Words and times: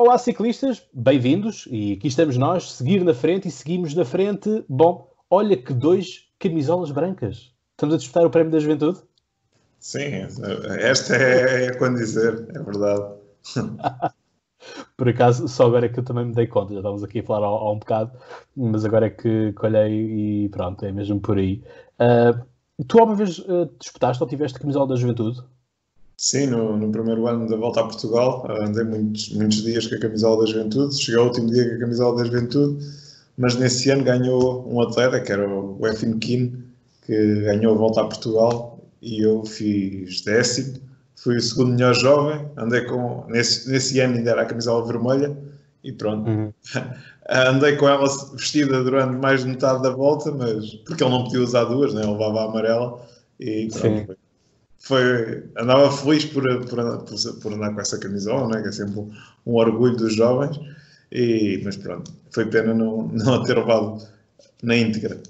Olá, 0.00 0.16
ciclistas, 0.16 0.80
bem-vindos. 0.94 1.66
E 1.68 1.94
aqui 1.94 2.06
estamos 2.06 2.36
nós, 2.36 2.70
seguir 2.70 3.02
na 3.02 3.12
frente 3.12 3.48
e 3.48 3.50
seguimos 3.50 3.96
na 3.96 4.04
frente. 4.04 4.64
Bom, 4.68 5.12
olha 5.28 5.56
que 5.56 5.74
dois 5.74 6.30
camisolas 6.38 6.92
brancas. 6.92 7.52
Estamos 7.72 7.96
a 7.96 7.98
disputar 7.98 8.24
o 8.24 8.30
Prémio 8.30 8.52
da 8.52 8.60
Juventude? 8.60 9.00
Sim, 9.80 10.24
esta 10.78 11.16
é, 11.16 11.64
é 11.64 11.74
quando 11.74 11.96
dizer, 11.96 12.46
é 12.54 12.62
verdade. 12.62 13.12
Por 14.96 15.08
acaso, 15.08 15.48
só 15.48 15.66
agora 15.66 15.86
é 15.86 15.88
que 15.88 15.98
eu 15.98 16.04
também 16.04 16.26
me 16.26 16.32
dei 16.32 16.46
conta, 16.46 16.74
já 16.74 16.78
estávamos 16.78 17.02
aqui 17.02 17.18
a 17.18 17.24
falar 17.24 17.48
há, 17.48 17.72
um 17.72 17.80
bocado, 17.80 18.12
mas 18.56 18.84
agora 18.84 19.06
é 19.06 19.10
que 19.10 19.52
colhei 19.54 20.44
e 20.44 20.48
pronto, 20.50 20.84
é 20.84 20.92
mesmo 20.92 21.18
por 21.18 21.38
aí. 21.38 21.60
Uh, 21.98 22.46
tu 22.86 23.00
alguma 23.00 23.16
vez 23.16 23.40
uh, 23.40 23.68
disputaste 23.80 24.22
ou 24.22 24.28
tiveste 24.28 24.60
camisola 24.60 24.86
da 24.86 24.94
juventude? 24.94 25.42
Sim, 26.20 26.48
no, 26.48 26.76
no, 26.76 26.90
primeiro 26.90 27.28
ano 27.28 27.48
da 27.48 27.56
volta 27.56 27.78
a 27.80 27.84
Portugal, 27.84 28.44
andei 28.60 28.82
muitos, 28.82 29.28
muitos 29.28 29.62
dias 29.62 29.86
com 29.86 29.94
a 29.94 30.00
camisola 30.00 30.44
da 30.44 30.50
juventude, 30.50 31.00
cheguei 31.00 31.20
ao 31.20 31.26
último 31.26 31.48
dia 31.48 31.68
com 31.68 31.76
a 31.76 31.78
camisola 31.78 32.16
da 32.16 32.24
juventude, 32.24 32.84
mas 33.36 33.54
nesse 33.54 33.88
ano 33.88 34.02
ganhou 34.02 34.68
um 34.68 34.80
atleta, 34.82 35.20
que 35.20 35.30
era 35.30 35.48
o 35.48 35.78
Efim 35.86 36.18
Kim, 36.18 36.64
que 37.06 37.42
ganhou 37.42 37.72
a 37.72 37.78
volta 37.78 38.00
a 38.00 38.04
Portugal 38.06 38.80
e 39.00 39.24
eu 39.24 39.44
fiz 39.44 40.20
décimo, 40.22 40.80
fui 41.14 41.36
o 41.36 41.40
segundo 41.40 41.70
melhor 41.70 41.94
jovem, 41.94 42.48
andei 42.56 42.80
com, 42.80 43.24
nesse, 43.28 43.70
nesse 43.70 44.00
ano 44.00 44.16
ainda 44.16 44.32
era 44.32 44.42
a 44.42 44.46
camisola 44.46 44.84
vermelha 44.84 45.38
e 45.84 45.92
pronto. 45.92 46.28
Uhum. 46.28 46.52
andei 47.30 47.76
com 47.76 47.88
ela 47.88 48.08
vestida 48.34 48.82
durante 48.82 49.14
mais 49.14 49.44
de 49.44 49.50
metade 49.50 49.84
da 49.84 49.90
volta, 49.90 50.32
mas 50.32 50.74
porque 50.84 51.04
ele 51.04 51.12
não 51.12 51.22
podia 51.22 51.42
usar 51.42 51.62
duas, 51.66 51.94
né? 51.94 52.02
ele 52.02 52.10
levava 52.10 52.40
a 52.40 52.44
amarela 52.46 53.06
e 53.38 53.68
pronto. 53.68 54.16
Foi, 54.78 55.44
andava 55.56 55.90
feliz 55.90 56.24
por, 56.24 56.42
por, 56.66 57.40
por, 57.40 57.52
andar 57.52 57.74
com 57.74 57.80
essa 57.80 57.98
camisola, 57.98 58.48
né? 58.48 58.62
que 58.62 58.68
é 58.68 58.72
sempre 58.72 59.00
um, 59.00 59.54
orgulho 59.54 59.96
dos 59.96 60.14
jovens, 60.14 60.58
e, 61.10 61.60
mas 61.64 61.76
pronto, 61.76 62.12
foi 62.30 62.46
pena 62.46 62.72
não, 62.72 63.08
não 63.08 63.42
ter 63.42 63.56
levado 63.56 64.06
na 64.62 64.76
íntegra. 64.76 65.20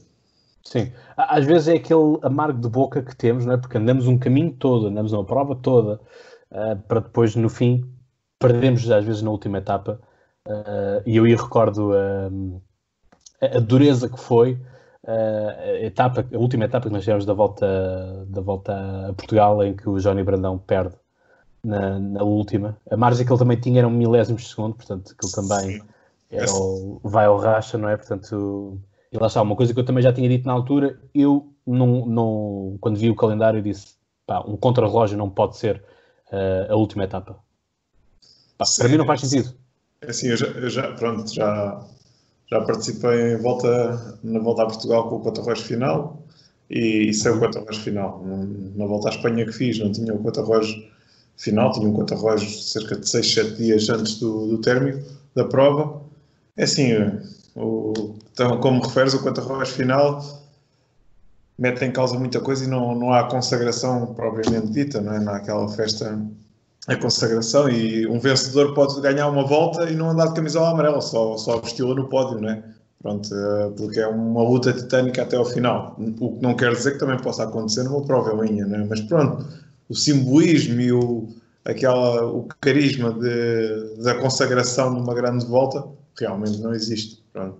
Sim, 0.62 0.92
às 1.16 1.46
vezes 1.46 1.68
é 1.68 1.74
aquele 1.74 2.18
amargo 2.22 2.60
de 2.60 2.68
boca 2.68 3.02
que 3.02 3.16
temos, 3.16 3.46
não 3.46 3.55
é? 3.55 3.56
Porque 3.56 3.78
andamos 3.78 4.06
um 4.06 4.18
caminho 4.18 4.52
todo, 4.52 4.88
andamos 4.88 5.12
uma 5.12 5.24
prova 5.24 5.56
toda, 5.56 5.98
uh, 6.50 6.77
para 6.86 7.00
depois, 7.00 7.34
no 7.34 7.48
fim, 7.48 7.90
perdemos 8.38 8.88
às 8.90 9.05
vezes 9.05 9.22
na 9.22 9.30
última 9.30 9.58
etapa. 9.58 9.98
Uh, 10.46 11.02
e 11.06 11.16
eu 11.16 11.24
aí 11.24 11.34
recordo 11.34 11.90
uh, 11.92 12.62
a 13.40 13.60
dureza 13.60 14.08
que 14.08 14.20
foi 14.20 14.58
a, 15.06 15.84
etapa, 15.84 16.27
a 16.32 16.38
última 16.38 16.64
etapa 16.64 16.88
que 16.88 16.92
nós 16.92 17.04
tivemos 17.04 17.24
da 17.24 17.32
volta, 17.32 18.27
da 18.28 18.41
volta 18.41 19.08
a 19.08 19.12
Portugal, 19.12 19.62
em 19.64 19.74
que 19.74 19.88
o 19.88 19.98
Johnny 19.98 20.22
Brandão 20.22 20.58
perde 20.58 20.96
na, 21.64 21.98
na 21.98 22.22
última. 22.22 22.77
A 22.90 22.96
margem 22.96 23.24
que 23.24 23.32
ele 23.32 23.38
também 23.38 23.60
tinha 23.60 23.80
era 23.80 23.88
um 23.88 23.90
milésimos 23.90 24.42
de 24.42 24.48
segundo, 24.48 24.74
portanto, 24.74 25.14
que 25.16 25.27
ele 25.27 25.32
também 25.32 25.82
era 26.30 26.50
o, 26.52 27.00
vai 27.05 27.27
ao 27.27 27.38
racha, 27.38 27.78
não 27.78 27.88
é? 27.88 27.96
Portanto 27.96 28.80
e 29.10 29.18
lá 29.18 29.27
está, 29.27 29.40
uma 29.40 29.56
coisa 29.56 29.72
que 29.72 29.80
eu 29.80 29.84
também 29.84 30.02
já 30.02 30.12
tinha 30.12 30.28
dito 30.28 30.46
na 30.46 30.52
altura, 30.52 30.98
eu 31.14 31.52
não, 31.66 32.06
não 32.06 32.78
quando 32.80 32.98
vi 32.98 33.08
o 33.10 33.16
calendário 33.16 33.62
disse, 33.62 33.96
pá, 34.27 34.40
um 34.40 34.56
contrarrelógio 34.56 35.16
não 35.16 35.30
pode 35.30 35.56
ser 35.56 35.83
uh, 36.30 36.72
a 36.72 36.77
última 36.77 37.05
etapa. 37.05 37.38
Pá, 38.58 38.66
para 38.77 38.88
mim 38.88 38.98
não 38.98 39.06
faz 39.06 39.22
sentido. 39.22 39.55
É 40.02 40.10
assim, 40.10 40.28
eu 40.28 40.36
já, 40.36 40.46
eu 40.46 40.68
já, 40.68 40.92
pronto, 40.92 41.33
já, 41.33 41.84
já 42.50 42.60
participei 42.60 43.34
em 43.34 43.36
volta, 43.36 44.18
na 44.22 44.41
volta 44.41 44.62
a 44.62 44.66
Portugal 44.66 45.08
com 45.08 45.16
o 45.16 45.20
contrarrelógio 45.20 45.64
final 45.64 46.22
e 46.70 47.08
isso 47.08 47.28
é 47.28 47.30
o 47.30 47.38
contrarrelógio 47.38 47.82
final. 47.82 48.22
Na 48.74 48.86
volta 48.86 49.08
à 49.08 49.10
Espanha 49.10 49.44
que 49.44 49.52
fiz 49.52 49.78
não 49.78 49.92
tinha 49.92 50.14
o 50.14 50.22
contrarrelógio 50.22 50.82
final, 51.36 51.72
tinha 51.72 51.88
um 51.88 51.92
contrarrelógio 51.92 52.48
cerca 52.50 52.96
de 52.96 53.08
6, 53.08 53.34
7 53.34 53.56
dias 53.56 53.88
antes 53.88 54.18
do, 54.18 54.46
do 54.46 54.58
término 54.58 55.02
da 55.34 55.44
prova. 55.44 56.02
É 56.56 56.64
assim, 56.64 56.92
o, 57.55 58.14
então, 58.32 58.60
como 58.60 58.83
referes, 58.83 59.14
o 59.14 59.22
quanto 59.22 59.42
final 59.66 60.22
mete 61.58 61.84
em 61.84 61.90
causa 61.90 62.18
muita 62.18 62.40
coisa 62.40 62.64
e 62.64 62.68
não, 62.68 62.94
não 62.94 63.12
há 63.12 63.24
consagração 63.24 64.14
propriamente 64.14 64.68
dita, 64.68 65.00
não 65.00 65.12
é? 65.12 65.20
Não 65.20 65.33
há 65.33 65.36
aquela 65.36 65.68
festa, 65.68 66.18
a 66.88 66.96
consagração 66.96 67.68
e 67.68 68.06
um 68.06 68.18
vencedor 68.18 68.74
pode 68.74 68.98
ganhar 69.02 69.28
uma 69.28 69.44
volta 69.44 69.90
e 69.90 69.94
não 69.94 70.10
andar 70.10 70.28
de 70.28 70.34
camisola 70.34 70.70
amarela, 70.70 71.02
só, 71.02 71.36
só 71.36 71.60
vesti-la 71.60 71.94
no 71.94 72.08
pódio, 72.08 72.40
não 72.40 72.48
é? 72.48 72.64
Pronto, 73.02 73.28
eh, 73.32 73.70
porque 73.76 74.00
é 74.00 74.06
uma 74.08 74.42
luta 74.42 74.72
titânica 74.72 75.22
até 75.22 75.36
ao 75.36 75.44
final. 75.44 75.96
O 76.18 76.36
que 76.36 76.42
não 76.42 76.56
quer 76.56 76.72
dizer 76.72 76.92
que 76.92 76.98
também 76.98 77.18
possa 77.18 77.44
acontecer 77.44 77.84
numa 77.84 78.02
prova 78.02 78.42
linha, 78.42 78.66
não 78.66 78.76
é? 78.76 78.84
Mas 78.86 79.02
pronto, 79.02 79.46
o 79.88 79.94
simbolismo 79.94 80.80
e 80.80 80.90
o, 80.90 81.28
aquela, 81.64 82.26
o 82.26 82.48
carisma 82.60 83.12
de, 83.12 84.02
da 84.02 84.14
consagração 84.14 84.90
numa 84.90 85.14
grande 85.14 85.44
volta 85.44 85.84
realmente 86.18 86.58
não 86.58 86.72
existe. 86.72 87.22
Pronto. 87.32 87.58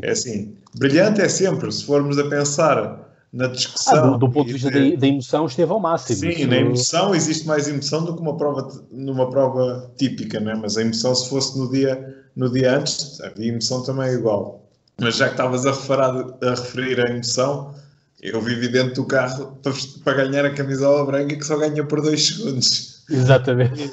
É 0.00 0.12
assim, 0.12 0.54
brilhante 0.76 1.20
é 1.20 1.28
sempre, 1.28 1.70
se 1.72 1.84
formos 1.84 2.16
a 2.16 2.28
pensar 2.28 3.09
na 3.32 3.46
discussão. 3.46 3.94
Ah, 3.94 4.06
do, 4.08 4.18
do, 4.18 4.30
ponto 4.30 4.46
de 4.46 4.54
vista 4.54 4.70
de, 4.70 4.96
da 4.96 5.06
emoção, 5.06 5.46
esteve 5.46 5.70
ao 5.70 5.80
máximo. 5.80 6.18
Sim, 6.18 6.28
Isso... 6.30 6.46
na 6.48 6.56
emoção 6.56 7.14
existe 7.14 7.46
mais 7.46 7.68
emoção 7.68 8.04
do 8.04 8.14
que 8.14 8.20
uma 8.20 8.36
prova, 8.36 8.68
numa 8.90 9.30
prova 9.30 9.90
típica, 9.96 10.40
né? 10.40 10.54
mas 10.54 10.76
a 10.76 10.82
emoção, 10.82 11.14
se 11.14 11.28
fosse 11.28 11.58
no 11.58 11.70
dia, 11.70 12.24
no 12.34 12.50
dia 12.50 12.76
antes, 12.76 13.20
a 13.20 13.32
emoção 13.38 13.82
também 13.82 14.08
é 14.08 14.14
igual. 14.14 14.68
Mas 15.00 15.16
já 15.16 15.26
que 15.26 15.34
estavas 15.34 15.64
a, 15.64 15.70
a 15.70 16.50
referir 16.50 17.00
a 17.00 17.10
emoção, 17.10 17.74
eu 18.20 18.40
vivi 18.40 18.68
dentro 18.68 18.96
do 18.96 19.04
carro 19.06 19.58
para, 19.62 19.72
para 20.04 20.24
ganhar 20.24 20.44
a 20.44 20.50
camisola 20.50 21.06
branca 21.06 21.36
que 21.36 21.44
só 21.44 21.56
ganha 21.56 21.84
por 21.84 22.02
dois 22.02 22.26
segundos. 22.26 23.04
Exatamente. 23.08 23.90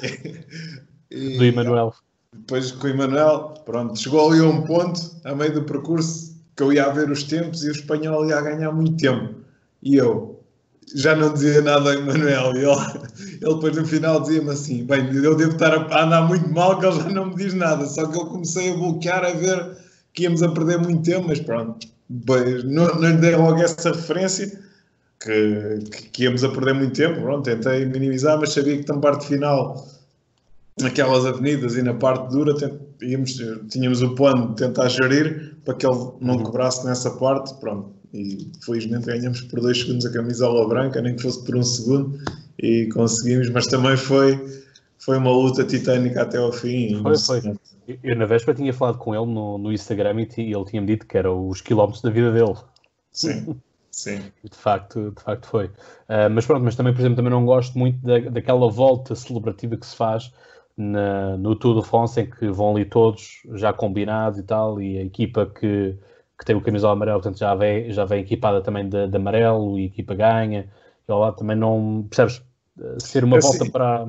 E, 1.10 1.38
do 1.38 1.44
Emanuel. 1.44 1.94
Depois 2.34 2.70
com 2.72 2.86
o 2.86 2.90
Emanuel, 2.90 3.54
pronto, 3.64 3.98
chegou 3.98 4.30
ali 4.30 4.40
a 4.40 4.44
um 4.44 4.62
ponto, 4.62 5.00
a 5.24 5.34
meio 5.34 5.54
do 5.54 5.62
percurso, 5.62 6.37
que 6.58 6.64
eu 6.64 6.72
ia 6.72 6.86
a 6.86 6.88
ver 6.90 7.08
os 7.08 7.22
tempos 7.22 7.62
e 7.62 7.68
o 7.68 7.70
espanhol 7.70 8.26
ia 8.26 8.36
a 8.36 8.40
ganhar 8.40 8.72
muito 8.72 8.96
tempo. 8.96 9.32
E 9.80 9.94
eu 9.94 10.42
já 10.92 11.14
não 11.14 11.32
dizia 11.32 11.62
nada 11.62 11.92
ao 11.92 11.98
Emanuel. 11.98 12.56
E 12.56 12.64
ele, 12.64 13.38
ele 13.40 13.54
depois 13.54 13.76
no 13.76 13.86
final 13.86 14.20
dizia-me 14.20 14.50
assim: 14.50 14.84
Bem, 14.84 15.08
eu 15.14 15.36
devo 15.36 15.52
estar 15.52 15.72
a 15.72 16.04
andar 16.04 16.22
muito 16.22 16.52
mal, 16.52 16.80
que 16.80 16.84
ele 16.84 16.96
já 16.96 17.08
não 17.10 17.26
me 17.26 17.36
diz 17.36 17.54
nada. 17.54 17.86
Só 17.86 18.08
que 18.08 18.18
eu 18.18 18.26
comecei 18.26 18.72
a 18.72 18.74
bloquear, 18.74 19.24
a 19.24 19.30
ver 19.30 19.78
que 20.12 20.24
íamos 20.24 20.42
a 20.42 20.48
perder 20.48 20.80
muito 20.80 21.04
tempo, 21.04 21.28
mas 21.28 21.38
pronto, 21.38 21.86
não, 22.64 22.86
não 22.96 23.08
lhe 23.08 23.16
dei 23.18 23.36
logo 23.36 23.62
essa 23.62 23.92
referência. 23.92 24.66
Que, 25.20 25.78
que, 25.90 26.02
que, 26.10 26.22
íamos 26.24 26.44
a 26.44 26.48
perder 26.48 26.74
muito 26.74 26.92
tempo, 26.92 27.20
pronto, 27.20 27.44
tentei 27.44 27.84
minimizar, 27.84 28.38
mas 28.38 28.52
sabia 28.52 28.80
que 28.80 28.88
na 28.88 28.98
parte 28.98 29.26
final 29.26 29.84
naquelas 30.80 31.26
avenidas 31.26 31.76
e 31.76 31.82
na 31.82 31.94
parte 31.94 32.30
dura 32.30 32.54
íamos, 33.02 33.36
tínhamos 33.70 34.02
o 34.02 34.14
plano 34.14 34.48
de 34.48 34.56
tentar 34.56 34.88
gerir 34.88 35.56
para 35.64 35.74
que 35.74 35.86
ele 35.86 35.96
não 36.20 36.36
uhum. 36.36 36.42
cobrasse 36.42 36.86
nessa 36.86 37.10
parte, 37.12 37.54
pronto. 37.60 37.92
E 38.12 38.50
felizmente 38.64 39.06
ganhamos 39.06 39.42
por 39.42 39.60
dois 39.60 39.80
segundos 39.80 40.06
a 40.06 40.12
camisola 40.12 40.66
branca, 40.66 41.00
nem 41.02 41.14
que 41.14 41.22
fosse 41.22 41.44
por 41.44 41.56
um 41.56 41.62
segundo, 41.62 42.18
e 42.58 42.86
conseguimos, 42.86 43.50
mas 43.50 43.66
também 43.66 43.96
foi, 43.96 44.62
foi 44.98 45.18
uma 45.18 45.30
luta 45.30 45.62
titânica 45.64 46.22
até 46.22 46.38
ao 46.38 46.50
fim. 46.50 47.02
Foi, 47.02 47.18
foi. 47.18 47.54
Eu 48.02 48.16
na 48.16 48.26
véspera 48.26 48.56
tinha 48.56 48.72
falado 48.72 48.98
com 48.98 49.14
ele 49.14 49.26
no, 49.26 49.58
no 49.58 49.72
Instagram 49.72 50.26
e 50.36 50.52
ele 50.52 50.64
tinha-me 50.64 50.86
dito 50.86 51.06
que 51.06 51.18
eram 51.18 51.48
os 51.48 51.60
quilómetros 51.60 52.02
da 52.02 52.10
vida 52.10 52.32
dele. 52.32 52.54
Sim. 53.12 53.56
Sim. 53.90 54.20
De 54.44 54.56
facto, 54.56 55.10
de 55.10 55.20
facto 55.20 55.48
foi. 55.48 55.66
Uh, 55.66 56.30
mas 56.30 56.46
pronto, 56.46 56.62
mas 56.62 56.76
também, 56.76 56.92
por 56.92 57.00
exemplo, 57.00 57.16
também 57.16 57.32
não 57.32 57.44
gosto 57.44 57.76
muito 57.76 57.98
da, 58.06 58.20
daquela 58.30 58.70
volta 58.70 59.12
celebrativa 59.16 59.76
que 59.76 59.84
se 59.84 59.96
faz 59.96 60.32
na, 60.78 61.36
no 61.36 61.56
Tour 61.56 61.82
de 61.82 61.88
France, 61.88 62.20
em 62.20 62.30
que 62.30 62.48
vão 62.48 62.70
ali 62.70 62.84
todos 62.84 63.42
já 63.54 63.72
combinados 63.72 64.38
e 64.38 64.44
tal, 64.44 64.80
e 64.80 64.96
a 64.96 65.02
equipa 65.02 65.44
que, 65.44 65.96
que 66.38 66.44
tem 66.44 66.54
o 66.54 66.60
camisola 66.60 66.92
amarelo, 66.92 67.20
portanto, 67.20 67.38
já 67.38 67.52
vem, 67.56 67.92
já 67.92 68.04
vem 68.04 68.20
equipada 68.20 68.62
também 68.62 68.88
de, 68.88 69.08
de 69.08 69.16
amarelo 69.16 69.76
e 69.78 69.82
a 69.82 69.86
equipa 69.86 70.14
ganha. 70.14 70.70
E 71.06 71.12
lá 71.12 71.32
também 71.32 71.56
não, 71.56 72.06
percebes, 72.08 72.40
ser 72.98 73.24
uma 73.24 73.38
assim, 73.38 73.58
volta 73.58 73.70
para, 73.72 74.06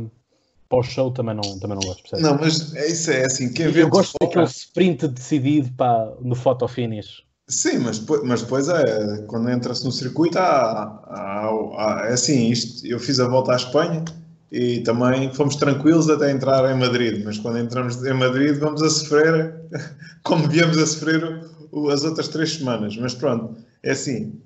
para 0.69 0.79
o 0.79 0.83
show 0.83 1.09
também 1.11 1.33
não, 1.33 1.59
também 1.59 1.77
não 1.81 1.87
gosto, 1.87 2.03
percebes? 2.03 2.23
Não, 2.23 2.37
mas 2.37 2.75
é 2.75 2.87
isso 2.87 3.11
é 3.11 3.25
assim, 3.25 3.51
quem 3.51 3.69
vê 3.69 3.81
Eu 3.81 3.89
gosto 3.89 4.13
daquele 4.21 4.45
sprint 4.45 5.07
decidido 5.07 5.71
para, 5.73 6.13
no 6.21 6.35
photo 6.35 6.67
finish. 6.67 7.23
Sim, 7.47 7.79
mas, 7.79 7.99
mas 8.23 8.43
depois 8.43 8.69
é, 8.69 9.23
quando 9.25 9.49
entra-se 9.49 9.83
no 9.83 9.91
circuito, 9.91 10.37
há, 10.37 10.43
há, 10.43 11.49
há, 11.77 12.07
é 12.09 12.13
assim, 12.13 12.51
isto, 12.51 12.85
eu 12.85 12.99
fiz 12.99 13.19
a 13.19 13.27
volta 13.27 13.53
à 13.53 13.55
Espanha, 13.55 14.05
e 14.51 14.79
também 14.81 15.33
fomos 15.33 15.55
tranquilos 15.55 16.09
até 16.09 16.31
entrar 16.31 16.69
em 16.71 16.79
Madrid, 16.79 17.23
mas 17.23 17.37
quando 17.37 17.59
entramos 17.59 18.03
em 18.03 18.13
Madrid 18.13 18.57
vamos 18.57 18.81
a 18.81 18.89
sofrer 18.89 19.55
como 20.23 20.47
viemos 20.47 20.77
a 20.77 20.85
sofrer 20.85 21.43
as 21.91 22.03
outras 22.03 22.27
três 22.27 22.55
semanas. 22.55 22.97
Mas 22.97 23.13
pronto, 23.13 23.55
é 23.83 23.91
assim, 23.91 24.39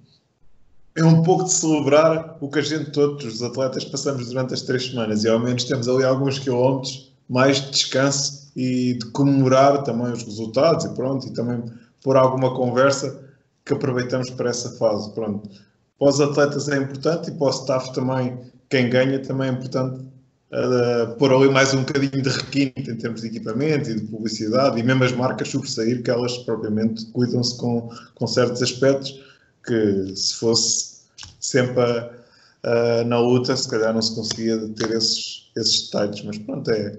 é 0.95 1.03
um 1.03 1.23
pouco 1.23 1.45
de 1.45 1.53
celebrar 1.53 2.38
o 2.39 2.50
que 2.50 2.59
a 2.59 2.61
gente, 2.61 2.91
todos 2.91 3.25
os 3.25 3.41
atletas, 3.41 3.85
passamos 3.85 4.27
durante 4.27 4.53
as 4.53 4.61
três 4.61 4.88
semanas 4.88 5.23
e 5.23 5.29
ao 5.29 5.39
menos 5.39 5.63
temos 5.63 5.88
ali 5.88 6.03
alguns 6.03 6.38
quilómetros 6.38 7.11
mais 7.29 7.61
de 7.61 7.71
descanso 7.71 8.51
e 8.55 8.94
de 8.95 9.05
comemorar 9.07 9.83
também 9.83 10.11
os 10.11 10.23
resultados 10.23 10.85
e 10.85 10.94
pronto, 10.94 11.25
e 11.27 11.33
também 11.33 11.63
por 12.03 12.17
alguma 12.17 12.53
conversa 12.53 13.23
que 13.65 13.73
aproveitamos 13.73 14.29
para 14.31 14.50
essa 14.50 14.69
fase. 14.71 15.11
Pronto, 15.13 15.50
para 15.97 16.09
os 16.09 16.19
atletas 16.19 16.67
é 16.67 16.77
importante 16.77 17.29
e 17.29 17.33
para 17.33 17.47
o 17.47 17.50
staff 17.50 17.94
também 17.94 18.38
quem 18.73 18.89
ganha 18.89 19.19
também 19.19 19.51
importante 19.51 19.99
uh, 19.99 21.15
pôr 21.19 21.31
ali 21.31 21.47
mais 21.47 21.75
um 21.75 21.83
bocadinho 21.83 22.23
de 22.23 22.29
requinte 22.29 22.89
em 22.89 22.95
termos 22.95 23.21
de 23.21 23.27
equipamento 23.27 23.91
e 23.91 23.99
de 23.99 24.07
publicidade 24.07 24.79
e 24.79 24.83
mesmo 24.83 25.03
as 25.03 25.11
marcas 25.11 25.49
sobressair 25.49 26.01
que 26.01 26.09
elas 26.09 26.39
propriamente 26.39 27.05
cuidam-se 27.11 27.55
com, 27.59 27.87
com 28.15 28.25
certos 28.25 28.63
aspectos 28.63 29.23
que 29.63 30.15
se 30.15 30.33
fosse 30.33 31.01
sempre 31.39 31.83
uh, 31.83 33.05
na 33.05 33.19
luta 33.19 33.55
se 33.55 33.69
calhar 33.69 33.93
não 33.93 34.01
se 34.01 34.15
conseguia 34.15 34.57
ter 34.69 34.89
esses, 34.89 35.51
esses 35.55 35.85
detalhes, 35.85 36.23
mas 36.23 36.39
pronto, 36.39 36.71
é 36.71 36.97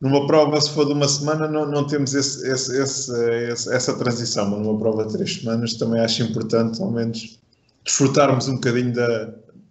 numa 0.00 0.26
prova, 0.26 0.58
se 0.58 0.70
for 0.70 0.86
de 0.86 0.94
uma 0.94 1.06
semana, 1.06 1.46
não, 1.46 1.70
não 1.70 1.86
temos 1.86 2.14
esse, 2.14 2.50
esse, 2.50 2.74
esse, 2.74 3.70
essa 3.70 3.92
transição, 3.98 4.48
mas 4.48 4.60
numa 4.60 4.78
prova 4.78 5.04
de 5.04 5.12
três 5.12 5.34
semanas 5.34 5.74
também 5.74 6.00
acho 6.00 6.22
importante, 6.22 6.80
ao 6.80 6.90
menos, 6.90 7.38
desfrutarmos 7.84 8.48
um 8.48 8.54
bocadinho 8.54 8.94
da, 8.94 9.30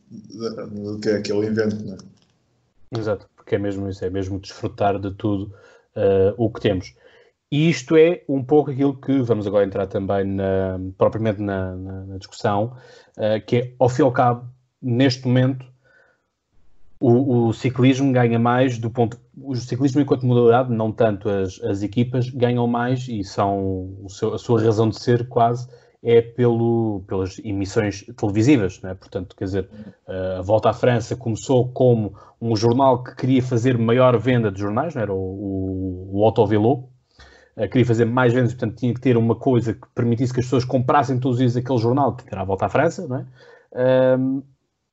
do 0.10 1.00
que 1.00 1.10
é 1.10 1.18
aquele 1.18 1.48
evento. 1.48 1.76
Não 1.84 1.96
é? 1.96 1.98
Exato, 2.98 3.30
porque 3.36 3.56
é 3.56 3.58
mesmo 3.58 3.88
isso, 3.88 4.04
é 4.04 4.10
mesmo 4.10 4.40
desfrutar 4.40 5.00
de 5.00 5.12
tudo 5.12 5.54
uh, 5.96 6.34
o 6.38 6.50
que 6.50 6.62
temos. 6.62 6.96
E 7.52 7.70
isto 7.70 7.96
é 7.96 8.24
um 8.30 8.44
pouco 8.44 8.72
aquilo 8.72 8.96
que 8.96 9.22
vamos 9.22 9.48
agora 9.48 9.66
entrar 9.66 9.88
também 9.88 10.24
na, 10.24 10.80
propriamente 10.98 11.42
na, 11.42 11.76
na, 11.76 12.06
na 12.06 12.18
discussão, 12.18 12.76
uh, 13.18 13.44
que 13.46 13.56
é, 13.58 13.74
ao 13.80 13.90
fim 13.90 14.04
e 14.04 14.06
ao 14.06 14.12
cabo, 14.12 14.48
neste 14.82 15.28
momento, 15.28 15.66
o, 17.00 17.48
o, 17.48 17.54
ciclismo 17.54 18.12
ganha 18.12 18.38
mais 18.38 18.78
do 18.78 18.90
ponto. 18.90 19.18
O 19.42 19.56
ciclismo, 19.56 20.02
enquanto 20.02 20.26
modalidade, 20.26 20.72
não 20.72 20.92
tanto 20.92 21.30
as, 21.30 21.62
as 21.64 21.82
equipas, 21.82 22.30
ganham 22.30 22.68
mais 22.68 23.08
e 23.08 23.24
são 23.24 24.06
seu, 24.10 24.34
a 24.34 24.38
sua 24.38 24.62
razão 24.62 24.90
de 24.90 25.00
ser 25.00 25.28
quase 25.28 25.68
é 26.02 26.22
pelo, 26.22 27.04
pelas 27.08 27.40
emissões 27.40 28.06
televisivas, 28.18 28.82
né? 28.82 28.94
portanto, 28.94 29.36
quer 29.36 29.46
dizer, 29.46 29.70
a 30.08 30.42
Volta 30.42 30.70
à 30.70 30.74
França 30.74 31.16
começou 31.16 31.70
como 31.72 32.16
um 32.42 32.56
jornal 32.56 33.04
que 33.04 33.16
queria 33.16 33.44
fazer 33.44 33.78
maior 33.78 34.18
venda 34.18 34.50
de 34.50 34.60
jornais, 34.60 34.96
era 34.96 35.14
o, 35.14 35.18
o, 35.18 36.20
o 36.20 36.26
Autovelo, 36.26 36.90
eh, 37.60 37.68
queria 37.68 37.86
fazer 37.86 38.06
mais 38.06 38.34
vendas, 38.34 38.54
portanto 38.54 38.78
tinha 38.78 38.94
que 38.94 39.02
ter 39.02 39.18
uma 39.18 39.36
coisa 39.36 39.74
que 39.74 39.88
permitisse 39.94 40.34
que 40.34 40.40
as 40.40 40.46
pessoas 40.46 40.64
comprassem 40.64 41.20
todos 41.20 41.38
os 41.38 41.40
dias 41.40 41.58
aquele 41.58 41.78
jornal, 41.78 42.16
que 42.16 42.24
era 42.32 42.42
a 42.42 42.46
Volta 42.46 42.68
à 42.68 42.70
França, 42.70 43.06
não 43.06 43.18
é? 43.18 44.18
Um, 44.18 44.42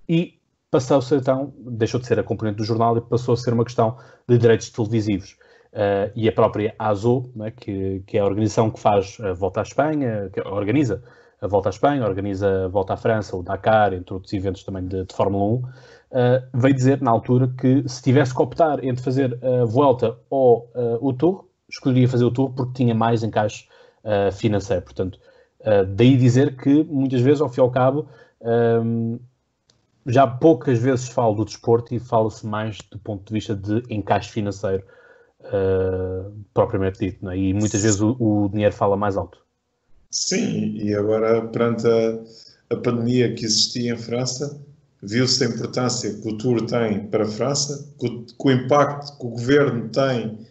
e 0.09 0.41
passou-se 0.71 1.15
então, 1.15 1.55
deixou 1.59 2.01
de 2.01 2.07
ser 2.07 2.19
a 2.19 2.25
componente 2.25 2.59
do 2.59 2.65
jornal 2.65 2.97
e 2.99 3.01
passou 3.01 3.35
a 3.35 3.37
ser 3.37 3.55
uma 3.55 3.65
questão 3.65 3.97
de 4.29 4.37
direitos 4.37 4.71
televisivos. 4.71 5.37
Uh, 5.77 6.09
e 6.17 6.27
a 6.27 6.33
própria 6.33 6.75
ASO, 6.79 7.31
né, 7.37 7.51
que, 7.51 8.03
que, 8.07 8.17
é 8.17 8.21
a 8.23 8.25
organização 8.25 8.71
que 8.71 8.81
faz 8.81 9.19
a 9.21 9.35
Volta 9.35 9.61
à 9.61 9.63
Espanha, 9.63 10.31
que 10.33 10.41
organiza 10.41 11.03
a 11.39 11.47
Volta 11.47 11.69
à 11.69 11.71
Espanha, 11.71 12.03
organiza 12.03 12.65
a 12.65 12.69
Volta 12.69 12.95
à 12.95 12.97
França, 12.97 13.37
o 13.37 13.43
Dakar, 13.43 13.93
entre 13.93 14.15
outros 14.15 14.33
eventos 14.33 14.65
também 14.65 14.87
de, 14.87 15.05
de 15.05 15.15
Fórmula 15.15 15.45
1, 15.45 15.55
uh, 15.55 15.69
eh, 16.13 16.45
veio 16.55 16.75
dizer 16.75 17.03
na 17.03 17.11
altura 17.11 17.53
que 17.61 17.87
se 17.87 18.03
tivesse 18.03 18.35
que 18.35 18.41
optar 18.41 18.83
entre 18.83 19.05
fazer 19.05 19.39
a 19.45 19.67
Volta 19.67 20.17
ou 20.31 20.71
uh, 20.75 21.07
o 21.07 21.13
Tour, 21.13 21.45
escolheria 21.69 22.09
fazer 22.09 22.25
o 22.25 22.31
Tour 22.31 22.55
porque 22.57 22.73
tinha 22.73 22.95
mais 22.95 23.23
encaixe 23.23 23.69
financeiro. 24.35 24.83
Portanto, 24.83 25.19
daí 25.97 26.17
dizer 26.17 26.57
que 26.57 26.85
muitas 26.85 27.21
vezes, 27.21 27.41
ao 27.41 27.49
fim 27.49 27.61
e 27.61 27.65
ao 27.65 27.73
cabo, 27.73 28.07
um, 28.41 29.19
já 30.07 30.25
poucas 30.29 30.79
vezes 30.79 31.09
falo 31.09 31.35
do 31.35 31.45
desporto 31.45 31.93
e 31.93 31.99
fala-se 31.99 32.47
mais 32.47 32.79
do 32.89 33.01
ponto 33.01 33.27
de 33.27 33.35
vista 33.35 33.57
de 33.57 33.83
encaixe 33.91 34.31
financeiro 34.31 34.85
uh, 35.47 36.33
propriamente 36.53 36.99
dito, 36.99 37.29
é? 37.31 37.37
e 37.37 37.55
muitas 37.55 37.83
vezes 37.83 38.01
o, 38.01 38.17
o, 38.19 38.49
dinheiro 38.49 38.75
fala 38.75 38.97
mais 38.97 39.17
alto. 39.17 39.39
Sim, 40.11 40.77
e 40.77 40.95
agora 40.95 41.43
perante 41.49 41.87
a, 41.87 42.75
a 42.75 42.77
pandemia 42.77 43.35
que 43.35 43.45
existia 43.45 43.93
em 43.93 43.97
França, 43.97 44.61
viu-se 45.03 45.45
a 45.45 45.49
importância 45.49 46.15
que 46.15 46.29
o 46.29 46.39
Tour 46.39 46.65
tem 46.67 47.07
para 47.07 47.25
a 47.25 47.29
França, 47.29 47.93
que 47.99 48.07
o, 48.07 48.27
o 48.39 48.51
impacto 48.51 49.19
que 49.19 49.27
o 49.27 49.31
governo 49.31 49.89
tem 49.89 50.47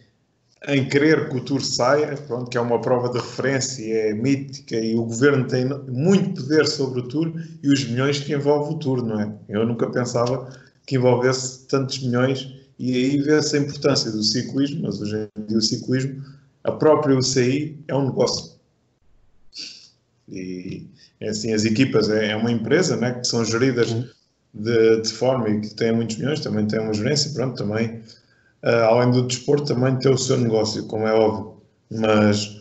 em 0.68 0.88
querer 0.88 1.28
que 1.28 1.36
o 1.36 1.40
Tour 1.40 1.62
saia, 1.62 2.16
pronto, 2.16 2.50
que 2.50 2.58
é 2.58 2.60
uma 2.60 2.80
prova 2.80 3.08
de 3.08 3.18
referência, 3.18 3.84
é 3.84 4.12
mítica 4.14 4.76
e 4.76 4.96
o 4.96 5.04
governo 5.04 5.46
tem 5.46 5.66
muito 5.88 6.42
poder 6.42 6.66
sobre 6.66 7.00
o 7.00 7.08
Tour 7.08 7.32
e 7.62 7.68
os 7.68 7.84
milhões 7.84 8.18
que 8.18 8.32
envolve 8.32 8.74
o 8.74 8.78
Tour, 8.78 9.04
não 9.04 9.20
é? 9.20 9.32
Eu 9.48 9.66
nunca 9.66 9.88
pensava 9.88 10.48
que 10.84 10.96
envolvesse 10.96 11.66
tantos 11.66 12.02
milhões 12.02 12.65
e 12.78 12.94
aí 12.94 13.22
vê-se 13.22 13.56
a 13.56 13.60
importância 13.60 14.10
do 14.10 14.22
ciclismo, 14.22 14.82
mas 14.82 15.00
hoje 15.00 15.28
em 15.36 15.46
dia 15.46 15.58
o 15.58 15.62
ciclismo, 15.62 16.22
a 16.62 16.72
própria 16.72 17.16
UCI 17.16 17.78
é 17.88 17.94
um 17.94 18.06
negócio. 18.06 18.56
E 20.28 20.86
é 21.20 21.28
assim, 21.28 21.52
as 21.52 21.64
equipas 21.64 22.10
é, 22.10 22.32
é 22.32 22.36
uma 22.36 22.50
empresa 22.50 22.96
né, 22.96 23.12
que 23.12 23.26
são 23.26 23.44
geridas 23.44 23.94
de, 24.52 25.00
de 25.00 25.12
forma 25.12 25.48
e 25.48 25.60
que 25.60 25.74
têm 25.74 25.92
muitos 25.92 26.16
milhões, 26.16 26.40
também 26.40 26.66
tem 26.66 26.80
uma 26.80 26.92
gerência, 26.92 27.32
pronto, 27.32 27.56
também 27.56 28.02
uh, 28.62 28.84
além 28.88 29.10
do 29.10 29.26
desporto, 29.26 29.66
também 29.66 29.96
tem 29.98 30.12
o 30.12 30.18
seu 30.18 30.36
negócio, 30.38 30.84
como 30.86 31.06
é 31.06 31.12
óbvio. 31.12 31.56
Mas 31.90 32.60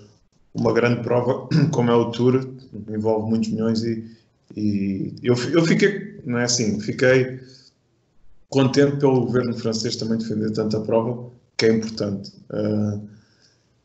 uma 0.54 0.72
grande 0.72 1.02
prova, 1.02 1.50
como 1.74 1.92
é 1.92 1.96
o 1.96 2.12
Tour, 2.12 2.48
envolve 2.90 3.30
muitos 3.30 3.50
milhões 3.50 3.84
e, 3.84 4.06
e 4.56 5.14
eu, 5.24 5.36
eu 5.52 5.66
fiquei, 5.66 6.22
não 6.26 6.38
é 6.38 6.44
assim, 6.44 6.80
fiquei 6.80 7.40
contente 8.50 8.98
pelo 8.98 9.26
governo 9.26 9.54
francês 9.58 9.96
também 9.96 10.18
defender 10.18 10.52
tanta 10.52 10.80
prova, 10.80 11.30
que 11.58 11.66
é 11.66 11.74
importante. 11.74 12.32
Uh, 12.52 13.08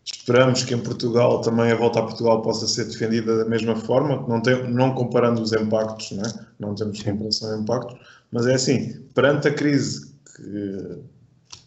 esperamos 0.04 0.64
que 0.64 0.74
em 0.74 0.80
Portugal 0.80 1.40
também 1.40 1.70
a 1.70 1.76
volta 1.76 2.00
a 2.00 2.02
Portugal 2.02 2.42
possa 2.42 2.66
ser 2.66 2.86
defendida 2.86 3.38
da 3.38 3.44
mesma 3.44 3.76
forma, 3.76 4.26
não, 4.28 4.40
tem, 4.40 4.70
não 4.70 4.94
comparando 4.94 5.40
os 5.40 5.52
impactos, 5.52 6.12
não, 6.12 6.24
é? 6.24 6.32
não 6.58 6.74
temos 6.74 7.02
comparação 7.02 7.56
de 7.56 7.62
impactos, 7.62 7.98
mas 8.32 8.46
é 8.46 8.54
assim, 8.54 9.00
perante 9.14 9.48
a 9.48 9.54
crise 9.54 10.12
que 10.36 10.98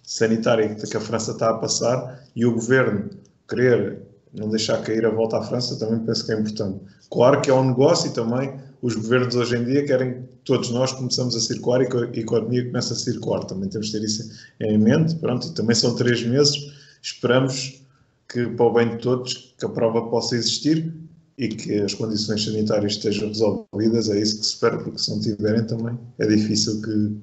sanitária 0.03 0.75
que 0.75 0.97
a 0.97 1.01
França 1.01 1.31
está 1.31 1.49
a 1.49 1.55
passar 1.55 2.23
e 2.35 2.45
o 2.45 2.53
governo 2.53 3.09
querer 3.47 4.01
não 4.33 4.49
deixar 4.49 4.81
cair 4.81 5.05
a 5.05 5.09
volta 5.09 5.37
à 5.37 5.43
França 5.43 5.77
também 5.77 5.99
penso 5.99 6.25
que 6.25 6.31
é 6.31 6.39
importante. 6.39 6.79
Claro 7.09 7.41
que 7.41 7.49
é 7.49 7.53
um 7.53 7.69
negócio 7.69 8.09
e 8.09 8.13
também 8.13 8.59
os 8.83 8.95
governos 8.95 9.33
hoje 9.33 9.55
em 9.55 9.63
dia 9.63 9.85
querem 9.85 10.13
que 10.13 10.19
todos 10.43 10.69
nós 10.69 10.91
começamos 10.91 11.37
a 11.37 11.39
circular 11.39 11.81
e 11.81 11.87
a 11.87 12.19
economia 12.19 12.65
comece 12.65 12.91
a 12.91 12.95
circular. 12.97 13.45
Também 13.45 13.69
temos 13.69 13.87
de 13.87 13.93
ter 13.93 14.03
isso 14.03 14.29
em 14.59 14.77
mente. 14.77 15.15
Pronto, 15.15 15.47
e 15.47 15.51
também 15.51 15.73
são 15.73 15.95
três 15.95 16.21
meses. 16.25 16.69
Esperamos 17.01 17.81
que, 18.27 18.45
para 18.45 18.65
o 18.65 18.73
bem 18.73 18.89
de 18.89 18.97
todos, 18.97 19.55
que 19.57 19.65
a 19.65 19.69
prova 19.69 20.09
possa 20.09 20.35
existir 20.35 20.93
e 21.37 21.47
que 21.47 21.79
as 21.79 21.93
condições 21.93 22.43
sanitárias 22.43 22.93
estejam 22.93 23.29
resolvidas, 23.29 24.09
é 24.09 24.19
isso 24.19 24.39
que 24.39 24.45
se 24.45 24.53
espera, 24.53 24.77
porque 24.77 24.99
se 24.99 25.11
não 25.11 25.21
tiverem 25.21 25.65
também 25.65 25.97
é 26.19 26.27
difícil 26.27 26.81
que, 26.81 27.15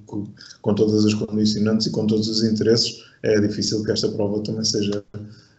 com 0.62 0.74
todas 0.74 1.04
as 1.04 1.12
condicionantes 1.12 1.86
e 1.86 1.90
com 1.90 2.06
todos 2.06 2.26
os 2.26 2.42
interesses, 2.42 3.04
é 3.22 3.38
difícil 3.38 3.84
que 3.84 3.92
esta 3.92 4.08
prova 4.08 4.42
também 4.42 4.64
seja 4.64 5.04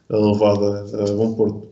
levada 0.09 0.79
a 0.99 1.13
bom 1.13 1.35
porto. 1.35 1.70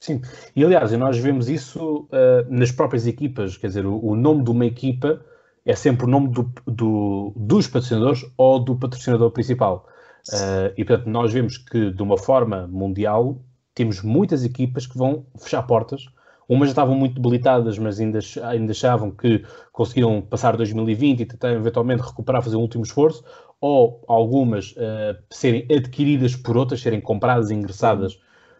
Sim, 0.00 0.22
e 0.56 0.64
aliás, 0.64 0.90
nós 0.92 1.18
vemos 1.18 1.50
isso 1.50 2.08
uh, 2.10 2.46
nas 2.48 2.72
próprias 2.72 3.06
equipas, 3.06 3.58
quer 3.58 3.66
dizer, 3.66 3.84
o, 3.84 4.02
o, 4.02 4.16
nome 4.16 4.42
de 4.42 4.50
uma 4.50 4.64
equipa 4.64 5.20
é 5.64 5.76
sempre 5.76 6.06
o 6.06 6.08
nome 6.08 6.28
do, 6.28 6.50
do, 6.66 7.34
dos 7.36 7.66
patrocinadores 7.66 8.24
ou 8.38 8.58
do 8.58 8.76
patrocinador 8.76 9.30
principal. 9.30 9.86
Uh, 10.32 10.72
e 10.76 10.84
portanto, 10.86 11.06
nós 11.06 11.30
vemos 11.32 11.58
que 11.58 11.90
de 11.90 12.02
uma 12.02 12.16
forma 12.16 12.66
mundial 12.66 13.42
temos 13.74 14.02
muitas 14.02 14.42
equipas 14.42 14.86
que 14.86 14.96
vão 14.96 15.26
fechar 15.38 15.62
portas. 15.64 16.06
Umas 16.48 16.68
já 16.68 16.72
estavam 16.72 16.94
muito 16.94 17.14
debilitadas, 17.14 17.78
mas 17.78 18.00
ainda, 18.00 18.18
ainda 18.44 18.72
achavam 18.72 19.10
que 19.10 19.44
conseguiram 19.70 20.22
passar 20.22 20.56
2020 20.56 21.20
e 21.20 21.26
tentar 21.26 21.52
eventualmente 21.52 22.02
recuperar, 22.02 22.42
fazer 22.42 22.56
um 22.56 22.60
último 22.60 22.84
esforço, 22.84 23.22
ou 23.60 24.02
algumas 24.08 24.72
uh, 24.72 25.16
serem 25.30 25.66
adquiridas 25.70 26.34
por 26.34 26.56
outras, 26.56 26.80
serem 26.80 27.02
compradas 27.02 27.50
e 27.50 27.54
ingressadas 27.54 28.18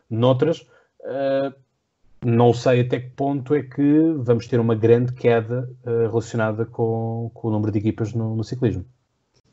noutras. 0.09 0.67
Uh, 1.05 1.55
não 2.25 2.53
sei 2.53 2.83
até 2.83 3.01
que 3.01 3.11
ponto 3.11 3.55
é 3.55 3.63
que 3.63 4.13
vamos 4.19 4.47
ter 4.47 4.61
uma 4.61 4.75
grande 4.75 5.13
queda 5.13 5.69
uh, 5.85 6.09
relacionada 6.09 6.67
com, 6.67 7.31
com, 7.33 7.49
o 7.49 7.51
número 7.51 7.73
de 7.73 7.79
equipas 7.79 8.13
no, 8.13 8.37
no 8.37 8.45
ciclismo. 8.45 8.85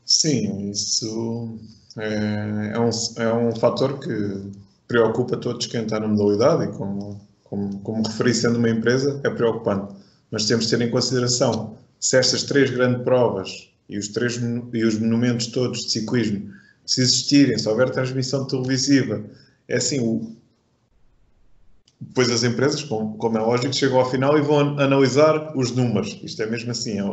Sim, 0.06 0.70
isso 0.70 1.58
é, 1.98 2.74
é, 2.74 2.80
um, 2.80 2.90
é 3.22 3.34
um 3.34 3.56
fator 3.56 4.00
que 4.00 4.52
preocupa 4.88 5.38
todos 5.38 5.66
quem 5.68 5.84
está 5.84 6.00
na 6.00 6.08
modalidade 6.08 6.66
e 6.66 6.78
como, 6.78 7.22
como, 7.44 7.80
como 7.80 8.04
referi 8.04 8.34
sendo 8.34 8.58
uma 8.58 8.70
empresa 8.70 9.20
é 9.24 9.30
preocupante. 9.30 9.96
Mas 10.32 10.46
temos 10.46 10.68
de 10.68 10.78
ter 10.78 10.86
em 10.86 10.92
consideração 10.92 11.78
se 12.00 12.18
estas 12.18 12.44
três 12.44 12.70
grandes 12.70 13.04
provas 13.04 13.70
e 13.90 13.98
os, 13.98 14.10
três, 14.10 14.40
e 14.74 14.84
os 14.84 15.00
monumentos 15.00 15.48
todos 15.48 15.86
de 15.86 15.92
ciclismo, 15.92 16.52
se 16.86 17.02
existirem, 17.02 17.58
se 17.58 17.68
houver 17.68 17.90
transmissão 17.90 18.46
televisiva, 18.46 19.24
é 19.68 19.78
assim, 19.78 20.00
o, 20.00 20.37
depois 22.00 22.30
as 22.30 22.44
empresas, 22.44 22.84
como, 22.84 23.18
como, 23.18 23.38
é 23.38 23.42
lógico, 23.42 23.74
chegam 23.74 24.00
ao 24.00 24.10
final 24.10 24.38
e 24.38 24.42
vão 24.42 24.80
analisar 24.80 25.56
os 25.58 25.72
números. 25.72 26.20
Isto 26.24 26.44
é 26.44 26.46
mesmo 26.46 26.72
assim, 26.72 27.00
é 27.00 27.04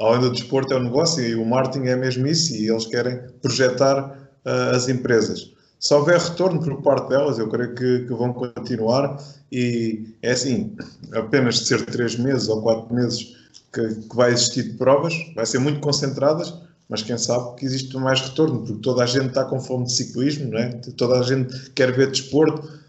além 0.00 0.20
do 0.20 0.30
desporto 0.30 0.72
é 0.72 0.76
o 0.76 0.82
negócio 0.82 1.24
e 1.24 1.34
o 1.34 1.44
marketing 1.44 1.86
é 1.86 1.96
mesmo 1.96 2.26
isso 2.26 2.54
e 2.54 2.68
eles 2.68 2.86
querem 2.86 3.20
projetar 3.40 4.30
uh, 4.44 4.74
as 4.74 4.88
empresas. 4.88 5.52
Se 5.78 5.94
houver 5.94 6.18
retorno 6.18 6.60
por 6.60 6.82
parte 6.82 7.08
delas, 7.08 7.38
eu 7.38 7.48
creio 7.48 7.74
que, 7.74 8.00
que, 8.00 8.12
vão 8.12 8.32
continuar 8.32 9.16
e 9.50 10.14
é 10.22 10.32
assim, 10.32 10.76
apenas 11.12 11.56
de 11.56 11.66
ser 11.66 11.86
três 11.86 12.16
meses 12.16 12.48
ou 12.48 12.60
quatro 12.60 12.94
meses 12.94 13.36
que, 13.72 13.94
que 13.94 14.16
vai 14.16 14.32
existir 14.32 14.64
de 14.64 14.76
provas, 14.76 15.14
vai 15.34 15.46
ser 15.46 15.58
muito 15.58 15.80
concentradas, 15.80 16.52
mas 16.88 17.02
quem 17.02 17.16
sabe 17.16 17.56
que 17.56 17.64
existe 17.64 17.96
mais 17.96 18.20
retorno, 18.20 18.58
porque 18.58 18.82
toda 18.82 19.02
a 19.02 19.06
gente 19.06 19.28
está 19.28 19.44
com 19.44 19.60
fome 19.60 19.84
de 19.84 19.92
ciclismo, 19.92 20.50
não 20.50 20.58
é? 20.58 20.68
toda 20.96 21.18
a 21.18 21.22
gente 21.22 21.70
quer 21.70 21.92
ver 21.92 22.10
desporto, 22.10 22.79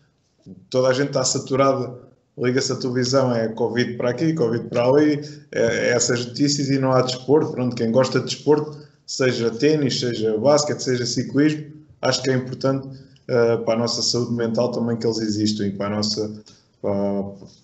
toda 0.72 0.88
a 0.88 0.94
gente 0.94 1.10
está 1.10 1.24
saturada, 1.24 1.94
liga-se 2.36 2.72
a 2.72 2.76
televisão, 2.78 3.36
é 3.36 3.50
Covid 3.50 3.98
para 3.98 4.10
aqui, 4.10 4.34
Covid 4.34 4.68
para 4.70 4.86
ali, 4.86 5.22
é, 5.52 5.62
é 5.62 5.90
essas 5.90 6.26
notícias 6.26 6.70
e 6.70 6.80
não 6.80 6.94
há 6.94 7.02
desporto. 7.02 7.52
Pronto, 7.52 7.76
quem 7.76 7.92
gosta 7.92 8.20
de 8.20 8.26
desporto, 8.26 8.80
seja 9.06 9.52
ténis, 9.52 10.00
seja 10.00 10.36
basquete, 10.38 10.80
seja 10.80 11.06
ciclismo, 11.06 11.66
acho 12.02 12.24
que 12.24 12.32
é 12.32 12.34
importante 12.34 12.88
uh, 12.88 13.64
para 13.64 13.76
a 13.76 13.78
nossa 13.78 14.02
saúde 14.02 14.34
mental 14.34 14.72
também 14.72 14.98
que 14.98 15.06
eles 15.06 15.20
existam 15.20 15.68
e 15.68 15.72
para, 15.72 15.88
a 15.88 15.98
nossa, 15.98 16.42
para, 16.82 16.92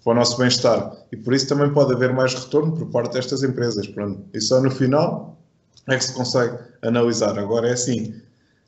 para 0.04 0.12
o 0.12 0.14
nosso 0.14 0.38
bem-estar. 0.38 0.96
E 1.12 1.16
por 1.16 1.34
isso 1.34 1.48
também 1.48 1.72
pode 1.72 1.94
haver 1.94 2.14
mais 2.14 2.34
retorno 2.34 2.74
por 2.74 2.88
parte 2.88 3.14
destas 3.14 3.42
empresas. 3.42 3.88
Pronto. 3.88 4.20
E 4.34 4.42
só 4.42 4.62
no 4.62 4.70
final 4.70 5.40
é 5.88 5.96
que 5.96 6.04
se 6.04 6.14
consegue 6.14 6.58
analisar. 6.82 7.40
Agora 7.40 7.70
é 7.70 7.72
assim, 7.72 8.14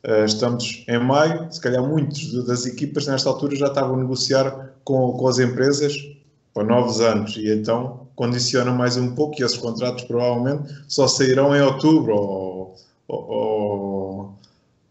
estamos 0.04 0.86
em 0.88 1.00
maio, 1.00 1.52
se 1.52 1.60
calhar 1.60 1.84
muitos 1.84 2.46
das 2.46 2.66
equipas 2.66 3.06
nesta 3.08 3.30
altura 3.30 3.56
já 3.56 3.68
estavam 3.68 3.96
a 3.96 4.00
negociar 4.00 4.74
com, 4.84 5.12
com 5.14 5.28
as 5.28 5.40
empresas 5.40 5.94
para 6.54 6.64
novos 6.64 7.02
anos 7.02 7.36
e 7.36 7.52
então 7.52 8.08
condiciona 8.16 8.72
mais 8.72 8.98
um 8.98 9.14
pouco 9.14 9.40
e 9.40 9.44
esses 9.44 9.58
contratos 9.58 10.06
provavelmente 10.06 10.74
só 10.88 11.08
sairão 11.08 11.56
em 11.56 11.62
outubro 11.62 12.16
ou, 12.16 12.76
ou, 13.08 13.30
ou 13.30 14.36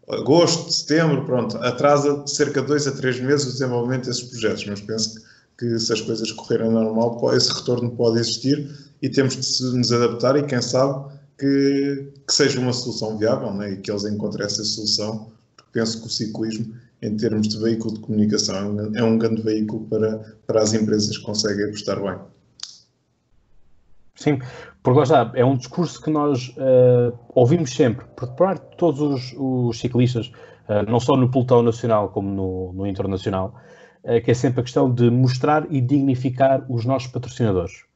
agosto, 0.09 0.71
setembro, 0.71 1.25
pronto, 1.25 1.57
atrasa 1.57 2.25
cerca 2.25 2.61
de 2.61 2.67
dois 2.67 2.87
a 2.87 2.91
três 2.91 3.19
meses 3.19 3.47
o 3.47 3.51
desenvolvimento 3.51 4.05
desses 4.05 4.23
projetos, 4.23 4.65
mas 4.65 4.81
penso 4.81 5.21
que 5.57 5.77
se 5.77 5.91
as 5.91 6.01
coisas 6.01 6.31
correrem 6.31 6.71
normal, 6.71 7.19
esse 7.35 7.51
retorno 7.51 7.91
pode 7.91 8.19
existir 8.19 8.69
e 9.01 9.09
temos 9.09 9.35
de 9.35 9.77
nos 9.77 9.91
adaptar 9.91 10.35
e 10.37 10.43
quem 10.43 10.61
sabe 10.61 11.18
que, 11.39 12.11
que 12.27 12.33
seja 12.33 12.59
uma 12.59 12.73
solução 12.73 13.17
viável 13.17 13.53
né? 13.53 13.71
e 13.71 13.77
que 13.77 13.89
eles 13.89 14.03
encontrem 14.03 14.45
essa 14.45 14.63
solução, 14.63 15.31
porque 15.55 15.71
penso 15.71 16.01
que 16.01 16.07
o 16.07 16.09
ciclismo, 16.09 16.75
em 17.01 17.15
termos 17.15 17.47
de 17.47 17.57
veículo 17.57 17.93
de 17.93 17.99
comunicação, 18.01 18.91
é 18.93 19.03
um 19.03 19.17
grande 19.17 19.41
veículo 19.41 19.85
para, 19.85 20.35
para 20.45 20.61
as 20.61 20.73
empresas 20.73 21.17
que 21.17 21.23
conseguem 21.23 21.65
apostar 21.65 22.01
bem. 22.01 22.19
Sim, 24.15 24.39
porque 24.83 24.97
lá 24.97 25.03
está, 25.03 25.31
é 25.33 25.45
um 25.45 25.55
discurso 25.55 26.01
que 26.01 26.09
nós 26.09 26.49
uh, 26.49 27.17
ouvimos 27.33 27.73
sempre, 27.73 28.05
por 28.17 28.35
parte 28.35 28.69
de 28.71 28.75
todos 28.75 28.99
os, 28.99 29.33
os 29.37 29.79
ciclistas, 29.79 30.27
uh, 30.67 30.89
não 30.89 30.99
só 30.99 31.15
no 31.15 31.31
pelotão 31.31 31.63
nacional 31.63 32.09
como 32.09 32.29
no, 32.29 32.73
no 32.73 32.85
internacional, 32.85 33.55
uh, 34.03 34.21
que 34.21 34.31
é 34.31 34.33
sempre 34.33 34.59
a 34.59 34.63
questão 34.63 34.93
de 34.93 35.09
mostrar 35.09 35.65
e 35.69 35.79
dignificar 35.79 36.65
os 36.69 36.83
nossos 36.83 37.09
patrocinadores. 37.09 37.88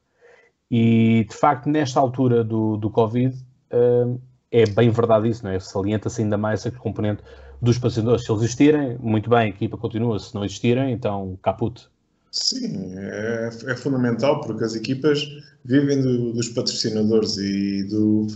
E, 0.70 1.26
de 1.28 1.34
facto, 1.36 1.68
nesta 1.68 2.00
altura 2.00 2.42
do, 2.42 2.76
do 2.76 2.90
Covid, 2.90 3.34
uh, 3.72 4.20
é 4.50 4.66
bem 4.66 4.90
verdade 4.90 5.28
isso, 5.28 5.44
não 5.44 5.50
é? 5.50 5.60
Salienta-se 5.60 6.22
ainda 6.22 6.38
mais 6.38 6.64
esse 6.64 6.76
componente 6.76 7.22
dos 7.60 7.76
patrocinadores. 7.76 8.24
Se 8.24 8.30
eles 8.30 8.42
existirem, 8.42 8.96
muito 9.00 9.28
bem, 9.28 9.38
a 9.38 9.48
equipa 9.48 9.76
continua. 9.76 10.18
Se 10.18 10.34
não 10.34 10.44
existirem, 10.44 10.92
então 10.92 11.38
caput. 11.42 11.88
Sim, 12.30 12.94
é, 12.96 13.50
é 13.66 13.76
fundamental 13.76 14.40
porque 14.40 14.64
as 14.64 14.74
equipas 14.74 15.24
vivem 15.64 16.02
do, 16.02 16.32
dos 16.32 16.48
patrocinadores 16.48 17.36
e 17.36 17.84
do, 17.84 18.26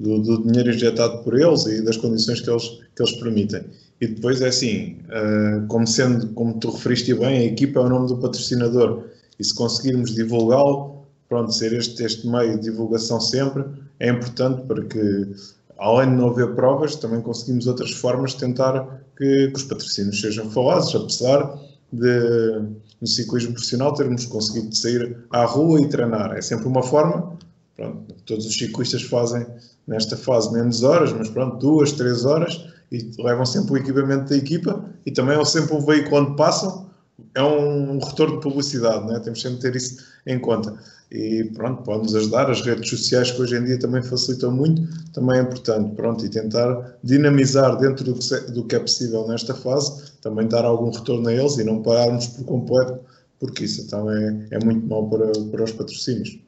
do, 0.00 0.22
do, 0.22 0.42
dinheiro 0.42 0.70
injetado 0.70 1.22
por 1.22 1.38
eles 1.38 1.66
e 1.66 1.82
das 1.82 1.98
condições 1.98 2.40
que 2.40 2.50
eles, 2.50 2.80
que 2.96 3.02
eles 3.02 3.12
permitem. 3.12 3.62
E 4.00 4.06
depois 4.06 4.40
é 4.40 4.48
assim, 4.48 4.96
uh, 5.08 5.66
como 5.68 5.86
sendo, 5.86 6.28
como 6.28 6.58
tu 6.58 6.70
referiste 6.70 7.14
bem, 7.14 7.38
a 7.38 7.44
equipa 7.44 7.80
é 7.80 7.82
o 7.82 7.88
nome 7.88 8.08
do 8.08 8.16
patrocinador 8.16 9.04
e 9.38 9.44
se 9.44 9.54
conseguirmos 9.54 10.14
divulgá-lo, 10.14 11.01
pronto, 11.32 11.50
ser 11.50 11.72
este, 11.72 12.04
este 12.04 12.26
meio 12.26 12.58
de 12.58 12.64
divulgação 12.70 13.18
sempre 13.18 13.64
é 13.98 14.10
importante 14.10 14.66
para 14.66 14.84
que, 14.84 15.34
além 15.78 16.10
de 16.10 16.16
não 16.16 16.28
haver 16.28 16.54
provas, 16.54 16.94
também 16.94 17.22
conseguimos 17.22 17.66
outras 17.66 17.90
formas 17.90 18.32
de 18.32 18.40
tentar 18.40 19.00
que, 19.16 19.48
que 19.48 19.56
os 19.56 19.64
patrocínios 19.64 20.20
sejam 20.20 20.50
falados, 20.50 20.94
apesar 20.94 21.58
de, 21.90 22.60
no 23.00 23.06
ciclismo 23.06 23.54
profissional, 23.54 23.94
termos 23.94 24.26
conseguido 24.26 24.76
sair 24.76 25.16
à 25.30 25.46
rua 25.46 25.80
e 25.80 25.88
treinar. 25.88 26.36
É 26.36 26.42
sempre 26.42 26.66
uma 26.66 26.82
forma, 26.82 27.38
pronto, 27.76 28.14
todos 28.26 28.44
os 28.44 28.54
ciclistas 28.54 29.02
fazem 29.02 29.46
nesta 29.86 30.18
fase 30.18 30.52
menos 30.52 30.82
horas, 30.82 31.14
mas 31.14 31.30
pronto, 31.30 31.56
duas, 31.56 31.92
três 31.92 32.26
horas, 32.26 32.62
e 32.90 33.10
levam 33.18 33.46
sempre 33.46 33.72
o 33.72 33.76
equipamento 33.78 34.28
da 34.28 34.36
equipa, 34.36 34.84
e 35.06 35.10
também 35.10 35.40
é 35.40 35.44
sempre 35.46 35.74
um 35.76 35.80
veículo 35.80 36.26
onde 36.26 36.36
passam, 36.36 36.92
é 37.34 37.42
um 37.42 37.98
retorno 38.00 38.36
de 38.36 38.42
publicidade, 38.42 39.06
né? 39.06 39.18
temos 39.20 39.40
sempre 39.40 39.56
de 39.56 39.62
ter 39.62 39.76
isso 39.76 39.96
em 40.26 40.38
conta 40.38 40.78
e 41.12 41.44
pronto, 41.54 41.82
pode-nos 41.82 42.14
ajudar. 42.16 42.50
As 42.50 42.62
redes 42.62 42.88
sociais 42.88 43.30
que 43.30 43.42
hoje 43.42 43.56
em 43.56 43.64
dia 43.64 43.78
também 43.78 44.02
facilitam 44.02 44.50
muito, 44.50 44.82
também 45.12 45.38
é 45.38 45.42
importante, 45.42 45.94
pronto, 45.94 46.24
e 46.24 46.28
tentar 46.30 46.96
dinamizar 47.04 47.76
dentro 47.76 48.02
do 48.04 48.64
que, 48.64 48.74
é 48.74 48.78
possível 48.78 49.28
nesta 49.28 49.54
fase, 49.54 50.10
também 50.22 50.48
dar 50.48 50.64
algum 50.64 50.90
retorno 50.90 51.28
a 51.28 51.32
eles 51.34 51.58
e 51.58 51.64
não 51.64 51.82
pararmos 51.82 52.28
por 52.28 52.44
completo, 52.46 52.98
porque 53.38 53.64
isso 53.64 53.86
também 53.90 54.46
é, 54.50 54.56
é 54.56 54.64
muito 54.64 54.86
mau 54.86 55.06
para, 55.10 55.30
para 55.50 55.64
os 55.64 55.72
patrocínios. 55.72 56.38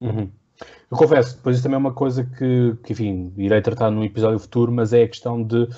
Uhum. 0.00 0.28
Eu 0.90 0.96
confesso, 0.96 1.36
depois 1.36 1.56
isso 1.56 1.62
também 1.62 1.76
é 1.76 1.78
uma 1.78 1.94
coisa 1.94 2.24
que, 2.24 2.76
que, 2.82 2.92
enfim, 2.92 3.32
irei 3.36 3.62
tratar 3.62 3.92
num 3.92 4.02
episódio 4.02 4.40
futuro, 4.40 4.72
mas 4.72 4.92
é 4.92 5.04
a 5.04 5.08
questão 5.08 5.40
de 5.40 5.68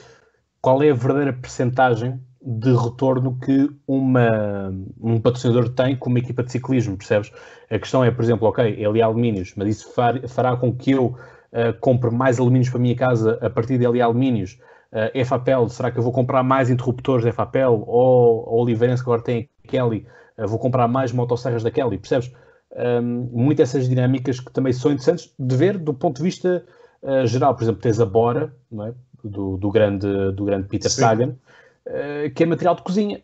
qual 0.62 0.82
é 0.82 0.90
a 0.90 0.94
verdadeira 0.94 1.34
percentagem 1.34 2.18
de 2.42 2.74
retorno 2.74 3.38
que 3.38 3.70
uma, 3.86 4.72
um 5.00 5.20
patrocinador 5.20 5.68
tem 5.70 5.94
com 5.94 6.08
uma 6.08 6.18
equipa 6.18 6.42
de 6.42 6.52
ciclismo, 6.52 6.96
percebes? 6.96 7.30
A 7.70 7.78
questão 7.78 8.02
é, 8.02 8.10
por 8.10 8.24
exemplo, 8.24 8.48
ok, 8.48 8.64
ele 8.64 9.00
é 9.00 9.02
alumínios, 9.02 9.52
mas 9.56 9.68
isso 9.68 9.92
far, 9.92 10.26
fará 10.28 10.56
com 10.56 10.74
que 10.74 10.92
eu 10.92 11.06
uh, 11.06 11.78
compre 11.80 12.10
mais 12.10 12.40
alumínios 12.40 12.70
para 12.70 12.78
a 12.78 12.82
minha 12.82 12.96
casa 12.96 13.38
a 13.42 13.50
partir 13.50 13.78
de 13.78 13.86
LA 13.86 14.04
Alumínios. 14.04 14.58
Uh, 14.92 15.12
eh, 15.14 15.24
FAPEL, 15.24 15.68
será 15.68 15.90
que 15.90 15.98
eu 15.98 16.02
vou 16.02 16.12
comprar 16.12 16.42
mais 16.42 16.70
interruptores 16.70 17.24
de 17.24 17.30
FAPEL? 17.30 17.84
Ou 17.86 18.46
a 18.48 18.62
Oliveirense 18.62 19.04
que 19.04 19.08
agora 19.08 19.22
tem 19.22 19.48
Kelly, 19.68 20.06
uh, 20.38 20.48
vou 20.48 20.58
comprar 20.58 20.88
mais 20.88 21.12
motosserras 21.12 21.62
da 21.62 21.70
Kelly, 21.70 21.98
percebes? 21.98 22.32
Um, 22.72 23.28
muito 23.32 23.60
essas 23.60 23.88
dinâmicas 23.88 24.38
que 24.38 24.52
também 24.52 24.72
são 24.72 24.92
interessantes 24.92 25.34
de 25.36 25.56
ver 25.56 25.76
do 25.76 25.92
ponto 25.92 26.18
de 26.18 26.22
vista 26.22 26.64
uh, 27.02 27.26
geral. 27.26 27.54
Por 27.54 27.64
exemplo, 27.64 27.80
tens 27.80 28.00
a 28.00 28.06
Bora, 28.06 28.54
é? 28.72 28.92
do, 29.24 29.56
do, 29.56 29.70
grande, 29.70 30.32
do 30.32 30.44
grande 30.44 30.68
Peter 30.68 30.90
Sim. 30.90 31.00
Sagan, 31.00 31.36
uh, 31.90 32.34
que 32.34 32.42
é 32.42 32.46
material 32.46 32.74
de 32.74 32.82
cozinha. 32.82 33.22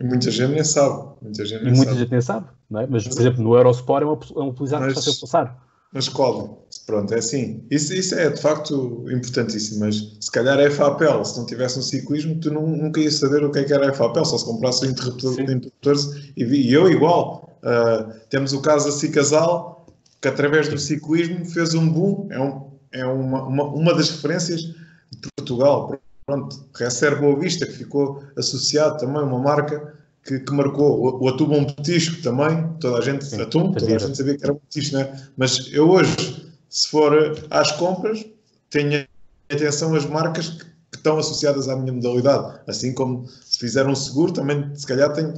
Muita 0.00 0.30
gente 0.30 0.52
nem 0.52 0.64
sabe. 0.64 1.08
Muita 1.20 1.44
gente 1.44 1.64
nem 1.64 1.72
muita 1.72 1.90
sabe. 1.90 2.00
gente 2.00 2.10
nem 2.10 2.20
sabe, 2.20 2.46
é? 2.76 2.86
Mas, 2.86 3.08
por 3.08 3.20
exemplo, 3.20 3.42
no 3.42 3.56
Eurosport 3.56 4.02
é 4.02 4.06
uma, 4.06 4.14
é 4.14 4.38
uma 4.38 4.50
utilizado 4.50 4.84
mas, 4.84 4.94
que 4.94 5.00
está 5.00 5.10
a 5.10 5.20
passar. 5.20 5.68
Mas 5.92 6.08
qual? 6.08 6.66
Pronto, 6.86 7.12
é 7.12 7.18
assim. 7.18 7.64
Isso, 7.70 7.94
isso 7.94 8.14
é 8.14 8.30
de 8.30 8.40
facto 8.40 9.06
importantíssimo, 9.10 9.80
mas 9.80 10.16
se 10.20 10.30
calhar 10.30 10.58
é 10.60 10.70
FAPEL, 10.70 11.24
se 11.24 11.38
não 11.38 11.46
tivesse 11.46 11.78
um 11.78 11.82
ciclismo, 11.82 12.38
tu 12.38 12.52
não, 12.52 12.66
nunca 12.66 13.00
ias 13.00 13.14
saber 13.14 13.42
o 13.42 13.50
que 13.50 13.58
é 13.58 13.64
que 13.64 13.72
era 13.72 13.92
FAPEL, 13.92 14.24
só 14.24 14.38
se 14.38 14.44
comprasse 14.44 14.86
um 14.86 14.90
interruptor, 14.90 15.40
interruptores 15.40 16.30
e, 16.36 16.44
e 16.44 16.72
eu 16.72 16.90
igual. 16.90 17.58
Uh, 17.58 18.12
temos 18.30 18.52
o 18.52 18.60
caso 18.60 18.86
da 18.86 18.92
Cicasal, 18.92 19.86
que 20.20 20.28
através 20.28 20.68
do 20.68 20.78
ciclismo 20.78 21.44
fez 21.44 21.74
um 21.74 21.88
boom, 21.88 22.28
é, 22.30 22.40
um, 22.40 22.70
é 22.92 23.06
uma, 23.06 23.42
uma, 23.42 23.64
uma 23.64 23.94
das 23.94 24.10
referências 24.10 24.60
de 24.60 25.28
Portugal 25.36 25.98
pronto, 26.28 26.62
Recer 26.74 27.18
Boa 27.18 27.38
Vista, 27.40 27.64
que 27.64 27.72
ficou 27.72 28.22
associado 28.36 28.98
também 28.98 29.22
a 29.22 29.24
uma 29.24 29.38
marca 29.38 29.94
que, 30.22 30.38
que 30.38 30.52
marcou 30.52 31.00
o, 31.00 31.24
o 31.24 31.28
Atum 31.30 31.46
Bom 31.46 31.64
Petisco 31.64 32.22
também, 32.22 32.70
toda 32.78 32.98
a 32.98 33.00
gente, 33.00 33.24
Sim, 33.24 33.40
Atum, 33.40 33.72
toda 33.72 33.96
a 33.96 33.98
gente 33.98 34.14
sabia 34.14 34.36
que 34.36 34.44
era 34.44 34.52
um 34.52 34.56
petisco, 34.56 34.96
né? 34.96 35.10
mas 35.38 35.72
eu 35.72 35.88
hoje, 35.88 36.52
se 36.68 36.88
for 36.88 37.34
às 37.48 37.72
compras, 37.72 38.26
tenho 38.68 39.06
atenção 39.50 39.94
às 39.94 40.04
marcas 40.04 40.50
que, 40.50 40.64
que 40.66 40.96
estão 40.96 41.16
associadas 41.16 41.66
à 41.66 41.74
minha 41.74 41.94
modalidade, 41.94 42.60
assim 42.66 42.92
como 42.92 43.26
se 43.26 43.58
fizer 43.58 43.86
um 43.86 43.94
seguro, 43.94 44.30
também 44.30 44.70
se 44.74 44.86
calhar 44.86 45.10
tenho, 45.14 45.32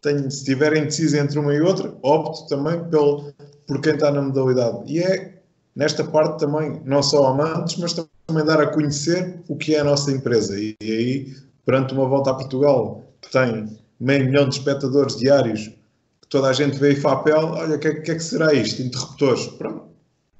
tenho 0.00 0.28
se 0.28 0.44
tiverem 0.44 0.82
indeciso 0.82 1.18
entre 1.18 1.38
uma 1.38 1.54
e 1.54 1.60
outra, 1.60 1.94
opto 2.02 2.48
também 2.48 2.82
pelo, 2.90 3.32
por 3.64 3.80
quem 3.80 3.94
está 3.94 4.10
na 4.10 4.20
modalidade. 4.20 4.92
E 4.92 4.98
é 4.98 5.40
nesta 5.76 6.02
parte 6.02 6.40
também, 6.40 6.82
não 6.84 7.00
só 7.00 7.28
amantes, 7.28 7.76
mas 7.76 7.92
também 7.92 8.10
também 8.26 8.44
dar 8.44 8.60
a 8.60 8.66
conhecer 8.66 9.40
o 9.48 9.56
que 9.56 9.74
é 9.74 9.80
a 9.80 9.84
nossa 9.84 10.10
empresa. 10.10 10.58
E, 10.58 10.76
e 10.80 10.90
aí, 10.90 11.36
perante 11.64 11.94
uma 11.94 12.06
volta 12.06 12.30
a 12.30 12.34
Portugal, 12.34 13.04
que 13.20 13.30
tem 13.30 13.78
meio 14.00 14.24
milhão 14.26 14.48
de 14.48 14.56
espectadores 14.56 15.16
diários, 15.16 15.68
que 15.68 16.28
toda 16.28 16.48
a 16.48 16.52
gente 16.52 16.78
vê 16.78 16.94
FAPEL, 16.96 17.52
olha, 17.52 17.76
o 17.76 17.78
que, 17.78 17.94
que, 17.94 18.10
é 18.10 18.14
que 18.14 18.22
será 18.22 18.52
isto? 18.52 18.82
Interruptores. 18.82 19.46
Pronto. 19.46 19.92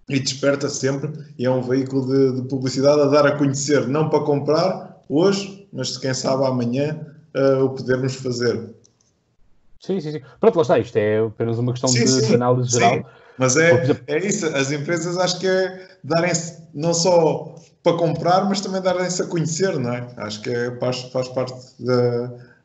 E 0.09 0.19
desperta 0.19 0.69
sempre, 0.69 1.12
e 1.39 1.47
é 1.47 1.51
um 1.51 1.62
veículo 1.62 2.07
de, 2.07 2.43
de, 2.43 2.49
publicidade 2.49 3.01
a 3.01 3.05
dar 3.07 3.25
a 3.25 3.39
conhecer, 3.39 3.87
não 3.87 4.11
para 4.11 4.25
comprar 4.25 5.01
hoje, 5.09 5.67
mas 5.73 5.97
quem 5.97 6.12
sabe 6.12 6.45
amanhã 6.45 7.07
uh, 7.35 7.65
o 7.65 7.71
podermos 7.71 8.17
fazer. 8.17 8.75
Sim, 9.81 10.01
sim, 10.01 10.12
sim. 10.12 10.21
Pronto, 10.41 10.57
lá 10.57 10.62
está, 10.62 10.79
isto 10.79 10.97
é 10.97 11.21
apenas 11.21 11.59
uma 11.59 11.73
questão 11.73 11.89
sim, 11.89 12.05
de, 12.05 12.11
sim, 12.11 12.35
análise 12.35 12.71
geral. 12.71 12.97
Sim. 12.97 13.05
Mas 13.39 13.57
é, 13.57 14.03
é 14.07 14.19
isso, 14.19 14.47
as 14.47 14.71
empresas 14.71 15.17
acho 15.17 15.39
que 15.41 15.47
é 15.47 15.89
darem-se 16.05 16.62
não 16.75 16.93
só 16.93 17.55
para 17.83 17.97
comprar, 17.97 18.49
mas 18.49 18.61
também 18.61 18.81
darem-se 18.81 19.23
a 19.23 19.27
conhecer, 19.27 19.79
não 19.79 19.93
é? 19.93 20.07
Acho 20.17 20.41
que 20.43 20.51
é, 20.51 20.77
faz, 20.79 21.03
faz 21.12 21.29
parte 21.29 21.55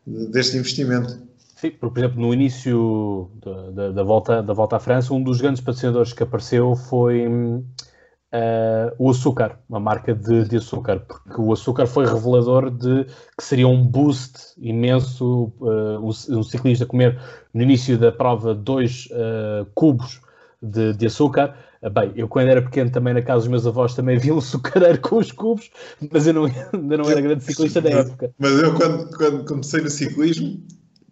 deste 0.05 0.57
investimento. 0.57 1.27
Sim, 1.55 1.71
porque, 1.71 1.95
por 1.95 1.99
exemplo, 1.99 2.21
no 2.21 2.33
início 2.33 3.31
da, 3.43 3.71
da, 3.71 3.91
da, 3.91 4.03
volta, 4.03 4.43
da 4.43 4.53
volta 4.53 4.75
à 4.75 4.79
França, 4.79 5.13
um 5.13 5.23
dos 5.23 5.41
grandes 5.41 5.59
patrocinadores 5.59 6.13
que 6.13 6.21
apareceu 6.21 6.75
foi 6.75 7.25
uh, 7.27 8.93
o 8.99 9.09
açúcar, 9.09 9.57
uma 9.67 9.79
marca 9.79 10.13
de, 10.13 10.45
de, 10.45 10.57
açúcar, 10.57 10.99
porque 10.99 11.41
o 11.41 11.51
açúcar 11.51 11.87
foi 11.87 12.05
revelador 12.05 12.69
de 12.69 13.05
que 13.35 13.43
seria 13.43 13.67
um 13.67 13.83
boost 13.83 14.53
imenso 14.59 15.51
uh, 15.59 15.99
um, 15.99 16.09
um, 16.37 16.43
ciclista 16.43 16.85
comer 16.85 17.19
no 17.53 17.63
início 17.63 17.97
da 17.97 18.11
prova 18.11 18.53
dois 18.53 19.07
uh, 19.11 19.65
cubos 19.73 20.21
de, 20.61 20.93
de 20.93 21.05
açúcar. 21.07 21.55
Bem, 21.81 22.11
eu 22.15 22.27
quando 22.27 22.49
era 22.49 22.61
pequeno 22.61 22.89
também 22.89 23.13
na 23.13 23.21
casa 23.21 23.41
dos 23.41 23.47
meus 23.47 23.67
avós 23.67 23.93
também 23.93 24.17
havia 24.17 24.33
um 24.33 24.39
açucareiro 24.39 24.99
com 25.01 25.17
os 25.17 25.31
cubos, 25.31 25.69
mas 26.11 26.25
eu 26.25 26.33
não, 26.33 26.45
ainda 26.45 26.97
não 26.97 27.09
era 27.09 27.21
grande 27.21 27.43
ciclista 27.43 27.81
da 27.81 27.89
época. 27.91 28.31
Mas 28.39 28.51
eu 28.59 28.73
quando, 28.73 29.15
quando 29.15 29.45
comecei 29.45 29.81
no 29.81 29.89
ciclismo, 29.89 30.59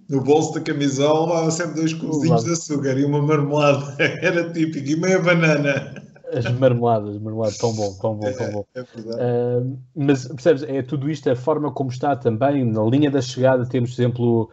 no 0.10 0.22
bolso 0.22 0.54
da 0.54 0.62
camisola 0.62 1.48
há 1.48 1.52
sempre 1.52 1.76
dois 1.76 1.94
cubozinhos 1.94 2.44
de 2.44 2.54
açúcar 2.54 2.98
e 2.98 3.06
uma 3.06 3.22
marmelada, 3.22 3.96
era 4.00 4.52
típico, 4.52 4.88
e 4.88 4.96
meia 4.96 5.20
banana. 5.20 6.04
As 6.34 6.52
marmeladas, 6.60 7.20
marmelada, 7.20 7.54
tão 7.60 7.74
bom, 7.74 7.94
tão 8.02 8.16
bom, 8.16 8.32
tão 8.34 8.52
bom. 8.52 8.66
É, 8.76 8.80
é. 8.80 9.60
Uh, 9.60 9.78
mas 9.96 10.28
percebes, 10.28 10.64
é 10.64 10.82
tudo 10.82 11.10
isto, 11.10 11.30
a 11.30 11.36
forma 11.36 11.72
como 11.72 11.92
está 11.92 12.16
também, 12.16 12.66
na 12.66 12.84
linha 12.84 13.12
da 13.12 13.22
chegada, 13.22 13.66
temos, 13.68 13.94
por 13.94 14.02
exemplo, 14.02 14.52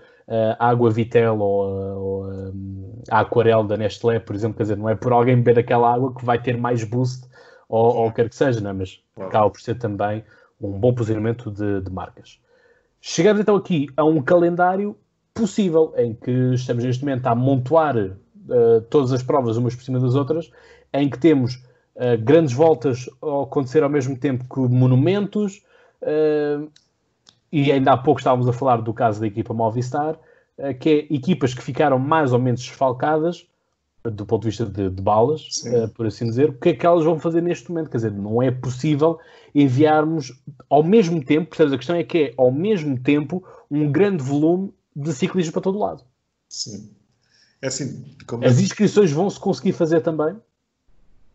a 0.58 0.68
água 0.68 0.90
Vitel 0.90 1.38
ou, 1.38 1.66
ou 1.66 2.24
a 3.10 3.20
Aquarel 3.20 3.64
da 3.64 3.76
Nestlé, 3.76 4.18
por 4.18 4.34
exemplo, 4.34 4.56
quer 4.56 4.62
dizer, 4.64 4.76
não 4.76 4.88
é 4.88 4.94
por 4.94 5.12
alguém 5.12 5.36
beber 5.36 5.60
aquela 5.60 5.92
água 5.92 6.14
que 6.14 6.24
vai 6.24 6.40
ter 6.40 6.56
mais 6.56 6.84
boost 6.84 7.28
ou, 7.68 7.96
ou 7.96 8.12
quer 8.12 8.28
que 8.28 8.36
seja, 8.36 8.60
não 8.60 8.70
é? 8.70 8.72
mas 8.72 9.02
acaba 9.16 9.50
por 9.50 9.60
ser 9.60 9.78
também 9.78 10.24
um 10.60 10.70
bom 10.78 10.94
posicionamento 10.94 11.50
de, 11.50 11.80
de 11.80 11.90
marcas. 11.90 12.38
Chegamos 13.00 13.40
então 13.40 13.56
aqui 13.56 13.88
a 13.96 14.04
um 14.04 14.22
calendário 14.22 14.96
possível 15.34 15.92
em 15.96 16.14
que 16.14 16.54
estamos 16.54 16.84
neste 16.84 17.04
momento 17.04 17.26
a 17.26 17.30
amontoar 17.30 17.96
uh, 17.96 18.80
todas 18.90 19.12
as 19.12 19.22
provas 19.22 19.56
umas 19.56 19.74
por 19.74 19.82
cima 19.82 19.98
das 19.98 20.14
outras 20.14 20.50
em 20.92 21.08
que 21.08 21.18
temos 21.18 21.56
uh, 21.96 22.16
grandes 22.22 22.52
voltas 22.52 23.08
a 23.22 23.42
acontecer 23.42 23.82
ao 23.82 23.90
mesmo 23.90 24.16
tempo 24.16 24.44
que 24.44 24.60
monumentos, 24.72 25.64
uh, 26.02 26.70
e 27.52 27.70
ainda 27.70 27.92
há 27.92 27.96
pouco 27.96 28.20
estávamos 28.20 28.48
a 28.48 28.52
falar 28.52 28.78
do 28.78 28.94
caso 28.94 29.20
da 29.20 29.26
equipa 29.26 29.52
Movistar, 29.52 30.14
uh, 30.58 30.74
que 30.78 30.88
é 30.88 31.14
equipas 31.14 31.54
que 31.54 31.62
ficaram 31.62 31.98
mais 31.98 32.32
ou 32.32 32.38
menos 32.38 32.60
desfalcadas 32.60 33.46
do 34.10 34.26
ponto 34.26 34.42
de 34.42 34.48
vista 34.48 34.66
de, 34.66 34.90
de 34.90 35.02
balas, 35.02 35.62
por 35.94 36.06
assim 36.06 36.26
dizer, 36.26 36.50
o 36.50 36.54
que 36.54 36.70
é 36.70 36.74
que 36.74 36.84
elas 36.84 37.04
vão 37.04 37.18
fazer 37.18 37.40
neste 37.40 37.70
momento? 37.70 37.90
Quer 37.90 37.98
dizer, 37.98 38.12
não 38.12 38.42
é 38.42 38.50
possível 38.50 39.18
enviarmos 39.54 40.32
ao 40.68 40.82
mesmo 40.82 41.24
tempo, 41.24 41.50
percebes? 41.50 41.72
A 41.72 41.76
questão 41.76 41.96
é 41.96 42.02
que 42.02 42.18
é 42.18 42.34
ao 42.36 42.50
mesmo 42.50 42.98
tempo 42.98 43.44
um 43.70 43.90
grande 43.92 44.22
volume 44.22 44.72
de 44.94 45.12
ciclistas 45.12 45.52
para 45.52 45.62
todo 45.62 45.78
lado. 45.78 46.04
Sim. 46.48 46.90
É 47.60 47.68
assim, 47.68 48.04
As 48.44 48.58
inscrições 48.58 49.12
vão 49.12 49.30
se 49.30 49.38
conseguir 49.38 49.72
fazer 49.72 50.00
também? 50.00 50.36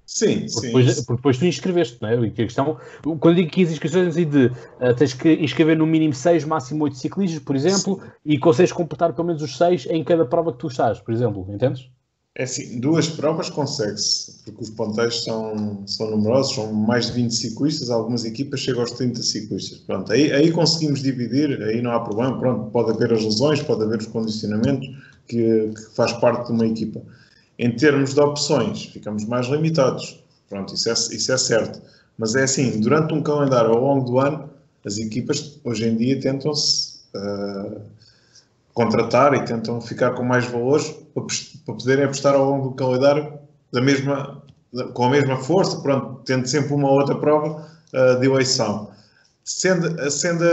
Sim, 0.07 0.39
porque 0.39 0.49
sim. 0.49 0.67
Depois, 0.67 0.95
porque 1.01 1.15
depois 1.17 1.37
tu 1.37 1.45
inscreveste, 1.45 1.97
não 2.01 2.07
é? 2.07 2.15
E 2.15 2.27
a 2.27 2.31
questão, 2.31 2.77
quando 3.19 3.35
digo 3.35 3.51
que 3.51 3.61
as 3.61 3.71
inscrições 3.71 4.07
assim 4.07 4.27
de 4.27 4.45
uh, 4.45 4.95
tens 4.97 5.13
que 5.13 5.33
inscrever 5.33 5.77
no 5.77 5.85
mínimo 5.85 6.13
6, 6.13 6.45
máximo 6.45 6.85
8 6.85 6.95
ciclistas, 6.95 7.39
por 7.43 7.57
exemplo, 7.57 7.99
sim. 8.01 8.09
e 8.25 8.39
consegues 8.39 8.71
completar 8.71 9.13
pelo 9.13 9.27
menos 9.27 9.41
os 9.41 9.57
6 9.57 9.85
em 9.87 10.01
cada 10.05 10.25
prova 10.25 10.53
que 10.53 10.59
tu 10.59 10.67
estás, 10.67 11.01
por 11.01 11.13
exemplo, 11.13 11.45
entendes? 11.53 11.89
É 12.35 12.43
assim, 12.43 12.79
duas 12.79 13.09
provas 13.09 13.49
consegue-se, 13.49 14.43
porque 14.45 14.63
os 14.63 14.69
ponteiros 14.69 15.23
são, 15.23 15.85
são 15.87 16.11
numerosos, 16.11 16.55
são 16.55 16.71
mais 16.71 17.07
de 17.07 17.13
20 17.13 17.31
ciclistas, 17.31 17.89
algumas 17.89 18.23
equipas 18.23 18.61
chegam 18.61 18.81
aos 18.81 18.91
30 18.91 19.21
ciclistas. 19.23 19.79
Pronto, 19.79 20.09
aí, 20.13 20.31
aí 20.31 20.51
conseguimos 20.51 21.01
dividir, 21.01 21.61
aí 21.63 21.81
não 21.81 21.91
há 21.91 21.99
problema, 21.99 22.39
pronto, 22.39 22.71
pode 22.71 22.91
haver 22.91 23.11
as 23.11 23.23
lesões, 23.23 23.61
pode 23.61 23.83
haver 23.83 23.99
os 23.99 24.05
condicionamentos 24.05 24.87
que, 25.27 25.71
que 25.75 25.95
faz 25.95 26.13
parte 26.13 26.45
de 26.45 26.53
uma 26.53 26.65
equipa. 26.65 27.01
Em 27.59 27.71
termos 27.71 28.13
de 28.13 28.19
opções, 28.19 28.85
ficamos 28.85 29.25
mais 29.25 29.47
limitados. 29.47 30.23
Pronto, 30.49 30.75
isso 30.75 30.89
é, 30.89 30.93
isso 30.93 31.31
é 31.31 31.37
certo. 31.37 31.81
Mas 32.17 32.35
é 32.35 32.43
assim, 32.43 32.79
durante 32.79 33.13
um 33.13 33.21
calendário 33.21 33.71
ao 33.71 33.79
longo 33.79 34.05
do 34.05 34.19
ano, 34.19 34.49
as 34.85 34.97
equipas 34.97 35.59
hoje 35.63 35.87
em 35.87 35.97
dia 35.97 36.19
tentam-se 36.19 36.99
uh, 37.15 37.81
contratar 38.73 39.33
e 39.33 39.43
tentam 39.43 39.81
ficar 39.81 40.11
com 40.11 40.23
mais 40.23 40.45
valores 40.45 40.95
para, 41.13 41.23
para 41.65 41.73
poderem 41.75 42.05
apostar 42.05 42.35
ao 42.35 42.45
longo 42.49 42.69
do 42.69 42.75
calendário 42.75 43.33
da 43.71 43.81
mesma, 43.81 44.41
com 44.93 45.05
a 45.05 45.09
mesma 45.09 45.37
força, 45.37 45.77
pronto, 45.81 46.21
tendo 46.25 46.47
sempre 46.47 46.73
uma 46.73 46.89
outra 46.89 47.15
prova 47.15 47.67
uh, 47.93 48.19
de 48.19 48.25
eleição. 48.27 48.91
Sendo, 49.43 50.11
sendo 50.11 50.43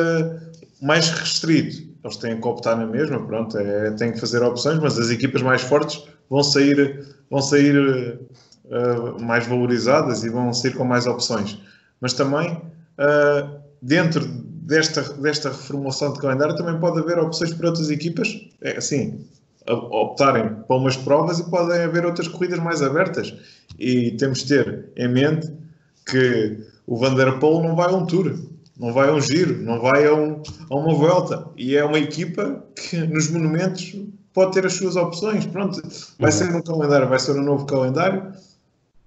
mais 0.81 1.11
restrito, 1.11 1.95
eles 2.03 2.17
têm 2.17 2.41
que 2.41 2.47
optar 2.47 2.77
na 2.77 2.87
mesma, 2.87 3.19
pronto, 3.27 3.57
é, 3.57 3.91
têm 3.93 4.13
que 4.13 4.21
fazer 4.21 4.43
opções, 4.43 4.79
mas 4.79 4.99
as 4.99 5.11
equipas 5.11 5.43
mais 5.43 5.63
fortes 5.63 6.03
vão 6.29 6.43
sair, 6.43 7.07
vão 7.31 7.41
sair 7.41 8.19
uh, 8.65 9.23
mais 9.23 9.47
valorizadas 9.47 10.25
e 10.25 10.29
vão 10.29 10.53
sair 10.53 10.75
com 10.75 10.85
mais 10.85 11.07
opções. 11.07 11.59
Mas 12.01 12.13
também, 12.13 12.53
uh, 12.53 13.61
dentro 13.81 14.27
desta, 14.27 15.03
desta 15.15 15.51
reformulação 15.51 16.13
de 16.13 16.21
calendário, 16.21 16.57
também 16.57 16.79
pode 16.79 16.99
haver 16.99 17.19
opções 17.19 17.53
para 17.53 17.69
outras 17.69 17.91
equipas, 17.91 18.49
é, 18.63 18.77
assim, 18.77 19.25
optarem 19.69 20.55
para 20.67 20.77
umas 20.77 20.97
provas 20.97 21.39
e 21.39 21.49
podem 21.49 21.83
haver 21.83 22.05
outras 22.05 22.29
corridas 22.29 22.59
mais 22.59 22.83
abertas. 22.83 23.35
E 23.79 24.13
temos 24.13 24.45
de 24.45 24.49
ter 24.49 24.85
em 24.97 25.09
mente 25.09 25.51
que 26.07 26.59
o 26.87 26.97
Vanderpool 26.97 27.63
não 27.63 27.75
vai 27.75 27.89
a 27.89 27.97
um 27.97 28.05
tour, 28.07 28.39
não 28.79 28.93
vai 28.93 29.09
a 29.09 29.13
um 29.13 29.21
giro, 29.21 29.57
não 29.63 29.81
vai 29.81 30.07
a, 30.07 30.15
um, 30.15 30.43
a 30.71 30.77
uma 30.77 30.95
volta. 30.95 31.47
E 31.57 31.77
é 31.77 31.85
uma 31.85 31.99
equipa 31.99 32.63
que 32.75 32.99
nos 32.99 33.31
monumentos 33.31 33.97
pode 34.35 34.53
ter 34.53 34.67
as 34.67 34.75
suas 34.75 34.97
opções. 34.97 35.47
Pronto, 35.47 35.81
vai 36.19 36.31
uhum. 36.31 36.37
ser 36.37 36.55
um 36.55 36.61
calendário, 36.61 37.09
vai 37.09 37.19
ser 37.19 37.33
um 37.39 37.43
novo 37.43 37.65
calendário, 37.65 38.33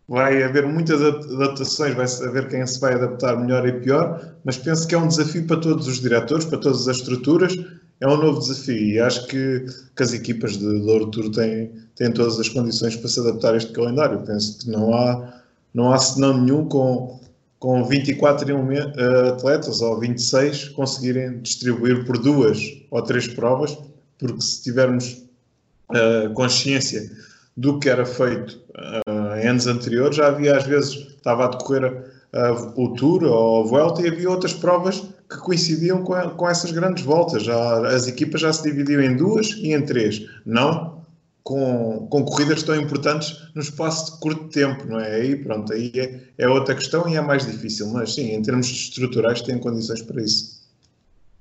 vai 0.08 0.42
haver 0.42 0.66
muitas 0.66 1.02
adaptações, 1.02 1.94
vai 1.94 2.06
haver 2.28 2.48
quem 2.48 2.66
se 2.66 2.80
vai 2.80 2.94
adaptar 2.94 3.38
melhor 3.38 3.68
e 3.68 3.74
pior, 3.74 4.36
mas 4.44 4.58
penso 4.58 4.88
que 4.88 4.96
é 4.96 4.98
um 4.98 5.08
desafio 5.08 5.46
para 5.46 5.58
todos 5.58 5.88
os 5.88 6.00
diretores, 6.00 6.46
para 6.46 6.58
todas 6.58 6.88
as 6.88 6.98
estruturas, 6.98 7.54
é 8.00 8.08
um 8.08 8.18
novo 8.18 8.40
desafio 8.40 8.78
e 8.78 9.00
acho 9.00 9.28
que, 9.28 9.66
que 9.96 10.04
as 10.04 10.14
equipas 10.14 10.58
de 10.58 10.80
Douro 10.80 11.08
Tour 11.08 11.32
têm, 11.32 11.72
têm 11.96 12.12
todas 12.12 12.40
as 12.40 12.48
condições 12.48 12.96
para 12.96 13.10
se 13.10 13.20
adaptar 13.20 13.54
a 13.54 13.58
este 13.58 13.72
calendário. 13.72 14.22
Penso 14.22 14.60
que 14.60 14.70
não 14.70 14.94
há, 14.94 15.42
não 15.74 15.92
há 15.92 15.98
senão 15.98 16.38
nenhum 16.38 16.66
com, 16.70 17.20
com 17.58 17.84
24 17.84 18.48
eh, 18.52 19.30
atletas 19.30 19.82
ou 19.82 20.00
26 20.00 20.70
conseguirem 20.70 21.40
distribuir 21.40 22.06
por 22.06 22.20
duas 22.20 22.60
ou 22.92 23.02
três 23.02 23.28
provas 23.28 23.76
porque 24.18 24.42
se 24.42 24.64
tivermos 24.64 25.24
uh, 25.92 26.34
consciência 26.34 27.10
do 27.56 27.80
que 27.80 27.90
era 27.90 28.06
feito 28.06 28.60
uh, 29.08 29.36
em 29.42 29.48
anos 29.48 29.68
anteriores, 29.68 30.18
já 30.18 30.28
havia 30.28 30.58
às 30.58 30.64
vezes, 30.64 30.94
estava 30.94 31.46
a 31.46 31.48
decorrer 31.50 32.18
o 32.76 32.90
Tour 32.90 33.24
ou 33.24 33.64
a 33.64 33.68
Vuelta 33.68 34.02
e 34.02 34.10
havia 34.10 34.30
outras 34.30 34.54
provas 34.54 35.02
que 35.30 35.38
coincidiam 35.38 36.04
com, 36.04 36.14
a, 36.14 36.30
com 36.30 36.48
essas 36.48 36.72
grandes 36.72 37.04
voltas. 37.04 37.44
Já, 37.44 37.88
as 37.88 38.06
equipas 38.06 38.42
já 38.42 38.52
se 38.52 38.64
dividiam 38.64 39.02
em 39.02 39.16
duas 39.16 39.48
e 39.52 39.74
em 39.74 39.82
três, 39.82 40.28
não 40.46 40.98
com, 41.42 42.06
com 42.10 42.26
corridas 42.26 42.62
tão 42.62 42.76
importantes 42.76 43.50
no 43.56 43.62
espaço 43.62 44.14
de 44.14 44.20
curto 44.20 44.50
tempo, 44.50 44.86
não 44.86 45.00
é? 45.00 45.16
Aí, 45.16 45.36
pronto, 45.38 45.72
aí 45.72 45.92
é, 45.96 46.20
é 46.38 46.50
outra 46.50 46.76
questão 46.76 47.08
e 47.08 47.16
é 47.16 47.22
mais 47.22 47.46
difícil, 47.46 47.88
mas 47.88 48.14
sim, 48.14 48.34
em 48.34 48.42
termos 48.42 48.68
estruturais 48.68 49.42
têm 49.42 49.58
condições 49.58 50.02
para 50.02 50.22
isso. 50.22 50.62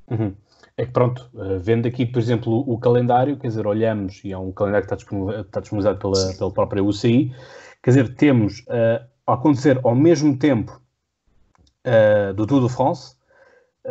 Uhum 0.09 0.33
é 0.77 0.85
que 0.85 0.93
pronto, 0.93 1.31
uh, 1.35 1.59
vendo 1.59 1.87
aqui, 1.89 2.05
por 2.05 2.19
exemplo, 2.19 2.65
o, 2.67 2.79
calendário, 2.79 3.37
quer 3.39 3.49
dizer, 3.49 3.67
olhamos, 3.67 4.23
e 4.25 4.33
é 4.33 4.39
um 4.39 4.53
calendário 4.53 4.87
que 4.87 4.95
está 4.95 5.61
disponibilizado, 5.61 5.99
pela, 5.99 6.35
pela 6.35 6.53
própria 6.53 6.85
UCI, 6.85 7.35
quer 7.83 7.91
dizer, 7.91 8.15
temos 8.15 8.61
uh, 8.61 9.05
a 9.27 9.35
acontecer 9.35 9.81
ao 9.83 9.95
mesmo 9.95 10.37
tempo 10.39 10.81
uh, 11.87 12.35
do 12.35 12.47
Tour 12.47 12.67
de 12.67 12.73
France, 12.73 13.17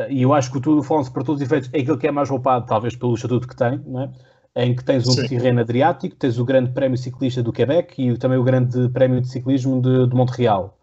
e 0.10 0.24
eu 0.24 0.34
acho 0.34 0.52
que 0.52 0.58
o 0.58 0.62
Tour 0.62 0.82
de 0.82 0.86
France, 0.86 1.10
para 1.10 1.24
todos 1.24 1.42
os 1.42 1.46
efeitos, 1.48 1.70
é 1.72 1.80
aquilo 1.80 1.98
que 1.98 2.06
é 2.06 2.12
mais 2.12 2.30
roupado, 2.30 2.66
talvez 2.66 2.98
pelo 2.98 3.14
estatuto 3.14 3.48
que 3.48 3.56
tem, 3.56 3.82
é? 4.56 4.66
em 4.66 4.76
que 4.76 4.84
tens 4.84 5.08
um 5.08 5.28
terreno 5.28 5.62
adriático, 5.62 6.16
tens 6.18 6.38
o 6.38 6.44
Grande 6.44 6.72
Prémio 6.72 6.98
Ciclista 6.98 7.42
do 7.42 7.54
Quebec 7.54 8.02
e 8.02 8.18
também 8.18 8.38
o 8.38 8.44
Grande 8.44 8.90
Prémio 8.90 9.22
de 9.22 9.30
Ciclismo 9.30 9.82
de, 9.82 10.08
de 10.08 10.14
Montreal. 10.14 10.78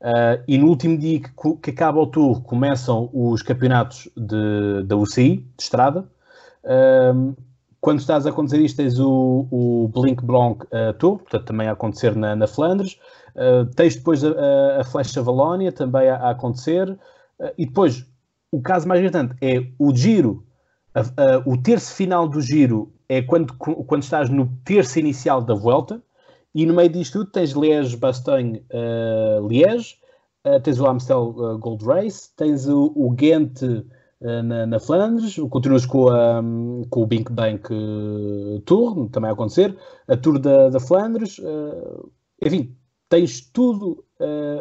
Uh, 0.00 0.42
e 0.46 0.58
no 0.58 0.68
último 0.68 0.98
dia 0.98 1.20
que, 1.20 1.56
que, 1.62 1.70
acaba 1.70 1.98
o 1.98 2.06
tour, 2.06 2.42
começam 2.42 3.08
os 3.12 3.42
campeonatos 3.42 4.08
de, 4.16 4.82
da 4.84 4.96
UCI, 4.96 5.38
de 5.38 5.62
estrada. 5.62 6.06
Uh, 6.62 7.34
quando 7.80 8.00
estás 8.00 8.26
a 8.26 8.30
acontecer 8.30 8.60
isto, 8.60 8.76
tens 8.76 8.98
o, 8.98 9.46
o 9.50 9.88
Blink 9.94 10.22
Blanc 10.24 10.64
uh, 10.66 10.92
Tour, 10.98 11.18
portanto, 11.18 11.44
também 11.44 11.68
a 11.68 11.72
acontecer 11.72 12.14
na, 12.14 12.34
na 12.36 12.46
Flandres. 12.46 12.98
tens 13.76 13.96
depois 13.96 14.24
a, 14.24 14.80
a, 14.80 14.84
Flecha 14.84 15.22
Valónia, 15.22 15.70
também 15.70 16.08
a, 16.08 16.16
a 16.16 16.30
acontecer. 16.30 16.98
e 17.56 17.64
depois, 17.64 18.04
o 18.50 18.60
caso 18.60 18.88
mais 18.88 19.00
importante 19.00 19.34
é 19.40 19.66
o 19.78 19.94
giro, 19.94 20.44
o 21.44 21.56
terço 21.56 21.94
final 21.94 22.26
do 22.26 22.40
giro 22.40 22.92
é 23.08 23.22
quando, 23.22 23.54
quando 23.54 24.02
estás 24.02 24.30
no 24.30 24.48
terço 24.64 24.98
inicial 24.98 25.40
da 25.42 25.54
volta. 25.54 26.02
E 26.56 26.64
no 26.64 26.72
meio 26.72 26.88
disto 26.88 27.18
tudo 27.18 27.30
tens 27.32 27.50
Liège, 27.50 27.98
Bastogne, 27.98 28.64
uh, 28.72 29.46
Liège, 29.46 29.98
uh, 30.46 30.58
tens 30.58 30.80
o 30.80 30.86
Amstel 30.86 31.34
uh, 31.36 31.58
Gold 31.58 31.84
Race, 31.84 32.30
tens 32.34 32.66
o, 32.66 32.90
o 32.96 33.10
Ghent 33.10 33.60
na, 34.18 34.64
na, 34.64 34.80
Flandres, 34.80 35.36
continuas 35.50 35.84
com, 35.84 36.08
a, 36.08 36.40
um, 36.40 36.80
com 36.88 37.02
o 37.02 37.06
Bink 37.06 37.30
Bank 37.30 37.68
Tour, 38.64 39.10
também 39.10 39.28
a 39.28 39.34
acontecer, 39.34 39.76
a 40.08 40.16
Tour 40.16 40.38
da, 40.38 40.70
da 40.70 40.80
Flandres, 40.80 41.38
enfim, 42.42 42.74
tens 43.10 43.42
tudo 43.42 44.02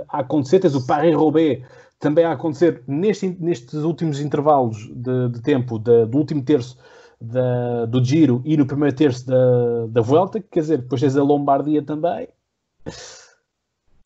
a 0.10 0.20
acontecer. 0.20 0.60
Tens 0.60 0.76
o 0.76 0.86
Paris-Roubaix 0.86 1.64
também 2.00 2.26
a 2.26 2.34
acontecer 2.34 2.84
neste, 2.86 3.30
nestes 3.40 3.86
últimos 3.86 4.20
intervalos 4.20 4.92
de, 4.94 5.30
de 5.30 5.42
tempo, 5.42 5.80
de, 5.80 6.06
do 6.06 6.18
último 6.18 6.44
terço 6.44 6.78
da, 7.20 7.86
do 7.86 8.04
Giro 8.04 8.42
e 8.46 8.58
no 8.58 8.66
primeiro 8.66 8.96
terço 8.96 9.26
da, 9.26 9.88
da 9.90 10.02
Vuelta, 10.02 10.40
quer 10.40 10.62
dizer, 10.62 10.78
depois 10.80 11.02
tens 11.02 11.16
a 11.16 11.24
Lombardia 11.24 11.82
também. 11.82 12.28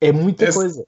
É 0.02 0.12
muita 0.12 0.46
é, 0.46 0.54
coisa. 0.54 0.86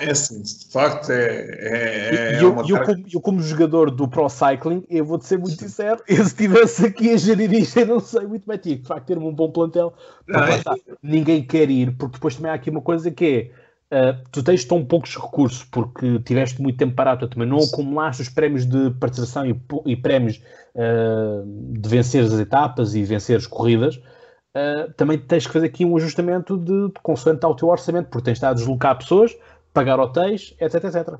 É 0.00 0.10
assim, 0.10 0.42
de 0.42 0.66
facto 0.70 1.10
é. 1.10 1.24
é, 1.24 2.34
é 2.34 2.42
eu, 2.42 2.54
eu, 2.68 2.84
como, 2.84 3.04
eu, 3.14 3.20
como, 3.20 3.40
jogador 3.40 3.90
do 3.90 4.06
Pro 4.06 4.28
Cycling, 4.28 4.84
eu 4.90 5.02
vou-te 5.02 5.24
ser 5.24 5.38
muito 5.38 5.58
sincero, 5.58 6.02
eu 6.06 6.16
se 6.16 6.22
estivesse 6.22 6.84
aqui 6.84 7.10
a 7.10 7.16
gerir 7.16 7.50
isto, 7.54 7.78
eu 7.78 7.86
não 7.86 8.00
sei 8.00 8.26
muito 8.26 8.46
bem. 8.46 8.58
Tinha 8.58 8.76
de 8.76 8.86
facto 8.86 9.06
ter 9.06 9.16
um 9.16 9.32
bom 9.32 9.50
plantel. 9.50 9.94
Não, 10.28 10.44
é... 10.44 10.60
Ninguém 11.02 11.42
quer 11.42 11.70
ir, 11.70 11.96
porque 11.96 12.14
depois 12.14 12.36
também 12.36 12.50
há 12.50 12.54
aqui 12.54 12.68
uma 12.68 12.82
coisa 12.82 13.10
que 13.10 13.24
é 13.24 13.50
Uh, 13.92 14.16
tu 14.32 14.42
tens 14.42 14.64
tão 14.64 14.82
poucos 14.82 15.14
recursos 15.14 15.64
porque 15.64 16.18
tiveste 16.20 16.62
muito 16.62 16.78
tempo 16.78 16.94
parado, 16.94 17.28
também 17.28 17.46
não 17.46 17.58
acumulaste 17.58 18.22
os 18.22 18.30
prémios 18.30 18.64
de 18.64 18.90
participação 18.92 19.44
e, 19.44 19.60
e 19.84 19.94
prémios 19.94 20.40
uh, 20.74 21.44
de 21.78 21.86
vencer 21.90 22.24
as 22.24 22.32
etapas 22.32 22.94
e 22.94 23.02
vencer 23.04 23.36
as 23.36 23.46
corridas, 23.46 23.96
uh, 23.96 24.90
também 24.96 25.18
tens 25.18 25.46
que 25.46 25.52
fazer 25.52 25.66
aqui 25.66 25.84
um 25.84 25.94
ajustamento 25.94 26.56
de, 26.56 26.86
de 26.88 27.00
consoante 27.02 27.44
ao 27.44 27.54
teu 27.54 27.68
orçamento, 27.68 28.08
porque 28.08 28.24
tens 28.24 28.38
estar 28.38 28.48
a 28.48 28.54
deslocar 28.54 28.96
pessoas, 28.96 29.36
pagar 29.74 30.00
hotéis, 30.00 30.54
etc, 30.58 30.84
etc. 30.84 31.14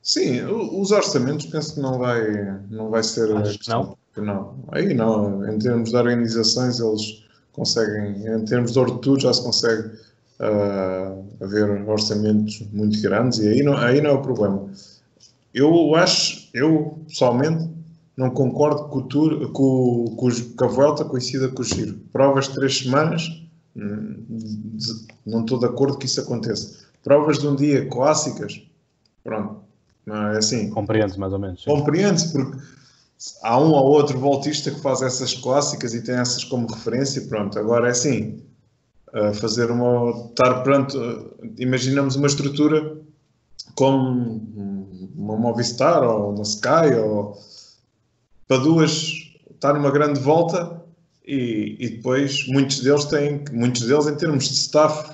Sim, 0.00 0.42
os 0.44 0.92
orçamentos 0.92 1.46
penso 1.46 1.74
que 1.74 1.80
não 1.80 1.98
vai, 1.98 2.60
não 2.70 2.90
vai 2.90 3.02
ser. 3.02 3.36
Acho 3.38 3.58
que 3.58 3.68
não? 3.70 3.98
não. 4.16 4.64
Aí 4.70 4.94
não, 4.94 5.44
em 5.52 5.58
termos 5.58 5.90
de 5.90 5.96
organizações 5.96 6.78
eles 6.78 7.26
conseguem, 7.52 8.24
em 8.24 8.44
termos 8.44 8.70
de 8.70 8.78
ordetude 8.78 9.24
já 9.24 9.32
se 9.32 9.42
consegue 9.42 9.90
uh, 10.40 11.24
haver 11.40 11.88
orçamentos 11.88 12.62
muito 12.72 13.00
grandes 13.00 13.38
e 13.38 13.48
aí 13.48 13.62
não, 13.62 13.76
aí 13.76 14.00
não 14.00 14.10
é 14.10 14.12
o 14.14 14.22
problema. 14.22 14.68
Eu 15.52 15.94
acho, 15.94 16.48
eu 16.54 16.98
pessoalmente, 17.08 17.68
não 18.16 18.30
concordo 18.30 18.84
com, 18.88 18.98
o 18.98 19.02
tour, 19.02 19.52
com, 19.52 20.14
com, 20.16 20.28
com 20.56 20.64
a 20.64 20.68
volta 20.68 21.04
coincida 21.04 21.48
com 21.48 21.62
o 21.62 21.64
giro. 21.64 21.98
Provas 22.12 22.48
de 22.48 22.54
três 22.54 22.78
semanas, 22.78 23.42
não 25.24 25.40
estou 25.40 25.58
de 25.58 25.66
acordo 25.66 25.98
que 25.98 26.06
isso 26.06 26.20
aconteça. 26.20 26.86
Provas 27.02 27.38
de 27.38 27.46
um 27.46 27.54
dia 27.54 27.88
clássicas, 27.88 28.62
pronto, 29.22 29.60
não 30.04 30.28
é 30.28 30.38
assim. 30.38 30.68
Compreende 30.70 31.18
mais 31.18 31.32
ou 31.32 31.38
menos. 31.38 31.64
Compreende-se, 31.64 32.32
porque 32.32 32.58
há 33.42 33.58
um 33.58 33.70
ou 33.70 33.86
outro 33.86 34.18
voltista 34.18 34.70
que 34.70 34.80
faz 34.80 35.00
essas 35.02 35.34
clássicas 35.34 35.94
e 35.94 36.02
tem 36.02 36.16
essas 36.16 36.44
como 36.44 36.66
referência, 36.66 37.22
pronto. 37.22 37.58
Agora 37.58 37.88
é 37.88 37.90
assim, 37.90 38.42
fazer 39.40 39.70
uma. 39.70 40.10
estar 40.28 40.62
pronto. 40.62 41.36
Imaginamos 41.58 42.16
uma 42.16 42.26
estrutura 42.26 42.98
como 43.74 44.42
uma 45.16 45.36
Movistar 45.36 46.02
ou 46.02 46.34
uma 46.34 46.42
Sky 46.42 46.94
ou 47.00 47.36
para 48.46 48.58
duas 48.58 49.12
estar 49.50 49.74
numa 49.74 49.90
grande 49.90 50.20
volta 50.20 50.82
e, 51.26 51.76
e, 51.78 51.88
depois 51.90 52.46
muitos 52.48 52.80
deles 52.80 53.04
têm 53.04 53.44
muitos 53.52 53.82
deles 53.82 54.06
em 54.06 54.14
termos 54.16 54.48
de 54.48 54.54
staff 54.54 55.10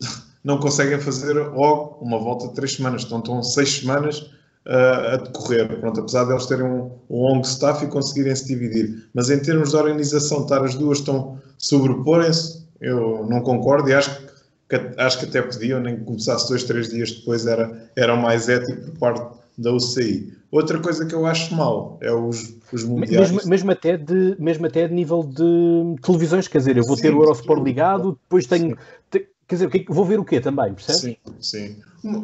não 0.44 0.58
conseguem 0.58 1.00
fazer 1.00 1.32
logo 1.32 1.98
uma 2.00 2.18
volta 2.18 2.48
de 2.48 2.54
três 2.54 2.74
semanas 2.74 3.02
estão, 3.02 3.18
estão 3.18 3.42
seis 3.42 3.80
semanas 3.80 4.20
uh, 4.66 5.14
a 5.14 5.16
decorrer 5.16 5.80
pronto 5.80 6.00
apesar 6.00 6.24
de 6.24 6.32
eles 6.32 6.46
terem 6.46 6.64
um, 6.64 6.92
um 7.10 7.22
longo 7.22 7.42
staff 7.42 7.84
e 7.84 7.88
conseguirem 7.88 8.36
se 8.36 8.46
dividir 8.46 9.08
mas 9.12 9.30
em 9.30 9.40
termos 9.40 9.70
de 9.70 9.76
organização 9.76 10.42
estar 10.42 10.62
as 10.62 10.74
duas 10.74 10.98
estão 10.98 11.38
sobreporem-se 11.58 12.63
eu 12.80 13.26
não 13.28 13.40
concordo 13.40 13.88
e 13.88 13.94
acho 13.94 14.26
que, 14.68 14.76
acho 14.96 15.18
que 15.18 15.26
até 15.26 15.42
podiam, 15.42 15.80
nem 15.80 15.96
que 15.96 16.04
começasse 16.04 16.48
dois, 16.48 16.64
três 16.64 16.88
dias 16.88 17.12
depois 17.12 17.46
era, 17.46 17.90
era 17.96 18.16
mais 18.16 18.48
ético 18.48 18.90
por 18.90 18.98
parte 18.98 19.38
da 19.56 19.72
UCI. 19.72 20.32
Outra 20.50 20.78
coisa 20.78 21.04
que 21.06 21.14
eu 21.14 21.26
acho 21.26 21.54
mal 21.54 21.98
é 22.00 22.12
os, 22.12 22.56
os 22.72 22.84
mundiais. 22.84 23.30
Mesmo, 23.30 23.50
mesmo, 23.50 23.70
até 23.70 23.96
de, 23.96 24.36
mesmo 24.38 24.66
até 24.66 24.86
de 24.86 24.94
nível 24.94 25.22
de 25.22 26.00
televisões, 26.00 26.46
quer 26.48 26.58
dizer, 26.58 26.76
eu 26.76 26.84
vou 26.84 26.96
sim, 26.96 27.02
ter 27.02 27.14
o 27.14 27.22
Eurosport 27.22 27.62
ligado, 27.62 28.18
depois 28.22 28.46
tenho. 28.46 28.76
Te, 29.10 29.28
quer 29.48 29.56
dizer, 29.56 29.70
é 29.74 29.84
vou 29.92 30.04
ver 30.04 30.18
o 30.18 30.24
quê 30.24 30.40
também, 30.40 30.72
percebe? 30.74 30.98
Sim, 30.98 31.16
sim. 31.40 31.76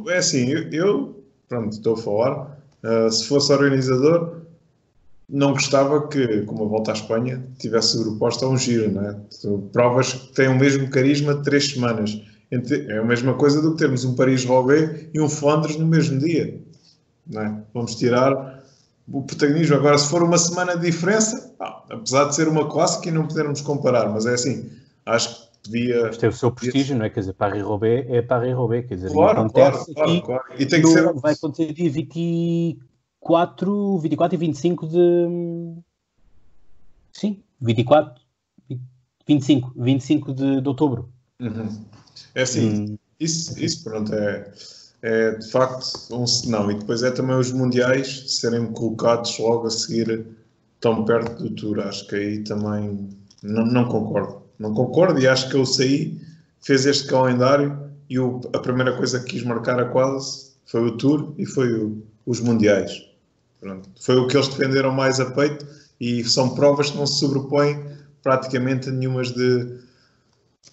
É 0.08 0.18
assim, 0.18 0.48
eu, 0.48 0.70
eu 0.70 1.24
pronto, 1.48 1.72
estou 1.72 1.94
a 1.94 1.96
falar. 1.96 2.60
Uh, 2.82 3.10
se 3.10 3.26
fosse 3.26 3.52
organizador, 3.52 4.40
não 5.30 5.52
gostava 5.52 6.08
que, 6.08 6.42
como 6.42 6.64
a 6.64 6.68
volta 6.68 6.90
à 6.90 6.94
Espanha, 6.94 7.42
tivesse 7.58 7.96
sobreposta 7.96 8.44
a 8.44 8.48
um 8.48 8.56
giro, 8.56 8.90
não 8.90 9.02
é? 9.02 9.16
Provas 9.72 10.12
que 10.12 10.34
têm 10.34 10.48
o 10.48 10.58
mesmo 10.58 10.90
carisma 10.90 11.34
de 11.34 11.44
três 11.44 11.70
semanas. 11.70 12.20
É 12.50 12.98
a 12.98 13.04
mesma 13.04 13.34
coisa 13.34 13.62
do 13.62 13.72
que 13.72 13.78
termos 13.78 14.04
um 14.04 14.16
Paris-Roubaix 14.16 15.06
e 15.14 15.20
um 15.20 15.28
Flandres 15.28 15.76
no 15.76 15.86
mesmo 15.86 16.18
dia, 16.18 16.60
não 17.24 17.42
é? 17.42 17.62
Vamos 17.72 17.94
tirar 17.94 18.64
o 19.08 19.22
protagonismo. 19.22 19.76
Agora, 19.76 19.96
se 19.96 20.10
for 20.10 20.22
uma 20.24 20.36
semana 20.36 20.76
de 20.76 20.90
diferença, 20.90 21.54
ah, 21.60 21.84
apesar 21.90 22.24
de 22.24 22.34
ser 22.34 22.48
uma 22.48 22.68
clássica 22.68 23.08
e 23.08 23.12
não 23.12 23.28
podermos 23.28 23.60
comparar, 23.60 24.08
mas 24.08 24.26
é 24.26 24.34
assim, 24.34 24.68
acho 25.06 25.28
que 25.28 25.70
podia... 25.70 26.02
Mas 26.06 26.16
tem 26.16 26.28
o 26.28 26.32
seu 26.32 26.50
prestígio, 26.50 26.98
não 26.98 27.04
é? 27.04 27.10
Quer 27.10 27.20
dizer, 27.20 27.34
Paris-Roubaix 27.34 28.06
é 28.08 28.20
Paris-Roubaix, 28.20 28.88
quer 28.88 28.94
dizer, 28.96 29.12
claro, 29.12 29.40
acontece 29.42 29.94
claro, 29.94 30.20
claro, 30.20 30.22
claro. 30.22 30.44
E 30.58 30.66
tem 30.66 30.82
que 30.82 30.88
ser... 30.88 31.12
Vai 31.14 31.34
acontecer 31.34 31.72
dia 31.72 31.88
20 31.88 32.78
4, 33.20 33.98
24 33.98 34.34
e 34.34 34.38
25 34.38 34.86
de. 34.88 35.82
Sim, 37.12 37.42
24, 37.60 38.20
25, 39.26 39.72
25 39.76 40.34
de, 40.34 40.60
de 40.60 40.68
outubro. 40.68 41.08
Uhum. 41.40 41.84
É 42.34 42.42
assim, 42.42 42.92
hum. 42.92 42.98
isso, 43.18 43.58
isso 43.62 43.84
pronto, 43.84 44.12
é, 44.14 44.52
é 45.02 45.32
de 45.32 45.50
facto 45.50 45.86
um 46.10 46.26
senão. 46.26 46.70
E 46.70 46.74
depois 46.74 47.02
é 47.02 47.10
também 47.10 47.36
os 47.36 47.52
mundiais 47.52 48.38
serem 48.38 48.66
colocados 48.72 49.38
logo 49.38 49.66
a 49.66 49.70
seguir 49.70 50.26
tão 50.80 51.04
perto 51.04 51.42
do 51.42 51.50
Tour. 51.50 51.80
Acho 51.80 52.06
que 52.06 52.16
aí 52.16 52.44
também 52.44 53.08
não, 53.42 53.64
não 53.66 53.84
concordo. 53.84 54.42
Não 54.58 54.74
concordo 54.74 55.20
e 55.20 55.26
acho 55.26 55.48
que 55.48 55.56
eu 55.56 55.64
saí, 55.64 56.20
fez 56.60 56.86
este 56.86 57.06
calendário 57.06 57.90
e 58.08 58.18
o, 58.18 58.40
a 58.52 58.58
primeira 58.58 58.96
coisa 58.96 59.20
que 59.20 59.26
quis 59.26 59.42
marcar 59.42 59.80
a 59.80 59.86
quase 59.86 60.50
foi 60.66 60.82
o 60.82 60.96
Tour 60.96 61.34
e 61.38 61.46
foi 61.46 61.72
o, 61.72 62.02
os 62.26 62.40
mundiais. 62.40 63.09
Pronto. 63.60 63.88
Foi 64.00 64.16
o 64.16 64.26
que 64.26 64.36
eles 64.36 64.48
defenderam 64.48 64.92
mais 64.92 65.20
a 65.20 65.30
peito 65.30 65.66
e 66.00 66.24
são 66.24 66.54
provas 66.54 66.90
que 66.90 66.96
não 66.96 67.06
se 67.06 67.18
sobrepõem 67.18 67.78
praticamente 68.22 68.88
a 68.88 68.92
nenhumas 68.92 69.30
de, 69.32 69.78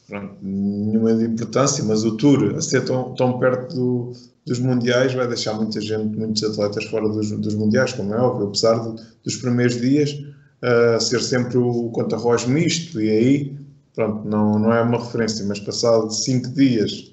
pronto, 0.08 0.36
nenhuma 0.41 1.13
de 1.13 1.26
importância, 1.26 1.84
mas 1.84 2.04
o 2.04 2.15
Tour 2.15 2.56
a 2.56 2.62
ser 2.62 2.86
tão, 2.86 3.13
tão 3.15 3.38
perto 3.39 3.76
do, 3.76 4.13
dos 4.45 4.60
Mundiais 4.60 5.13
vai 5.13 5.28
deixar 5.28 5.54
muita 5.54 5.82
gente, 5.82 6.17
muitos 6.17 6.43
atletas 6.43 6.86
fora 6.86 7.08
dos, 7.10 7.32
dos 7.32 7.56
Mundiais, 7.56 7.93
como 7.93 8.13
é 8.13 8.17
óbvio, 8.17 8.47
apesar 8.47 8.78
dos 9.23 9.36
primeiros 9.36 9.80
dias 9.80 10.12
uh, 10.12 11.00
ser 11.02 11.21
sempre 11.21 11.58
o 11.58 11.89
contra-roz 11.89 12.45
misto 12.45 13.02
e 13.02 13.10
aí 13.10 13.58
pronto, 13.93 14.28
não, 14.28 14.58
não 14.60 14.73
é 14.73 14.82
uma 14.82 14.97
referência, 14.97 15.45
mas 15.45 15.60
passado 15.60 16.10
cinco 16.12 16.50
dias 16.50 17.12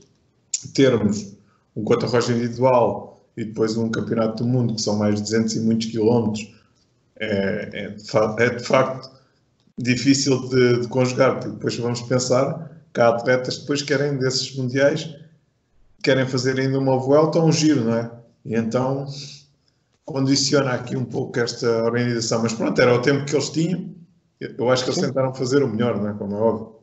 termos 0.73 1.35
um 1.75 1.83
contra-roz 1.83 2.29
individual 2.29 3.14
e 3.37 3.45
depois 3.45 3.77
um 3.77 3.91
campeonato 3.91 4.43
do 4.45 4.49
mundo, 4.49 4.75
que 4.75 4.83
são 4.83 4.97
mais 4.97 5.17
de 5.17 5.23
200 5.23 5.57
e 5.57 5.61
muitos 5.61 5.87
quilómetros, 5.87 6.55
é, 7.17 7.71
é, 7.73 7.89
de, 7.89 8.05
fa 8.05 8.37
é 8.39 8.51
de 8.51 8.65
facto 8.65 9.11
difícil 9.79 10.49
de, 10.49 10.81
de, 10.81 10.89
conjugar, 10.89 11.39
porque 11.39 11.51
depois 11.51 11.77
vamos 11.77 12.03
pensar 12.03 12.71
que 12.93 13.01
há 13.01 13.09
atletas 13.09 13.57
que 13.57 13.61
depois 13.63 13.83
querem 13.83 14.19
desses 14.19 14.55
mundiais, 14.57 15.15
querem 16.03 16.27
fazer 16.27 16.59
ainda 16.61 16.79
uma 16.79 16.99
volta 16.99 17.39
ou 17.39 17.49
um 17.49 17.53
giro, 17.53 17.85
não 17.85 17.95
é? 17.95 18.11
E 18.45 18.55
então 18.55 19.07
condiciona 20.05 20.73
aqui 20.73 20.97
um 20.97 21.05
pouco 21.05 21.39
esta 21.41 21.85
organização, 21.85 22.43
mas 22.43 22.53
pronto, 22.53 22.81
era 22.81 22.95
o 22.95 23.01
tempo 23.01 23.25
que 23.25 23.35
eles 23.35 23.51
tinham, 23.51 23.95
eu 24.41 24.71
acho 24.71 24.85
que 24.85 24.91
eles 24.91 25.01
tentaram 25.01 25.35
fazer 25.35 25.63
o 25.63 25.69
melhor, 25.69 25.97
não 25.97 26.11
é? 26.11 26.13
Como 26.13 26.35
é 26.35 26.39
óbvio. 26.39 26.75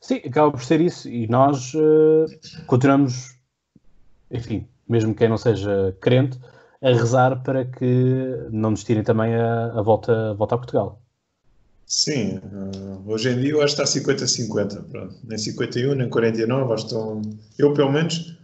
Sim, 0.00 0.16
acaba 0.16 0.50
por 0.50 0.64
ser 0.64 0.80
isso, 0.80 1.08
e 1.08 1.26
nós 1.28 1.74
uh, 1.74 2.26
continuamos, 2.66 3.36
enfim, 4.30 4.68
mesmo 4.88 5.14
quem 5.14 5.28
não 5.28 5.38
seja 5.38 5.96
crente, 6.00 6.38
a 6.82 6.88
rezar 6.88 7.42
para 7.42 7.64
que 7.64 8.48
não 8.50 8.72
nos 8.72 8.82
tirem 8.82 9.02
também 9.02 9.34
a, 9.34 9.66
a 9.78 9.82
volta, 9.82 10.30
a 10.30 10.32
volta 10.34 10.54
a 10.56 10.58
Portugal. 10.58 11.02
Sim, 11.86 12.38
uh, 12.38 13.02
hoje 13.06 13.30
em 13.30 13.40
dia 13.40 13.50
eu 13.50 13.62
acho 13.62 13.76
que 13.76 13.82
está 13.82 14.00
50-50, 14.00 15.10
nem 15.24 15.38
51, 15.38 15.94
nem 15.94 16.08
49, 16.08 16.72
acho 16.72 16.86
que 16.86 16.94
estão, 16.94 17.22
eu 17.58 17.74
pelo 17.74 17.92
menos 17.92 18.36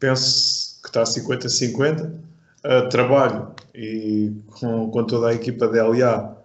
penso 0.00 0.80
que 0.82 0.88
está 0.88 1.04
50-50, 1.04 2.10
uh, 2.10 2.88
trabalho 2.88 3.52
e 3.74 4.32
com, 4.58 4.90
com 4.90 5.04
toda 5.04 5.28
a 5.28 5.34
equipa 5.34 5.68
da 5.68 5.86
LA 5.86 6.36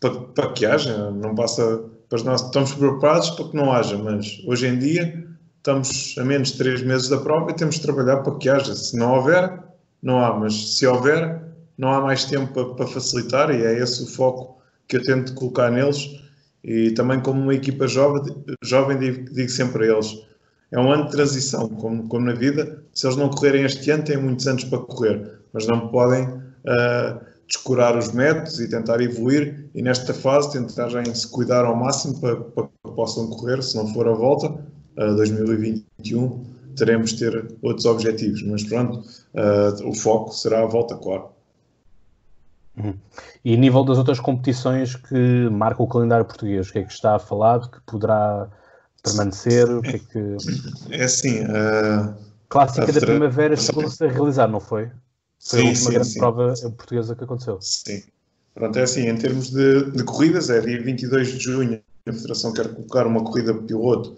para, 0.00 0.20
para 0.20 0.52
que 0.52 0.64
haja, 0.64 1.10
não 1.10 1.34
passa, 1.34 1.84
nós 2.24 2.42
estamos 2.42 2.74
preparados 2.74 3.30
para 3.30 3.48
que 3.48 3.56
não 3.56 3.72
haja, 3.72 3.98
mas 3.98 4.40
hoje 4.46 4.68
em 4.68 4.78
dia 4.78 5.27
estamos 5.58 6.14
a 6.18 6.24
menos 6.24 6.52
de 6.52 6.58
três 6.58 6.82
meses 6.82 7.08
da 7.08 7.18
prova 7.18 7.50
e 7.50 7.54
temos 7.54 7.76
de 7.76 7.82
trabalhar 7.82 8.18
para 8.18 8.34
que 8.36 8.48
haja. 8.48 8.74
Se 8.74 8.96
não 8.96 9.14
houver, 9.14 9.62
não 10.02 10.24
há, 10.24 10.34
mas 10.34 10.76
se 10.76 10.86
houver, 10.86 11.42
não 11.76 11.92
há 11.92 12.00
mais 12.00 12.24
tempo 12.24 12.52
para, 12.52 12.74
para 12.74 12.86
facilitar 12.86 13.50
e 13.50 13.64
é 13.64 13.78
esse 13.78 14.02
o 14.02 14.06
foco 14.06 14.60
que 14.86 14.96
eu 14.96 15.02
tento 15.02 15.34
colocar 15.34 15.70
neles. 15.70 16.20
E 16.64 16.90
também, 16.92 17.20
como 17.20 17.40
uma 17.40 17.54
equipa 17.54 17.86
jovem, 17.86 18.34
jovem 18.62 18.98
digo, 18.98 19.32
digo 19.32 19.50
sempre 19.50 19.84
a 19.84 19.94
eles: 19.94 20.26
é 20.72 20.78
um 20.78 20.90
ano 20.92 21.04
de 21.04 21.12
transição, 21.12 21.68
como, 21.68 22.08
como 22.08 22.26
na 22.26 22.34
vida. 22.34 22.82
Se 22.92 23.06
eles 23.06 23.16
não 23.16 23.28
correrem 23.28 23.64
este 23.64 23.90
ano, 23.90 24.04
têm 24.04 24.16
muitos 24.16 24.46
anos 24.46 24.64
para 24.64 24.78
correr, 24.78 25.40
mas 25.52 25.66
não 25.66 25.88
podem 25.88 26.24
uh, 26.26 27.20
descurar 27.46 27.96
os 27.96 28.12
métodos 28.12 28.60
e 28.60 28.68
tentar 28.68 29.00
evoluir 29.00 29.70
e 29.74 29.82
nesta 29.82 30.12
fase 30.12 30.52
tentarem 30.52 31.14
se 31.14 31.28
cuidar 31.28 31.64
ao 31.64 31.76
máximo 31.76 32.20
para, 32.20 32.36
para 32.36 32.64
que 32.64 32.92
possam 32.94 33.28
correr, 33.28 33.62
se 33.62 33.76
não 33.76 33.86
for 33.94 34.08
a 34.08 34.12
volta, 34.12 34.52
uh, 34.98 35.16
2021 35.16 36.44
teremos 36.76 37.10
de 37.10 37.18
ter 37.18 37.54
outros 37.62 37.86
objetivos, 37.86 38.42
mas 38.42 38.62
pronto, 38.62 39.00
uh, 39.00 39.88
o 39.88 39.94
foco 39.94 40.32
será 40.32 40.62
a 40.62 40.66
volta, 40.66 40.96
claro. 40.96 41.30
Uhum. 42.76 42.94
E 43.44 43.56
nível 43.56 43.84
das 43.84 43.98
outras 43.98 44.20
competições 44.20 44.94
que 44.94 45.48
marcam 45.50 45.84
o 45.84 45.88
calendário 45.88 46.24
português, 46.24 46.68
o 46.68 46.72
que 46.72 46.78
é 46.78 46.84
que 46.84 46.92
está 46.92 47.18
falado, 47.18 47.70
que 47.70 47.80
poderá 47.86 48.48
permanecer? 49.02 49.68
O 49.68 49.82
que 49.82 49.96
é 49.96 49.98
que. 49.98 50.36
É 50.90 51.04
assim. 51.04 51.40
Uh, 51.42 52.14
Clássica 52.48 52.92
da 52.92 53.00
primavera 53.00 53.56
chegou-se 53.56 54.02
a 54.04 54.08
realizar, 54.08 54.48
não 54.48 54.60
foi? 54.60 54.90
Foi 55.40 55.60
sim, 55.60 55.66
a 55.66 55.68
última 55.68 55.74
sim, 55.74 55.90
grande 55.90 56.08
sim. 56.08 56.18
prova 56.18 56.54
portuguesa 56.76 57.14
que 57.14 57.24
aconteceu. 57.24 57.58
Sim. 57.60 58.02
Pronto, 58.54 58.78
é 58.78 58.82
assim, 58.82 59.08
em 59.08 59.16
termos 59.16 59.50
de, 59.50 59.90
de, 59.90 60.02
corridas, 60.02 60.50
é 60.50 60.60
dia 60.60 60.82
22 60.82 61.28
de 61.28 61.38
junho, 61.38 61.80
a 62.06 62.12
Federação 62.12 62.52
quer 62.52 62.68
colocar 62.74 63.06
uma 63.06 63.22
corrida 63.22 63.54
piloto 63.54 64.16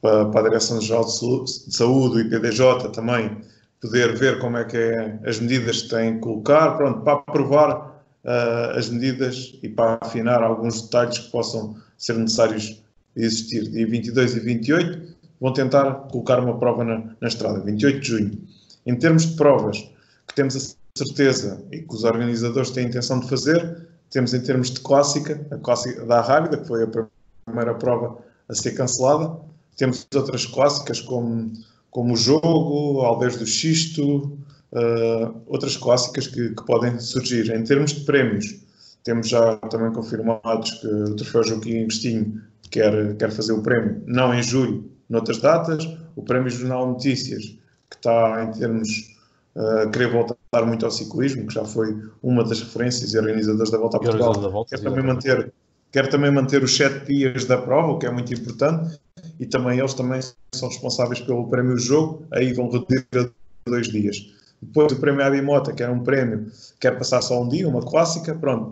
para, 0.00 0.40
a 0.40 0.42
Direção-Geral 0.42 1.04
de 1.04 1.74
Saúde, 1.74 2.16
o 2.16 2.20
IPDJ 2.20 2.90
também, 2.92 3.38
poder 3.80 4.16
ver 4.16 4.38
como 4.38 4.56
é 4.56 4.64
que 4.64 4.76
é 4.76 5.18
as 5.24 5.38
medidas 5.38 5.82
que 5.82 5.90
têm 5.90 6.14
que 6.14 6.20
colocar, 6.20 6.76
pronto, 6.76 7.00
para 7.02 7.14
aprovar 7.14 8.02
uh, 8.24 8.76
as 8.76 8.88
medidas 8.88 9.58
e 9.62 9.68
para 9.68 9.98
afinar 10.00 10.42
alguns 10.42 10.82
detalhes 10.82 11.18
que 11.18 11.30
possam 11.30 11.76
ser 11.96 12.14
necessários 12.14 12.82
existir. 13.16 13.68
Dia 13.70 13.86
22 13.86 14.36
e 14.36 14.40
28 14.40 15.16
vão 15.40 15.52
tentar 15.52 15.92
colocar 16.10 16.40
uma 16.40 16.58
prova 16.58 16.84
na, 16.84 17.02
na 17.20 17.28
estrada, 17.28 17.60
28 17.60 18.00
de 18.00 18.08
junho. 18.08 18.38
Em 18.86 18.96
termos 18.96 19.26
de 19.26 19.36
provas 19.36 19.78
que 20.26 20.34
temos 20.34 20.56
a 20.56 20.98
certeza 20.98 21.64
e 21.70 21.82
que 21.82 21.94
os 21.94 22.04
organizadores 22.04 22.70
têm 22.70 22.86
a 22.86 22.88
intenção 22.88 23.20
de 23.20 23.28
fazer, 23.28 23.88
temos 24.10 24.32
em 24.34 24.40
termos 24.40 24.70
de 24.70 24.80
clássica, 24.80 25.46
a 25.50 25.56
clássica 25.56 26.04
da 26.04 26.20
Rábida, 26.20 26.58
que 26.58 26.66
foi 26.66 26.84
a 26.84 26.88
primeira 27.44 27.74
prova 27.74 28.18
a 28.48 28.54
ser 28.54 28.72
cancelada. 28.72 29.38
Temos 29.78 30.06
outras 30.14 30.44
clássicas 30.44 31.00
como, 31.00 31.52
como 31.90 32.12
o 32.12 32.16
Jogo, 32.16 33.00
Aldeias 33.00 33.36
do 33.36 33.46
Xisto, 33.46 34.36
uh, 34.72 35.40
outras 35.46 35.76
clássicas 35.76 36.26
que, 36.26 36.50
que, 36.50 36.66
podem 36.66 36.98
surgir. 36.98 37.50
Em 37.54 37.62
termos 37.62 37.92
de 37.92 38.00
prémios, 38.00 38.56
temos 39.04 39.28
já 39.28 39.56
também 39.56 39.92
confirmados 39.92 40.72
que 40.72 40.86
o 40.86 41.16
Troféu 41.16 41.44
Joaquim 41.44 41.82
Agostinho 41.82 42.42
quer, 42.70 43.16
quer 43.16 43.30
fazer 43.30 43.52
o 43.52 43.62
prémio, 43.62 44.02
não 44.04 44.34
em 44.34 44.42
julho, 44.42 44.90
noutras 45.08 45.38
datas. 45.38 45.88
O 46.16 46.22
Prémio 46.22 46.50
Jornal 46.50 46.88
Notícias, 46.88 47.56
que 47.88 47.96
está 47.96 48.44
em 48.44 48.58
termos 48.58 49.16
uh, 49.54 49.88
querer 49.92 50.10
voltar 50.10 50.66
muito 50.66 50.84
ao 50.84 50.90
ciclismo, 50.90 51.46
que 51.46 51.54
já 51.54 51.64
foi 51.64 51.96
uma 52.20 52.42
das 52.42 52.60
referências 52.60 53.14
e 53.14 53.18
organizadores 53.18 53.70
da 53.70 53.78
Volta 53.78 53.98
a 53.98 54.00
Portugal, 54.00 54.50
volta, 54.50 54.76
quer, 54.76 54.82
também 54.82 55.04
manter, 55.04 55.52
quer 55.92 56.08
também 56.08 56.30
manter 56.30 56.62
os 56.62 56.76
sete 56.76 57.06
dias 57.06 57.44
da 57.44 57.58
prova, 57.58 57.92
o 57.92 57.98
que 57.98 58.06
é 58.06 58.10
muito 58.10 58.32
importante, 58.32 58.98
e 59.38 59.46
também 59.46 59.78
eles 59.78 59.94
também 59.94 60.20
são 60.54 60.68
responsáveis 60.68 61.20
pelo 61.20 61.48
prémio 61.48 61.78
jogo, 61.78 62.26
aí 62.32 62.52
vão 62.52 62.70
reduzir 62.70 63.06
a 63.14 63.28
dois 63.68 63.88
dias. 63.88 64.16
Depois 64.60 64.92
o 64.92 64.96
prémio 64.96 65.24
Abimota, 65.24 65.72
que 65.72 65.82
era 65.82 65.92
um 65.92 66.02
prémio 66.02 66.46
que 66.46 66.80
quer 66.80 66.98
passar 66.98 67.22
só 67.22 67.40
um 67.40 67.48
dia, 67.48 67.68
uma 67.68 67.80
clássica, 67.80 68.34
pronto. 68.34 68.70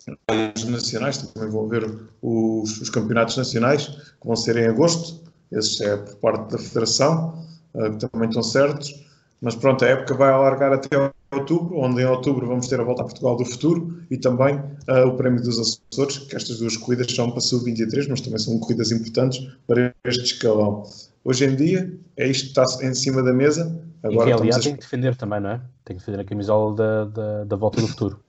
Os 0.55 0.65
nacionais 0.65 1.17
também 1.17 1.49
vão 1.49 1.67
ver 1.67 1.89
os, 2.21 2.81
os 2.81 2.89
campeonatos 2.89 3.37
nacionais, 3.37 3.87
que 3.87 4.27
vão 4.27 4.35
ser 4.35 4.57
em 4.57 4.67
agosto, 4.67 5.21
esses 5.51 5.79
é 5.79 5.95
por 5.95 6.15
parte 6.17 6.51
da 6.51 6.57
Federação, 6.57 7.41
uh, 7.73 7.91
que 7.91 8.09
também 8.09 8.27
estão 8.27 8.43
certos. 8.43 9.05
Mas 9.39 9.55
pronto, 9.55 9.85
a 9.85 9.87
época 9.87 10.13
vai 10.13 10.29
alargar 10.29 10.73
até 10.73 11.11
outubro, 11.31 11.79
onde 11.79 12.01
em 12.01 12.05
outubro 12.05 12.47
vamos 12.47 12.67
ter 12.67 12.79
a 12.79 12.83
volta 12.83 13.01
a 13.01 13.05
Portugal 13.05 13.35
do 13.35 13.45
futuro 13.45 14.01
e 14.09 14.17
também 14.17 14.55
uh, 14.55 15.07
o 15.07 15.15
Prémio 15.15 15.41
dos 15.41 15.59
Açores, 15.59 16.19
que 16.19 16.35
estas 16.35 16.59
duas 16.59 16.77
corridas 16.77 17.11
são 17.13 17.31
para 17.31 17.41
sub-23, 17.41 18.07
mas 18.09 18.21
também 18.21 18.39
são 18.39 18.57
corridas 18.59 18.91
importantes 18.91 19.47
para 19.67 19.93
este 20.05 20.23
escalão. 20.23 20.83
Hoje 21.23 21.45
em 21.45 21.55
dia, 21.55 21.93
é 22.15 22.27
isto 22.27 22.53
que 22.53 22.59
está 22.59 22.85
em 22.85 22.93
cima 22.93 23.21
da 23.21 23.33
mesa. 23.33 23.81
Agora 24.01 24.29
e 24.29 24.33
que, 24.33 24.39
aliás, 24.39 24.57
a... 24.57 24.63
tem 24.63 24.75
que 24.75 24.81
defender 24.81 25.15
também, 25.15 25.41
não 25.41 25.49
é? 25.49 25.61
Tem 25.83 25.97
que 25.97 26.01
defender 26.01 26.21
a 26.21 26.25
camisola 26.25 26.75
da, 26.75 27.05
da, 27.05 27.43
da 27.43 27.55
volta 27.55 27.81
do 27.81 27.87
futuro. 27.87 28.19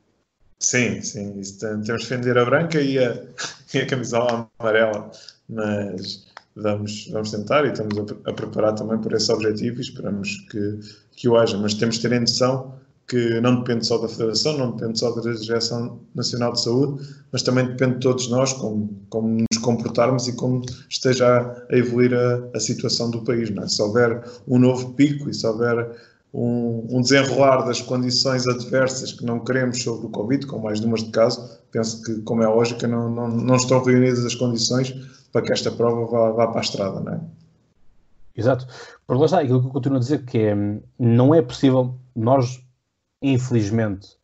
Sim, 0.58 1.00
sim. 1.00 1.40
Tem, 1.60 1.80
temos 1.82 2.02
que 2.02 2.10
defender 2.10 2.36
a 2.36 2.44
branca 2.44 2.80
e 2.80 2.98
a, 2.98 3.22
e 3.72 3.78
a 3.78 3.86
camisola 3.86 4.50
amarela. 4.58 5.10
Mas 5.48 6.26
vamos, 6.56 7.08
vamos 7.12 7.30
tentar 7.30 7.64
e 7.64 7.68
estamos 7.68 7.96
a, 7.96 8.30
a, 8.30 8.32
preparar 8.32 8.74
também 8.74 8.98
por 8.98 9.12
esse 9.12 9.30
objetivo 9.30 9.78
e 9.78 9.80
esperamos 9.80 10.46
que, 10.50 10.80
que 11.12 11.28
o 11.28 11.36
haja. 11.36 11.56
Mas 11.56 11.74
temos 11.74 11.96
de 11.96 12.02
ter 12.02 12.16
em 12.16 12.20
noção 12.20 12.77
que 13.08 13.40
não 13.40 13.60
depende 13.60 13.86
só 13.86 13.96
da 13.96 14.06
Federação, 14.06 14.58
não 14.58 14.72
depende 14.72 14.98
só 14.98 15.10
da 15.10 15.22
Direção 15.32 15.98
Nacional 16.14 16.52
de 16.52 16.60
Saúde, 16.60 17.08
mas 17.32 17.42
também 17.42 17.66
depende 17.66 17.94
de 17.94 18.00
todos 18.00 18.28
nós, 18.28 18.52
como, 18.52 18.94
como 19.08 19.28
nos 19.28 19.62
comportarmos 19.62 20.28
e 20.28 20.32
como 20.34 20.62
esteja 20.90 21.66
a 21.70 21.76
evoluir 21.76 22.12
a, 22.14 22.40
a 22.54 22.60
situação 22.60 23.10
do 23.10 23.22
país. 23.22 23.50
É? 23.50 23.66
Se 23.66 23.80
houver 23.80 24.22
um 24.46 24.58
novo 24.58 24.92
pico 24.92 25.30
e 25.30 25.34
se 25.34 25.46
houver 25.46 25.90
um, 26.34 26.86
um, 26.90 27.00
desenrolar 27.00 27.62
das 27.62 27.80
condições 27.80 28.46
adversas 28.46 29.12
que 29.12 29.24
não 29.24 29.40
queremos 29.40 29.82
sobre 29.82 30.06
o 30.06 30.10
Covid, 30.10 30.46
com 30.46 30.58
mais 30.58 30.78
números 30.80 31.04
de 31.04 31.10
casos, 31.10 31.58
penso 31.72 32.02
que, 32.02 32.20
como 32.22 32.42
é 32.42 32.46
lógica, 32.46 32.86
não, 32.86 33.10
não, 33.10 33.28
não 33.28 33.56
estão 33.56 33.82
reunidas 33.82 34.24
as 34.26 34.34
condições 34.34 34.94
para 35.32 35.42
que 35.42 35.52
esta 35.52 35.70
prova 35.70 36.04
vá, 36.06 36.30
vá 36.32 36.46
para 36.48 36.60
a 36.60 36.62
estrada, 36.62 37.00
não 37.00 37.12
é? 37.14 37.20
Exato. 38.36 38.66
Por 39.06 39.16
lá 39.16 39.24
está, 39.24 39.40
aquilo 39.40 39.60
que 39.60 39.66
eu 39.66 39.72
continuo 39.72 39.96
a 39.96 40.00
dizer 40.00 40.24
que 40.24 40.38
é, 40.38 40.56
não 40.98 41.34
é 41.34 41.42
possível, 41.42 41.94
nós, 42.14 42.62
infelizmente, 43.22 44.16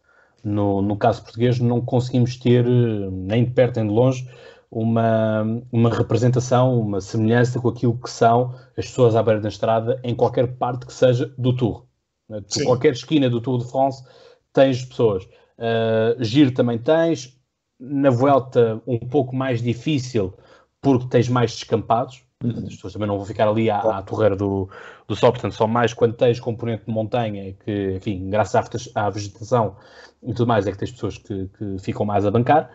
no, 0.43 0.83
no 0.83 0.97
caso 0.97 1.23
português, 1.23 1.59
não 1.59 1.81
conseguimos 1.81 2.37
ter, 2.37 2.65
nem 2.65 3.45
de 3.45 3.51
perto 3.51 3.79
nem 3.79 3.89
de 3.89 3.95
longe, 3.95 4.29
uma, 4.71 5.43
uma 5.71 5.89
representação, 5.89 6.79
uma 6.81 7.01
semelhança 7.01 7.61
com 7.61 7.69
aquilo 7.69 7.97
que 7.99 8.11
são 8.11 8.55
as 8.77 8.87
pessoas 8.87 9.15
à 9.15 9.23
beira 9.23 9.41
da 9.41 9.49
estrada 9.49 10.01
em 10.03 10.15
qualquer 10.15 10.57
parte 10.57 10.87
que 10.87 10.93
seja 10.93 11.33
do 11.39 11.55
Tour. 11.55 11.87
Né? 12.29 12.41
qualquer 12.65 12.93
esquina 12.93 13.31
do 13.31 13.41
Tour 13.41 13.59
de 13.59 13.71
France 13.71 14.05
tens 14.53 14.85
pessoas. 14.85 15.25
Uh, 15.59 16.23
Giro 16.23 16.53
também 16.53 16.79
tens. 16.79 17.39
Na 17.79 18.11
volta, 18.11 18.81
um 18.87 18.99
pouco 18.99 19.35
mais 19.35 19.63
difícil, 19.63 20.33
porque 20.81 21.09
tens 21.09 21.29
mais 21.29 21.53
descampados. 21.53 22.23
As 22.45 22.75
pessoas 22.75 22.93
também 22.93 23.09
não 23.09 23.17
vão 23.17 23.27
ficar 23.27 23.49
ali 23.49 23.71
à, 23.71 23.79
à 23.79 24.03
torreira 24.03 24.37
do, 24.37 24.69
do 25.07 25.17
sol, 25.17 25.33
portanto, 25.33 25.55
só 25.55 25.67
mais 25.67 25.93
quando 25.95 26.15
tens 26.15 26.41
componente 26.41 26.85
de 26.87 26.93
montanha, 26.93 27.55
que, 27.65 27.93
enfim, 27.97 28.31
graças 28.31 28.91
à, 28.95 29.11
vegetação 29.11 29.77
e 30.23 30.33
tudo 30.33 30.47
mais, 30.47 30.67
é 30.67 30.73
que 30.73 30.79
tens 30.79 30.93
pessoas 30.93 31.19
que, 31.19 31.49
que 31.59 31.79
ficam 31.79 32.05
mais 32.05 32.25
a 32.25 32.31
bancar. 32.31 32.71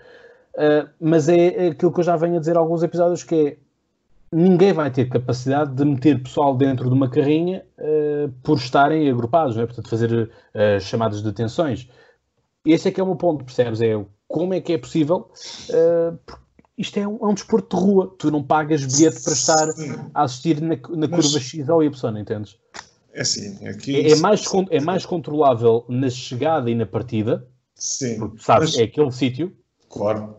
Uh, 0.56 0.90
mas 1.00 1.30
é, 1.30 1.68
aquilo 1.68 1.92
que 1.92 2.00
eu 2.00 2.04
já 2.04 2.16
venho 2.16 2.38
a 2.38 2.40
dizer 2.40 2.58
há 2.58 2.60
alguns 2.60 2.84
episódios, 2.84 3.24
que 3.24 3.36
é 3.36 3.58
ninguém 4.32 4.74
vai 4.74 4.92
ter 4.92 5.10
capacidade 5.10 5.74
de 5.74 5.84
meter 5.86 6.22
pessoal 6.22 6.56
dentro 6.56 6.88
de 6.88 6.94
uma 6.94 7.10
carrinha 7.10 7.66
uh, 7.78 8.32
por 8.44 8.58
estarem 8.58 9.10
agrupados, 9.10 9.56
não 9.56 9.64
é? 9.64 9.66
portanto, 9.66 9.90
fazer 9.90 10.12
uh, 10.14 10.80
chamadas 10.80 11.22
de 11.22 11.30
atenções. 11.30 11.90
Esse 12.66 12.90
é 12.90 12.92
que 12.92 13.00
é 13.00 13.04
o 13.04 13.08
meu 13.08 13.16
ponto, 13.16 13.44
percebes? 13.44 13.82
É 13.82 14.00
como 14.28 14.54
é 14.54 14.62
que 14.62 14.74
é 14.74 14.78
possível, 14.78 15.32
uh, 15.70 16.18
isto 16.80 16.98
é 16.98 17.06
um, 17.06 17.18
é 17.18 17.26
um, 17.26 17.34
desporto 17.34 17.76
de 17.76 17.84
rua. 17.84 18.16
Tu 18.18 18.32
não 18.32 18.42
pagas 18.42 18.86
bilhete 18.86 19.22
para 19.22 19.34
estar 19.34 19.70
a 20.14 20.24
assistir 20.24 20.62
na, 20.62 20.70
na 20.70 21.08
curva 21.08 21.30
Mas, 21.34 21.36
X 21.36 21.68
ou 21.68 21.84
Y, 21.84 22.18
entendes? 22.18 22.58
É 23.14 23.22
assim, 23.22 23.68
aqui... 23.68 23.96
é, 23.98 24.12
é, 24.12 24.16
mais, 24.16 24.44
é 24.70 24.80
mais 24.80 25.06
controlável 25.06 25.84
na 25.90 26.10
chegada 26.10 26.72
e 26.72 26.76
na 26.76 26.86
partida. 26.86 27.46
Sim. 27.76 28.18
Porque, 28.18 28.42
sabes, 28.42 28.72
mas, 28.72 28.80
é 28.80 28.84
aquele 28.84 29.12
sítio. 29.12 29.54
Claro. 29.90 30.36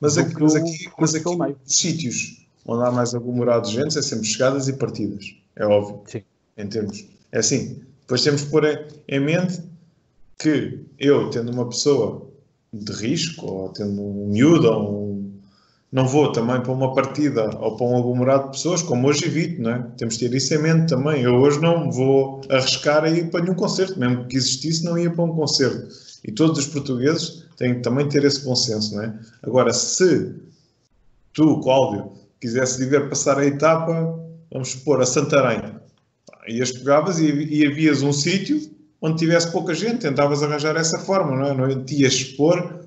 Mas 0.00 0.16
aqui, 0.16 0.34
mas 0.40 0.54
aqui, 0.54 0.90
mas 0.98 1.14
aqui 1.14 1.56
sítios 1.64 2.46
onde 2.66 2.84
há 2.84 2.92
mais 2.92 3.14
aglomerado 3.14 3.68
de 3.68 3.74
gente 3.74 3.98
é 3.98 4.02
sempre 4.02 4.26
chegadas 4.26 4.68
e 4.68 4.74
partidas. 4.74 5.24
É 5.56 5.66
óbvio. 5.66 6.02
Sim. 6.06 6.22
Em 6.56 6.66
termos. 6.68 7.04
É 7.32 7.40
assim. 7.40 7.82
Depois 8.02 8.22
temos 8.22 8.42
que 8.42 8.50
pôr 8.50 8.64
em 9.08 9.20
mente 9.20 9.60
que 10.38 10.80
eu, 10.98 11.30
tendo 11.30 11.52
uma 11.52 11.68
pessoa 11.68 12.28
de 12.72 12.92
risco, 12.92 13.46
ou 13.46 13.68
tendo 13.70 14.00
um 14.00 14.28
miúdo, 14.28 14.68
ou 14.68 14.99
um 14.99 14.99
não 15.92 16.06
vou 16.06 16.30
também 16.30 16.60
para 16.60 16.72
uma 16.72 16.94
partida 16.94 17.50
ou 17.58 17.76
para 17.76 17.86
um 17.86 17.98
aglomerado 17.98 18.44
de 18.44 18.50
pessoas, 18.52 18.80
como 18.80 19.08
hoje 19.08 19.26
evito, 19.26 19.60
não 19.60 19.70
é? 19.70 19.86
Temos 19.96 20.16
de 20.16 20.28
ter 20.28 20.36
isso 20.36 20.54
em 20.54 20.58
mente 20.58 20.88
também. 20.88 21.22
Eu 21.22 21.34
hoje 21.34 21.60
não 21.60 21.90
vou 21.90 22.40
arriscar 22.48 23.02
a 23.02 23.10
ir 23.10 23.28
para 23.28 23.42
nenhum 23.42 23.54
concerto, 23.56 23.98
mesmo 23.98 24.24
que 24.26 24.36
existisse, 24.36 24.84
não 24.84 24.96
ia 24.96 25.10
para 25.10 25.24
um 25.24 25.34
concerto. 25.34 25.88
E 26.24 26.30
todos 26.30 26.58
os 26.58 26.66
portugueses 26.66 27.44
têm 27.56 27.74
que 27.74 27.80
também 27.80 28.08
ter 28.08 28.24
esse 28.24 28.44
bom 28.44 28.54
senso, 28.54 28.94
não 28.94 29.02
é? 29.02 29.18
Agora, 29.42 29.72
se 29.72 30.32
tu, 31.32 31.58
Cláudio, 31.60 32.12
quisesse 32.40 32.78
viver 32.78 33.08
passar 33.08 33.38
a 33.38 33.46
etapa, 33.46 34.16
vamos 34.52 34.68
supor, 34.68 35.00
a 35.00 35.06
Santarém, 35.06 35.74
ias 36.46 36.70
pegavas 36.70 37.18
e, 37.18 37.26
e 37.26 37.66
havias 37.66 38.02
um 38.02 38.12
sítio 38.12 38.60
onde 39.02 39.18
tivesse 39.18 39.50
pouca 39.50 39.74
gente, 39.74 39.98
tentavas 39.98 40.42
arranjar 40.42 40.76
essa 40.76 40.98
forma, 40.98 41.36
não 41.36 41.46
é? 41.46 41.54
Não 41.54 41.84
te 41.84 42.02
ias 42.02 42.12
expor 42.12 42.79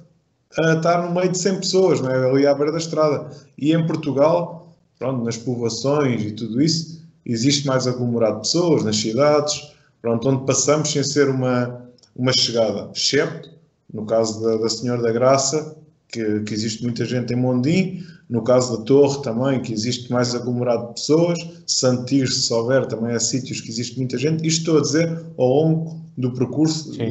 a 0.59 0.73
estar 0.73 1.07
no 1.07 1.13
meio 1.13 1.31
de 1.31 1.37
100 1.37 1.55
pessoas, 1.57 2.01
não 2.01 2.09
é? 2.09 2.29
ali 2.29 2.47
à 2.47 2.53
beira 2.53 2.71
da 2.71 2.77
estrada. 2.77 3.29
E 3.57 3.73
em 3.73 3.85
Portugal, 3.85 4.75
pronto, 4.99 5.23
nas 5.23 5.37
povoações 5.37 6.23
e 6.23 6.31
tudo 6.31 6.61
isso, 6.61 7.01
existe 7.25 7.65
mais 7.65 7.87
aglomerado 7.87 8.35
de 8.35 8.41
pessoas 8.41 8.83
nas 8.83 8.97
cidades, 8.97 9.73
pronto, 10.01 10.27
onde 10.29 10.45
passamos 10.45 10.91
sem 10.91 11.03
ser 11.03 11.29
uma, 11.29 11.87
uma 12.15 12.31
chegada, 12.33 12.91
excepto 12.93 13.53
no 13.93 14.05
caso 14.05 14.41
da, 14.41 14.57
da 14.57 14.69
Senhora 14.69 15.01
da 15.01 15.11
Graça, 15.11 15.77
que, 16.09 16.41
que, 16.41 16.53
existe 16.53 16.83
muita 16.83 17.05
gente 17.05 17.33
em 17.33 17.35
Mondim, 17.35 18.03
no 18.29 18.43
caso 18.43 18.77
da 18.77 18.83
Torre 18.83 19.21
também, 19.21 19.61
que 19.61 19.71
existe 19.71 20.11
mais 20.11 20.33
aglomerado 20.33 20.87
de 20.87 20.93
pessoas, 20.93 21.39
Santir, 21.67 22.27
se 22.27 22.41
souber, 22.41 22.87
também 22.87 23.13
há 23.13 23.19
sítios 23.19 23.61
que 23.61 23.69
existe 23.69 23.97
muita 23.97 24.17
gente. 24.17 24.45
Isto 24.45 24.59
estou 24.59 24.77
a 24.77 24.81
dizer 24.81 25.25
ao 25.37 25.47
longo 25.47 26.01
do 26.17 26.33
percurso 26.33 26.91
de, 26.91 27.07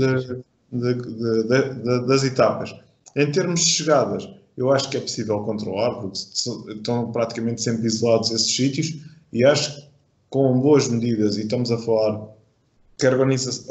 de, 0.73 0.95
de, 0.95 2.07
das 2.07 2.25
etapas. 2.25 2.75
Em 3.15 3.31
termos 3.31 3.61
de 3.61 3.71
chegadas, 3.71 4.29
eu 4.57 4.73
acho 4.73 4.91
que 4.91 4.97
é 4.97 5.01
possível 5.01 5.41
controlar, 5.41 5.95
porque 6.01 6.19
estão 6.19 7.11
praticamente 7.13 7.63
sempre 7.63 7.87
isolados 7.87 8.31
esses 8.31 8.55
sítios, 8.55 8.97
e 9.33 9.45
acho 9.45 9.77
que 9.77 9.93
com 10.31 10.59
boas 10.61 10.89
medidas, 10.89 11.37
e 11.37 11.43
estamos 11.43 11.71
a 11.71 11.79
falar 11.79 12.33
que 12.99 13.07
a 13.07 13.11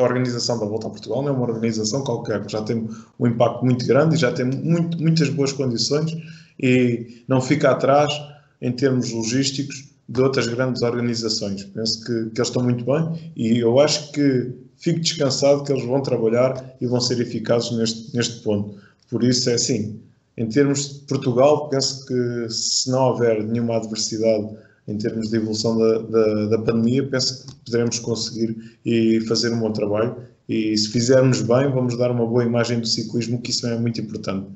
organização 0.03 0.59
da 0.59 0.65
Volta 0.65 0.87
a 0.87 0.89
Portugal 0.89 1.21
não 1.21 1.29
é 1.29 1.31
uma 1.31 1.49
organização 1.49 2.03
qualquer, 2.03 2.43
já 2.49 2.61
tem 2.61 2.87
um 3.19 3.27
impacto 3.27 3.63
muito 3.63 3.85
grande 3.85 4.15
e 4.15 4.17
já 4.17 4.31
tem 4.31 4.45
muito, 4.45 5.01
muitas 5.01 5.29
boas 5.29 5.53
condições 5.53 6.15
e 6.59 7.23
não 7.27 7.39
fica 7.39 7.71
atrás 7.71 8.13
em 8.61 8.71
termos 8.71 9.11
logísticos 9.11 9.85
de 10.07 10.21
outras 10.21 10.47
grandes 10.47 10.81
organizações. 10.81 11.63
Penso 11.63 12.01
que, 12.01 12.13
que 12.31 12.39
eles 12.39 12.49
estão 12.49 12.61
muito 12.61 12.83
bem 12.83 13.31
e 13.35 13.59
eu 13.59 13.79
acho 13.79 14.11
que 14.11 14.51
fico 14.75 14.99
descansado 14.99 15.63
que 15.63 15.71
eles 15.71 15.85
vão 15.85 16.01
trabalhar 16.01 16.75
e 16.81 16.85
vão 16.85 16.99
ser 16.99 17.19
eficazes 17.21 17.71
neste, 17.71 18.15
neste 18.15 18.41
ponto. 18.43 18.77
Por 19.11 19.23
isso 19.25 19.49
é 19.49 19.55
assim, 19.55 19.99
em 20.37 20.47
termos 20.47 21.01
de 21.01 21.05
Portugal, 21.05 21.67
penso 21.67 22.05
que 22.05 22.47
se 22.49 22.89
não 22.89 23.09
houver 23.09 23.43
nenhuma 23.43 23.75
adversidade 23.75 24.49
em 24.87 24.97
termos 24.97 25.29
de 25.29 25.35
evolução 25.35 25.77
da, 25.77 25.97
da, 25.99 26.45
da, 26.45 26.57
pandemia, 26.57 27.05
penso 27.07 27.45
que 27.45 27.55
poderemos 27.65 27.99
conseguir 27.99 28.79
e 28.85 29.19
fazer 29.27 29.53
um 29.53 29.59
bom 29.59 29.71
trabalho. 29.71 30.15
E 30.47 30.75
se 30.77 30.89
fizermos 30.89 31.41
bem, 31.41 31.69
vamos 31.71 31.97
dar 31.97 32.09
uma 32.09 32.25
boa 32.25 32.43
imagem 32.43 32.79
do 32.79 32.87
ciclismo, 32.87 33.39
que 33.41 33.51
isso 33.51 33.67
é 33.67 33.77
muito 33.77 34.01
importante. 34.01 34.47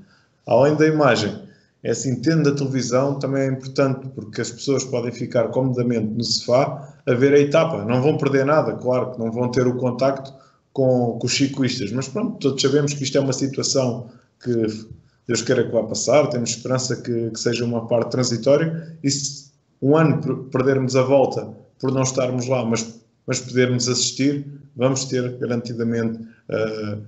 Além 0.47 0.75
da 0.75 0.87
imagem, 0.87 1.37
é 1.83 1.91
assim, 1.91 2.15
tendo 2.21 2.49
da 2.49 2.55
televisão 2.55 3.19
também 3.19 3.43
é 3.43 3.47
importante, 3.47 4.07
porque 4.15 4.41
as 4.41 4.49
pessoas 4.49 4.83
podem 4.83 5.11
ficar 5.11 5.49
comodamente 5.49 6.07
no 6.07 6.23
sofá 6.23 6.95
a 7.05 7.13
ver 7.13 7.33
a 7.33 7.39
etapa. 7.39 7.83
Não 7.85 8.01
vão 8.01 8.17
perder 8.17 8.45
nada, 8.45 8.73
claro 8.73 9.11
que 9.11 9.19
não 9.19 9.31
vão 9.31 9.51
ter 9.51 9.67
o 9.67 9.75
contacto 9.75 10.33
com, 10.73 11.17
com 11.19 11.27
os 11.27 11.35
ciclistas, 11.35 11.91
mas 11.91 12.07
pronto, 12.07 12.37
todos 12.39 12.61
sabemos 12.61 12.93
que 12.93 13.03
isto 13.03 13.17
é 13.17 13.21
uma 13.21 13.33
situação 13.33 14.09
que 14.43 14.87
Deus 15.27 15.41
queira 15.41 15.63
que 15.63 15.71
vá 15.71 15.83
passar, 15.83 16.27
temos 16.27 16.51
esperança 16.51 16.95
que, 16.97 17.31
que 17.31 17.39
seja 17.39 17.65
uma 17.65 17.87
parte 17.87 18.11
transitória. 18.11 18.97
E 19.03 19.09
se 19.09 19.51
um 19.81 19.97
ano 19.97 20.45
perdermos 20.45 20.95
a 20.95 21.01
volta 21.01 21.53
por 21.79 21.91
não 21.91 22.03
estarmos 22.03 22.47
lá, 22.47 22.63
mas, 22.63 23.01
mas 23.25 23.39
podermos 23.39 23.89
assistir, 23.89 24.45
vamos 24.75 25.05
ter 25.05 25.37
garantidamente 25.37 26.19
uh, 26.19 27.01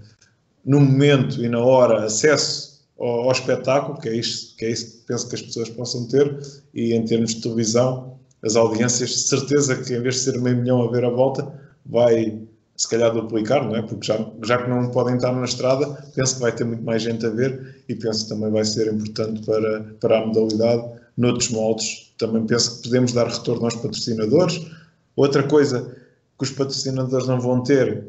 no 0.65 0.79
momento 0.79 1.43
e 1.43 1.47
na 1.47 1.59
hora 1.59 2.05
acesso 2.05 2.85
ao, 2.99 3.21
ao, 3.21 3.31
espetáculo, 3.31 3.99
que 3.99 4.09
é, 4.09 4.15
isto, 4.15 4.55
que 4.57 4.65
é 4.65 4.71
isso 4.71 4.99
que 4.99 5.07
penso 5.07 5.29
que 5.29 5.35
as 5.35 5.41
pessoas 5.41 5.69
possam 5.69 6.07
ter, 6.07 6.39
e 6.73 6.93
em 6.93 7.05
termos 7.05 7.35
de 7.35 7.41
televisão, 7.41 8.17
as 8.43 8.55
audiências, 8.55 9.27
certeza 9.27 9.75
que 9.75 9.93
em 9.93 10.01
vez 10.01 10.15
de 10.15 10.21
ser 10.21 10.39
meio 10.39 10.57
milhão 10.57 10.81
a 10.81 10.91
ver 10.91 11.05
a 11.05 11.09
volta, 11.09 11.51
vai 11.85 12.39
se 12.77 12.87
calhar 12.87 13.11
duplicar, 13.11 13.65
não 13.65 13.75
é? 13.75 13.81
Porque 13.81 14.05
já, 14.05 14.23
já 14.43 14.61
que 14.61 14.69
não 14.69 14.91
podem 14.91 15.15
estar 15.15 15.33
na 15.33 15.43
estrada, 15.43 15.87
penso 16.13 16.35
que 16.35 16.41
vai 16.41 16.51
ter 16.51 16.63
muito 16.63 16.83
mais 16.83 17.01
gente 17.01 17.25
a 17.25 17.29
ver 17.29 17.83
e 17.89 17.95
penso 17.95 18.23
que 18.23 18.29
também 18.29 18.51
vai 18.51 18.63
ser 18.63 18.93
importante 18.93 19.43
para, 19.43 19.83
para 19.99 20.19
a 20.19 20.25
modalidade 20.27 20.83
noutros 21.17 21.49
moldes. 21.49 22.13
Também 22.19 22.45
penso 22.45 22.77
que 22.77 22.83
podemos 22.83 23.13
dar 23.13 23.27
retorno 23.27 23.65
aos 23.65 23.75
patrocinadores. 23.75 24.65
Outra 25.15 25.41
coisa 25.41 25.97
que 26.37 26.43
os 26.43 26.51
patrocinadores 26.51 27.27
não 27.27 27.41
vão 27.41 27.63
ter 27.63 28.05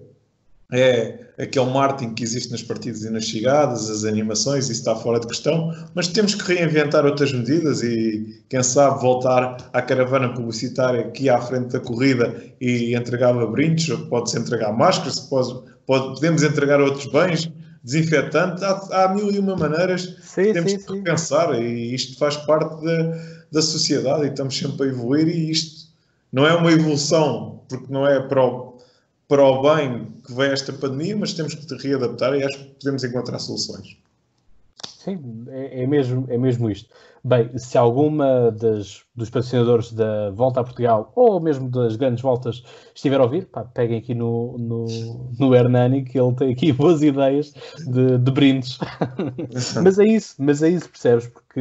é 0.70 1.27
aquele 1.38 1.70
marketing 1.70 2.14
que 2.14 2.24
existe 2.24 2.50
nas 2.50 2.62
partidas 2.62 3.02
e 3.04 3.10
nas 3.10 3.24
chegadas, 3.24 3.88
as 3.88 4.04
animações, 4.04 4.64
isso 4.64 4.72
está 4.72 4.96
fora 4.96 5.20
de 5.20 5.26
questão, 5.26 5.72
mas 5.94 6.08
temos 6.08 6.34
que 6.34 6.54
reinventar 6.54 7.06
outras 7.06 7.32
medidas 7.32 7.82
e, 7.82 8.42
quem 8.48 8.62
sabe, 8.62 9.00
voltar 9.00 9.70
à 9.72 9.80
caravana 9.80 10.30
publicitária 10.30 11.00
aqui 11.00 11.30
à 11.30 11.40
frente 11.40 11.72
da 11.72 11.80
corrida 11.80 12.34
e 12.60 12.94
entregava 12.94 13.46
brindes, 13.46 13.88
pode-se 14.08 14.38
entregar 14.38 14.72
máscaras, 14.72 15.20
pode, 15.20 15.54
pode, 15.86 16.14
podemos 16.14 16.42
entregar 16.42 16.80
outros 16.80 17.06
bens, 17.06 17.50
desinfetante, 17.84 18.64
há, 18.64 19.04
há 19.04 19.14
mil 19.14 19.30
e 19.30 19.38
uma 19.38 19.56
maneiras 19.56 20.16
sim, 20.20 20.44
que 20.44 20.52
temos 20.52 20.72
sim, 20.72 20.78
que 20.78 21.00
pensar 21.02 21.54
e 21.62 21.94
isto 21.94 22.18
faz 22.18 22.36
parte 22.36 22.84
da, 22.84 23.18
da 23.52 23.62
sociedade 23.62 24.24
e 24.24 24.28
estamos 24.28 24.58
sempre 24.58 24.86
a 24.86 24.90
evoluir 24.90 25.28
e 25.28 25.50
isto 25.50 25.88
não 26.32 26.44
é 26.46 26.52
uma 26.54 26.72
evolução 26.72 27.62
porque 27.68 27.86
não 27.88 28.06
é 28.06 28.20
para 28.20 28.44
o, 28.44 28.78
para 29.28 29.42
o 29.42 29.62
bem 29.62 30.08
que 30.28 30.34
vem 30.34 30.50
esta 30.50 30.72
pandemia, 30.74 31.16
mas 31.16 31.32
temos 31.32 31.54
que 31.54 31.74
readaptar 31.74 32.34
e 32.34 32.44
acho 32.44 32.58
que 32.58 32.64
podemos 32.74 33.02
encontrar 33.02 33.38
soluções. 33.38 33.96
Sim, 34.86 35.46
é, 35.48 35.84
é, 35.84 35.86
mesmo, 35.86 36.26
é 36.28 36.36
mesmo 36.36 36.70
isto. 36.70 36.90
Bem, 37.24 37.56
se 37.56 37.78
alguma 37.78 38.50
das, 38.50 39.02
dos 39.16 39.30
patrocinadores 39.30 39.90
da 39.92 40.30
Volta 40.30 40.60
a 40.60 40.64
Portugal 40.64 41.12
ou 41.16 41.40
mesmo 41.40 41.70
das 41.70 41.96
grandes 41.96 42.20
voltas 42.20 42.62
estiver 42.94 43.18
a 43.18 43.22
ouvir, 43.22 43.46
pá, 43.46 43.64
peguem 43.64 43.98
aqui 43.98 44.14
no, 44.14 44.58
no, 44.58 44.86
no 45.38 45.54
Hernani 45.54 46.04
que 46.04 46.20
ele 46.20 46.34
tem 46.34 46.52
aqui 46.52 46.72
boas 46.74 47.02
ideias 47.02 47.54
de, 47.86 48.18
de 48.18 48.30
brindes. 48.30 48.78
mas 49.82 49.98
é 49.98 50.04
isso, 50.04 50.34
mas 50.38 50.62
é 50.62 50.68
isso, 50.68 50.90
percebes? 50.90 51.26
Porque 51.28 51.60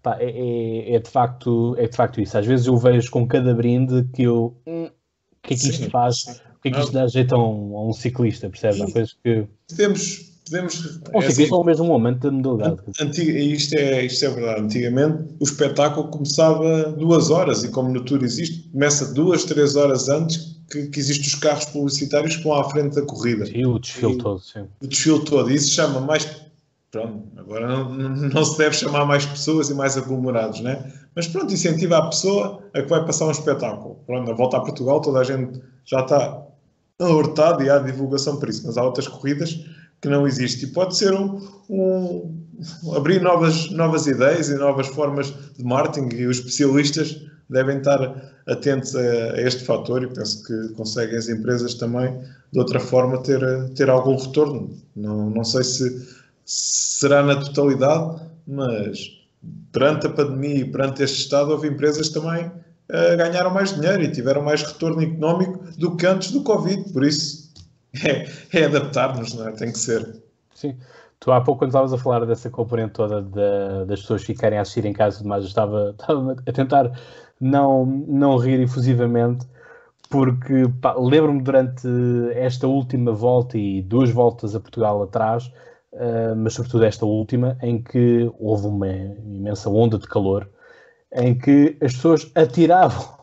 pá, 0.00 0.16
é, 0.20 0.30
é, 0.30 0.94
é, 0.94 0.98
de 1.00 1.10
facto, 1.10 1.74
é 1.76 1.88
de 1.88 1.96
facto 1.96 2.20
isso. 2.20 2.38
Às 2.38 2.46
vezes 2.46 2.66
eu 2.66 2.76
vejo 2.76 3.10
com 3.10 3.26
cada 3.26 3.52
brinde 3.52 4.08
que 4.14 4.22
eu. 4.22 4.56
Hum, 4.64 4.84
o 4.84 5.42
que 5.42 5.54
é 5.54 5.56
que 5.56 5.66
isto 5.66 5.84
sim, 5.84 5.90
faz? 5.90 6.42
O 6.49 6.49
que 6.62 6.68
é 6.68 6.72
que 6.72 6.80
isto 6.80 6.92
dá 6.92 7.06
jeito 7.06 7.34
a 7.34 7.38
um, 7.38 7.76
a 7.76 7.88
um 7.88 7.92
ciclista, 7.92 8.48
percebes? 8.48 8.80
Há 8.80 8.92
coisas 8.92 9.16
que. 9.22 9.46
Temos 9.76 10.30
podemos. 10.50 11.00
Ou 11.14 11.22
é 11.22 11.26
assim, 11.26 11.48
ou 11.50 11.64
mesmo 11.64 11.84
um 11.84 11.88
momento 11.88 12.18
da 12.18 12.30
modalidade. 12.30 12.82
Antiga, 13.00 13.38
isto, 13.38 13.74
é, 13.74 14.04
isto 14.04 14.24
é 14.24 14.30
verdade. 14.30 14.62
Antigamente 14.62 15.24
o 15.38 15.44
espetáculo 15.44 16.08
começava 16.08 16.90
duas 16.92 17.30
horas 17.30 17.62
e, 17.62 17.68
como 17.68 17.90
no 17.90 18.04
Tour 18.04 18.22
existe, 18.24 18.68
começa 18.70 19.14
duas, 19.14 19.44
três 19.44 19.76
horas 19.76 20.08
antes 20.08 20.60
que, 20.70 20.88
que 20.88 20.98
existem 20.98 21.28
os 21.28 21.34
carros 21.36 21.64
publicitários 21.66 22.36
que 22.36 22.42
vão 22.42 22.54
à 22.54 22.68
frente 22.68 22.96
da 22.96 23.02
corrida. 23.02 23.46
Sim, 23.46 23.66
o 23.66 23.78
desfile 23.78 24.14
e, 24.14 24.18
todo, 24.18 24.40
sim. 24.40 24.66
O 24.82 24.86
desfile 24.86 25.24
todo. 25.24 25.50
E 25.50 25.54
isso 25.54 25.70
chama 25.70 26.00
mais. 26.00 26.28
Pronto, 26.90 27.22
agora 27.36 27.68
não, 27.68 27.94
não 27.94 28.44
se 28.44 28.58
deve 28.58 28.74
chamar 28.74 29.06
mais 29.06 29.24
pessoas 29.24 29.70
e 29.70 29.74
mais 29.74 29.96
aglomerados, 29.96 30.60
né? 30.60 30.92
Mas 31.14 31.28
pronto, 31.28 31.52
incentiva 31.54 31.98
a 31.98 32.08
pessoa 32.08 32.64
a 32.74 32.82
que 32.82 32.88
vai 32.88 33.04
passar 33.04 33.26
um 33.26 33.30
espetáculo. 33.30 33.96
Pronto, 34.06 34.28
a 34.28 34.34
volta 34.34 34.56
a 34.56 34.60
Portugal, 34.60 35.00
toda 35.00 35.20
a 35.20 35.24
gente 35.24 35.60
já 35.84 36.00
está 36.00 36.49
alertado 37.00 37.62
e 37.62 37.70
há 37.70 37.78
divulgação 37.78 38.38
por 38.38 38.48
isso, 38.48 38.66
mas 38.66 38.76
há 38.76 38.84
outras 38.84 39.08
corridas 39.08 39.64
que 40.00 40.08
não 40.08 40.26
existe. 40.26 40.64
E 40.64 40.68
pode 40.68 40.96
ser 40.96 41.12
um, 41.12 41.40
um, 41.68 42.40
abrir 42.94 43.20
novas, 43.20 43.70
novas 43.70 44.06
ideias 44.06 44.48
e 44.48 44.54
novas 44.54 44.86
formas 44.88 45.32
de 45.56 45.64
marketing 45.64 46.14
e 46.14 46.26
os 46.26 46.38
especialistas 46.38 47.20
devem 47.48 47.78
estar 47.78 48.00
atentos 48.46 48.94
a, 48.94 49.00
a, 49.00 49.40
este 49.40 49.64
fator 49.64 50.02
e 50.02 50.06
penso 50.06 50.44
que 50.44 50.74
conseguem 50.74 51.16
as 51.16 51.28
empresas 51.28 51.74
também 51.74 52.18
de 52.52 52.58
outra 52.58 52.80
forma 52.80 53.22
ter, 53.22 53.40
ter 53.74 53.90
algum 53.90 54.16
retorno. 54.16 54.70
Não, 54.94 55.30
não 55.30 55.44
sei 55.44 55.64
se, 55.64 56.08
se 56.44 57.00
será 57.00 57.22
na 57.22 57.36
totalidade, 57.36 58.22
mas 58.46 58.98
perante 59.72 60.06
a 60.06 60.10
pandemia 60.10 60.56
e 60.56 60.64
perante 60.64 61.02
este 61.02 61.18
estado 61.18 61.50
houve 61.50 61.68
empresas 61.68 62.08
também 62.08 62.50
uh, 62.90 63.16
ganharam 63.16 63.50
mais 63.50 63.74
dinheiro 63.74 64.02
e 64.02 64.10
tiveram 64.10 64.42
mais 64.42 64.62
retorno 64.62 65.02
económico 65.02 65.64
do 65.78 65.96
que 65.96 66.06
antes 66.06 66.30
do 66.32 66.42
Covid, 66.42 66.92
por 66.92 67.04
isso 67.04 67.50
é, 68.04 68.26
é 68.52 68.64
adaptar-nos, 68.64 69.34
não 69.34 69.48
é? 69.48 69.52
Tem 69.52 69.72
que 69.72 69.78
ser. 69.78 70.22
Sim. 70.54 70.76
Tu 71.18 71.30
há 71.30 71.40
pouco, 71.40 71.60
quando 71.60 71.70
estavas 71.70 71.92
a 71.92 71.98
falar 71.98 72.24
dessa 72.24 72.48
componente 72.48 72.94
toda 72.94 73.20
de, 73.20 73.86
das 73.86 74.00
pessoas 74.00 74.22
ficarem 74.24 74.58
a 74.58 74.62
assistir 74.62 74.86
em 74.86 74.92
casa, 74.92 75.22
mas 75.22 75.44
estava, 75.44 75.90
estava 75.98 76.32
a 76.46 76.52
tentar 76.52 76.98
não, 77.38 77.84
não 77.84 78.36
rir 78.38 78.60
efusivamente, 78.60 79.46
porque 80.08 80.64
lembro-me 80.98 81.42
durante 81.42 81.86
esta 82.34 82.66
última 82.66 83.12
volta 83.12 83.56
e 83.58 83.82
duas 83.82 84.10
voltas 84.10 84.54
a 84.54 84.60
Portugal 84.60 85.02
atrás, 85.02 85.52
uh, 85.92 86.34
mas 86.36 86.54
sobretudo 86.54 86.84
esta 86.84 87.04
última, 87.04 87.56
em 87.62 87.82
que 87.82 88.30
houve 88.38 88.66
uma 88.66 88.88
imensa 88.88 89.68
onda 89.68 89.98
de 89.98 90.08
calor, 90.08 90.48
em 91.14 91.36
que 91.36 91.76
as 91.82 91.94
pessoas 91.94 92.30
atiravam 92.34 93.18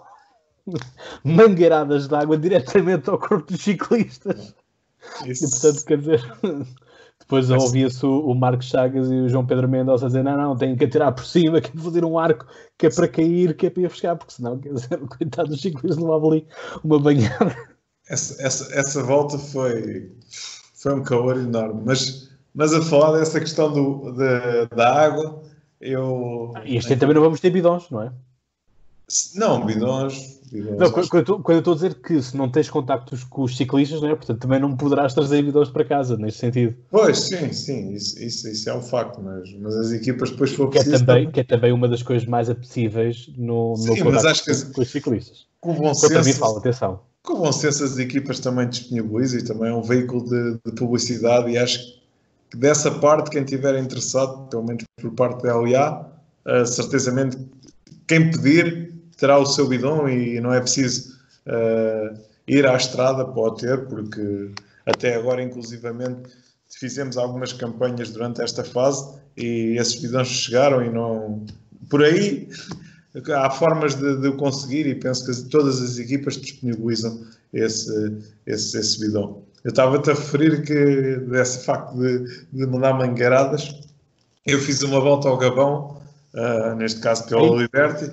mangueiradas 1.23 2.07
de 2.07 2.15
água 2.15 2.37
diretamente 2.37 3.09
ao 3.09 3.17
corpo 3.17 3.51
dos 3.51 3.61
ciclistas. 3.61 4.53
Isso. 5.25 5.45
E 5.45 5.49
portanto, 5.49 5.85
quer 5.85 5.97
dizer, 5.99 6.37
depois 7.19 7.49
Mas... 7.49 7.63
ouvia-se 7.63 8.05
o, 8.05 8.27
o 8.27 8.35
Marcos 8.35 8.67
Chagas 8.67 9.09
e 9.09 9.15
o 9.15 9.29
João 9.29 9.45
Pedro 9.45 9.67
Mendonça 9.67 10.05
a 10.05 10.07
dizer: 10.07 10.23
não, 10.23 10.37
não, 10.37 10.55
tem 10.55 10.75
que 10.75 10.85
atirar 10.85 11.13
por 11.13 11.25
cima, 11.25 11.61
que 11.61 11.77
é 11.77 11.81
fazer 11.81 12.03
um 12.03 12.17
arco 12.17 12.45
que 12.77 12.87
é 12.87 12.89
para 12.89 13.07
cair, 13.07 13.55
que 13.55 13.67
é 13.67 13.69
para 13.69 13.83
ir 13.83 13.89
buscar, 13.89 14.15
porque 14.15 14.33
senão, 14.33 14.59
quer 14.59 14.73
dizer, 14.73 14.99
coitado 15.07 15.49
dos 15.49 15.61
ciclistas, 15.61 15.97
levava 15.97 16.27
ali 16.27 16.47
uma 16.83 16.99
banhada. 16.99 17.55
Essa, 18.09 18.41
essa, 18.41 18.73
essa 18.73 19.03
volta 19.03 19.37
foi, 19.37 20.11
foi 20.75 20.93
um 20.95 21.03
calor 21.03 21.37
enorme, 21.37 21.81
mas, 21.85 22.29
mas 22.53 22.73
a 22.73 22.81
falar 22.81 23.17
dessa 23.19 23.39
questão 23.39 23.71
do, 23.71 24.13
da 24.73 25.05
água, 25.05 25.43
eu. 25.79 26.53
Ah, 26.55 26.63
e 26.65 26.77
este 26.77 26.93
ano 26.93 26.99
também 26.99 27.15
não 27.15 27.21
vamos 27.21 27.39
ter 27.39 27.49
bidões, 27.49 27.89
não 27.89 28.01
é? 28.01 28.11
Não, 29.35 29.65
bidões. 29.65 30.41
bidões 30.51 30.79
não, 30.79 30.91
quando, 30.91 31.39
quando, 31.41 31.55
eu 31.55 31.59
estou 31.59 31.71
a 31.71 31.75
dizer 31.75 31.95
que 31.95 32.21
se 32.21 32.35
não 32.35 32.49
tens 32.49 32.69
contactos 32.69 33.23
com 33.23 33.43
os 33.43 33.55
ciclistas, 33.55 34.01
não 34.01 34.09
é? 34.09 34.15
portanto 34.15 34.39
também 34.39 34.59
não 34.59 34.75
poderás 34.75 35.13
trazer 35.13 35.41
bidões 35.43 35.69
para 35.69 35.85
casa, 35.85 36.17
neste 36.17 36.41
sentido. 36.41 36.75
Pois, 36.91 37.17
sim, 37.19 37.53
sim, 37.53 37.93
isso, 37.93 38.21
isso, 38.21 38.49
isso 38.49 38.69
é 38.69 38.75
um 38.75 38.81
facto, 38.81 39.21
mas, 39.21 39.53
mas 39.59 39.77
as 39.77 39.91
equipas 39.93 40.31
depois 40.31 40.51
for 40.51 40.69
que. 40.69 40.79
É 40.79 40.83
também, 40.83 41.31
que 41.31 41.39
é 41.39 41.43
também 41.43 41.71
uma 41.71 41.87
das 41.87 42.03
coisas 42.03 42.27
mais 42.27 42.49
apetecíveis 42.49 43.29
no, 43.37 43.71
no 43.71 43.77
sim, 43.77 44.03
mas 44.03 44.25
acho 44.25 44.43
que 44.43 44.73
com 44.73 44.81
os 44.81 44.89
ciclistas. 44.89 45.47
Com 45.61 45.73
bom 45.73 45.93
senso, 45.93 46.25
mim 46.25 46.33
falo, 46.33 46.57
atenção. 46.57 46.99
Com 47.23 47.35
bom 47.35 47.51
senso 47.51 47.85
as 47.85 47.97
equipas 47.97 48.39
também 48.39 48.67
disponibilizam 48.67 49.39
e 49.39 49.43
também 49.43 49.69
é 49.69 49.73
um 49.73 49.81
veículo 49.81 50.23
de, 50.25 50.59
de 50.65 50.71
publicidade 50.75 51.49
e 51.49 51.57
acho 51.57 51.79
que 51.79 51.96
dessa 52.55 52.91
parte, 52.91 53.29
quem 53.29 53.43
estiver 53.43 53.77
interessado, 53.77 54.47
pelo 54.49 54.63
menos 54.63 54.83
por 55.01 55.11
parte 55.11 55.43
da 55.43 55.57
LIA, 55.59 56.05
uh, 56.45 56.65
certezamente 56.65 57.37
quem 58.07 58.31
pedir 58.31 58.93
terá 59.17 59.37
o 59.37 59.45
seu 59.45 59.67
bidão 59.67 60.07
e 60.07 60.39
não 60.39 60.53
é 60.53 60.59
preciso 60.59 61.17
uh, 61.45 62.17
ir 62.47 62.65
à 62.65 62.75
estrada, 62.75 63.25
pode 63.25 63.61
ter, 63.61 63.85
porque 63.87 64.51
até 64.85 65.15
agora, 65.15 65.41
inclusivamente, 65.41 66.29
fizemos 66.69 67.17
algumas 67.17 67.51
campanhas 67.51 68.11
durante 68.11 68.41
esta 68.41 68.63
fase 68.63 69.17
e 69.35 69.75
esses 69.77 69.95
bidões 69.95 70.27
chegaram 70.27 70.83
e 70.83 70.89
não. 70.89 71.45
Por 71.89 72.03
aí 72.03 72.49
há 73.33 73.49
formas 73.49 73.95
de, 73.95 74.17
de 74.21 74.31
conseguir 74.33 74.85
e 74.87 74.95
penso 74.95 75.25
que 75.25 75.49
todas 75.49 75.81
as 75.81 75.97
equipas 75.97 76.37
disponibilizam 76.37 77.25
esse, 77.51 78.17
esse, 78.45 78.77
esse 78.77 78.99
bidão. 78.99 79.43
Eu 79.67 79.71
estava-te 79.71 80.09
a 80.09 80.13
referir 80.13 80.63
que 80.63 81.17
desse 81.29 81.65
facto 81.65 81.93
de, 81.97 82.45
de 82.53 82.65
mandar 82.67 82.93
mangueiradas, 82.93 83.77
eu 84.45 84.59
fiz 84.59 84.81
uma 84.81 85.01
volta 85.01 85.27
ao 85.27 85.35
Gabão, 85.35 85.99
uh, 86.35 86.73
neste 86.77 87.01
caso 87.01 87.27
pela 87.27 87.53
Liberty, 87.53 88.09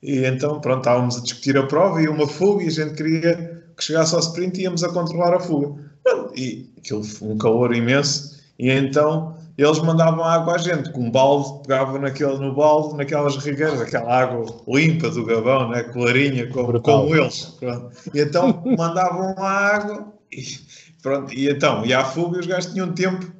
e 0.00 0.24
então, 0.24 0.60
pronto, 0.60 0.78
estávamos 0.78 1.16
a 1.16 1.20
discutir 1.22 1.58
a 1.58 1.66
prova 1.66 2.00
e 2.00 2.06
uma 2.06 2.28
fuga 2.28 2.62
e 2.62 2.68
a 2.68 2.70
gente 2.70 2.94
queria 2.94 3.64
que 3.76 3.82
chegasse 3.82 4.14
ao 4.14 4.20
sprint 4.20 4.60
e 4.60 4.62
íamos 4.62 4.84
a 4.84 4.90
controlar 4.90 5.34
a 5.34 5.40
fuga. 5.40 5.74
E 6.36 6.70
aquilo 6.78 7.02
foi 7.02 7.30
um 7.30 7.38
calor 7.38 7.74
imenso 7.74 8.40
e 8.56 8.70
então 8.70 9.34
eles 9.58 9.80
mandavam 9.80 10.22
água 10.22 10.54
à 10.54 10.58
gente, 10.58 10.92
com 10.92 11.00
um 11.00 11.10
balde, 11.10 11.62
pegavam 11.66 12.00
naquele, 12.00 12.38
no 12.38 12.54
balde, 12.54 12.96
naquelas 12.96 13.36
rigueiras, 13.38 13.80
aquela 13.80 14.20
água 14.22 14.46
limpa 14.68 15.10
do 15.10 15.26
Gabão, 15.26 15.68
né, 15.68 15.82
clarinha, 15.82 16.48
como, 16.48 16.80
como 16.80 17.16
eles. 17.16 17.56
Pronto. 17.58 17.90
E 18.14 18.20
então 18.20 18.62
mandavam 18.78 19.34
a 19.36 19.50
água 19.50 20.12
e, 20.30 20.42
pronto, 21.02 21.34
e 21.34 21.50
então, 21.50 21.84
e 21.84 21.92
à 21.92 22.04
fuga 22.04 22.38
os 22.38 22.46
gajos 22.46 22.72
tinham 22.72 22.92
tempo 22.92 23.32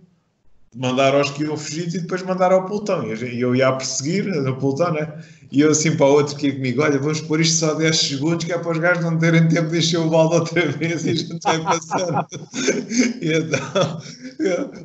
de 0.73 0.79
mandar 0.79 1.15
aos 1.15 1.31
que 1.31 1.45
iam 1.45 1.57
fugir 1.57 1.89
e 1.89 2.01
depois 2.01 2.23
mandar 2.23 2.51
ao 2.51 2.65
pelotão. 2.65 3.05
E 3.05 3.41
eu 3.41 3.55
ia 3.55 3.69
a 3.69 3.73
perseguir 3.73 4.25
no 4.25 4.57
pelotão, 4.57 4.93
né? 4.93 5.23
E 5.51 5.61
eu 5.61 5.71
assim 5.71 5.95
para 5.95 6.07
o 6.07 6.13
outro 6.13 6.35
que 6.35 6.47
ia 6.47 6.55
comigo, 6.55 6.83
olha, 6.83 6.99
vamos 6.99 7.21
pôr 7.21 7.43
isto 7.43 7.57
só 7.59 7.75
10 7.75 7.95
segundos, 7.95 8.45
que 8.47 8.53
é 8.53 8.59
para 8.59 8.73
os 8.73 8.79
gajos 8.79 9.05
não 9.05 9.19
terem 9.19 9.47
tempo 9.49 9.69
de 9.69 9.79
encher 9.79 9.99
o 9.99 10.09
balde 10.09 10.37
outra 10.37 10.67
vez 10.73 11.05
e 11.05 11.11
a 11.11 11.15
gente 11.15 11.39
vai 11.45 11.63
passando. 11.63 12.27
e 13.21 13.33
então, 13.33 14.01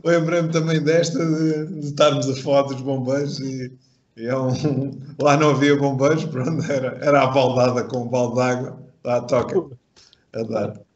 lembrei-me 0.04 0.50
também 0.50 0.84
desta, 0.84 1.26
de, 1.26 1.68
de, 1.68 1.88
estarmos 1.88 2.30
a 2.30 2.36
falar 2.36 2.64
dos 2.64 2.82
bombeiros 2.82 3.40
e, 3.40 3.72
e 4.18 4.26
é 4.26 4.38
um, 4.38 4.92
lá 5.22 5.38
não 5.38 5.52
havia 5.52 5.78
bombeiros, 5.78 6.26
pronto, 6.26 6.70
era, 6.70 6.98
era 7.02 7.24
a 7.24 7.28
baldada 7.28 7.86
com 7.86 8.02
um 8.02 8.08
balde 8.10 8.36
de 8.36 8.42
água, 8.42 8.78
lá 9.06 9.22
toca 9.22 9.64
a 10.34 10.44
dar. 10.44 10.87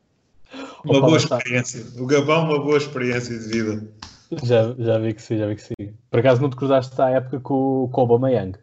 Uma 0.83 0.97
Opa, 0.97 1.07
boa 1.07 1.17
experiência. 1.17 1.85
O 1.97 2.05
Gabão, 2.05 2.45
uma 2.45 2.59
boa 2.59 2.77
experiência 2.77 3.37
de 3.37 3.47
vida. 3.47 3.87
Já, 4.43 4.73
já 4.77 4.97
vi 4.97 5.13
que 5.13 5.21
sim, 5.21 5.37
já 5.37 5.47
vi 5.47 5.55
que 5.55 5.61
sim. 5.63 5.93
Por 6.09 6.19
acaso 6.19 6.41
não 6.41 6.49
te 6.49 6.55
cruzaste 6.55 6.99
à 7.01 7.09
época 7.09 7.39
com, 7.39 7.89
com 7.91 8.01
o 8.01 8.03
Aubameyang? 8.03 8.57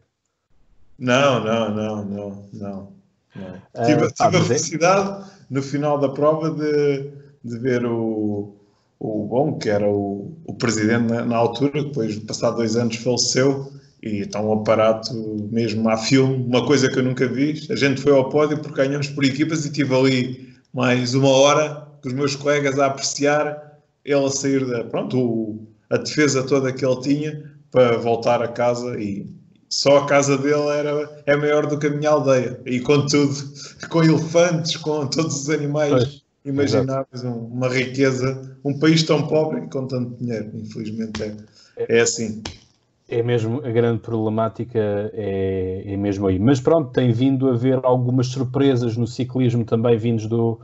Não, 0.98 1.44
não, 1.44 1.74
não, 1.74 2.04
não, 2.04 2.48
não. 2.52 2.92
não. 3.36 3.52
Uh, 3.74 3.86
tive, 3.86 4.12
tive 4.12 4.36
a 4.36 4.40
é- 4.40 4.44
felicidade 4.44 5.10
é... 5.10 5.24
no 5.50 5.62
final 5.62 5.98
da 5.98 6.08
prova 6.08 6.50
de, 6.50 7.10
de 7.44 7.58
ver 7.58 7.84
o, 7.84 8.56
o 8.98 9.24
Bom, 9.26 9.58
que 9.58 9.68
era 9.68 9.88
o, 9.88 10.36
o 10.44 10.54
presidente 10.54 11.12
na, 11.12 11.24
na 11.24 11.36
altura, 11.36 11.84
depois 11.84 12.14
de 12.14 12.20
passar 12.22 12.50
dois 12.50 12.76
anos 12.76 12.96
faleceu, 12.96 13.70
e 14.02 14.20
está 14.20 14.40
um 14.40 14.52
aparato 14.52 15.14
mesmo 15.52 15.88
a 15.88 15.96
filme, 15.96 16.44
uma 16.46 16.66
coisa 16.66 16.90
que 16.90 16.98
eu 16.98 17.04
nunca 17.04 17.28
vi. 17.28 17.66
A 17.70 17.76
gente 17.76 18.00
foi 18.00 18.12
ao 18.12 18.28
pódio 18.28 18.58
porque 18.58 18.82
ganhamos 18.82 19.08
por 19.08 19.24
equipas 19.24 19.64
e 19.66 19.72
tive 19.72 19.94
ali 19.94 20.54
mais 20.72 21.14
uma 21.14 21.28
hora 21.28 21.87
com 22.02 22.08
os 22.08 22.14
meus 22.14 22.36
colegas 22.36 22.78
a 22.78 22.86
apreciar 22.86 23.78
ele 24.04 24.24
a 24.24 24.30
sair 24.30 24.64
da, 24.66 24.84
pronto, 24.84 25.18
o, 25.18 25.68
a 25.90 25.96
defesa 25.96 26.42
toda 26.42 26.72
que 26.72 26.84
ele 26.84 27.00
tinha 27.00 27.52
para 27.70 27.98
voltar 27.98 28.42
a 28.42 28.48
casa 28.48 28.98
e 28.98 29.26
só 29.68 29.98
a 29.98 30.06
casa 30.06 30.38
dele 30.38 30.68
era, 30.68 31.22
é 31.26 31.36
maior 31.36 31.66
do 31.66 31.78
que 31.78 31.86
a 31.86 31.90
minha 31.90 32.10
aldeia. 32.10 32.58
E 32.64 32.80
com 32.80 33.06
tudo, 33.06 33.34
com 33.90 34.02
elefantes, 34.02 34.76
com 34.76 35.06
todos 35.06 35.42
os 35.42 35.50
animais 35.50 35.92
pois, 35.92 36.22
imagináveis, 36.44 37.22
um, 37.22 37.34
uma 37.34 37.68
riqueza. 37.68 38.56
Um 38.64 38.78
país 38.78 39.02
tão 39.02 39.26
pobre 39.26 39.64
e 39.64 39.68
com 39.68 39.86
tanto 39.86 40.16
dinheiro, 40.16 40.50
infelizmente 40.54 41.22
é, 41.22 41.36
é 41.76 42.00
assim. 42.00 42.42
É 43.10 43.22
mesmo, 43.22 43.62
a 43.64 43.70
grande 43.70 44.00
problemática 44.00 44.78
é, 45.14 45.82
é 45.86 45.96
mesmo 45.96 46.26
aí. 46.26 46.38
Mas 46.38 46.60
pronto, 46.60 46.90
tem 46.90 47.12
vindo 47.12 47.48
a 47.48 47.52
haver 47.52 47.80
algumas 47.82 48.26
surpresas 48.28 48.96
no 48.96 49.06
ciclismo 49.06 49.64
também 49.64 49.96
vindos 49.96 50.26
do, 50.26 50.60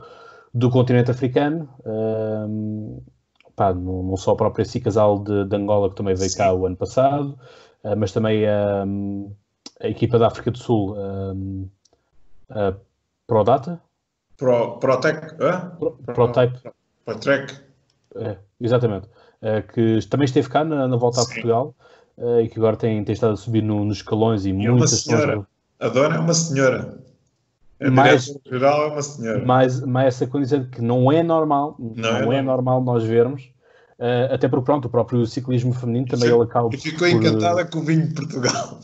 do 0.55 0.69
continente 0.69 1.11
africano. 1.11 1.69
Um, 1.85 3.01
pá, 3.55 3.73
não, 3.73 4.01
não, 4.03 4.17
só 4.17 4.31
a 4.31 4.35
própria 4.37 4.63
Cicasal 4.63 5.19
de, 5.19 5.43
de 5.43 5.55
Angola, 5.55 5.89
que 5.89 5.97
também 5.97 6.15
veio 6.15 6.29
Sim. 6.29 6.37
cá 6.37 6.53
o 6.53 6.65
ano 6.65 6.77
passado, 6.77 7.37
uh, 7.83 7.95
mas 7.97 8.13
também 8.13 8.45
um, 8.87 9.31
a 9.81 9.89
equipa 9.89 10.17
da 10.17 10.27
África 10.27 10.49
do 10.49 10.57
Sul, 10.57 10.95
um, 10.97 11.67
a 12.49 12.73
Prodata? 13.27 13.81
Pro, 14.37 14.79
Protec? 14.79 15.35
Pro, 15.35 15.91
Protype. 16.13 16.57
Protrec. 17.03 17.53
É, 18.15 18.37
exatamente. 18.59 19.07
Uh, 19.41 19.61
que 19.73 20.07
também 20.07 20.25
esteve 20.25 20.49
cá 20.49 20.63
na, 20.63 20.87
na 20.87 20.95
volta 20.95 21.19
Sim. 21.19 21.23
a 21.23 21.33
Portugal 21.33 21.75
uh, 22.17 22.39
e 22.39 22.47
que 22.47 22.57
agora 22.57 22.77
tem, 22.77 23.03
tem 23.03 23.13
estado 23.13 23.33
a 23.33 23.37
subir 23.37 23.61
no, 23.61 23.83
nos 23.83 23.97
escalões 23.97 24.45
e, 24.45 24.49
e 24.49 24.53
muitas 24.53 24.91
uma 24.91 25.17
senhora. 25.17 25.47
A 25.81 25.89
dona 25.89 26.15
é 26.15 26.19
uma 26.19 26.33
senhora. 26.33 26.97
A 27.81 27.91
mais, 27.91 28.33
geral 28.45 28.83
é 28.83 28.87
uma 28.87 29.01
senhora. 29.01 29.45
Mais, 29.45 29.81
mais 29.81 30.15
essa 30.15 30.27
condição 30.27 30.61
de 30.61 30.69
que 30.69 30.81
não 30.81 31.11
é 31.11 31.21
normal, 31.21 31.75
não, 31.79 32.21
não 32.21 32.33
é, 32.33 32.37
é 32.37 32.41
normal 32.41 32.81
nós 32.81 33.03
vermos, 33.03 33.43
uh, 33.99 34.33
até 34.33 34.47
porque 34.47 34.65
pronto, 34.65 34.85
o 34.85 34.89
próprio 34.89 35.25
ciclismo 35.25 35.73
feminino 35.73 36.07
também 36.07 36.29
ele 36.29 36.41
acaba 36.41 36.69
E 36.73 36.77
ficou 36.77 36.99
por... 36.99 37.09
encantada 37.09 37.65
com 37.65 37.79
o 37.79 37.83
vinho 37.83 38.07
de 38.07 38.13
Portugal. 38.13 38.79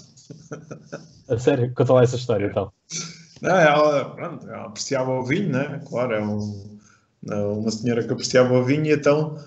A 1.30 1.40
sério? 1.40 1.74
Conta 1.74 1.94
lá 1.94 2.04
essa 2.04 2.18
história 2.18 2.48
então. 2.48 2.72
Não, 3.42 3.56
ela, 3.56 4.06
pronto, 4.14 4.48
ela 4.48 4.66
apreciava 4.66 5.12
o 5.12 5.24
vinho, 5.24 5.50
né? 5.50 5.82
Claro, 5.88 6.14
é 6.14 6.22
um, 6.22 6.78
é 7.30 7.36
uma 7.36 7.72
senhora 7.72 8.04
que 8.04 8.12
apreciava 8.12 8.54
o 8.54 8.64
vinho 8.64 8.86
e 8.86 8.92
então 8.94 9.38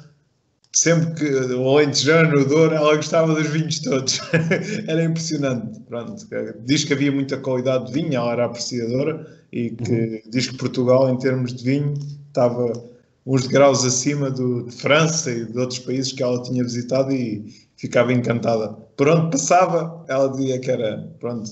sempre 0.75 1.15
que 1.15 1.25
o 1.55 1.69
Alentejano, 1.69 2.41
o 2.41 2.45
Douro, 2.45 2.75
ela 2.75 2.97
gostava 2.97 3.35
dos 3.35 3.47
vinhos 3.47 3.79
todos. 3.79 4.21
era 4.89 5.05
impressionante. 5.05 5.81
Pronto, 5.89 6.27
diz 6.65 6.85
que 6.85 6.93
havia 6.93 7.13
muita 7.13 7.37
qualidade 7.37 7.87
de 7.87 7.93
vinho, 7.93 8.15
ela 8.15 8.33
era 8.33 8.45
apreciadora 8.47 9.27
e 9.53 9.71
que 9.71 9.93
uhum. 9.93 10.21
diz 10.31 10.49
que 10.49 10.57
Portugal, 10.57 11.09
em 11.09 11.19
termos 11.19 11.55
de 11.55 11.65
vinho, 11.65 11.95
estava 12.27 12.73
uns 13.25 13.47
degraus 13.47 13.85
acima 13.85 14.31
do, 14.31 14.65
de 14.65 14.75
França 14.75 15.31
e 15.31 15.47
de 15.47 15.59
outros 15.59 15.79
países 15.79 16.13
que 16.13 16.23
ela 16.23 16.43
tinha 16.43 16.63
visitado 16.63 17.13
e 17.13 17.47
ficava 17.77 18.13
encantada. 18.13 18.69
Por 18.97 19.09
onde 19.09 19.31
passava, 19.31 20.05
ela 20.09 20.29
dizia 20.29 20.59
que 20.59 20.71
era, 20.71 21.09
pronto, 21.21 21.51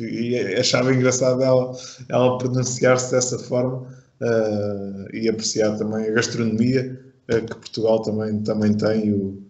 e 0.00 0.36
achava 0.58 0.92
engraçado 0.92 1.42
ela, 1.42 1.72
ela 2.08 2.38
pronunciar-se 2.38 3.12
dessa 3.12 3.38
forma 3.38 3.86
uh, 4.20 5.16
e 5.16 5.28
apreciar 5.28 5.76
também 5.78 6.06
a 6.06 6.12
gastronomia 6.12 7.09
que 7.30 7.54
Portugal 7.54 8.02
também, 8.02 8.42
também 8.42 8.74
tem 8.74 9.12
o, 9.12 9.42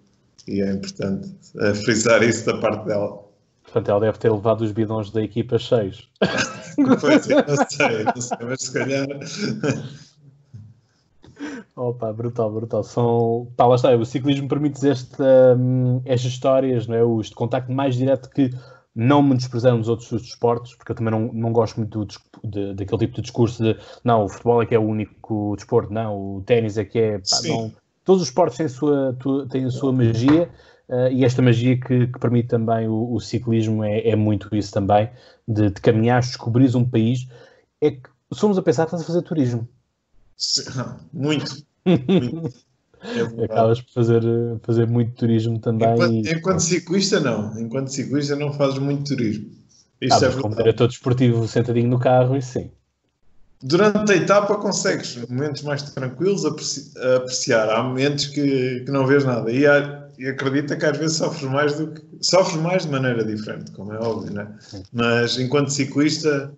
e 0.47 0.61
é 0.61 0.73
importante 0.73 1.29
uh, 1.55 1.75
frisar 1.75 2.23
isso 2.23 2.47
da 2.47 2.59
parte 2.59 2.87
dela. 2.87 3.25
Portanto, 3.65 3.89
ela 3.89 4.01
deve 4.01 4.19
ter 4.19 4.31
levado 4.33 4.63
os 4.63 4.73
bidões 4.73 5.11
da 5.11 5.23
equipa 5.23 5.59
cheios. 5.59 6.09
pois 7.01 7.31
é, 7.31 7.47
não 7.47 7.57
sei, 7.69 8.05
não 8.05 8.21
sei, 8.21 8.39
mas 8.43 8.63
se 8.63 8.73
calhar. 8.73 9.07
Opa, 11.77 12.13
brutal, 12.13 12.51
brutal. 12.51 12.83
São, 12.83 13.49
pá, 13.57 13.67
lá 13.67 13.77
está, 13.77 13.95
o 13.95 14.05
ciclismo 14.05 14.49
permite 14.49 14.87
esta, 14.87 15.57
um, 15.57 16.03
estas 16.05 16.33
histórias, 16.33 16.87
não 16.87 16.97
é? 16.97 17.01
contacto 17.35 17.73
mais 17.73 17.95
direto 17.95 18.29
que 18.29 18.51
não 18.95 19.23
me 19.23 19.37
desprezando 19.37 19.81
os 19.81 19.89
outros 19.89 20.11
desportos, 20.23 20.75
porque 20.75 20.93
eu 20.93 20.97
também 20.97 21.13
não, 21.13 21.33
não 21.33 21.53
gosto 21.53 21.77
muito 21.77 22.05
de, 22.05 22.19
de, 22.45 22.75
daquele 22.75 22.99
tipo 22.99 23.15
de 23.17 23.23
discurso 23.23 23.63
de 23.63 23.79
não, 24.03 24.25
o 24.25 24.29
futebol 24.29 24.63
é 24.63 24.67
que 24.67 24.75
é 24.75 24.79
o 24.79 24.83
único 24.83 25.55
desporto, 25.57 25.93
não, 25.93 26.37
o 26.37 26.43
ténis 26.43 26.77
é 26.77 26.85
que 26.85 26.99
é. 26.99 27.19
Pá, 27.19 27.41
não, 27.45 27.73
todos 28.05 28.23
os 28.23 28.29
esportes 28.29 28.57
têm 28.57 28.67
a 28.67 28.69
sua, 28.69 29.17
têm 29.49 29.65
a 29.65 29.71
sua 29.71 29.93
magia 29.93 30.51
uh, 30.89 31.13
e 31.13 31.25
esta 31.25 31.41
magia 31.41 31.79
que, 31.79 32.09
que 32.09 32.19
permite 32.19 32.49
também 32.49 32.89
o, 32.89 33.13
o 33.15 33.21
ciclismo 33.21 33.85
é, 33.85 34.09
é, 34.09 34.17
muito 34.17 34.55
isso 34.55 34.73
também, 34.73 35.09
de, 35.47 35.71
de 35.71 35.81
caminhar, 35.81 36.21
descobrir 36.21 36.75
um 36.77 36.85
país. 36.85 37.29
É 37.81 37.93
que 37.93 38.11
somos 38.33 38.59
a 38.59 38.63
pensar, 38.63 38.85
estás 38.85 39.03
a 39.03 39.07
fazer 39.07 39.23
turismo. 39.23 39.69
Sim, 40.37 40.63
muito. 41.13 41.65
muito. 41.87 42.70
É 43.03 43.21
Acabas 43.45 43.81
por 43.81 43.93
fazer, 43.93 44.23
fazer 44.63 44.87
muito 44.87 45.13
turismo 45.13 45.59
também. 45.59 45.93
Enquanto, 45.93 46.13
e... 46.13 46.33
enquanto, 46.33 46.61
ciclista, 46.61 47.21
não. 47.21 47.59
Enquanto 47.59 47.89
ciclista, 47.89 48.37
não 48.37 48.53
fazes 48.53 48.79
muito 48.79 49.05
turismo. 49.15 49.47
Isto 50.01 50.25
ah, 50.25 50.29
é 50.29 50.33
como 50.33 50.57
diretor 50.57 50.89
desportivo 50.89 51.47
sentadinho 51.47 51.89
no 51.89 51.99
carro, 51.99 52.37
e 52.37 52.43
sim. 52.43 52.71
Durante 53.63 54.13
a 54.13 54.17
etapa 54.17 54.57
consegues 54.57 55.17
momentos 55.29 55.63
mais 55.63 55.83
tranquilos 55.83 56.45
apreciar. 56.47 57.69
Há 57.69 57.83
momentos 57.83 58.27
que, 58.27 58.81
que 58.81 58.91
não 58.91 59.07
vês 59.07 59.25
nada. 59.25 59.53
E, 59.53 59.67
há, 59.67 60.09
e 60.19 60.27
acredita 60.29 60.77
que 60.77 60.87
às 60.87 60.97
vezes 60.97 61.19
sofres 61.19 61.51
mais 61.51 61.77
do 61.77 61.89
que. 61.89 62.03
Sofres 62.23 62.61
mais 62.61 62.85
de 62.85 62.93
maneira 62.93 63.23
diferente, 63.25 63.71
como 63.73 63.93
é 63.93 63.99
óbvio, 63.99 64.33
né? 64.33 64.47
Mas 64.93 65.39
enquanto 65.39 65.71
ciclista 65.71 66.53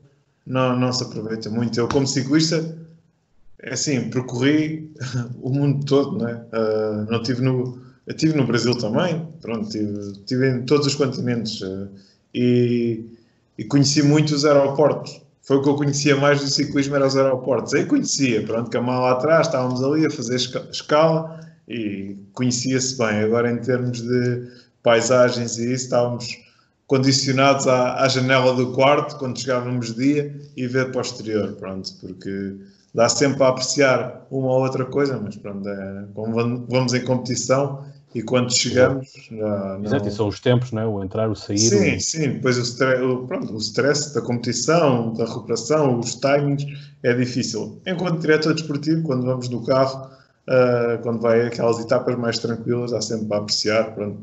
não, 0.46 0.78
não 0.78 0.92
se 0.92 1.02
aproveita 1.02 1.50
muito. 1.50 1.78
Eu, 1.78 1.88
como 1.88 2.06
ciclista, 2.06 2.76
é 3.62 3.74
assim, 3.74 4.10
percorri 4.10 4.90
o 5.40 5.50
mundo 5.50 5.84
todo, 5.86 6.18
não 6.18 6.28
é? 6.28 6.34
Uh, 6.34 7.10
não 7.10 7.22
tive 7.22 7.42
no, 7.42 7.80
estive 8.06 8.34
no 8.36 8.46
Brasil 8.46 8.76
também, 8.76 9.26
pronto, 9.40 9.68
tive, 9.68 10.12
tive 10.26 10.50
em 10.50 10.62
todos 10.62 10.86
os 10.86 10.94
continentes 10.94 11.60
uh, 11.60 11.88
e, 12.34 13.04
e, 13.56 13.64
conheci 13.64 14.02
muito 14.02 14.34
os 14.34 14.44
aeroportos. 14.44 15.22
Foi 15.42 15.56
o 15.56 15.62
que 15.62 15.68
eu 15.68 15.74
conhecia 15.74 16.16
mais 16.16 16.40
do 16.40 16.46
ciclismo, 16.46 16.94
era 16.94 17.06
os 17.06 17.16
aeroportos. 17.16 17.74
Aí 17.74 17.84
conhecia, 17.84 18.44
pronto, 18.44 18.70
que 18.70 18.76
a 18.76 18.80
lá 18.80 19.12
atrás, 19.12 19.48
estávamos 19.48 19.82
ali 19.82 20.06
a 20.06 20.10
fazer 20.10 20.36
escala 20.36 21.40
e 21.68 22.16
conhecia-se 22.32 22.96
bem. 22.96 23.24
Agora, 23.24 23.50
em 23.50 23.58
termos 23.58 24.02
de 24.02 24.48
paisagens 24.84 25.58
e 25.58 25.72
isso, 25.72 25.84
estávamos 25.84 26.38
condicionados 26.86 27.66
à, 27.66 28.04
à 28.04 28.08
janela 28.08 28.54
do 28.54 28.72
quarto 28.72 29.16
quando 29.16 29.38
chegávamos 29.40 29.94
dia 29.96 30.32
e 30.56 30.66
ver 30.68 30.92
para 30.92 30.98
o 30.98 31.00
exterior, 31.00 31.52
pronto, 31.54 31.90
porque 32.00 32.56
dá 32.94 33.08
sempre 33.08 33.42
a 33.42 33.48
apreciar 33.48 34.26
uma 34.30 34.48
ou 34.48 34.62
outra 34.62 34.84
coisa, 34.84 35.18
mas 35.22 35.36
pronto, 35.36 35.68
é, 35.68 36.04
como 36.14 36.66
vamos 36.68 36.94
em 36.94 37.04
competição 37.04 37.84
e 38.14 38.22
quando 38.22 38.54
chegamos 38.54 39.10
já 39.30 39.78
não... 39.78 39.84
Exato, 39.84 40.08
e 40.08 40.10
são 40.10 40.28
os 40.28 40.38
tempos, 40.38 40.70
não 40.72 40.82
é? 40.82 40.86
O 40.86 41.02
entrar, 41.02 41.30
o 41.30 41.34
sair. 41.34 41.58
Sim, 41.58 41.96
o... 41.96 42.00
sim, 42.00 42.32
depois 42.32 42.58
o, 42.58 42.62
stress, 42.62 43.02
o, 43.02 43.26
pronto, 43.26 43.54
o 43.54 43.58
stress 43.58 44.14
da 44.14 44.20
competição, 44.20 45.14
da 45.14 45.24
recuperação, 45.24 45.98
os 45.98 46.14
timings, 46.16 46.66
é 47.02 47.14
difícil. 47.14 47.80
Enquanto 47.86 48.20
diretor 48.20 48.52
desportivo, 48.52 49.02
quando 49.02 49.24
vamos 49.24 49.48
no 49.48 49.64
carro, 49.64 50.10
uh, 50.46 51.02
quando 51.02 51.20
vai 51.20 51.46
aquelas 51.46 51.78
etapas 51.80 52.16
mais 52.18 52.38
tranquilas, 52.38 52.92
há 52.92 53.00
sempre 53.00 53.26
para 53.26 53.38
apreciar, 53.38 53.94
pronto, 53.94 54.18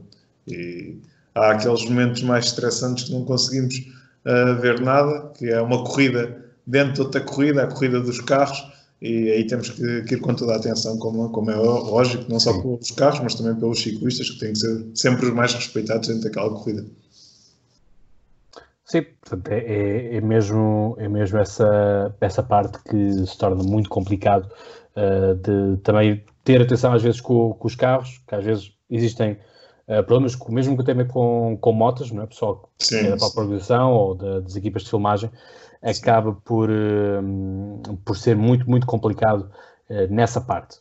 e 0.47 0.97
há 1.33 1.51
aqueles 1.51 1.83
momentos 1.85 2.21
mais 2.21 2.45
estressantes 2.45 3.05
que 3.05 3.11
não 3.11 3.25
conseguimos 3.25 3.75
uh, 3.75 4.61
ver 4.61 4.79
nada, 4.81 5.31
que 5.35 5.49
é 5.49 5.59
uma 5.59 5.83
corrida 5.83 6.48
dentro 6.69 6.93
de 6.93 7.01
outra 7.01 7.21
corrida, 7.21 7.63
a 7.63 7.67
corrida 7.67 7.99
dos 7.99 8.21
carros, 8.21 8.63
e 9.01 9.31
aí 9.31 9.47
temos 9.47 9.69
que, 9.69 10.03
que 10.03 10.15
ir 10.15 10.19
com 10.19 10.35
toda 10.35 10.53
a 10.53 10.57
atenção, 10.57 10.97
como, 10.99 11.29
como 11.29 11.49
é 11.49 11.55
lógico, 11.55 12.25
não 12.29 12.39
só 12.39 12.61
pelos 12.61 12.91
carros, 12.91 13.19
mas 13.21 13.33
também 13.33 13.55
pelos 13.55 13.81
ciclistas, 13.81 14.29
que 14.29 14.39
têm 14.39 14.53
que 14.53 14.59
ser 14.59 14.85
sempre 14.93 15.25
os 15.25 15.33
mais 15.33 15.53
respeitados 15.53 16.07
dentro 16.07 16.23
daquela 16.23 16.49
corrida. 16.49 16.85
Sim, 18.85 19.05
portanto, 19.21 19.51
é, 19.51 19.59
é, 19.59 20.15
é, 20.17 20.21
mesmo, 20.21 20.95
é 20.99 21.07
mesmo 21.07 21.37
essa, 21.39 22.13
essa 22.21 22.43
parte 22.43 22.79
que 22.83 23.25
se 23.25 23.37
torna 23.37 23.63
muito 23.63 23.89
complicado 23.89 24.49
uh, 24.95 25.35
de 25.35 25.77
também 25.81 26.23
ter 26.43 26.61
atenção 26.61 26.93
às 26.93 27.01
vezes 27.01 27.21
com, 27.21 27.53
com, 27.53 27.67
os 27.67 27.75
carros, 27.75 28.21
que 28.27 28.35
às 28.35 28.43
vezes 28.43 28.73
existem 28.89 29.33
uh, 29.87 30.03
problemas 30.03 30.35
com, 30.35 30.51
mesmo 30.51 30.75
que 30.75 30.83
tem 30.83 31.07
com, 31.07 31.57
com 31.61 31.71
motos, 31.71 32.11
não 32.11 32.23
é? 32.23 32.25
pessoal 32.25 32.69
que 32.79 32.95
é 32.95 33.11
da 33.11 33.17
própria 33.17 33.41
organização 33.41 33.93
ou 33.93 34.15
da, 34.15 34.39
das 34.39 34.55
equipas 34.55 34.83
de 34.83 34.89
filmagem, 34.89 35.29
acaba 35.81 36.33
por, 36.33 36.69
hum, 36.69 37.81
por 38.05 38.17
ser 38.17 38.35
muito, 38.35 38.69
muito 38.69 38.85
complicado 38.85 39.49
eh, 39.89 40.07
nessa 40.07 40.41
parte. 40.41 40.79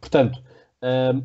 Portanto, 0.00 0.42
hum, 0.82 1.22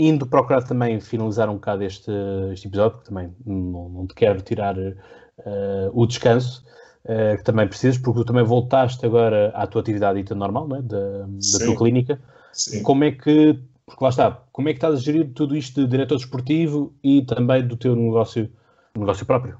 indo 0.00 0.26
procurar 0.26 0.62
também 0.62 0.98
finalizar 0.98 1.48
um 1.48 1.54
bocado 1.54 1.84
este, 1.84 2.10
este 2.52 2.68
episódio, 2.68 2.92
porque 2.92 3.08
também 3.08 3.34
não, 3.44 3.88
não 3.90 4.06
te 4.06 4.14
quero 4.14 4.40
tirar 4.40 4.76
uh, 4.78 5.90
o 5.92 6.06
descanso 6.06 6.64
uh, 7.04 7.36
que 7.36 7.44
também 7.44 7.68
precisas, 7.68 7.98
porque 7.98 8.20
tu 8.20 8.24
também 8.24 8.42
voltaste 8.42 9.04
agora 9.04 9.50
à 9.54 9.66
tua 9.66 9.82
atividade 9.82 10.34
normal, 10.34 10.66
né, 10.68 10.80
da, 10.82 11.26
da 11.26 11.64
tua 11.66 11.76
clínica. 11.76 12.18
Sim. 12.50 12.82
Como 12.82 13.04
é 13.04 13.12
que, 13.12 13.58
porque 13.84 14.02
lá 14.02 14.08
está, 14.08 14.42
como 14.52 14.70
é 14.70 14.72
que 14.72 14.78
estás 14.78 14.94
a 14.94 14.98
gerir 14.98 15.32
tudo 15.34 15.54
isto 15.54 15.82
de 15.82 15.86
diretor 15.86 16.16
desportivo 16.16 16.94
e 17.04 17.22
também 17.22 17.66
do 17.66 17.76
teu 17.76 17.94
negócio, 17.94 18.50
negócio 18.96 19.26
próprio? 19.26 19.58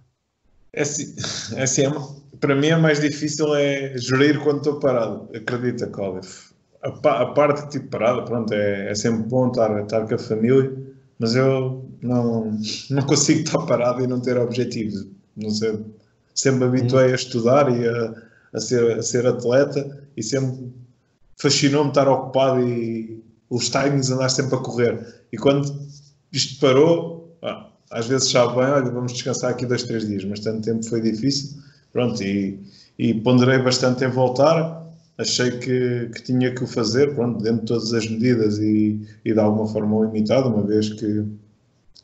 É 0.72 0.82
assim, 0.82 1.14
é 1.54 1.62
assim 1.62 1.82
é 1.84 1.90
para 2.40 2.54
mim 2.54 2.68
é 2.68 2.76
mais 2.76 3.00
difícil 3.00 3.54
é 3.54 3.96
gerir 3.96 4.40
quando 4.40 4.58
estou 4.58 4.80
parado. 4.80 5.28
Acredita, 5.34 5.86
Cláudio. 5.86 6.28
A, 6.82 7.26
parte 7.26 7.64
de 7.64 7.70
tipo 7.72 7.88
parada, 7.88 8.22
pronto, 8.22 8.52
é, 8.54 8.90
é 8.90 8.94
sempre 8.94 9.28
bom 9.28 9.48
estar, 9.48 9.82
estar 9.82 10.06
com 10.06 10.14
a 10.14 10.18
família, 10.18 10.72
mas 11.18 11.36
eu 11.36 11.84
não, 12.00 12.58
não 12.88 13.02
consigo 13.04 13.40
estar 13.40 13.58
parado 13.66 14.02
e 14.02 14.06
não 14.06 14.18
ter 14.18 14.38
objetivos. 14.38 15.06
Não 15.36 15.50
sei, 15.50 15.78
sempre 16.34 16.60
me 16.60 16.78
habituei 16.78 17.12
a 17.12 17.14
estudar 17.14 17.70
e 17.70 17.86
a, 17.86 18.14
a, 18.54 18.60
ser, 18.60 18.98
a 18.98 19.02
ser 19.02 19.26
atleta 19.26 20.08
e 20.16 20.22
sempre 20.22 20.72
fascinou-me 21.36 21.90
estar 21.90 22.08
ocupado 22.08 22.66
e 22.66 23.22
os 23.50 23.68
timings 23.68 24.10
andar 24.10 24.30
sempre 24.30 24.54
a 24.54 24.58
correr. 24.58 25.22
E 25.30 25.36
quando 25.36 25.70
isto 26.32 26.58
parou, 26.60 27.36
ah, 27.42 27.68
às 27.90 28.06
vezes 28.06 28.30
sabe 28.30 28.54
bem, 28.56 28.64
olha, 28.64 28.90
vamos 28.90 29.12
descansar 29.12 29.50
aqui 29.50 29.66
dois, 29.66 29.82
três 29.82 30.06
dias, 30.06 30.24
mas 30.24 30.40
tanto 30.40 30.62
tempo 30.62 30.82
foi 30.86 31.02
difícil 31.02 31.59
Pronto, 31.92 32.22
e, 32.22 32.58
e 32.98 33.14
ponderei 33.14 33.58
bastante 33.58 34.04
em 34.04 34.08
voltar. 34.08 34.80
Achei 35.18 35.50
que, 35.58 36.10
que 36.14 36.22
tinha 36.22 36.54
que 36.54 36.64
o 36.64 36.66
fazer, 36.66 37.14
pronto, 37.14 37.42
dentro 37.42 37.60
de 37.60 37.66
todas 37.66 37.92
as 37.92 38.08
medidas 38.08 38.58
e, 38.58 39.00
e 39.24 39.32
de 39.32 39.38
alguma 39.38 39.66
forma 39.66 40.06
limitada, 40.06 40.48
uma 40.48 40.62
vez 40.62 40.88
que, 40.88 41.24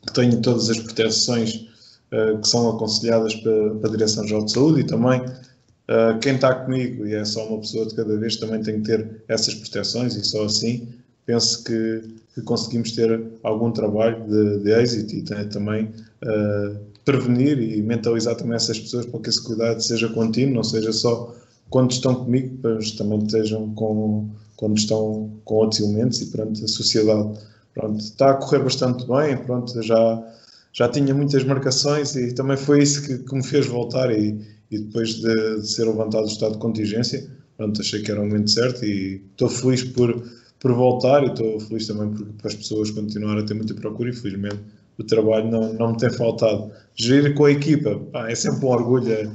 que 0.05 0.13
tenho 0.13 0.39
todas 0.41 0.69
as 0.69 0.77
proteções 0.79 1.67
uh, 2.11 2.39
que 2.39 2.47
são 2.47 2.69
aconselhadas 2.69 3.33
para, 3.35 3.75
para 3.75 3.89
a 3.89 3.91
Direção-Geral 3.91 4.45
de 4.45 4.51
Saúde 4.51 4.81
e 4.81 4.83
também 4.83 5.21
uh, 5.21 6.19
quem 6.21 6.35
está 6.35 6.53
comigo, 6.53 7.07
e 7.07 7.15
é 7.15 7.25
só 7.25 7.47
uma 7.47 7.59
pessoa 7.59 7.87
de 7.87 7.95
cada 7.95 8.15
vez, 8.17 8.35
também 8.35 8.61
tem 8.61 8.81
que 8.81 8.87
ter 8.87 9.23
essas 9.27 9.55
proteções 9.55 10.15
e 10.15 10.23
só 10.23 10.45
assim 10.45 10.87
penso 11.25 11.63
que, 11.63 12.01
que 12.33 12.41
conseguimos 12.41 12.93
ter 12.93 13.21
algum 13.43 13.71
trabalho 13.71 14.23
de, 14.27 14.59
de 14.59 14.71
êxito 14.71 15.13
e 15.15 15.45
também 15.45 15.85
uh, 16.23 16.77
prevenir 17.07 17.57
e 17.57 17.81
mentalizar 17.81 18.35
também 18.35 18.57
essas 18.57 18.77
pessoas 18.77 19.05
para 19.05 19.21
que 19.21 19.29
esse 19.29 19.41
cuidado 19.41 19.81
seja 19.81 20.09
contínuo, 20.09 20.55
não 20.55 20.63
seja 20.63 20.91
só 20.91 21.33
quando 21.69 21.91
estão 21.91 22.13
comigo, 22.13 22.59
mas 22.61 22.91
também 22.91 23.19
estejam 23.19 23.73
com, 23.75 24.29
quando 24.57 24.77
estão 24.77 25.31
com 25.45 25.55
outros 25.55 25.79
elementos 25.79 26.19
e 26.19 26.25
perante 26.25 26.65
a 26.65 26.67
sociedade. 26.67 27.39
Pronto, 27.73 27.97
está 28.01 28.31
a 28.31 28.33
correr 28.33 28.59
bastante 28.59 29.07
bem, 29.07 29.37
pronto, 29.37 29.81
já, 29.81 30.33
já 30.73 30.89
tinha 30.89 31.13
muitas 31.13 31.45
marcações 31.45 32.13
e 32.17 32.33
também 32.33 32.57
foi 32.57 32.83
isso 32.83 33.01
que, 33.01 33.19
que 33.19 33.35
me 33.35 33.43
fez 33.43 33.67
voltar 33.67 34.11
e, 34.11 34.37
e 34.69 34.77
depois 34.77 35.13
de, 35.13 35.61
de, 35.61 35.65
ser 35.67 35.85
levantado 35.85 36.25
o 36.25 36.27
estado 36.27 36.53
de 36.53 36.57
contingência, 36.57 37.25
pronto, 37.55 37.79
achei 37.79 38.01
que 38.01 38.11
era 38.11 38.19
o 38.19 38.25
momento 38.25 38.49
certo 38.49 38.83
e 38.83 39.21
estou 39.31 39.47
feliz 39.47 39.81
por, 39.81 40.23
por 40.59 40.73
voltar 40.73 41.23
e 41.23 41.27
estou 41.27 41.57
feliz 41.61 41.87
também 41.87 42.09
por, 42.09 42.25
por 42.25 42.47
as 42.47 42.55
pessoas 42.55 42.91
continuarem 42.91 43.43
a 43.43 43.45
ter 43.45 43.53
muita 43.53 43.73
procura, 43.75 44.09
infelizmente 44.09 44.59
o 44.97 45.03
trabalho 45.03 45.49
não, 45.49 45.73
não 45.73 45.91
me 45.91 45.97
tem 45.97 46.09
faltado. 46.09 46.71
Gerir 46.95 47.33
com 47.35 47.45
a 47.45 47.51
equipa, 47.51 47.99
pá, 48.11 48.29
é 48.29 48.35
sempre 48.35 48.65
um 48.65 48.69
orgulho. 48.69 49.11
É, 49.11 49.29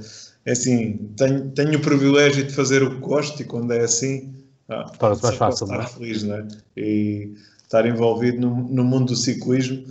é, 0.44 0.52
assim, 0.52 0.96
tenho, 1.16 1.50
tenho 1.50 1.78
o 1.78 1.82
privilégio 1.82 2.44
de 2.44 2.52
fazer 2.52 2.82
o 2.82 2.90
que 2.90 3.00
gosto 3.00 3.40
e 3.40 3.44
quando 3.44 3.72
é 3.72 3.80
assim, 3.80 4.34
torna-se 4.98 5.22
mais 5.22 5.36
fácil. 5.36 5.64
Estar 5.64 5.82
é? 5.82 5.86
feliz, 5.86 6.22
né? 6.24 6.48
E 6.76 7.34
estar 7.62 7.86
envolvido 7.86 8.40
no, 8.40 8.68
no 8.68 8.84
mundo 8.84 9.06
do 9.06 9.16
ciclismo 9.16 9.84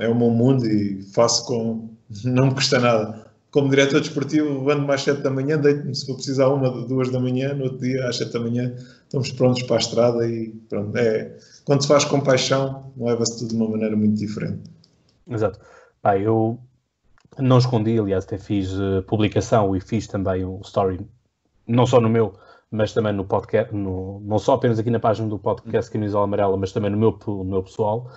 é 0.00 0.08
o 0.08 0.14
meu 0.14 0.30
mundo 0.30 0.66
e 0.66 1.02
faço 1.12 1.44
com. 1.46 1.88
não 2.24 2.46
me 2.46 2.54
custa 2.54 2.78
nada. 2.78 3.24
Como 3.50 3.70
diretor 3.70 4.00
desportivo, 4.00 4.68
ando 4.68 4.84
mais 4.84 5.02
sete 5.02 5.22
da 5.22 5.30
manhã, 5.30 5.56
deito-me 5.56 5.94
se 5.94 6.06
for 6.06 6.16
precisar 6.16 6.48
uma, 6.48 6.68
duas 6.86 7.10
da 7.10 7.20
manhã, 7.20 7.54
no 7.54 7.64
outro 7.64 7.78
dia, 7.78 8.08
às 8.08 8.16
sete 8.16 8.32
da 8.32 8.40
manhã, 8.40 8.74
estamos 9.04 9.30
prontos 9.30 9.62
para 9.62 9.76
a 9.76 9.78
estrada 9.78 10.28
e 10.28 10.48
pronto. 10.68 10.96
É, 10.96 11.36
quando 11.64 11.82
se 11.82 11.88
faz 11.88 12.04
com 12.04 12.20
paixão, 12.20 12.92
leva-se 12.96 13.38
tudo 13.38 13.50
de 13.50 13.54
uma 13.54 13.68
maneira 13.68 13.96
muito 13.96 14.16
diferente. 14.16 14.58
Exato. 15.28 15.60
Pá, 16.02 16.18
eu 16.18 16.58
não 17.38 17.58
escondi, 17.58 17.98
aliás, 17.98 18.24
até 18.24 18.38
fiz 18.38 18.72
uh, 18.72 19.02
publicação 19.06 19.74
e 19.74 19.80
fiz 19.80 20.06
também 20.06 20.44
um 20.44 20.60
story, 20.60 21.00
não 21.66 21.86
só 21.86 22.00
no 22.00 22.08
meu, 22.08 22.34
mas 22.70 22.92
também 22.92 23.12
no 23.12 23.24
podcast, 23.24 23.74
no, 23.74 24.20
não 24.20 24.38
só 24.38 24.54
apenas 24.54 24.78
aqui 24.78 24.90
na 24.90 25.00
página 25.00 25.28
do 25.28 25.38
podcast 25.38 25.90
Camisola 25.90 26.24
Amarela, 26.24 26.56
mas 26.56 26.72
também 26.72 26.90
no 26.90 26.96
meu, 26.96 27.18
no 27.26 27.44
meu 27.44 27.62
pessoal, 27.62 28.10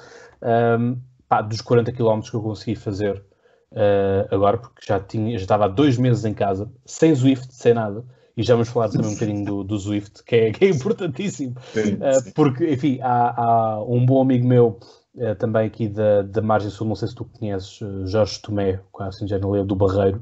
um, 0.80 0.98
pá, 1.28 1.42
dos 1.42 1.62
40 1.62 1.92
km 1.92 2.20
que 2.22 2.34
eu 2.34 2.42
consegui 2.42 2.76
fazer 2.76 3.24
uh, 3.72 4.34
agora, 4.34 4.58
porque 4.58 4.86
já, 4.86 5.00
tinha, 5.00 5.38
já 5.38 5.44
estava 5.44 5.66
há 5.66 5.68
dois 5.68 5.98
meses 5.98 6.26
em 6.26 6.34
casa, 6.34 6.72
sem 6.86 7.14
Zwift, 7.14 7.54
sem 7.54 7.74
nada, 7.74 8.04
e 8.36 8.44
já 8.44 8.54
vamos 8.54 8.70
falar 8.70 8.90
também 8.90 9.10
um 9.10 9.14
bocadinho 9.16 9.46
do, 9.46 9.64
do 9.64 9.78
Zwift, 9.78 10.24
que 10.24 10.36
é, 10.36 10.52
que 10.52 10.66
é 10.66 10.70
importantíssimo, 10.70 11.56
sim, 11.74 11.94
uh, 11.96 12.22
sim. 12.22 12.32
porque, 12.32 12.70
enfim, 12.72 13.00
há, 13.02 13.42
há 13.42 13.84
um 13.84 14.06
bom 14.06 14.22
amigo 14.22 14.48
meu 14.48 14.80
é, 15.18 15.34
também 15.36 15.66
aqui 15.66 15.88
da, 15.88 16.22
da 16.22 16.42
Margem 16.42 16.70
Sul, 16.70 16.88
não 16.88 16.96
sei 16.96 17.08
se 17.08 17.16
tu 17.16 17.26
conheces, 17.26 17.80
eh, 17.82 18.06
Jorge 18.06 18.40
Tomé, 18.42 18.80
assim 19.00 19.28
já 19.28 19.40
não 19.40 19.66
do 19.66 19.76
Barreiro, 19.76 20.22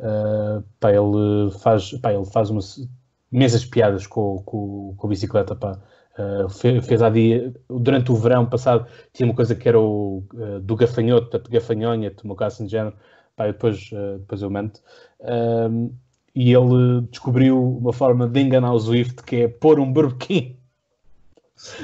uh, 0.00 0.62
pá, 0.78 0.90
ele 0.92 1.50
faz, 1.62 1.92
pá, 2.00 2.12
ele 2.12 2.24
faz 2.26 2.50
umas 2.50 2.88
imensas 3.32 3.64
piadas 3.64 4.06
com, 4.06 4.42
com, 4.44 4.94
com 4.96 5.06
a 5.06 5.10
bicicleta, 5.10 5.54
pá. 5.54 5.78
Uh, 6.18 6.48
fez, 6.48 6.86
fez 6.86 7.02
há 7.02 7.10
dia, 7.10 7.52
durante 7.68 8.10
o 8.10 8.16
verão 8.16 8.46
passado, 8.46 8.86
tinha 9.12 9.26
uma 9.26 9.34
coisa 9.34 9.54
que 9.54 9.68
era 9.68 9.78
o 9.80 10.24
uh, 10.34 10.60
do 10.60 10.76
gafanhoto, 10.76 11.30
portanto, 11.30 11.50
gafanhonha, 11.50 12.12
uma 12.24 12.34
coisa 12.34 12.54
assim 12.54 12.64
de 12.66 12.72
género, 12.72 12.96
pá, 13.36 13.46
depois, 13.46 13.90
uh, 13.92 14.18
depois 14.18 14.42
eu. 14.42 14.50
Um, 14.50 15.92
e 16.34 16.52
ele 16.52 17.00
descobriu 17.10 17.78
uma 17.78 17.92
forma 17.92 18.28
de 18.28 18.40
enganar 18.40 18.72
o 18.74 18.78
Zwift 18.78 19.22
que 19.22 19.36
é 19.36 19.48
pôr 19.48 19.80
um 19.80 19.90
berbequim 19.90 20.55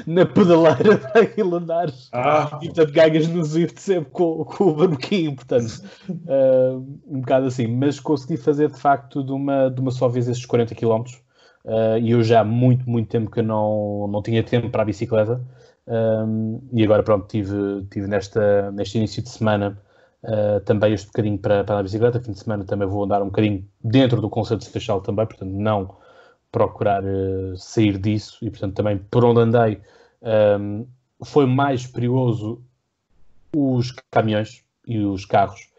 na 0.05 0.25
pedaleira 0.25 0.97
para 1.11 1.21
aquilo 1.21 1.55
andar 1.55 1.91
ah. 2.11 2.59
e 2.61 2.67
portanto 2.67 2.91
ganhas 2.91 3.27
no 3.27 3.43
Zwift 3.43 3.81
sempre 3.81 4.11
com, 4.11 4.45
com 4.45 4.65
o 4.65 4.75
berbequim, 4.75 5.35
portanto 5.35 5.83
uh, 6.09 6.77
um 7.07 7.21
bocado 7.21 7.47
assim, 7.47 7.67
mas 7.67 7.99
consegui 7.99 8.37
fazer 8.37 8.69
de 8.69 8.79
facto 8.79 9.23
de 9.23 9.31
uma, 9.31 9.69
de 9.69 9.81
uma 9.81 9.91
só 9.91 10.07
vez 10.07 10.27
esses 10.27 10.45
40 10.45 10.75
km 10.75 11.03
uh, 11.65 11.97
e 11.99 12.11
eu 12.11 12.23
já 12.23 12.41
há 12.41 12.43
muito, 12.43 12.87
muito 12.89 13.09
tempo 13.09 13.31
que 13.31 13.41
não, 13.41 14.07
não 14.07 14.21
tinha 14.21 14.43
tempo 14.43 14.69
para 14.69 14.83
a 14.83 14.85
bicicleta 14.85 15.41
um, 15.87 16.61
e 16.71 16.83
agora 16.83 17.03
pronto, 17.03 17.27
tive, 17.27 17.85
tive 17.89 18.07
nesta, 18.07 18.71
neste 18.71 18.97
início 18.97 19.21
de 19.21 19.29
semana 19.29 19.77
Uh, 20.25 20.61
também 20.61 20.93
este 20.93 21.07
bocadinho 21.07 21.37
para, 21.37 21.65
para 21.65 21.79
a 21.79 21.83
bicicleta. 21.83 22.17
Fim 22.17 22.31
de 22.31 22.39
semana 22.39 22.63
também 22.63 22.87
vou 22.87 23.03
andar 23.03 23.21
um 23.21 23.25
bocadinho 23.25 23.67
dentro 23.83 24.21
do 24.21 24.29
conceito 24.29 24.61
de 24.61 24.67
Seixal 24.67 25.01
também, 25.01 25.25
portanto, 25.25 25.51
não 25.51 25.97
procurar 26.53 27.03
uh, 27.03 27.57
sair 27.57 27.97
disso. 27.97 28.37
E, 28.41 28.49
portanto, 28.49 28.75
também 28.75 28.97
por 29.11 29.25
onde 29.25 29.41
andei 29.41 29.81
um, 30.21 30.87
foi 31.21 31.45
mais 31.45 31.85
perigoso 31.85 32.63
os 33.53 33.91
caminhões 34.09 34.63
e 34.87 34.99
os 34.99 35.25
carros. 35.25 35.69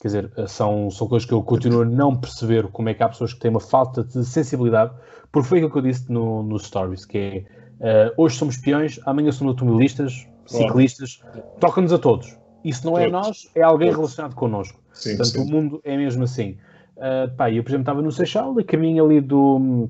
Quer 0.00 0.08
dizer, 0.08 0.32
são, 0.48 0.90
são 0.90 1.06
coisas 1.06 1.28
que 1.28 1.34
eu 1.34 1.42
continuo 1.42 1.82
a 1.82 1.84
não 1.84 2.16
perceber 2.16 2.68
como 2.68 2.88
é 2.88 2.94
que 2.94 3.02
há 3.02 3.08
pessoas 3.08 3.32
que 3.32 3.40
têm 3.40 3.50
uma 3.50 3.60
falta 3.60 4.02
de 4.02 4.24
sensibilidade, 4.24 4.92
porque 5.30 5.48
foi 5.48 5.58
aquilo 5.58 5.72
que 5.72 5.78
eu 5.78 5.82
disse 5.82 6.10
no, 6.10 6.42
no 6.42 6.58
Stories, 6.58 7.04
que 7.04 7.46
é 7.80 8.08
uh, 8.10 8.14
hoje 8.16 8.36
somos 8.36 8.56
peões, 8.56 9.00
amanhã 9.06 9.32
somos 9.32 9.52
automobilistas, 9.52 10.26
ciclistas, 10.46 11.20
toca-nos 11.60 11.92
a 11.92 11.98
todos 11.98 12.38
isso 12.64 12.86
não 12.86 12.98
é 12.98 13.08
nós, 13.08 13.50
é 13.54 13.62
alguém 13.62 13.90
relacionado 13.90 14.34
connosco. 14.34 14.80
Sim, 14.92 15.16
Portanto, 15.16 15.32
sim. 15.32 15.40
o 15.42 15.46
mundo 15.46 15.80
é 15.84 15.96
mesmo 15.96 16.24
assim. 16.24 16.56
Uh, 16.96 17.34
pá, 17.36 17.50
eu, 17.50 17.62
por 17.62 17.70
exemplo, 17.70 17.82
estava 17.82 18.02
no 18.02 18.10
Seixal, 18.10 18.58
a 18.58 18.64
caminho 18.64 19.04
ali 19.04 19.20
do, 19.20 19.88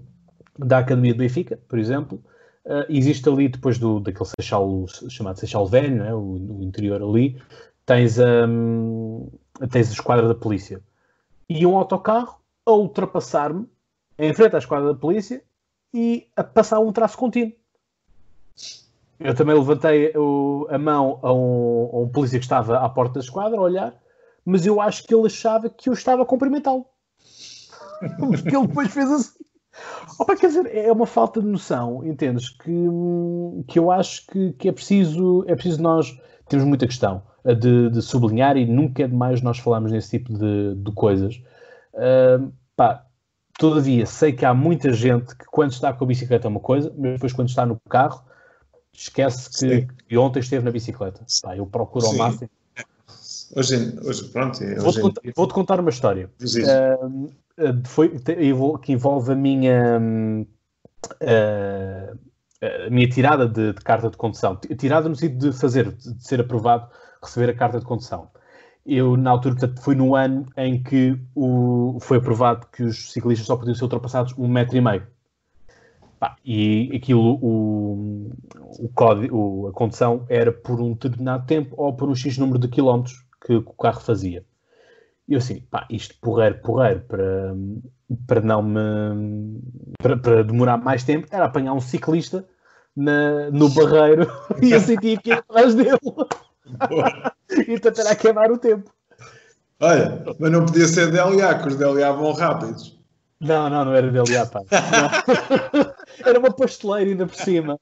da 0.58 0.78
Academia 0.78 1.12
de 1.12 1.18
Benfica, 1.18 1.58
por 1.68 1.78
exemplo. 1.78 2.22
Uh, 2.64 2.84
existe 2.88 3.26
ali, 3.28 3.48
depois 3.48 3.78
do, 3.78 4.00
daquele 4.00 4.28
Seixal 4.38 4.86
chamado 5.08 5.38
Seixal 5.38 5.66
Velho, 5.66 5.96
né, 5.96 6.12
o, 6.12 6.58
o 6.58 6.62
interior 6.62 7.02
ali, 7.02 7.40
tens, 7.86 8.18
um, 8.18 9.26
tens 9.70 9.88
a 9.88 9.92
esquadra 9.92 10.28
da 10.28 10.34
polícia. 10.34 10.82
E 11.48 11.64
um 11.64 11.76
autocarro 11.76 12.38
a 12.66 12.72
ultrapassar-me 12.72 13.66
em 14.18 14.34
frente 14.34 14.54
à 14.54 14.58
esquadra 14.58 14.92
da 14.92 14.98
polícia 14.98 15.42
e 15.94 16.28
a 16.36 16.44
passar 16.44 16.80
um 16.80 16.92
traço 16.92 17.16
contínuo. 17.16 17.52
Eu 19.18 19.34
também 19.34 19.54
levantei 19.54 20.12
o, 20.14 20.66
a 20.70 20.78
mão 20.78 21.18
a 21.22 21.32
um, 21.32 21.90
a 21.92 21.98
um, 22.00 22.08
polícia 22.08 22.38
que 22.38 22.44
estava 22.44 22.78
à 22.78 22.88
porta 22.88 23.14
da 23.14 23.20
esquadra 23.20 23.58
a 23.58 23.62
olhar, 23.62 23.94
mas 24.44 24.66
eu 24.66 24.80
acho 24.80 25.04
que 25.04 25.14
ele 25.14 25.26
achava 25.26 25.68
que 25.68 25.88
eu 25.88 25.92
estava 25.92 26.22
a 26.22 26.26
cumprimentá-lo. 26.26 26.86
Porque 28.18 28.56
ele 28.56 28.66
depois 28.66 28.92
fez 28.92 29.10
assim. 29.10 29.37
Opa, 30.18 30.36
quer 30.36 30.48
dizer, 30.48 30.66
é 30.74 30.90
uma 30.90 31.06
falta 31.06 31.40
de 31.40 31.46
noção, 31.46 32.04
entendes? 32.04 32.48
Que, 32.48 32.72
que 33.68 33.78
eu 33.78 33.90
acho 33.90 34.26
que, 34.26 34.52
que 34.52 34.68
é, 34.68 34.72
preciso, 34.72 35.44
é 35.46 35.54
preciso 35.54 35.80
nós. 35.82 36.18
Temos 36.48 36.64
muita 36.64 36.86
questão 36.86 37.22
de, 37.44 37.90
de 37.90 38.02
sublinhar 38.02 38.56
e 38.56 38.66
nunca 38.66 39.02
é 39.02 39.06
demais 39.06 39.42
nós 39.42 39.58
falarmos 39.58 39.92
nesse 39.92 40.18
tipo 40.18 40.32
de, 40.32 40.74
de 40.74 40.92
coisas. 40.92 41.42
Uh, 41.94 42.52
pá, 42.76 43.04
todavia, 43.58 44.06
sei 44.06 44.32
que 44.32 44.44
há 44.44 44.54
muita 44.54 44.92
gente 44.92 45.36
que 45.36 45.44
quando 45.46 45.72
está 45.72 45.92
com 45.92 46.04
a 46.04 46.06
bicicleta 46.06 46.46
é 46.46 46.50
uma 46.50 46.60
coisa, 46.60 46.92
mas 46.96 47.12
depois 47.12 47.32
quando 47.32 47.48
está 47.48 47.66
no 47.66 47.78
carro 47.88 48.24
esquece 48.92 49.50
que, 49.50 49.88
que, 50.08 50.16
ontem 50.16 50.40
esteve 50.40 50.64
na 50.64 50.70
bicicleta. 50.70 51.24
Pá, 51.42 51.56
eu 51.56 51.66
procuro 51.66 52.06
ao 52.06 52.14
máximo. 52.14 52.50
Hoje, 53.56 53.98
hoje 54.04 54.24
pronto. 54.28 54.58
Vou-te 54.78 55.00
contar, 55.00 55.22
vou 55.34 55.48
contar, 55.48 55.80
uma 55.80 55.90
história. 55.90 56.30
Uh, 56.40 57.30
foi, 57.86 58.10
que 58.82 58.92
envolve 58.92 59.32
a 59.32 59.34
minha, 59.34 60.00
uh, 61.04 62.18
a 62.86 62.90
minha 62.90 63.08
tirada 63.08 63.48
de, 63.48 63.72
de, 63.72 63.80
carta 63.80 64.10
de 64.10 64.16
condução. 64.16 64.56
Tirada 64.78 65.08
no 65.08 65.16
sentido 65.16 65.50
de 65.50 65.58
fazer, 65.58 65.92
de 65.92 66.22
ser 66.22 66.40
aprovado, 66.40 66.88
receber 67.22 67.50
a 67.50 67.54
carta 67.54 67.78
de 67.78 67.84
condução. 67.84 68.30
Eu, 68.86 69.16
na 69.16 69.30
altura, 69.30 69.54
portanto, 69.56 69.82
foi 69.82 69.94
no 69.94 70.14
ano 70.14 70.46
em 70.56 70.82
que 70.82 71.20
o, 71.34 71.98
foi 72.00 72.18
aprovado 72.18 72.66
que 72.72 72.82
os 72.82 73.12
ciclistas 73.12 73.46
só 73.46 73.56
podiam 73.56 73.74
ser 73.74 73.84
ultrapassados 73.84 74.34
um 74.38 74.48
metro 74.48 74.76
e 74.76 74.80
meio. 74.80 75.06
E 76.44 76.90
aquilo, 76.96 77.38
o, 77.40 78.32
o 78.78 78.88
código, 78.94 79.68
a 79.68 79.72
condução 79.72 80.24
era 80.28 80.50
por 80.50 80.80
um 80.80 80.94
determinado 80.94 81.46
tempo 81.46 81.74
ou 81.76 81.92
por 81.94 82.08
um 82.08 82.14
X 82.14 82.38
número 82.38 82.58
de 82.58 82.68
quilómetros 82.68 83.24
que, 83.44 83.54
o 83.54 83.62
carro 83.62 84.00
fazia. 84.00 84.44
E 85.28 85.34
eu 85.34 85.38
assim, 85.38 85.60
pá, 85.70 85.86
isto 85.90 86.14
porreiro, 86.22 86.58
porreiro, 86.62 87.00
para, 87.06 87.54
para 88.26 88.40
não 88.40 88.62
me. 88.62 89.60
Para, 90.00 90.16
para, 90.16 90.42
demorar 90.42 90.78
mais 90.78 91.04
tempo, 91.04 91.28
era 91.30 91.44
apanhar 91.44 91.74
um 91.74 91.80
ciclista 91.80 92.48
na, 92.96 93.50
no 93.50 93.68
barreiro 93.68 94.26
e 94.62 94.72
eu 94.72 94.80
sentia 94.80 95.18
aqui 95.18 95.32
atrás 95.32 95.74
dele. 95.74 95.98
e 97.66 97.78
tentar 97.78 98.14
queimar 98.16 98.50
o 98.50 98.58
tempo. 98.58 98.90
Olha, 99.80 100.24
mas 100.40 100.50
não 100.50 100.64
podia 100.64 100.88
ser 100.88 101.10
DLA, 101.10 101.58
que 101.58 101.68
os 101.68 101.76
DLA 101.76 102.10
vão 102.12 102.32
rápidos. 102.32 102.98
Não, 103.38 103.70
não, 103.70 103.84
não 103.84 103.94
era 103.94 104.10
DLA, 104.10 104.46
pá. 104.46 104.60
Era 106.24 106.38
uma 106.38 106.52
pasteleira 106.52 107.10
ainda 107.10 107.26
por 107.26 107.36
cima. 107.36 107.78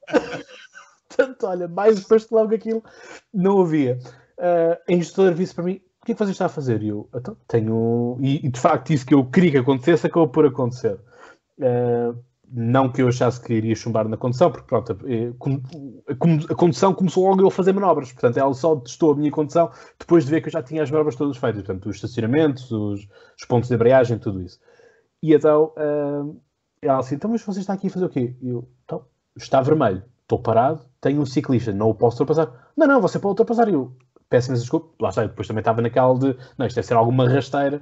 Portanto, 1.09 1.47
olha, 1.47 1.69
mais 1.69 2.01
pastelão 2.01 2.49
que 2.49 2.57
aquilo 2.57 2.83
não 3.33 3.63
havia. 3.63 3.99
Uh, 4.37 4.77
a 4.89 4.93
instrutora 4.93 5.35
disse 5.35 5.55
para 5.55 5.65
mim: 5.65 5.81
que 6.07 6.13
é 6.13 6.15
que 6.15 6.25
você 6.25 6.31
está 6.31 6.47
a 6.47 6.49
fazer? 6.49 6.83
E 6.83 6.89
eu, 6.89 7.09
então, 7.13 7.37
tenho. 7.49 8.17
E, 8.21 8.49
de 8.49 8.61
facto, 8.61 8.93
isso 8.93 9.05
que 9.05 9.13
eu 9.13 9.25
queria 9.25 9.51
que 9.51 9.59
acontecesse 9.59 10.07
acabou 10.07 10.29
por 10.29 10.47
acontecer. 10.47 10.99
Uh, 11.59 12.17
não 12.49 12.89
que 12.89 13.03
eu 13.03 13.09
achasse 13.09 13.43
que 13.43 13.53
iria 13.53 13.75
chumbar 13.75 14.09
na 14.09 14.17
condução, 14.17 14.53
porque 14.53 14.69
pronto, 14.69 14.93
a, 14.93 14.95
a, 14.95 16.53
a 16.53 16.55
condução 16.55 16.95
começou 16.95 17.29
logo 17.29 17.43
eu 17.43 17.49
a 17.49 17.51
fazer 17.51 17.73
manobras. 17.73 18.13
Portanto, 18.13 18.37
ela 18.37 18.55
só 18.55 18.77
testou 18.77 19.13
a 19.13 19.17
minha 19.17 19.33
condução 19.33 19.69
depois 19.99 20.25
de 20.25 20.31
ver 20.31 20.41
que 20.41 20.47
eu 20.47 20.53
já 20.53 20.63
tinha 20.63 20.85
as 20.85 20.91
manobras 20.91 21.17
todas 21.17 21.37
feitas. 21.37 21.65
Portanto, 21.65 21.89
os 21.89 21.97
estacionamentos, 21.97 22.71
os, 22.71 23.09
os 23.37 23.45
pontos 23.49 23.69
de 23.69 23.75
embreagem, 23.75 24.17
tudo 24.19 24.41
isso. 24.41 24.61
E 25.21 25.35
então 25.35 25.73
uh, 25.77 26.41
ela 26.81 27.01
assim, 27.01 27.17
então, 27.17 27.29
mas 27.29 27.43
você 27.43 27.59
está 27.59 27.73
aqui 27.73 27.89
a 27.89 27.91
fazer 27.91 28.05
o 28.05 28.11
quê? 28.11 28.37
E 28.41 28.49
eu, 28.49 28.69
então, 28.85 29.05
está 29.37 29.61
vermelho, 29.61 30.05
estou 30.23 30.39
parado, 30.39 30.83
tenho 31.01 31.21
um 31.21 31.27
ciclista, 31.27 31.73
não 31.73 31.91
o 31.91 31.95
posso 31.95 32.23
ultrapassar. 32.23 32.71
Não, 32.77 32.87
não, 32.87 33.01
você 33.01 33.19
pode 33.19 33.33
ultrapassar. 33.33 33.69
E 33.69 33.73
eu, 33.73 33.97
peço 34.29 34.51
me 34.51 34.59
desculpa, 34.59 34.89
lá 35.01 35.11
está, 35.11 35.23
depois 35.23 35.47
também 35.47 35.61
estava 35.61 35.81
naquela 35.81 36.19
de, 36.19 36.37
não, 36.59 36.67
isto 36.67 36.77
deve 36.77 36.87
ser 36.87 36.95
alguma 36.95 37.29
rasteira 37.29 37.81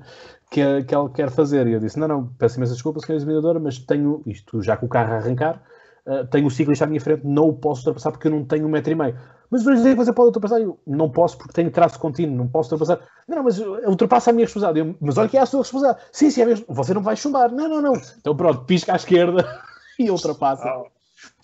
que, 0.51 0.85
que 0.85 0.95
ela 0.95 1.09
quer 1.11 1.31
fazer. 1.31 1.67
E 1.67 1.73
eu 1.73 1.81
disse, 1.81 1.99
não, 1.99 2.09
não, 2.09 2.27
peço 2.39 2.57
imensa 2.57 2.73
desculpa, 2.73 3.01
senhora 3.01 3.17
examinadora, 3.17 3.59
mas 3.59 3.79
tenho 3.79 4.23
isto, 4.27 4.63
já 4.63 4.77
com 4.77 4.87
o 4.87 4.89
carro 4.89 5.15
a 5.15 5.17
arrancar, 5.17 5.63
uh, 6.07 6.27
tenho 6.27 6.47
o 6.47 6.51
ciclista 6.51 6.85
à 6.85 6.89
minha 6.89 7.01
frente, 7.01 7.27
não 7.27 7.49
o 7.49 7.53
posso 7.55 7.81
ultrapassar 7.81 8.13
porque 8.13 8.29
eu 8.29 8.33
não 8.33 8.45
tenho 8.45 8.67
um 8.67 8.71
metro 8.71 8.93
e 8.93 8.95
meio. 8.95 9.19
Mas 9.51 9.63
dois 9.63 9.79
dizer 9.79 9.91
que 9.91 10.05
você 10.05 10.13
pode 10.13 10.29
ultrapassar, 10.29 10.61
eu 10.61 10.79
não 10.87 11.11
posso 11.11 11.39
porque 11.39 11.53
tenho 11.53 11.71
traço 11.71 11.99
contínuo, 11.99 12.37
não 12.37 12.49
posso 12.49 12.75
ultrapassar. 12.75 13.07
Não, 13.29 13.37
não, 13.37 13.45
mas 13.45 13.59
ultrapassa 13.59 14.31
a 14.31 14.33
minha 14.33 14.47
responsabilidade. 14.47 14.89
Eu, 14.89 14.97
mas 15.01 15.17
olha 15.17 15.29
que 15.29 15.37
é 15.37 15.41
a 15.41 15.47
sua 15.47 15.61
responsabilidade. 15.61 16.09
Sim, 16.13 16.31
sim, 16.31 16.43
é 16.43 16.47
mesmo. 16.47 16.67
Você 16.69 16.93
não 16.93 17.03
vai 17.03 17.17
chumbar. 17.17 17.53
Não, 17.53 17.69
não, 17.69 17.81
não. 17.81 17.93
Então 18.19 18.37
pronto, 18.37 18.65
pisca 18.65 18.93
à 18.93 18.97
esquerda 18.97 19.63
e 19.99 20.11
ultrapassa. 20.11 20.69
Ah. 20.69 20.94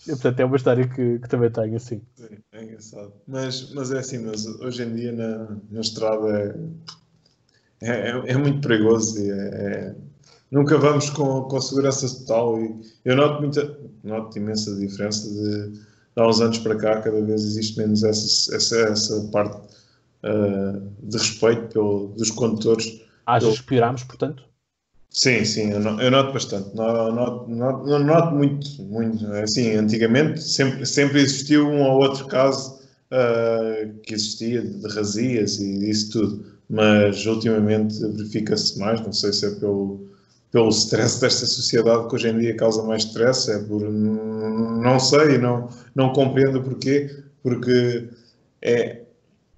E, 0.06 0.10
portanto, 0.10 0.40
é 0.40 0.44
uma 0.44 0.56
história 0.56 0.88
que, 0.88 1.18
que 1.18 1.28
também 1.28 1.50
tenho, 1.50 1.76
assim. 1.76 2.00
Sim, 2.14 2.38
é 2.52 2.64
engraçado. 2.64 3.12
Mas, 3.26 3.72
mas 3.72 3.92
é 3.92 3.98
assim, 3.98 4.18
mas 4.18 4.46
hoje 4.46 4.82
em 4.82 4.94
dia 4.94 5.12
na, 5.12 5.56
na 5.70 5.80
estrada 5.80 6.58
é, 7.82 8.10
é, 8.10 8.10
é 8.10 8.36
muito 8.36 8.66
perigoso 8.66 9.18
e 9.18 9.30
é, 9.30 9.34
é, 9.34 9.94
nunca 10.50 10.78
vamos 10.78 11.10
com, 11.10 11.42
com 11.42 11.60
segurança 11.60 12.08
total 12.20 12.60
e 12.60 12.80
eu 13.04 13.16
noto 13.16 13.40
muita, 13.40 13.78
noto 14.02 14.38
imensa 14.38 14.74
diferença 14.76 15.28
de, 15.28 15.70
de 15.70 15.80
há 16.16 16.26
uns 16.26 16.40
anos 16.40 16.58
para 16.58 16.76
cá, 16.76 17.00
cada 17.00 17.20
vez 17.22 17.42
existe 17.42 17.78
menos 17.78 18.02
essa, 18.02 18.56
essa, 18.56 18.76
essa 18.76 19.28
parte 19.30 19.56
uh, 20.24 20.92
de 21.02 21.16
respeito 21.16 21.68
pelo, 21.68 22.08
dos 22.08 22.30
condutores. 22.30 23.02
Achas 23.26 23.60
que 23.60 23.66
piorámos, 23.66 24.04
portanto? 24.04 24.49
Sim, 25.12 25.44
sim, 25.44 25.70
eu, 25.72 26.10
noto 26.10 26.32
bastante. 26.32 26.74
Noto, 26.74 27.48
noto, 27.50 27.98
noto, 27.98 28.34
muito, 28.34 28.82
muito. 28.84 29.26
Assim, 29.32 29.72
antigamente 29.74 30.40
sempre, 30.40 30.86
sempre 30.86 31.20
existiu 31.20 31.66
um 31.68 31.82
ou 31.82 32.00
outro 32.00 32.26
caso 32.28 32.78
uh, 33.10 33.92
que 34.04 34.14
existia 34.14 34.62
de 34.62 34.86
razias 34.94 35.58
e 35.58 35.90
isso 35.90 36.12
tudo, 36.12 36.44
mas 36.68 37.26
ultimamente 37.26 37.98
verifica-se 38.00 38.78
mais, 38.78 39.00
não 39.00 39.12
sei 39.12 39.32
se 39.32 39.46
é 39.46 39.50
pelo, 39.56 40.08
pelo 40.52 40.68
stress 40.68 41.20
desta 41.20 41.44
sociedade 41.46 42.08
que 42.08 42.14
hoje 42.14 42.28
em 42.28 42.38
dia 42.38 42.56
causa 42.56 42.82
mais 42.84 43.02
stress, 43.04 43.50
é 43.50 43.58
por 43.58 43.80
não 43.90 45.00
sei, 45.00 45.38
não, 45.38 45.68
não 45.94 46.12
compreendo 46.12 46.62
porquê, 46.62 47.10
porque 47.42 48.08
é, 48.62 49.02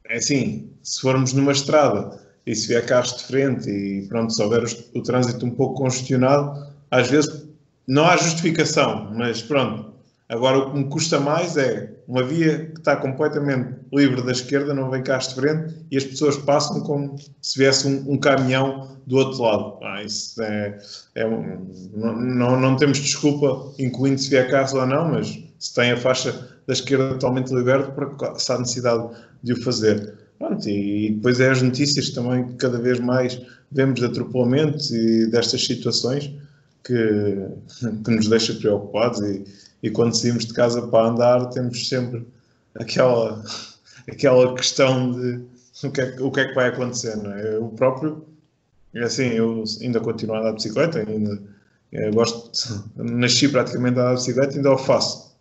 é 0.07 0.17
assim, 0.17 0.71
se 0.83 1.01
formos 1.01 1.33
numa 1.33 1.53
estrada 1.53 2.21
e 2.47 2.55
se 2.55 2.69
vier 2.69 2.85
carros 2.87 3.17
de 3.17 3.25
frente 3.25 3.71
e 3.71 4.07
pronto, 4.09 4.33
se 4.33 4.43
houver 4.43 4.65
o, 4.65 4.99
o 4.99 5.03
trânsito 5.03 5.47
um 5.47 5.51
pouco 5.51 5.83
congestionado, 5.83 6.67
às 6.91 7.09
vezes 7.09 7.47
não 7.87 8.05
há 8.05 8.17
justificação, 8.17 9.11
mas 9.15 9.43
pronto, 9.43 9.93
Agora, 10.33 10.57
o 10.57 10.71
que 10.71 10.79
me 10.79 10.85
custa 10.85 11.21
mais 11.21 11.59
é 11.59 11.93
uma 12.09 12.23
via 12.23 12.71
que 12.71 12.79
está 12.79 12.97
completamente 12.97 13.75
livre 13.93 14.23
da 14.23 14.33
esquerda, 14.33 14.73
não 14.73 14.91
vem 14.91 15.03
cá 15.03 15.19
de 15.19 15.35
frente 15.35 15.75
e 15.91 15.97
as 15.99 16.05
pessoas 16.05 16.39
passam 16.39 16.81
como 16.81 17.17
se 17.43 17.59
viesse 17.59 17.87
um, 17.87 18.13
um 18.13 18.17
caminhão 18.17 18.97
do 19.07 19.19
outro 19.19 19.43
lado. 19.43 19.79
Ah, 19.83 20.03
isso 20.03 20.41
é, 20.43 20.79
é 21.15 21.29
não, 21.29 22.59
não, 22.59 22.77
temos 22.77 22.97
desculpa, 22.97 23.75
incluindo 23.79 24.19
se 24.19 24.31
vier 24.31 24.51
cá 24.51 24.67
ou 24.73 24.87
não, 24.87 25.11
mas 25.11 25.39
se 25.59 25.75
tem 25.75 25.93
a 25.93 25.99
faixa 25.99 26.33
da 26.67 26.73
esquerda 26.73 27.11
totalmente 27.11 27.53
liberta, 27.53 27.95
se 28.39 28.51
há 28.51 28.59
necessidade 28.59 29.11
de 29.43 29.53
o 29.53 29.63
fazer. 29.63 30.22
Pronto, 30.43 30.69
e, 30.69 31.11
depois 31.11 31.39
é 31.39 31.51
as 31.51 31.63
notícias 31.63 32.11
também 32.11 32.45
que 32.49 32.55
cada 32.55 32.77
vez 32.77 32.99
mais 32.99 33.41
vemos 33.71 34.01
de 34.01 34.07
atropelamentos 34.07 34.91
e 34.91 35.29
destas 35.29 35.65
situações 35.65 36.35
que, 36.83 37.47
que 38.05 38.11
nos 38.11 38.27
deixa 38.27 38.53
preocupados 38.55 39.21
e, 39.21 39.45
e 39.85 39.89
quando 39.89 40.17
saímos 40.17 40.45
de 40.45 40.53
casa 40.53 40.83
para 40.89 41.11
andar 41.11 41.47
temos 41.51 41.89
sempre 41.89 42.27
aquela, 42.75 43.41
aquela 44.11 44.53
questão 44.57 45.13
de 45.13 45.45
o 45.85 45.91
que, 45.93 46.01
é, 46.01 46.17
o 46.21 46.31
que 46.33 46.41
é 46.41 46.49
que 46.49 46.55
vai 46.57 46.71
acontecer, 46.71 47.17
não 47.19 47.33
é? 47.33 47.55
Eu 47.55 47.69
próprio, 47.69 48.27
assim, 48.97 49.29
eu 49.29 49.63
ainda 49.81 50.01
continuo 50.01 50.35
a 50.35 50.41
andar 50.41 50.51
de 50.51 50.57
bicicleta, 50.57 50.99
ainda 51.09 51.41
gosto, 52.13 52.91
nasci 52.97 53.49
praticamente 53.49 53.97
a 53.97 54.03
andar 54.03 54.15
de 54.15 54.21
bicicleta, 54.21 54.57
ainda 54.57 54.73
o 54.73 54.79
faço, 54.79 55.37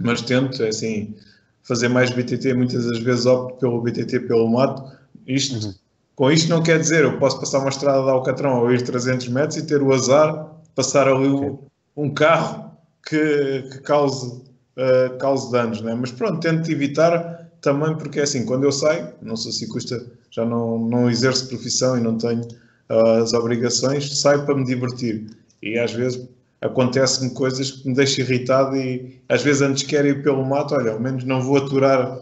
mas 0.00 0.22
tento, 0.22 0.64
assim, 0.64 1.14
fazer 1.62 1.88
mais 1.88 2.10
BTT, 2.10 2.54
muitas 2.54 2.86
das 2.86 2.98
vezes 2.98 3.26
opto 3.26 3.58
pelo 3.58 3.80
BTT 3.80 4.20
pelo 4.20 4.48
mato, 4.50 4.82
isto, 5.26 5.66
uhum. 5.66 5.74
com 6.16 6.30
isto 6.30 6.48
não 6.48 6.62
quer 6.62 6.78
dizer, 6.78 7.04
eu 7.04 7.18
posso 7.18 7.38
passar 7.38 7.58
uma 7.58 7.68
estrada 7.68 8.02
de 8.02 8.10
Alcatrão 8.10 8.60
ou 8.60 8.72
ir 8.72 8.82
300 8.82 9.28
metros 9.28 9.56
e 9.56 9.66
ter 9.66 9.82
o 9.82 9.92
azar 9.92 10.32
de 10.62 10.70
passar 10.74 11.06
ali 11.06 11.28
um, 11.28 11.58
um 11.96 12.10
carro 12.10 12.70
que, 13.06 13.64
que 13.70 13.78
cause, 13.80 14.42
uh, 14.76 15.16
cause 15.18 15.50
danos, 15.52 15.80
né? 15.80 15.94
mas 15.94 16.10
pronto, 16.10 16.40
tento 16.40 16.70
evitar 16.70 17.48
também 17.60 17.96
porque 17.96 18.20
é 18.20 18.22
assim, 18.22 18.44
quando 18.44 18.64
eu 18.64 18.72
saio, 18.72 19.08
não 19.20 19.36
sou 19.36 19.52
ciclista, 19.52 20.04
já 20.30 20.44
não, 20.44 20.78
não 20.78 21.10
exerço 21.10 21.48
profissão 21.48 21.96
e 21.96 22.00
não 22.00 22.16
tenho 22.16 22.42
uh, 22.90 23.22
as 23.22 23.32
obrigações, 23.32 24.20
saio 24.20 24.44
para 24.44 24.54
me 24.54 24.64
divertir 24.64 25.26
e 25.62 25.78
às 25.78 25.92
vezes 25.92 26.26
acontecem-me 26.60 27.34
coisas 27.34 27.70
que 27.70 27.88
me 27.88 27.94
deixam 27.94 28.24
irritado 28.24 28.76
e 28.76 29.20
às 29.28 29.42
vezes 29.42 29.62
antes 29.62 29.82
quero 29.82 30.08
ir 30.08 30.22
pelo 30.22 30.44
mato, 30.44 30.74
olha, 30.74 30.92
ao 30.92 31.00
menos 31.00 31.24
não 31.24 31.40
vou 31.40 31.56
aturar 31.56 32.18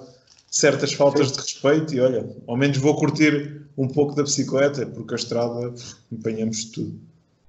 certas 0.51 0.93
faltas 0.93 1.33
de 1.33 1.39
respeito 1.39 1.95
e 1.95 2.01
olha, 2.01 2.29
ao 2.47 2.57
menos 2.57 2.79
vou 2.79 2.97
curtir 2.97 3.63
um 3.77 3.89
pouco 3.89 4.15
da 4.15 4.23
bicicleta, 4.23 4.87
porque 4.87 5.15
a 5.15 5.17
estrada 5.17 5.73
empenhamos 6.11 6.65
tudo. 6.67 6.99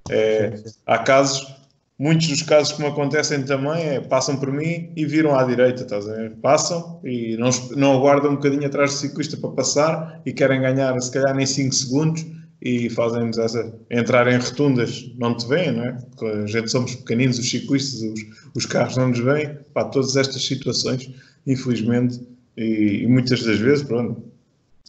É, 0.10 0.62
há 0.86 0.98
casos 1.00 1.60
muitos 2.00 2.28
dos 2.28 2.42
casos 2.44 2.72
que 2.74 2.82
me 2.82 2.88
acontecem 2.88 3.44
também 3.44 3.84
é 3.90 4.00
passam 4.00 4.38
por 4.38 4.52
mim 4.52 4.92
e 4.96 5.06
viram 5.06 5.36
à 5.38 5.44
direita, 5.44 5.84
estás 5.84 6.08
a 6.08 6.14
ver? 6.14 6.32
Passam 6.38 7.00
e 7.04 7.36
não, 7.38 7.50
não 7.76 7.94
aguardam 7.98 8.32
um 8.32 8.36
bocadinho 8.36 8.66
atrás 8.66 8.92
do 8.92 8.98
ciclista 8.98 9.36
para 9.36 9.50
passar 9.50 10.22
e 10.26 10.32
querem 10.32 10.62
ganhar, 10.62 11.00
se 11.02 11.12
calhar, 11.12 11.36
nem 11.36 11.46
5 11.46 11.76
segundos 11.76 12.26
e 12.62 12.90
fazem-nos 12.90 13.38
essa. 13.38 13.74
entrar 13.90 14.28
em 14.28 14.38
rotundas, 14.38 15.10
não 15.18 15.36
te 15.36 15.48
veem, 15.48 15.72
não 15.72 15.84
é? 15.86 15.92
Porque 15.94 16.26
a 16.26 16.46
gente 16.46 16.70
somos 16.70 16.96
pequeninos, 16.96 17.40
os 17.40 17.50
ciclistas, 17.50 18.02
os, 18.02 18.26
os 18.56 18.66
carros 18.66 18.98
não 18.98 19.10
nos 19.10 19.20
veem. 19.20 19.58
Para 19.74 19.86
todas 19.86 20.16
estas 20.16 20.46
situações, 20.46 21.10
infelizmente, 21.48 22.20
e, 22.58 23.04
e 23.04 23.08
muitas 23.08 23.44
das 23.44 23.60
vezes, 23.60 23.84
pronto, 23.84 24.22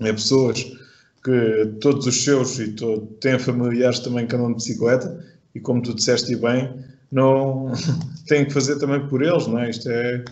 é 0.00 0.12
pessoas 0.12 0.72
que 1.22 1.66
todos 1.80 2.06
os 2.06 2.24
seus 2.24 2.58
e 2.58 2.72
todo, 2.72 3.06
têm 3.20 3.38
familiares 3.38 4.00
também 4.00 4.26
que 4.26 4.34
andam 4.34 4.48
de 4.48 4.54
bicicleta 4.56 5.24
e 5.54 5.60
como 5.60 5.82
tu 5.82 5.94
disseste 5.94 6.34
bem, 6.36 6.72
não 7.12 7.72
tem 8.26 8.44
que 8.44 8.52
fazer 8.52 8.78
também 8.78 9.06
por 9.08 9.22
eles, 9.22 9.46
não 9.46 9.58
é? 9.58 9.70
Isto 9.70 9.90
é, 9.90 10.24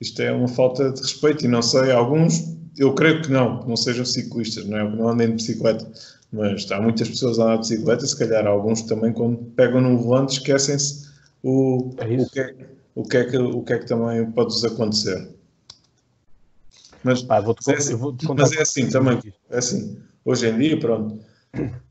isto 0.00 0.20
é 0.20 0.32
uma 0.32 0.48
falta 0.48 0.90
de 0.92 1.00
respeito 1.00 1.44
e 1.44 1.48
não 1.48 1.62
sei, 1.62 1.92
alguns, 1.92 2.56
eu 2.76 2.92
creio 2.94 3.22
que 3.22 3.30
não, 3.30 3.62
que 3.62 3.68
não 3.68 3.76
sejam 3.76 4.04
ciclistas, 4.04 4.66
não 4.66 4.78
é? 4.78 4.96
Não 4.96 5.08
andem 5.08 5.28
de 5.28 5.34
bicicleta, 5.34 5.86
mas 6.32 6.70
há 6.70 6.80
muitas 6.80 7.08
pessoas 7.08 7.38
a 7.38 7.44
andar 7.44 7.54
de 7.56 7.60
bicicleta, 7.60 8.06
se 8.06 8.18
calhar 8.18 8.46
alguns 8.46 8.82
também 8.82 9.12
quando 9.12 9.38
pegam 9.56 9.80
no 9.80 9.98
volante 9.98 10.34
esquecem-se 10.34 11.06
o, 11.42 11.90
é 11.98 12.04
o, 12.04 12.28
que 12.28 12.40
é, 12.40 12.54
o, 12.94 13.02
que 13.04 13.16
é 13.16 13.24
que, 13.24 13.38
o 13.38 13.62
que 13.62 13.72
é 13.72 13.78
que 13.78 13.86
também 13.86 14.30
pode-lhes 14.32 14.64
acontecer. 14.64 15.28
Mas, 17.04 17.22
Pá, 17.22 17.36
é 17.68 17.74
assim, 17.74 17.94
mas 18.36 18.52
é 18.52 18.62
assim 18.62 18.88
também, 18.88 19.20
é 19.50 19.58
assim, 19.58 19.96
hoje 20.24 20.48
em 20.48 20.58
dia, 20.58 20.80
pronto, 20.80 21.20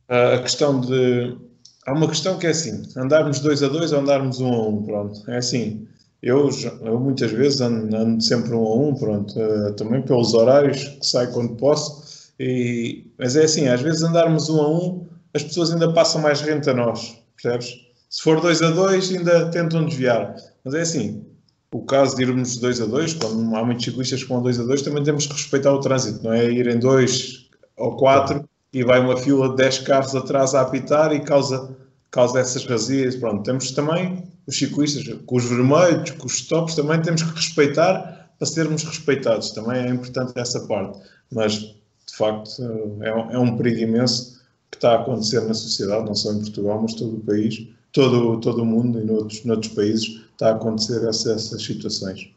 a 0.09 0.39
questão 0.39 0.81
de 0.81 1.38
há 1.86 1.93
uma 1.93 2.07
questão 2.07 2.38
que 2.38 2.47
é 2.47 2.49
assim: 2.49 2.83
andarmos 2.97 3.39
dois 3.39 3.63
a 3.63 3.67
dois 3.67 3.91
ou 3.91 3.99
andarmos 3.99 4.39
um 4.39 4.53
a 4.53 4.67
um, 4.67 4.83
pronto. 4.83 5.29
É 5.29 5.38
assim. 5.38 5.88
Eu, 6.21 6.49
eu 6.81 6.99
muitas 6.99 7.31
vezes 7.31 7.61
ando, 7.61 7.95
ando, 7.95 8.23
sempre 8.23 8.51
um 8.55 8.65
a 8.65 8.75
um, 8.75 8.95
pronto, 8.95 9.39
uh, 9.39 9.73
também 9.73 10.01
pelos 10.01 10.33
horários 10.33 10.83
que 10.83 11.05
saio 11.05 11.31
quando 11.31 11.55
posso. 11.55 12.03
E, 12.39 13.11
mas 13.17 13.36
é 13.36 13.45
assim, 13.45 13.67
às 13.67 13.81
vezes 13.81 14.03
andarmos 14.03 14.49
um 14.49 14.61
a 14.61 14.69
um, 14.69 15.07
as 15.33 15.43
pessoas 15.43 15.71
ainda 15.71 15.91
passam 15.93 16.21
mais 16.21 16.41
rente 16.41 16.69
a 16.69 16.73
nós, 16.73 17.17
percebes? 17.41 17.73
Se 18.09 18.21
for 18.21 18.39
dois 18.39 18.61
a 18.61 18.71
dois, 18.71 19.11
ainda 19.11 19.49
tentam 19.49 19.86
desviar. 19.86 20.36
Mas 20.63 20.73
é 20.73 20.81
assim, 20.81 21.25
o 21.71 21.81
caso 21.83 22.15
de 22.15 22.23
irmos 22.23 22.57
dois 22.57 22.79
a 22.79 22.86
dois, 22.86 23.13
quando 23.13 23.55
há 23.55 23.63
muitos 23.65 23.86
ciclistas 23.86 24.23
vão 24.23 24.41
dois 24.41 24.59
a 24.59 24.63
dois, 24.63 24.81
também 24.81 25.03
temos 25.03 25.27
que 25.27 25.33
respeitar 25.33 25.73
o 25.73 25.79
trânsito, 25.79 26.23
não 26.23 26.33
é 26.33 26.49
ir 26.49 26.67
em 26.67 26.79
dois 26.79 27.49
ou 27.77 27.97
quatro 27.97 28.47
e 28.75 28.83
vai 28.83 28.99
uma 28.99 29.15
fila 29.15 29.49
de 29.49 29.55
10 29.55 29.79
carros 29.79 30.15
atrás 30.15 30.53
a 30.53 30.61
apitar 30.61 31.13
e 31.13 31.21
causa, 31.21 31.75
causa 32.11 32.39
essas 32.39 32.65
razias. 32.65 33.15
Pronto, 33.15 33.43
temos 33.43 33.71
também 33.71 34.23
os 34.45 34.57
ciclistas, 34.57 35.07
com 35.25 35.38
os 35.38 35.45
vermelhos, 35.45 36.11
com 36.11 36.25
os 36.25 36.36
stops, 36.36 36.75
também 36.75 37.01
temos 37.01 37.23
que 37.23 37.36
respeitar 37.36 38.29
para 38.38 38.45
sermos 38.45 38.83
respeitados. 38.83 39.51
Também 39.51 39.86
é 39.86 39.89
importante 39.89 40.33
essa 40.36 40.59
parte. 40.67 40.99
Mas, 41.31 41.75
de 42.16 42.18
facto, 42.18 42.63
é 43.03 43.13
um, 43.13 43.32
é 43.32 43.38
um 43.38 43.57
perigo 43.57 43.82
imenso 43.82 44.41
que 44.72 44.78
está 44.78 44.93
a 44.93 45.01
acontecer 45.01 45.41
na 45.41 45.53
sociedade, 45.53 46.05
não 46.05 46.16
só 46.16 46.32
em 46.32 46.39
Portugal, 46.39 46.82
mas 46.82 46.93
todo 46.93 47.18
o 47.18 47.20
país, 47.20 47.68
todo, 47.91 48.39
todo 48.39 48.61
o 48.61 48.66
mundo 48.66 49.01
e 49.01 49.03
noutros, 49.03 49.43
noutros 49.43 49.74
países 49.74 50.24
está 50.32 50.51
a 50.51 50.55
acontecer 50.55 51.05
essa, 51.05 51.34
essas 51.34 51.61
situações. 51.61 52.32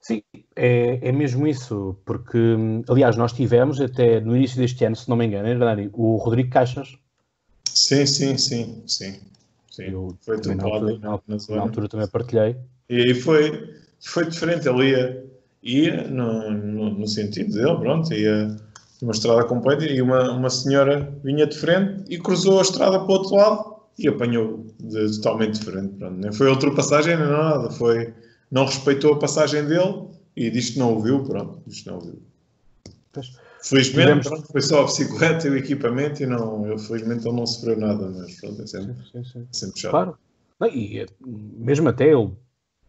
Sim, 0.00 0.22
é, 0.56 0.98
é 1.00 1.12
mesmo 1.12 1.46
isso, 1.46 1.96
porque, 2.04 2.56
aliás, 2.88 3.16
nós 3.16 3.32
tivemos 3.32 3.80
até 3.80 4.20
no 4.20 4.36
início 4.36 4.56
deste 4.56 4.84
ano, 4.84 4.96
se 4.96 5.08
não 5.08 5.16
me 5.16 5.26
engano, 5.26 5.46
é 5.46 5.54
verdade, 5.54 5.88
o 5.92 6.16
Rodrigo 6.16 6.50
Caixas. 6.50 6.96
Sim, 7.72 8.04
sim, 8.04 8.36
sim, 8.36 8.82
sim. 8.84 9.20
sim. 9.70 9.82
Eu, 9.84 10.16
foi 10.22 10.38
na, 10.56 10.64
altura, 10.64 10.98
na, 10.98 11.20
na, 11.28 11.60
altura 11.60 11.88
também 11.88 12.08
partilhei. 12.08 12.56
E 12.88 13.14
foi, 13.14 13.76
foi 14.00 14.28
diferente, 14.28 14.68
ele 14.68 15.29
ia, 15.62 16.08
no, 16.08 16.50
no, 16.50 16.90
no 16.90 17.06
sentido 17.06 17.52
dele, 17.52 17.76
pronto, 17.76 18.12
ia 18.12 18.56
uma 19.02 19.12
estrada 19.12 19.44
completa 19.44 19.84
e 19.84 20.00
uma, 20.02 20.30
uma 20.32 20.50
senhora 20.50 21.12
vinha 21.24 21.46
de 21.46 21.56
frente 21.56 22.04
e 22.08 22.18
cruzou 22.18 22.58
a 22.58 22.62
estrada 22.62 22.98
para 22.98 23.08
o 23.08 23.12
outro 23.12 23.36
lado 23.36 23.76
e 23.98 24.08
apanhou 24.08 24.66
de, 24.78 25.16
totalmente 25.16 25.58
diferente. 25.58 25.94
Pronto. 25.94 26.16
Nem 26.16 26.32
foi 26.32 26.48
ultrapassagem 26.48 27.16
nem 27.16 27.28
nada, 27.28 27.70
foi 27.70 28.12
não 28.50 28.66
respeitou 28.66 29.14
a 29.14 29.18
passagem 29.18 29.64
dele 29.64 30.06
e 30.36 30.50
diz 30.50 30.70
que 30.70 30.78
não 30.78 30.94
ouviu, 30.94 31.24
pronto, 31.24 31.62
diz 31.66 31.80
que 31.80 31.88
não 31.88 31.96
ouviu. 31.96 32.18
Pois. 33.12 33.32
Felizmente, 33.62 34.26
pronto, 34.26 34.46
foi 34.50 34.62
só 34.62 34.80
a 34.80 34.84
bicicleta 34.84 35.46
e 35.46 35.50
o 35.50 35.56
equipamento 35.56 36.22
e 36.22 36.26
não, 36.26 36.66
eu, 36.66 36.78
felizmente 36.78 37.26
ele 37.26 37.36
não 37.36 37.46
sofreu 37.46 37.78
nada, 37.78 38.08
mas 38.08 38.40
pronto, 38.40 38.62
é 38.62 38.66
sempre, 38.66 38.94
sim, 38.94 39.22
sim, 39.22 39.24
sim. 39.24 39.46
É 39.50 39.54
sempre 39.54 39.80
chato. 39.80 39.90
Claro, 39.90 40.18
e 40.72 41.06
mesmo 41.58 41.88
até 41.88 42.10
ele, 42.10 42.30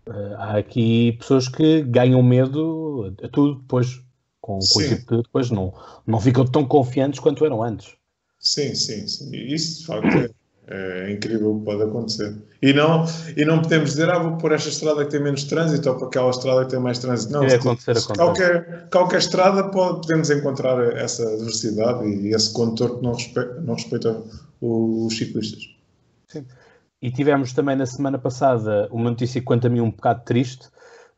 eh, 0.05 0.35
há 0.37 0.57
aqui 0.57 1.13
pessoas 1.19 1.47
que 1.47 1.83
ganham 1.83 2.21
medo 2.23 3.15
a 3.23 3.27
tudo 3.27 3.59
depois, 3.59 4.01
com, 4.39 4.59
com 4.59 4.79
o 4.79 4.83
tipo 4.83 5.15
de 5.17 5.23
depois 5.23 5.49
não, 5.51 5.73
não 6.05 6.19
ficam 6.19 6.45
tão 6.45 6.65
confiantes 6.65 7.19
quanto 7.19 7.45
eram 7.45 7.63
antes. 7.63 7.93
Sim, 8.39 8.73
sim, 8.73 9.07
sim. 9.07 9.29
Isso 9.35 9.81
de 9.81 9.85
facto 9.85 10.33
é, 10.67 11.07
é 11.07 11.11
incrível 11.11 11.53
o 11.53 11.59
que 11.59 11.65
pode 11.65 11.83
acontecer. 11.83 12.35
E 12.61 12.73
não, 12.73 13.05
e 13.37 13.45
não 13.45 13.61
podemos 13.61 13.91
dizer, 13.91 14.09
ah, 14.09 14.17
vou 14.17 14.37
por 14.37 14.51
esta 14.51 14.69
estrada 14.69 15.05
que 15.05 15.11
tem 15.11 15.21
menos 15.21 15.43
trânsito 15.43 15.89
ou 15.89 15.95
por 15.95 16.07
aquela 16.07 16.29
estrada 16.31 16.65
que 16.65 16.71
tem 16.71 16.79
mais 16.79 16.97
trânsito. 16.97 17.33
Não, 17.33 17.43
é 17.43 17.55
acontecer, 17.55 17.91
acontecer. 17.91 18.15
Qualquer, 18.15 18.89
qualquer 18.89 19.19
estrada 19.19 19.63
pode, 19.69 20.01
podemos 20.01 20.29
encontrar 20.31 20.95
essa 20.97 21.25
diversidade 21.37 22.07
e 22.07 22.33
esse 22.33 22.51
condutor 22.51 22.97
que 22.97 23.03
não 23.03 23.13
respeita, 23.13 23.61
não 23.61 23.73
respeita 23.75 24.23
os 24.59 25.15
ciclistas. 25.15 25.75
Sim. 26.27 26.45
E 27.01 27.11
tivemos 27.11 27.51
também 27.51 27.75
na 27.75 27.85
semana 27.85 28.19
passada 28.19 28.87
uma 28.91 29.09
notícia 29.09 29.41
quanto 29.41 29.67
a 29.67 29.69
mim 29.69 29.81
um 29.81 29.89
bocado 29.89 30.23
triste 30.23 30.69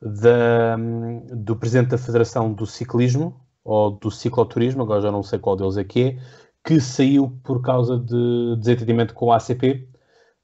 da, 0.02 0.78
do 1.32 1.56
presidente 1.56 1.90
da 1.90 1.98
Federação 1.98 2.54
do 2.54 2.66
Ciclismo 2.66 3.42
ou 3.64 3.92
do 3.92 4.12
Cicloturismo, 4.12 4.84
agora 4.84 5.02
já 5.02 5.12
não 5.12 5.24
sei 5.24 5.40
qual 5.40 5.56
deles 5.56 5.78
é 5.78 5.84
que 5.84 6.02
é, 6.02 6.18
que 6.64 6.80
saiu 6.80 7.38
por 7.44 7.62
causa 7.62 7.98
de 7.98 8.56
desentendimento 8.58 9.14
com 9.14 9.32
a 9.32 9.38
ACP, 9.38 9.88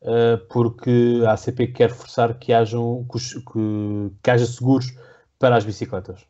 uh, 0.01 0.37
porque 0.49 1.23
a 1.25 1.33
ACP 1.33 1.67
quer 1.67 1.91
forçar 1.91 2.37
que, 2.37 2.51
hajam, 2.53 3.05
que, 3.11 4.11
que 4.21 4.31
haja 4.31 4.45
seguros 4.45 4.93
para 5.37 5.55
as 5.55 5.63
bicicletas. 5.63 6.25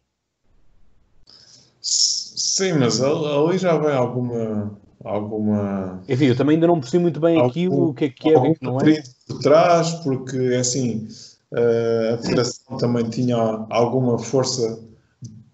Sim, 1.82 2.74
mas 2.74 3.01
ali 3.01 3.57
já 3.57 3.78
vem 3.78 3.95
alguma. 3.95 4.78
Alguma 5.04 6.02
Enfim, 6.08 6.26
eu 6.26 6.36
também 6.36 6.56
ainda 6.56 6.68
não 6.68 6.80
percebi 6.80 7.02
muito 7.02 7.20
bem 7.20 7.39
aqui 7.41 7.68
o 7.68 7.93
que 7.93 8.06
é 8.06 8.10
que 8.10 8.30
é, 8.30 8.38
o 8.38 8.41
que 8.41 8.47
é 8.47 8.54
que 8.56 8.66
não 8.66 8.80
é. 8.80 9.04
por 9.28 9.39
trás, 9.39 9.91
porque 10.04 10.38
é 10.38 10.58
assim, 10.58 11.08
uh, 11.52 12.16
a 12.16 12.18
Federação 12.18 12.78
também 12.78 13.10
tinha 13.10 13.36
alguma 13.70 14.18
força 14.18 14.80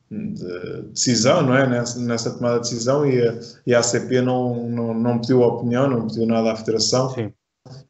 de 0.10 0.82
decisão, 0.93 1.41
não 1.41 1.56
é? 1.56 1.68
Nessa, 1.68 2.00
nessa 2.00 2.32
tomada 2.32 2.56
de 2.56 2.70
decisão 2.70 3.06
e 3.06 3.28
a, 3.28 3.39
e 3.68 3.76
a 3.76 3.80
ACP 3.80 4.22
não, 4.22 4.70
não, 4.70 4.93
não 4.93 5.20
pediu 5.20 5.41
opinião, 5.41 5.89
não 5.89 6.08
pediu 6.08 6.26
nada 6.26 6.52
à 6.52 6.56
Federação. 6.56 7.10
Sim 7.10 7.32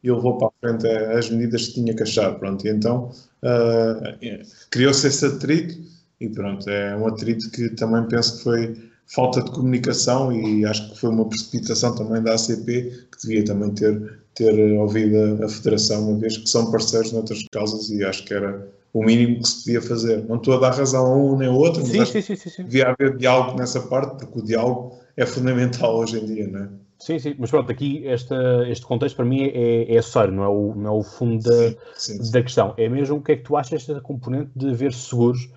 e 0.02 0.10
levou 0.10 0.38
para 0.38 0.48
a 0.48 0.50
frente 0.60 0.88
as 0.88 1.30
medidas 1.30 1.66
que 1.66 1.74
tinha 1.74 1.94
que 1.94 2.02
achar. 2.02 2.38
Pronto, 2.38 2.66
e 2.66 2.70
então 2.70 3.10
uh, 3.42 4.46
criou-se 4.70 5.06
esse 5.06 5.26
atrito 5.26 5.78
e 6.20 6.28
pronto, 6.28 6.68
é 6.68 6.96
um 6.96 7.06
atrito 7.06 7.50
que 7.50 7.68
também 7.70 8.04
penso 8.08 8.38
que 8.38 8.44
foi 8.44 8.90
falta 9.06 9.42
de 9.42 9.50
comunicação 9.50 10.32
e 10.32 10.64
acho 10.64 10.90
que 10.90 10.98
foi 10.98 11.10
uma 11.10 11.24
precipitação 11.28 11.94
também 11.94 12.22
da 12.22 12.34
ACP 12.34 13.06
que 13.10 13.22
devia 13.22 13.44
também 13.44 13.70
ter, 13.70 14.20
ter 14.34 14.72
ouvido 14.78 15.44
a 15.44 15.48
Federação, 15.48 16.10
uma 16.10 16.18
vez 16.18 16.36
que 16.36 16.48
são 16.48 16.70
parceiros 16.70 17.12
noutras 17.12 17.44
causas 17.50 17.88
e 17.90 18.04
acho 18.04 18.24
que 18.24 18.34
era 18.34 18.68
o 18.92 19.04
mínimo 19.04 19.42
que 19.42 19.48
se 19.48 19.64
podia 19.64 19.82
fazer. 19.82 20.24
Não 20.28 20.36
estou 20.36 20.54
a 20.54 20.60
dar 20.60 20.70
razão 20.70 21.06
a 21.06 21.16
um 21.16 21.36
nem 21.36 21.48
ao 21.48 21.54
outro, 21.54 21.82
mas 21.96 22.08
sim, 22.08 22.20
sim, 22.20 22.36
sim, 22.36 22.50
sim, 22.50 22.64
devia 22.64 22.88
haver 22.88 23.16
diálogo 23.16 23.58
nessa 23.58 23.80
parte, 23.80 24.24
porque 24.24 24.40
o 24.40 24.42
diálogo 24.42 24.98
é 25.16 25.24
fundamental 25.24 25.96
hoje 25.98 26.18
em 26.18 26.24
dia, 26.24 26.48
não 26.48 26.60
é? 26.60 26.68
Sim, 26.98 27.18
sim, 27.18 27.34
mas 27.38 27.50
pronto, 27.50 27.70
aqui 27.70 28.06
esta, 28.06 28.34
este 28.68 28.86
contexto 28.86 29.16
para 29.16 29.24
mim 29.26 29.42
é, 29.42 29.94
é 29.94 29.98
acessório, 29.98 30.32
não 30.32 30.44
é 30.44 30.48
o, 30.48 30.74
não 30.74 30.96
é 30.96 30.98
o 30.98 31.02
fundo 31.02 31.42
da, 31.44 31.68
sim, 31.68 31.76
sim, 31.94 32.24
sim. 32.24 32.32
da 32.32 32.42
questão. 32.42 32.74
É 32.78 32.88
mesmo 32.88 33.18
o 33.18 33.22
que 33.22 33.32
é 33.32 33.36
que 33.36 33.42
tu 33.42 33.54
achas 33.54 33.86
desta 33.86 34.00
componente 34.00 34.50
de 34.56 34.70
haver 34.70 34.94
seguros 34.94 35.50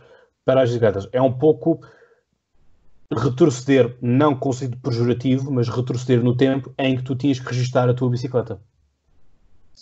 para 0.44 0.62
as 0.62 0.70
bicicletas? 0.70 1.08
É 1.14 1.22
um 1.22 1.32
pouco 1.32 1.80
retroceder, 3.12 3.98
não 4.02 4.36
com 4.36 4.54
sentido 4.54 4.78
pejorativo, 4.78 5.52
mas 5.52 5.68
retroceder 5.68 6.24
no 6.24 6.36
tempo 6.36 6.74
em 6.78 6.96
que 6.96 7.04
tu 7.04 7.16
tinhas 7.16 7.40
que 7.40 7.48
registar 7.48 7.90
a 7.90 7.94
tua 7.94 8.10
bicicleta 8.10 8.62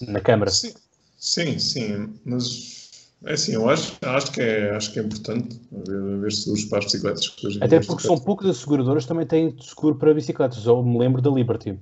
na 0.01 0.21
Câmara. 0.21 0.51
Sim, 0.51 0.73
sim, 1.17 1.59
sim 1.59 2.13
mas 2.23 2.77
é 3.25 3.33
assim, 3.33 3.53
eu 3.53 3.67
acho, 3.69 3.97
acho, 4.01 4.31
que, 4.31 4.41
é, 4.41 4.75
acho 4.75 4.93
que 4.93 4.99
é 4.99 5.03
importante 5.03 5.59
haver, 5.75 6.13
haver 6.13 6.31
seguros 6.31 6.65
para 6.65 6.79
as 6.79 6.85
bicicletas. 6.85 7.35
Até 7.59 7.79
porque 7.79 8.03
são 8.03 8.17
poucas 8.17 8.49
as 8.49 8.57
seguradoras 8.57 9.05
também 9.05 9.25
têm 9.25 9.55
seguro 9.59 9.95
para 9.95 10.13
bicicletas. 10.13 10.65
Eu 10.65 10.83
me 10.83 10.97
lembro 10.97 11.21
da 11.21 11.29
Liberty. 11.29 11.77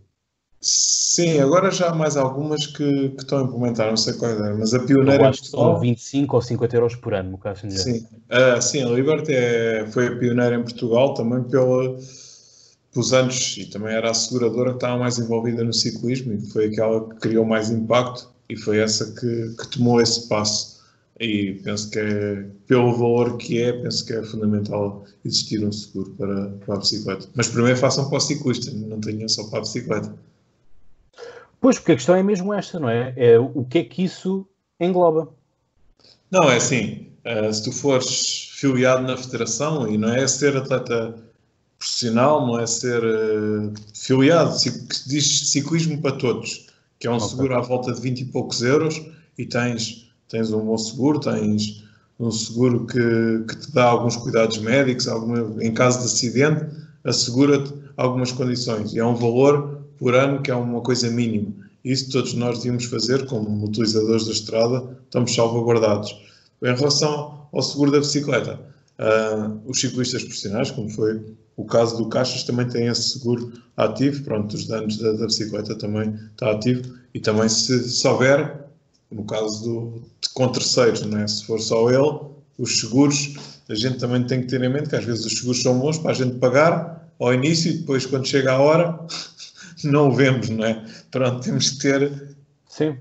Sim, 0.67 1.39
agora 1.39 1.69
já 1.69 1.89
há 1.89 1.93
mais 1.93 2.17
algumas 2.17 2.65
que, 2.65 3.09
que 3.09 3.21
estão 3.21 3.37
a 3.37 3.43
implementar, 3.43 3.87
não 3.87 3.95
sei 3.95 4.13
qual 4.13 4.31
é, 4.31 4.51
mas 4.51 4.73
a 4.73 4.79
pioneira. 4.79 5.25
Eu 5.25 5.29
acho 5.29 5.43
que 5.43 5.49
são 5.49 5.79
25 5.79 6.35
ou 6.35 6.41
50 6.41 6.75
euros 6.75 6.95
por 6.95 7.13
ano, 7.13 7.29
no 7.29 7.37
caso 7.37 7.67
de 7.67 7.79
Sim, 7.79 8.07
uh, 8.31 8.59
sim 8.59 8.81
a 8.81 8.89
Liberty 8.89 9.31
é, 9.31 9.85
foi 9.91 10.07
a 10.07 10.15
pioneira 10.15 10.55
em 10.55 10.63
Portugal 10.63 11.13
também 11.13 11.43
pela, 11.43 11.95
pelos 12.91 13.13
anos 13.13 13.55
e 13.59 13.67
também 13.67 13.93
era 13.93 14.09
a 14.09 14.13
seguradora 14.15 14.71
que 14.71 14.77
estava 14.77 14.97
mais 14.97 15.19
envolvida 15.19 15.63
no 15.63 15.71
ciclismo 15.71 16.33
e 16.33 16.41
foi 16.49 16.65
aquela 16.65 17.07
que 17.09 17.15
criou 17.17 17.45
mais 17.45 17.69
impacto 17.69 18.27
e 18.49 18.57
foi 18.57 18.79
essa 18.79 19.05
que, 19.13 19.55
que 19.55 19.67
tomou 19.67 20.01
esse 20.01 20.27
passo 20.27 20.83
e 21.19 21.61
penso 21.63 21.91
que 21.91 21.99
é, 21.99 22.43
pelo 22.65 22.91
valor 22.91 23.37
que 23.37 23.61
é, 23.61 23.71
penso 23.71 24.03
que 24.03 24.13
é 24.13 24.23
fundamental 24.23 25.05
existir 25.23 25.63
um 25.63 25.71
seguro 25.71 26.09
para, 26.17 26.47
para 26.65 26.73
a 26.73 26.77
bicicleta. 26.79 27.27
Mas 27.35 27.49
primeiro 27.49 27.77
façam 27.77 28.09
para 28.09 28.17
o 28.17 28.19
ciclista, 28.19 28.71
não 28.71 28.99
tenham 28.99 29.29
só 29.29 29.43
para 29.47 29.59
a 29.59 29.61
bicicleta. 29.61 30.11
Pois, 31.65 31.79
porque 31.79 31.93
a 31.93 31.95
questão 31.95 32.13
é 32.13 32.21
mesmo 32.21 32.53
esta, 32.53 32.79
não 32.79 32.87
é? 32.87 33.11
É 33.17 33.39
o 33.39 33.65
que 33.65 33.79
é 33.79 33.83
que 33.83 34.03
isso 34.03 34.45
engloba? 34.79 35.29
Não, 36.29 36.43
é 36.43 36.57
assim, 36.57 37.07
uh, 37.25 37.51
se 37.51 37.63
tu 37.63 37.71
fores 37.71 38.51
filiado 38.53 39.01
na 39.01 39.17
federação, 39.17 39.91
e 39.91 39.97
não 39.97 40.09
é 40.09 40.27
ser 40.27 40.55
atleta 40.55 41.15
profissional, 41.79 42.45
não 42.45 42.59
é 42.59 42.67
ser 42.67 43.03
uh, 43.03 43.73
filiado, 43.95 44.55
se 44.59 44.87
diz 45.07 45.49
ciclismo 45.49 45.99
para 45.99 46.11
todos, 46.11 46.67
que 46.99 47.07
é 47.07 47.09
um 47.09 47.15
okay. 47.15 47.29
seguro 47.29 47.55
à 47.55 47.61
volta 47.61 47.91
de 47.91 47.99
20 47.99 48.19
e 48.19 48.25
poucos 48.25 48.61
euros, 48.61 49.01
e 49.35 49.43
tens 49.43 50.13
tens 50.29 50.51
um 50.51 50.63
bom 50.63 50.77
seguro, 50.77 51.19
tens 51.19 51.83
um 52.19 52.29
seguro 52.29 52.85
que, 52.85 53.43
que 53.47 53.59
te 53.59 53.71
dá 53.73 53.85
alguns 53.85 54.15
cuidados 54.15 54.59
médicos, 54.59 55.07
alguma, 55.07 55.63
em 55.63 55.73
caso 55.73 55.97
de 55.97 56.05
acidente, 56.05 56.63
assegura-te 57.03 57.73
algumas 57.97 58.31
condições. 58.31 58.93
E 58.93 58.99
é 58.99 59.03
um 59.03 59.15
valor 59.15 59.74
por 59.97 60.15
ano 60.15 60.41
que 60.41 60.51
é 60.51 60.55
uma 60.55 60.81
coisa 60.81 61.09
mínima. 61.09 61.53
Isso 61.83 62.11
todos 62.11 62.33
nós 62.33 62.57
devíamos 62.57 62.85
fazer, 62.85 63.25
como 63.25 63.63
utilizadores 63.63 64.25
da 64.25 64.31
estrada, 64.31 64.97
estamos 65.03 65.33
salvaguardados. 65.33 66.17
Em 66.63 66.75
relação 66.75 67.47
ao 67.51 67.61
seguro 67.61 67.91
da 67.91 67.99
bicicleta, 67.99 68.59
uh, 68.99 69.61
os 69.65 69.79
ciclistas 69.79 70.23
profissionais, 70.23 70.71
como 70.71 70.89
foi 70.89 71.21
o 71.55 71.63
caso 71.63 71.97
do 71.97 72.09
Caixas, 72.09 72.43
também 72.43 72.67
têm 72.67 72.87
esse 72.87 73.19
seguro 73.19 73.53
ativo. 73.77 74.23
Pronto, 74.23 74.55
os 74.55 74.65
danos 74.65 74.97
da, 74.97 75.11
da 75.11 75.25
bicicleta 75.25 75.75
também 75.75 76.15
está 76.31 76.51
ativo. 76.51 76.95
E 77.13 77.19
também, 77.19 77.47
se, 77.47 77.87
se 77.87 78.07
houver 78.07 78.65
no 79.11 79.23
caso 79.23 79.63
do, 79.63 80.01
de, 80.21 80.29
com 80.33 80.47
terceiros, 80.49 81.01
não 81.01 81.19
é? 81.19 81.27
se 81.27 81.45
for 81.45 81.59
só 81.59 81.89
ele, 81.89 82.19
os 82.57 82.79
seguros, 82.79 83.35
a 83.69 83.75
gente 83.75 83.97
também 83.97 84.23
tem 84.25 84.41
que 84.41 84.47
ter 84.47 84.61
em 84.61 84.69
mente 84.69 84.89
que 84.89 84.95
às 84.95 85.03
vezes 85.03 85.25
os 85.25 85.37
seguros 85.37 85.61
são 85.61 85.79
bons 85.79 85.97
para 85.97 86.11
a 86.11 86.13
gente 86.13 86.35
pagar 86.37 87.09
ao 87.19 87.33
início 87.33 87.71
e 87.71 87.77
depois 87.77 88.05
quando 88.05 88.27
chega 88.27 88.51
a 88.51 88.59
hora 88.59 88.99
não 89.83 90.09
o 90.09 90.11
vemos, 90.11 90.49
não 90.49 90.65
é? 90.65 90.85
Pronto, 91.11 91.43
temos 91.43 91.69
que 91.71 91.79
ter 91.79 92.35
Sim. 92.75 92.97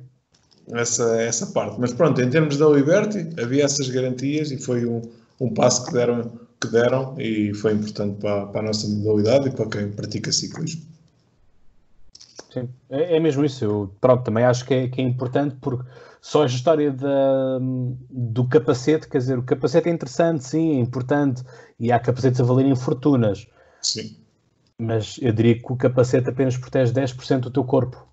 Essa, 0.71 1.21
essa 1.21 1.47
parte. 1.49 1.81
Mas 1.81 1.93
pronto, 1.93 2.21
em 2.21 2.31
termos 2.31 2.57
da 2.57 2.69
Liberty, 2.69 3.29
havia 3.43 3.65
essas 3.65 3.89
garantias 3.89 4.53
e 4.53 4.57
foi 4.57 4.87
um, 4.87 5.03
um 5.41 5.53
passo 5.53 5.85
que 5.85 5.93
deram, 5.93 6.31
que 6.61 6.69
deram 6.69 7.21
e 7.21 7.53
foi 7.55 7.73
importante 7.73 8.21
para, 8.21 8.47
para 8.47 8.61
a 8.61 8.65
nossa 8.65 8.87
modalidade 8.89 9.49
e 9.49 9.51
para 9.51 9.67
quem 9.67 9.91
pratica 9.91 10.31
ciclismo. 10.31 10.83
Sim, 12.53 12.69
é, 12.89 13.17
é, 13.17 13.21
mesmo 13.21 13.45
isso. 13.45 13.65
Eu 13.65 13.95
pronto, 14.01 14.23
também 14.23 14.45
acho 14.45 14.65
que 14.65 14.73
é, 14.73 14.89
que 14.89 15.01
é 15.01 15.05
importante 15.05 15.57
porque 15.61 15.85
só 16.23 16.45
esta 16.45 16.57
história 16.57 16.93
da, 16.93 17.59
do 18.09 18.47
capacete, 18.47 19.09
quer 19.09 19.19
dizer, 19.19 19.39
o 19.39 19.43
capacete 19.43 19.89
é 19.89 19.93
interessante, 19.93 20.45
sim, 20.45 20.77
é 20.77 20.81
importante, 20.81 21.43
e 21.81 21.91
há 21.91 21.99
capacetes 21.99 22.41
a 22.41 22.45
valerem 22.45 22.77
fortunas. 22.77 23.47
Sim. 23.83 24.17
Mas 24.79 25.19
eu 25.23 25.33
diria 25.33 25.59
que 25.59 25.73
o 25.73 25.77
capacete 25.77 26.29
apenas 26.29 26.57
protege 26.57 26.93
10% 26.93 27.41
do 27.41 27.51
teu 27.51 27.65
corpo. 27.65 28.07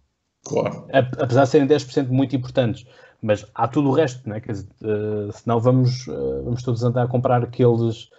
Claro. 0.44 0.88
Apesar 0.92 1.44
de 1.44 1.50
serem 1.50 1.68
10% 1.68 2.08
muito 2.10 2.36
importantes. 2.36 2.86
Mas 3.22 3.46
há 3.54 3.68
tudo 3.68 3.90
o 3.90 3.94
resto, 3.94 4.28
não 4.28 4.36
é? 4.36 4.42
Quer 4.42 4.54
dizer, 4.54 4.70
uh, 4.82 5.32
senão 5.32 5.60
vamos, 5.60 6.08
uh, 6.08 6.44
vamos 6.44 6.64
todos 6.64 6.84
andar 6.84 7.04
a 7.04 7.08
comprar 7.08 7.44
aqueles 7.44 8.10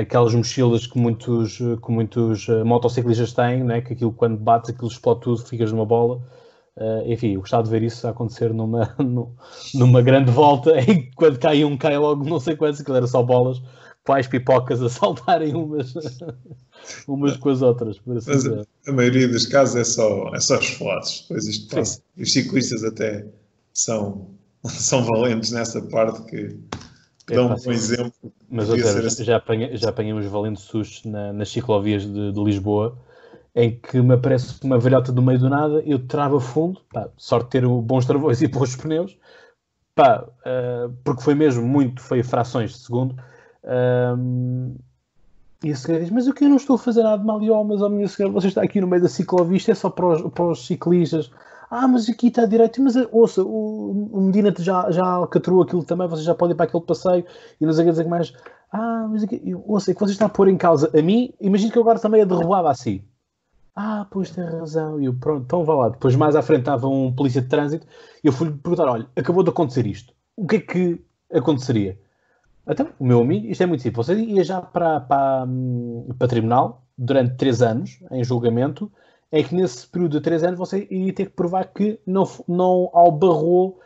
aquelas 0.00 0.34
mochilas 0.34 0.86
que 0.86 0.96
muitos, 0.96 1.58
que 1.58 1.90
muitos 1.90 2.48
uh, 2.48 2.64
motociclistas 2.64 3.32
têm, 3.32 3.64
né? 3.64 3.80
que 3.80 3.92
aquilo 3.92 4.12
quando 4.12 4.38
bates 4.38 4.70
aquilo 4.70 4.88
explode 4.88 5.20
tudo, 5.20 5.44
ficas 5.44 5.72
numa 5.72 5.84
bola. 5.84 6.22
Uh, 6.76 7.02
enfim, 7.06 7.34
eu 7.34 7.40
gostava 7.40 7.64
de 7.64 7.70
ver 7.70 7.82
isso 7.82 8.06
acontecer 8.08 8.52
numa, 8.54 8.94
numa 9.74 10.00
grande 10.00 10.30
volta 10.30 10.78
em 10.80 11.02
que 11.02 11.14
quando 11.14 11.38
cai 11.38 11.64
um, 11.64 11.76
cai 11.76 11.98
logo 11.98 12.24
não 12.24 12.40
sei 12.40 12.56
quantos, 12.56 12.80
aquilo 12.80 12.96
era 12.96 13.06
só 13.06 13.22
bolas, 13.22 13.60
quais 14.04 14.26
pipocas 14.26 14.82
a 14.82 14.88
saltarem 14.90 15.54
umas, 15.54 15.94
umas 17.06 17.36
com 17.36 17.48
as 17.50 17.62
outras. 17.62 18.00
Mas 18.06 18.28
a, 18.28 18.64
a, 18.86 18.92
maioria 18.92 19.28
dos 19.28 19.46
casos 19.46 19.76
é 19.76 19.84
só, 19.84 20.34
é 20.34 20.40
só 20.40 20.56
esfolados, 20.56 21.22
depois 21.22 21.46
isto 21.46 21.74
passa. 21.74 22.02
Os 22.16 22.32
ciclistas 22.32 22.84
até 22.84 23.26
são, 23.72 24.30
são 24.66 25.04
valentes 25.04 25.50
nessa 25.50 25.80
parte 25.82 26.22
que 26.22 26.58
é 27.30 27.36
dá 27.36 27.44
um 27.44 27.54
bom 27.54 27.72
exemplo. 27.72 28.32
Mas 28.50 28.68
outra, 28.68 29.06
assim. 29.06 29.24
já, 29.24 29.36
apanhei, 29.36 29.76
já 29.76 29.88
apanhei 29.90 30.12
uns 30.12 30.26
valentes 30.26 30.64
sustos 30.64 31.04
na, 31.04 31.32
nas 31.32 31.50
ciclovias 31.50 32.02
de, 32.02 32.32
de, 32.32 32.44
Lisboa, 32.44 32.98
em 33.54 33.78
que 33.78 34.00
me 34.00 34.14
aparece 34.14 34.54
uma 34.62 34.78
velhota 34.78 35.12
do 35.12 35.22
meio 35.22 35.38
do 35.38 35.48
nada, 35.48 35.82
eu 35.86 35.98
travo 36.06 36.36
a 36.36 36.40
fundo, 36.40 36.80
pá, 36.92 37.08
sorte 37.16 37.44
de 37.44 37.50
ter 37.50 37.66
bons 37.66 38.04
travões 38.04 38.42
e 38.42 38.48
bons 38.48 38.76
pneus, 38.76 39.16
pá, 39.94 40.24
uh, 40.24 40.92
porque 41.04 41.22
foi 41.22 41.34
mesmo 41.34 41.66
muito, 41.66 42.02
foi 42.02 42.22
frações 42.22 42.72
de 42.72 42.78
segundo. 42.78 43.16
Um, 43.64 44.74
e 45.64 45.70
a 45.70 45.76
senhora 45.76 46.02
diz: 46.02 46.12
Mas 46.12 46.26
eu 46.26 46.34
que 46.34 46.44
eu 46.44 46.48
não 46.48 46.56
estou 46.56 46.76
a 46.76 46.78
fazer 46.78 47.02
nada 47.02 47.18
de 47.18 47.26
mal, 47.26 47.42
e 47.42 47.50
oh, 47.50 47.64
mas 47.64 47.80
oh, 47.80 47.88
minha 47.88 48.08
senhora, 48.08 48.32
você 48.32 48.48
está 48.48 48.62
aqui 48.62 48.80
no 48.80 48.86
meio 48.86 49.02
da 49.02 49.08
ciclovista, 49.08 49.72
é 49.72 49.74
só 49.74 49.90
para 49.90 50.06
os, 50.06 50.32
para 50.32 50.44
os 50.46 50.66
ciclistas 50.66 51.30
ah, 51.74 51.88
mas 51.88 52.06
aqui 52.06 52.26
está 52.26 52.44
direito, 52.44 52.82
mas 52.82 52.94
ouça, 53.10 53.42
o, 53.42 54.10
o 54.12 54.20
Medina 54.20 54.52
já, 54.58 54.90
já 54.90 55.06
alcatrou 55.06 55.62
aquilo 55.62 55.82
também, 55.82 56.06
você 56.06 56.22
já 56.22 56.34
pode 56.34 56.52
ir 56.52 56.54
para 56.54 56.66
aquele 56.66 56.84
passeio 56.84 57.24
e 57.58 57.64
não 57.64 57.72
sei 57.72 57.88
o 57.88 57.94
que 57.94 58.04
mais. 58.04 58.34
Ah, 58.70 59.08
mas 59.10 59.22
aqui, 59.22 59.40
ouça, 59.66 59.90
é 59.90 59.94
que 59.94 60.00
você 60.00 60.12
está 60.12 60.26
a 60.26 60.28
pôr 60.28 60.48
em 60.48 60.58
causa 60.58 60.90
a 60.94 61.00
mim, 61.00 61.32
imagino 61.40 61.72
que 61.72 61.78
agora 61.78 61.98
também 61.98 62.20
é 62.20 62.26
derrubado 62.26 62.68
assim. 62.68 63.02
Ah, 63.74 64.06
pois 64.10 64.30
tem 64.30 64.44
razão. 64.44 65.00
E 65.00 65.06
eu, 65.06 65.14
pronto, 65.14 65.44
então 65.44 65.64
vá 65.64 65.74
lá. 65.74 65.88
Depois 65.88 66.14
mais 66.14 66.36
à 66.36 66.42
frente 66.42 66.60
estava 66.60 66.86
um 66.88 67.10
polícia 67.10 67.40
de 67.40 67.48
trânsito 67.48 67.86
e 68.22 68.26
eu 68.26 68.34
fui-lhe 68.34 68.52
perguntar: 68.52 68.90
olha, 68.90 69.06
acabou 69.16 69.42
de 69.42 69.48
acontecer 69.48 69.86
isto. 69.86 70.12
O 70.36 70.46
que 70.46 70.56
é 70.56 70.60
que 70.60 71.02
aconteceria? 71.32 71.98
Então, 72.66 72.88
o 72.98 73.04
meu 73.04 73.20
amigo, 73.20 73.46
isto 73.46 73.62
é 73.62 73.66
muito 73.66 73.82
simples. 73.82 74.06
Você 74.06 74.14
ia 74.14 74.44
já 74.44 74.60
para, 74.60 75.00
para, 75.00 75.44
hum, 75.44 76.08
para 76.18 76.28
tribunal 76.28 76.84
durante 76.96 77.36
três 77.36 77.62
anos 77.62 77.98
em 78.10 78.22
julgamento 78.22 78.90
é 79.32 79.42
que 79.42 79.54
nesse 79.54 79.86
período 79.86 80.18
de 80.18 80.20
3 80.20 80.44
anos 80.44 80.58
você 80.58 80.86
iria 80.90 81.12
ter 81.14 81.24
que 81.24 81.32
provar 81.32 81.64
que 81.64 81.98
não, 82.06 82.28
não 82.46 82.90
albarrou 82.92 83.80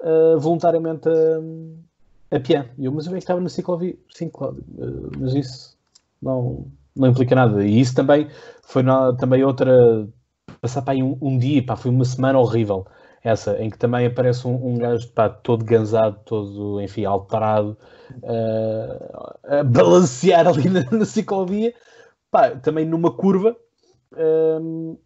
uh, 0.00 0.38
voluntariamente 0.38 1.08
a, 1.08 2.36
a 2.36 2.40
piano. 2.40 2.68
E 2.78 2.84
eu, 2.84 2.92
mas 2.92 3.06
eu 3.06 3.12
é 3.12 3.16
que 3.16 3.24
estava 3.24 3.40
na 3.40 3.48
ciclovia. 3.48 3.96
Sim, 4.14 4.28
Cláudio, 4.28 4.62
uh, 4.78 5.10
mas 5.18 5.34
isso 5.34 5.76
não, 6.22 6.68
não 6.94 7.08
implica 7.08 7.34
nada. 7.34 7.66
E 7.66 7.80
isso 7.80 7.92
também 7.92 8.28
foi 8.62 8.84
na, 8.84 9.12
também 9.14 9.42
outra. 9.42 10.08
Passar 10.60 10.82
para 10.82 10.94
aí 10.94 11.02
um, 11.02 11.18
um, 11.20 11.38
dia, 11.38 11.62
pá, 11.64 11.74
foi 11.74 11.90
uma 11.90 12.04
semana 12.04 12.38
horrível 12.38 12.86
essa, 13.24 13.58
em 13.58 13.70
que 13.70 13.78
também 13.78 14.04
aparece 14.04 14.46
um, 14.46 14.74
um 14.74 14.76
gajo 14.76 15.08
pá, 15.08 15.30
todo 15.30 15.64
gansado, 15.64 16.20
todo, 16.26 16.78
enfim, 16.82 17.06
alterado, 17.06 17.76
uh, 18.22 19.34
a 19.44 19.64
balancear 19.64 20.46
ali 20.46 20.68
na, 20.68 20.84
na 20.90 21.06
ciclovia, 21.06 21.74
pá, 22.30 22.50
também 22.50 22.84
numa 22.84 23.10
curva, 23.10 23.56
um, 24.60 24.98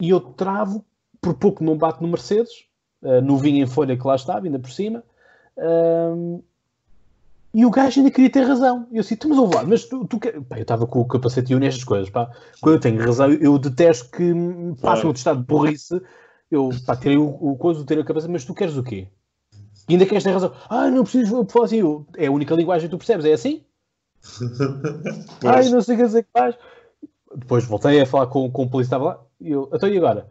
e 0.00 0.08
eu 0.08 0.20
travo, 0.20 0.82
por 1.20 1.34
pouco 1.34 1.62
não 1.62 1.76
bato 1.76 2.02
no 2.02 2.08
Mercedes, 2.08 2.64
uh, 3.02 3.20
no 3.20 3.36
vinho 3.36 3.62
em 3.62 3.66
folha 3.66 3.94
que 3.94 4.06
lá 4.06 4.16
estava, 4.16 4.46
ainda 4.46 4.58
por 4.58 4.70
cima, 4.70 5.04
um, 5.58 6.42
e 7.52 7.64
o 7.64 7.70
gajo 7.70 8.00
ainda 8.00 8.10
queria 8.10 8.28
ter 8.30 8.42
razão. 8.42 8.86
E 8.90 8.98
eu 8.98 9.04
mas 9.28 9.38
ouve 9.38 9.54
lá, 9.54 9.64
mas 9.64 9.84
tu, 9.84 10.06
tu 10.06 10.18
pá, 10.18 10.58
eu 10.58 10.62
estava 10.62 10.86
com 10.86 11.00
o 11.00 11.06
capacete 11.06 11.52
e 11.52 11.56
nestas 11.58 11.84
coisas, 11.84 12.10
pá. 12.10 12.30
Quando 12.60 12.74
eu 12.74 12.80
tenho 12.80 13.02
razão, 13.02 13.30
eu 13.32 13.58
detesto 13.58 14.10
que 14.10 14.32
passe 14.80 15.06
um 15.06 15.10
estado 15.10 15.40
de 15.40 15.46
burrice. 15.46 16.00
Eu, 16.50 16.70
pá, 16.86 16.96
terei 16.96 17.16
o, 17.16 17.26
o 17.28 17.56
coisa, 17.56 17.84
terei 17.84 18.02
a 18.02 18.06
capacete, 18.06 18.32
mas 18.32 18.44
tu 18.44 18.54
queres 18.54 18.76
o 18.76 18.82
quê? 18.82 19.08
E 19.88 19.92
ainda 19.92 20.06
queres 20.06 20.24
ter 20.24 20.32
razão. 20.32 20.52
Ah, 20.68 20.90
não 20.90 21.02
preciso 21.02 21.44
falar 21.46 21.66
assim. 21.66 21.78
Eu, 21.78 22.06
é 22.16 22.26
a 22.26 22.32
única 22.32 22.54
linguagem 22.54 22.88
que 22.88 22.94
tu 22.94 22.98
percebes, 22.98 23.24
é 23.24 23.32
assim? 23.32 23.62
Ai, 25.44 25.68
não 25.68 25.80
sei 25.80 25.94
o 25.94 25.98
que 25.98 26.04
dizer 26.04 26.22
que 26.24 26.30
faz. 26.32 26.56
Depois 27.34 27.64
voltei 27.64 28.00
a 28.00 28.06
falar 28.06 28.26
com, 28.26 28.50
com 28.50 28.64
o 28.64 28.70
polícia, 28.70 28.88
estava 28.88 29.04
lá. 29.04 29.20
E 29.40 29.50
eu, 29.50 29.68
então 29.72 29.88
e 29.88 29.96
agora? 29.96 30.28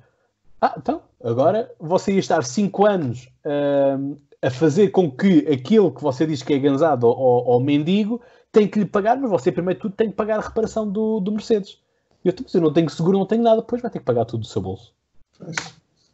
Ah, 0.61 0.74
então, 0.78 1.01
agora 1.24 1.72
você 1.80 2.13
ia 2.13 2.20
estar 2.20 2.43
5 2.43 2.86
anos 2.86 3.30
uh, 3.45 4.18
a 4.41 4.49
fazer 4.49 4.89
com 4.89 5.11
que 5.11 5.47
aquilo 5.47 5.93
que 5.93 6.01
você 6.01 6.26
diz 6.26 6.41
que 6.41 6.53
é 6.53 6.59
gansado 6.59 7.05
ao, 7.07 7.51
ao 7.51 7.59
mendigo 7.59 8.22
tem 8.51 8.68
que 8.68 8.80
lhe 8.80 8.86
pagar, 8.86 9.18
mas 9.18 9.30
você 9.30 9.51
primeiro 9.51 9.80
tudo 9.80 9.95
tem 9.95 10.09
que 10.09 10.16
pagar 10.16 10.39
a 10.39 10.41
reparação 10.41 10.89
do, 10.89 11.20
do 11.20 11.32
Mercedes. 11.32 11.80
Eu, 12.24 12.32
então, 12.32 12.45
eu 12.53 12.61
não 12.61 12.74
tenho 12.74 12.89
seguro, 12.89 13.20
não 13.20 13.26
tenho 13.26 13.43
nada, 13.43 13.61
depois 13.61 13.82
vai 13.82 13.91
ter 13.91 13.99
que 13.99 14.05
pagar 14.05 14.26
tudo 14.26 14.41
do 14.41 14.47
seu 14.47 14.61
bolso. 14.61 14.93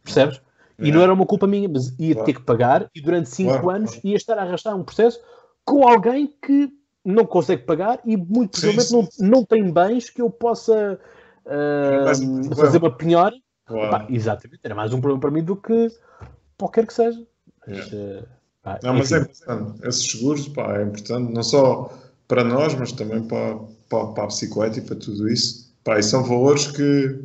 Percebes? 0.02 0.40
É. 0.78 0.86
E 0.86 0.92
não 0.92 1.00
era 1.00 1.12
uma 1.12 1.26
culpa 1.26 1.46
minha, 1.46 1.68
mas 1.68 1.94
ia 1.98 2.14
ter 2.24 2.34
que 2.34 2.42
pagar 2.42 2.88
e 2.94 3.00
durante 3.00 3.28
5 3.28 3.50
claro, 3.50 3.70
anos 3.70 4.00
ia 4.02 4.16
estar 4.16 4.38
a 4.38 4.42
arrastar 4.42 4.74
um 4.74 4.82
processo 4.82 5.20
com 5.64 5.86
alguém 5.86 6.34
que 6.44 6.70
não 7.04 7.24
consegue 7.24 7.62
pagar 7.64 8.00
e 8.04 8.16
muito 8.16 8.60
provavelmente 8.60 8.92
não, 8.92 9.08
não 9.28 9.44
tem 9.44 9.70
bens 9.70 10.08
que 10.08 10.22
eu 10.22 10.30
possa 10.30 10.98
uh, 11.46 12.54
fazer 12.54 12.78
uma 12.78 12.90
penhora. 12.90 13.34
Pá, 13.66 14.06
exatamente, 14.10 14.60
era 14.62 14.74
mais 14.74 14.92
um 14.92 15.00
problema 15.00 15.20
para 15.20 15.30
mim 15.30 15.42
do 15.42 15.56
que 15.56 15.88
qualquer 16.58 16.86
que 16.86 16.92
seja. 16.92 17.20
Mas, 17.66 17.92
é. 17.92 18.22
pá, 18.62 18.78
não, 18.82 18.94
mas 18.94 19.12
é 19.12 19.18
importante. 19.18 19.86
Esses 19.86 20.10
seguros 20.10 20.48
pá, 20.48 20.78
é 20.78 20.82
importante, 20.82 21.32
não 21.32 21.42
só 21.42 21.92
para 22.28 22.44
nós, 22.44 22.74
mas 22.74 22.92
também 22.92 23.22
para, 23.22 23.56
para, 23.88 24.06
para 24.08 24.24
a 24.24 24.26
bicicleta 24.26 24.78
e 24.78 24.82
para 24.82 24.96
tudo 24.96 25.28
isso. 25.28 25.72
Pá, 25.84 25.98
e 25.98 26.02
são 26.02 26.22
valores 26.22 26.66
que, 26.68 27.20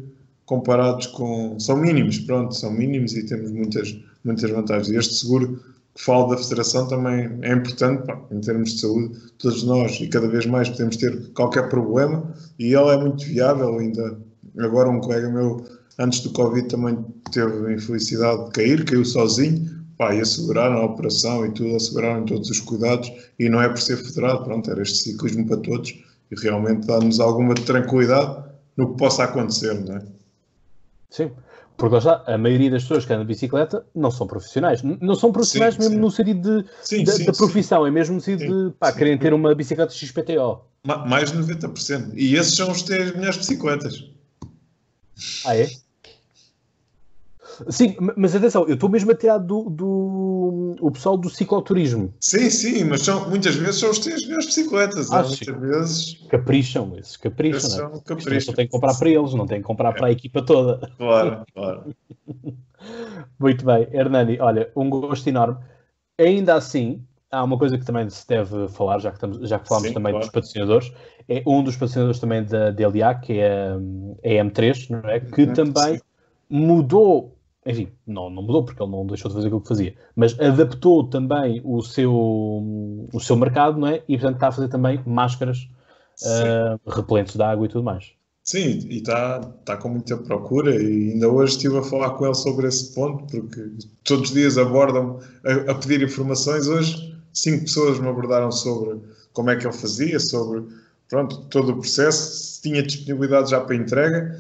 comparados 0.48 1.06
com. 1.08 1.60
são 1.60 1.78
mínimos, 1.78 2.18
pronto, 2.20 2.56
são 2.56 2.72
mínimos 2.72 3.14
e 3.16 3.24
temos 3.24 3.52
muitas, 3.52 3.96
muitas 4.24 4.50
vantagens. 4.50 4.90
Este 4.90 5.14
seguro 5.16 5.62
que 5.94 6.04
falo 6.04 6.30
da 6.30 6.38
Federação 6.38 6.88
também 6.88 7.30
é 7.42 7.54
importante 7.54 8.06
pá, 8.08 8.20
em 8.32 8.40
termos 8.40 8.74
de 8.74 8.80
saúde. 8.80 9.16
Todos 9.38 9.64
nós 9.64 10.00
e 10.00 10.08
cada 10.08 10.28
vez 10.28 10.46
mais 10.46 10.70
podemos 10.70 10.96
ter 10.96 11.32
qualquer 11.34 11.70
problema 11.70 12.34
e 12.58 12.74
ele 12.74 12.90
é 12.90 12.98
muito 12.98 13.26
viável. 13.26 13.78
Ainda 13.78 14.18
agora, 14.58 14.90
um 14.90 15.02
colega 15.02 15.30
meu, 15.30 15.66
antes 16.00 16.22
do 16.22 16.32
Covid, 16.32 16.68
também 16.70 16.98
teve 17.32 17.68
a 17.68 17.74
infelicidade 17.74 18.46
de 18.46 18.52
cair, 18.52 18.86
caiu 18.86 19.04
sozinho 19.04 19.70
pá, 19.98 20.16
e 20.16 20.22
asseguraram 20.22 20.78
a 20.78 20.86
operação 20.86 21.46
e 21.46 21.52
tudo, 21.52 21.76
asseguraram 21.76 22.24
todos 22.26 22.50
os 22.50 22.62
cuidados 22.62 23.12
e 23.38 23.50
não 23.50 23.62
é 23.62 23.68
por 23.68 23.80
ser 23.80 23.98
federado, 23.98 24.46
pronto, 24.46 24.72
era 24.72 24.82
este 24.82 25.00
ciclismo 25.00 25.46
para 25.46 25.58
todos 25.58 25.90
e 26.32 26.40
realmente 26.40 26.88
dá-nos 26.88 27.20
alguma 27.20 27.54
tranquilidade 27.54 28.46
no 28.78 28.92
que 28.92 28.98
possa 28.98 29.26
acontecer, 29.26 29.74
não 29.84 29.98
é? 29.98 30.18
Sim, 31.10 31.32
porque 31.78 32.00
já 32.00 32.24
a 32.26 32.38
maioria 32.38 32.72
das 32.72 32.82
pessoas 32.84 33.06
que 33.06 33.14
andam 33.14 33.26
de 33.26 33.34
bicicleta 33.34 33.86
não 33.96 34.12
são 34.12 34.28
profissionais. 34.28 34.82
Não 34.84 35.16
são 35.16 35.32
profissionais 35.32 35.76
sim, 35.76 35.82
mesmo 35.82 35.96
sim. 35.96 36.02
no 36.02 36.12
sentido 36.12 36.64
de, 36.64 36.70
sim, 36.82 37.04
da, 37.04 37.18
da, 37.18 37.34
profissão, 37.34 37.86
é 37.86 37.92
mesmo 37.92 38.16
no 38.16 38.22
sentido 38.22 38.70
de 38.70 38.76
pá, 38.76 38.92
querem 38.92 39.18
ter 39.18 39.34
uma 39.34 39.54
bicicleta 39.54 39.94
XPTO. 39.94 40.62
Mais 40.84 41.32
de 41.32 41.38
90%. 41.38 42.14
E 42.16 42.36
esses 42.36 42.56
são 42.56 42.72
os 42.72 42.82
três 42.82 43.16
melhores 43.16 43.38
bicicletas. 43.38 44.10
Ah, 45.46 45.56
é? 45.56 45.70
Sim, 47.70 47.96
mas 48.16 48.36
atenção, 48.36 48.68
eu 48.68 48.76
estou 48.76 48.90
mesmo 48.90 49.12
a 49.12 49.16
tirar 49.16 49.38
do, 49.38 49.70
do 49.70 50.76
o 50.80 50.92
pessoal 50.92 51.18
do 51.18 51.30
cicloturismo. 51.30 52.14
Sim, 52.20 52.50
sim, 52.50 52.84
mas 52.84 53.02
são, 53.02 53.30
muitas 53.30 53.56
vezes 53.56 53.80
são 53.80 53.90
os 53.90 54.00
três 54.00 54.24
melhores 54.24 54.46
bicicletas. 54.46 55.12
Ah, 55.12 55.24
muitas 55.24 55.60
vezes. 55.60 56.14
Capricham, 56.30 56.98
esses 56.98 57.18
capricham. 57.18 57.90
Não 57.90 57.98
é? 57.98 58.02
capricham. 58.06 58.48
Não 58.48 58.56
tem 58.56 58.66
que 58.66 58.72
comprar 58.72 58.94
para 58.96 59.10
eles, 59.10 59.34
não 59.34 59.48
tem 59.48 59.62
que 59.62 59.68
comprar 59.68 59.90
é. 59.90 59.94
para 59.94 60.08
a 60.08 60.12
equipa 60.12 60.42
toda. 60.42 60.92
Claro, 60.98 61.46
claro. 61.54 61.96
Muito 63.40 63.66
bem, 63.66 63.88
Hernani, 63.92 64.40
olha, 64.40 64.72
um 64.76 64.90
gosto 64.90 65.28
enorme. 65.28 65.58
Ainda 66.20 66.56
assim, 66.56 67.04
há 67.32 67.44
uma 67.44 67.58
coisa 67.58 67.78
que 67.78 67.86
também 67.86 68.10
se 68.10 68.28
deve 68.28 68.68
falar, 68.70 69.00
já 69.00 69.10
que, 69.12 69.18
estamos, 69.18 69.50
já 69.50 69.60
que 69.60 69.68
falamos 69.68 69.90
sim, 69.90 69.94
também 69.94 70.12
claro. 70.12 70.26
dos 70.26 70.34
patrocinadores, 70.34 70.92
é 71.30 71.44
um 71.46 71.64
dos 71.64 71.76
patrocinadores 71.76 72.20
também 72.20 72.44
da 72.44 72.72
DLA, 72.72 73.16
que 73.16 73.40
é 73.40 73.72
a, 73.72 74.44
M3, 74.44 74.90
não 74.90 75.10
é? 75.10 75.20
que 75.20 75.44
uhum, 75.44 75.54
também 75.54 75.96
sim. 75.96 76.02
mudou 76.50 77.37
enfim, 77.68 77.90
não, 78.06 78.30
não 78.30 78.42
mudou 78.42 78.64
porque 78.64 78.82
ele 78.82 78.92
não 78.92 79.06
deixou 79.06 79.30
de 79.30 79.36
fazer 79.36 79.48
aquilo 79.48 79.62
que 79.62 79.68
fazia, 79.68 79.96
mas 80.16 80.40
adaptou 80.40 81.08
também 81.08 81.62
o 81.64 81.82
seu, 81.82 82.14
o 82.14 83.20
seu 83.20 83.36
mercado, 83.36 83.78
não 83.78 83.88
é? 83.88 84.04
E 84.08 84.18
portanto 84.18 84.36
está 84.36 84.48
a 84.48 84.52
fazer 84.52 84.70
também 84.70 85.02
máscaras 85.06 85.70
uh, 86.24 86.80
repelentes 86.90 87.36
de 87.36 87.44
água 87.44 87.66
e 87.66 87.70
tudo 87.70 87.84
mais. 87.84 88.12
Sim, 88.44 88.80
e 88.90 89.00
está, 89.00 89.42
está 89.60 89.76
com 89.76 89.90
muita 89.90 90.16
procura 90.16 90.74
e 90.74 91.12
ainda 91.12 91.28
hoje 91.28 91.58
estive 91.58 91.78
a 91.80 91.84
falar 91.84 92.12
com 92.12 92.26
ele 92.26 92.34
sobre 92.34 92.68
esse 92.68 92.96
ponto, 92.96 93.26
porque 93.26 93.72
todos 94.06 94.30
os 94.30 94.34
dias 94.34 94.58
abordam 94.58 95.20
a, 95.44 95.72
a 95.72 95.76
pedir 95.76 96.02
informações. 96.02 96.66
Hoje 96.68 97.14
cinco 97.34 97.66
pessoas 97.66 98.00
me 98.00 98.08
abordaram 98.08 98.52
sobre 98.52 99.02
como 99.34 99.50
é 99.50 99.56
que 99.58 99.68
ele 99.68 99.74
fazia, 99.74 100.20
sobre 100.20 100.64
pronto, 101.10 101.42
todo 101.50 101.74
o 101.74 101.78
processo, 101.78 102.54
se 102.54 102.62
tinha 102.62 102.82
disponibilidade 102.82 103.52
já 103.52 103.60
para 103.60 103.76
entrega 103.76 104.38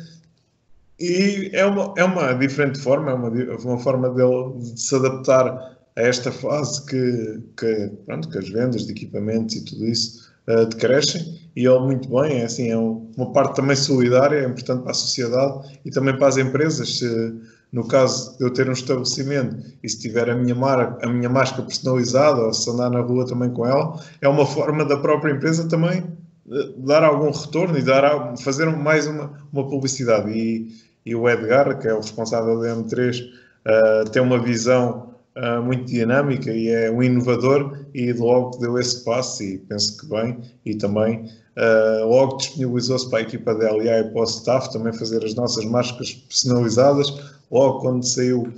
e 0.99 1.49
é 1.53 1.65
uma, 1.65 1.93
é 1.97 2.03
uma 2.03 2.33
diferente 2.33 2.79
forma, 2.79 3.11
é 3.11 3.13
uma, 3.13 3.29
uma 3.29 3.79
forma 3.79 4.09
dele 4.09 4.57
de 4.59 4.79
se 4.79 4.95
adaptar 4.95 5.77
a 5.95 6.01
esta 6.01 6.31
fase 6.31 6.85
que, 6.85 7.43
que, 7.57 7.91
pronto, 8.05 8.29
que 8.29 8.37
as 8.37 8.49
vendas 8.49 8.85
de 8.85 8.91
equipamentos 8.91 9.55
e 9.55 9.65
tudo 9.65 9.85
isso 9.85 10.31
uh, 10.47 10.65
decrescem. 10.65 11.39
E 11.55 11.65
ele, 11.65 11.79
muito 11.79 12.07
bem, 12.09 12.41
é, 12.41 12.45
assim, 12.45 12.69
é 12.69 12.77
uma 12.77 13.31
parte 13.33 13.55
também 13.55 13.75
solidária, 13.75 14.37
é 14.37 14.45
importante 14.45 14.83
para 14.83 14.91
a 14.91 14.95
sociedade 14.95 15.79
e 15.83 15.89
também 15.89 16.15
para 16.15 16.27
as 16.27 16.37
empresas. 16.37 16.99
Se, 16.99 17.33
no 17.71 17.87
caso 17.87 18.37
de 18.37 18.43
eu 18.45 18.53
ter 18.53 18.69
um 18.69 18.73
estabelecimento 18.73 19.57
e 19.83 19.89
se 19.89 19.99
tiver 19.99 20.29
a 20.29 20.35
minha, 20.35 20.55
marca, 20.55 21.05
a 21.05 21.09
minha 21.09 21.29
máscara 21.29 21.63
personalizada 21.63 22.41
ou 22.41 22.53
se 22.53 22.69
andar 22.69 22.89
na 22.89 23.01
rua 23.01 23.25
também 23.25 23.49
com 23.49 23.65
ela, 23.65 23.99
é 24.21 24.27
uma 24.27 24.45
forma 24.45 24.85
da 24.85 24.97
própria 24.97 25.33
empresa 25.33 25.67
também 25.67 26.03
eh, 26.49 26.73
dar 26.77 27.03
algum 27.03 27.29
retorno 27.29 27.77
e 27.77 27.81
dar, 27.81 28.37
fazer 28.37 28.67
mais 28.67 29.05
uma, 29.07 29.33
uma 29.51 29.67
publicidade. 29.67 30.31
E, 30.31 30.86
e 31.07 31.15
o 31.15 31.29
Edgar, 31.29 31.79
que 31.79 31.87
é 31.87 31.93
o 31.93 32.01
responsável 32.01 32.59
da 32.59 32.75
M3, 32.75 33.21
uh, 33.21 33.29
eh, 33.65 34.03
tem 34.11 34.21
uma 34.21 34.37
visão 34.37 35.13
uh, 35.37 35.63
muito 35.63 35.85
dinâmica 35.85 36.51
e 36.51 36.67
é 36.67 36.91
um 36.91 37.01
inovador 37.01 37.79
e 37.93 38.11
logo 38.11 38.57
deu 38.57 38.77
esse 38.77 39.05
passo 39.05 39.41
e 39.41 39.57
penso 39.57 39.97
que 39.97 40.05
bem 40.07 40.37
e 40.65 40.75
também 40.75 41.23
uh, 41.55 42.05
logo 42.05 42.35
disponibilizou-se 42.35 43.09
para 43.09 43.19
a 43.19 43.21
equipa 43.21 43.55
da 43.55 43.71
LA 43.71 43.99
e 43.99 44.03
para 44.11 44.21
o 44.21 44.25
staff 44.25 44.69
também 44.73 44.91
fazer 44.91 45.23
as 45.23 45.33
nossas 45.33 45.63
máscaras 45.63 46.13
personalizadas. 46.13 47.07
Logo 47.49 47.79
quando 47.79 48.05
saiu 48.05 48.51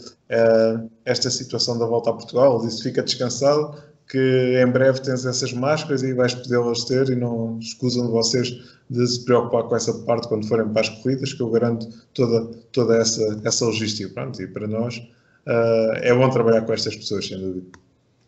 esta 1.06 1.30
situação 1.30 1.78
da 1.78 1.86
volta 1.86 2.10
a 2.10 2.14
Portugal 2.14 2.60
disse 2.62 2.82
fica 2.82 3.04
descansado 3.04 3.76
que 4.10 4.60
em 4.60 4.72
breve 4.72 5.00
tens 5.02 5.24
essas 5.24 5.54
máscaras 5.54 6.02
e 6.02 6.14
vais 6.14 6.34
podê-las 6.34 6.84
ter 6.86 7.10
e 7.10 7.16
não 7.16 7.60
escusam 7.60 8.08
de 8.08 8.12
vocês 8.12 8.50
de 8.90 9.08
se 9.08 9.24
preocupar 9.24 9.64
com 9.64 9.76
essa 9.76 9.94
parte 10.00 10.28
quando 10.28 10.48
forem 10.48 10.68
para 10.68 10.82
as 10.82 10.90
corridas, 10.90 11.32
que 11.32 11.42
eu 11.42 11.50
garanto 11.52 11.88
toda, 12.16 12.46
toda 12.72 12.98
essa, 12.98 13.22
essa 13.46 13.66
logística. 13.66 14.12
Pronto, 14.12 14.42
e 14.42 14.48
para 14.48 14.68
nós 14.68 14.98
uh, 14.98 15.94
é 16.02 16.14
bom 16.14 16.28
trabalhar 16.32 16.62
com 16.62 16.74
estas 16.74 16.96
pessoas, 16.96 17.28
sem 17.28 17.40
dúvida. 17.40 17.68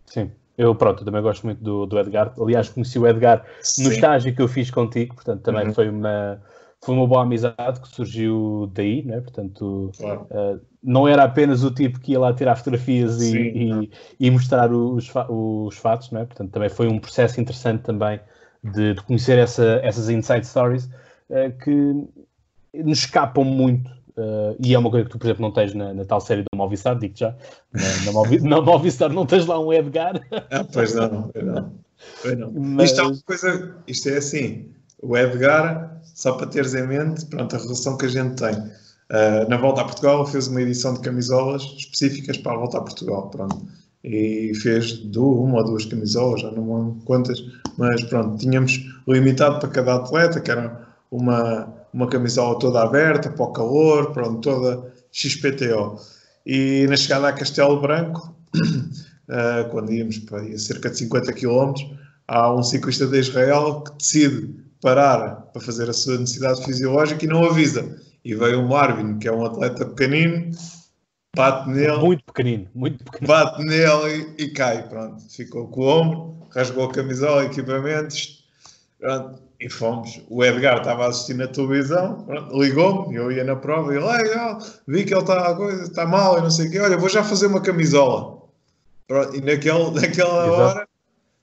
Sim, 0.06 0.30
eu 0.56 0.76
pronto, 0.76 1.04
também 1.04 1.22
gosto 1.22 1.44
muito 1.48 1.64
do, 1.64 1.88
do 1.88 2.00
Edgar. 2.00 2.32
Aliás, 2.40 2.70
conheci 2.70 3.00
o 3.00 3.08
Edgar 3.08 3.44
Sim. 3.62 3.86
no 3.86 3.92
estágio 3.92 4.36
que 4.36 4.42
eu 4.42 4.48
fiz 4.48 4.70
contigo, 4.70 5.16
portanto 5.16 5.42
também 5.42 5.66
uhum. 5.66 5.74
foi 5.74 5.90
uma 5.90 6.40
foi 6.84 6.96
uma 6.96 7.08
boa 7.08 7.22
amizade 7.22 7.80
que 7.80 7.88
surgiu 7.88 8.70
daí, 8.74 9.04
né? 9.04 9.22
portanto 9.22 9.92
claro. 9.98 10.28
uh, 10.32 10.60
não 10.84 11.08
era 11.08 11.24
apenas 11.24 11.64
o 11.64 11.72
tipo 11.72 12.00
que 12.00 12.14
ia 12.14 12.20
lá 12.20 12.34
tirar 12.34 12.56
fotografias 12.56 13.22
e, 13.22 13.38
e, 13.38 13.92
e, 14.20 14.32
mostrar 14.32 14.72
os, 14.72 15.12
os 15.30 15.78
fatos, 15.78 16.10
né? 16.12 16.26
portanto 16.26 16.52
também 16.52 16.70
foi 16.70 16.88
um 16.88 17.00
processo 17.00 17.40
interessante 17.40 17.84
também 17.84 18.20
de, 18.64 18.96
de 18.96 19.02
conhecer 19.04 19.38
essa, 19.38 19.80
essas 19.84 20.10
inside 20.10 20.46
stories 20.46 20.86
uh, 21.30 21.52
que 21.64 22.08
nos 22.74 23.00
escapam 23.00 23.44
muito 23.44 23.90
uh, 24.18 24.56
e 24.60 24.74
é 24.74 24.80
uma 24.80 24.90
coisa 24.90 25.06
que 25.06 25.12
tu, 25.12 25.20
por 25.20 25.28
exemplo, 25.28 25.44
não 25.44 25.52
tens 25.52 25.74
na, 25.74 25.94
na 25.94 26.06
tal 26.06 26.20
série 26.20 26.42
do 26.42 26.58
Movistar, 26.58 26.98
digo 26.98 27.16
já, 27.16 27.36
na, 27.72 28.06
na, 28.06 28.12
Movi, 28.12 28.40
na 28.42 28.62
Movistar 28.62 29.12
não 29.12 29.26
tens 29.26 29.46
lá 29.46 29.60
um 29.60 29.72
Edgar. 29.72 30.20
Ah, 30.50 30.64
pois 30.64 30.96
não, 30.96 31.30
pois 31.30 31.46
não. 31.46 31.74
Pois 32.22 32.38
não. 32.38 32.52
Mas... 32.58 32.90
Isto 32.90 33.02
é 33.02 33.04
uma 33.04 33.22
coisa, 33.24 33.76
isto 33.88 34.10
é 34.10 34.18
assim, 34.18 34.72
o 35.02 35.18
Edgar 35.18 36.01
só 36.14 36.34
para 36.34 36.48
teres 36.48 36.74
em 36.74 36.88
mente, 36.88 37.26
pronto, 37.26 37.56
a 37.56 37.60
relação 37.60 37.98
que 37.98 38.06
a 38.06 38.10
gente 38.10 38.36
tem. 38.36 38.54
Uh, 38.54 39.50
na 39.50 39.58
volta 39.58 39.82
a 39.82 39.86
Portugal 39.86 40.26
fez 40.26 40.48
uma 40.48 40.62
edição 40.62 40.94
de 40.94 41.02
camisolas 41.02 41.64
específicas 41.78 42.38
para 42.38 42.54
a 42.54 42.58
volta 42.58 42.78
a 42.78 42.82
Portugal, 42.82 43.30
pronto. 43.30 43.62
E 44.04 44.54
fez 44.56 45.04
uma 45.16 45.58
ou 45.58 45.66
duas 45.66 45.86
camisolas, 45.86 46.42
já 46.42 46.52
não 46.52 46.64
me 46.64 46.74
lembro 46.74 47.02
quantas, 47.06 47.40
mas 47.78 48.02
pronto, 48.04 48.38
tínhamos 48.38 48.80
limitado 49.08 49.60
para 49.60 49.70
cada 49.70 49.96
atleta, 49.96 50.40
que 50.40 50.50
era 50.50 50.88
uma, 51.12 51.68
uma 51.94 52.08
camisola 52.08 52.58
toda 52.58 52.82
aberta, 52.82 53.30
para 53.30 53.44
o 53.44 53.52
calor, 53.52 54.12
pronto, 54.12 54.40
toda 54.40 54.92
XPTO. 55.12 56.00
E 56.46 56.88
na 56.90 56.96
chegada 56.96 57.28
a 57.28 57.34
Castelo 57.34 57.80
Branco, 57.82 58.34
uh, 58.56 59.70
quando 59.70 59.92
íamos 59.92 60.20
para 60.20 60.58
cerca 60.58 60.90
de 60.90 60.98
50 60.98 61.34
km, 61.34 61.74
há 62.28 62.54
um 62.54 62.64
ciclista 62.64 63.06
de 63.06 63.20
Israel 63.20 63.82
que 63.82 63.98
decide 63.98 64.56
parar 64.82 65.50
para 65.54 65.62
fazer 65.62 65.90
a 65.90 65.94
sua 65.94 66.18
necessidade 66.18 66.64
fisiológica 66.64 67.24
e 67.24 67.28
não 67.28 67.46
avisa. 67.46 68.02
E 68.24 68.36
veio 68.36 68.62
o 68.62 68.68
Marvin, 68.70 69.18
que 69.18 69.28
é 69.28 69.32
um 69.32 69.46
atleta 69.46 69.86
pequenino, 69.86 70.52
bate 71.36 71.70
nele. 71.70 71.98
Muito 71.98 72.24
pequenino, 72.26 72.68
muito 72.74 73.04
pequenino. 73.04 73.28
Bate 73.28 73.64
nele 73.64 74.34
e, 74.38 74.44
e 74.44 74.50
cai, 74.50 74.88
pronto. 74.88 75.22
Ficou 75.30 75.68
com 75.68 75.82
o 75.82 75.88
ombro, 75.88 76.48
rasgou 76.54 76.86
a 76.86 76.92
camisola, 76.92 77.46
equipamentos, 77.46 78.46
pronto, 79.00 79.42
e 79.60 79.70
fomos. 79.70 80.22
O 80.30 80.44
Edgar 80.44 80.80
estava 80.80 81.06
a 81.06 81.10
assistir 81.10 81.36
na 81.36 81.48
televisão, 81.48 82.28
ligou-me, 82.52 83.16
eu 83.16 83.32
ia 83.32 83.44
na 83.44 83.56
prova 83.56 83.94
e 83.94 83.98
ele, 83.98 84.06
vi 84.88 85.06
que 85.06 85.14
ele 85.14 85.22
está, 85.22 85.58
está 85.84 86.06
mal 86.06 86.38
e 86.38 86.42
não 86.42 86.50
sei 86.50 86.68
o 86.68 86.72
quê, 86.72 86.80
olha, 86.80 86.98
vou 86.98 87.10
já 87.10 87.24
fazer 87.24 87.48
uma 87.48 87.62
camisola. 87.62 88.42
Pronto, 89.08 89.36
e 89.36 89.42
naquele, 89.42 89.92
naquela 89.92 90.48
Exato. 90.48 90.62
hora, 90.62 90.88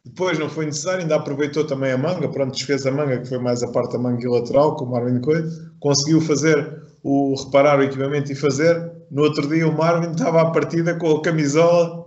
depois 0.04 0.38
não 0.38 0.48
foi 0.48 0.66
necessário, 0.66 1.00
ainda 1.00 1.16
aproveitou 1.16 1.66
também 1.66 1.92
a 1.92 1.98
manga, 1.98 2.28
pronto, 2.28 2.52
desfez 2.52 2.86
a 2.86 2.90
manga, 2.90 3.18
que 3.18 3.28
foi 3.28 3.38
mais 3.38 3.62
a 3.62 3.68
parte 3.68 3.92
da 3.92 3.98
manga 3.98 4.30
lateral, 4.30 4.76
com 4.76 4.84
o 4.84 4.90
Marvin 4.90 5.20
Coelho, 5.20 5.50
conseguiu 5.80 6.20
fazer 6.20 6.82
o 7.02 7.34
reparar 7.34 7.78
o 7.78 7.82
equipamento 7.82 8.32
e 8.32 8.34
fazer. 8.34 8.92
No 9.10 9.22
outro 9.22 9.48
dia 9.48 9.66
o 9.66 9.76
Marvin 9.76 10.10
estava 10.10 10.42
à 10.42 10.50
partida 10.50 10.94
com 10.94 11.16
a 11.16 11.22
camisola 11.22 12.06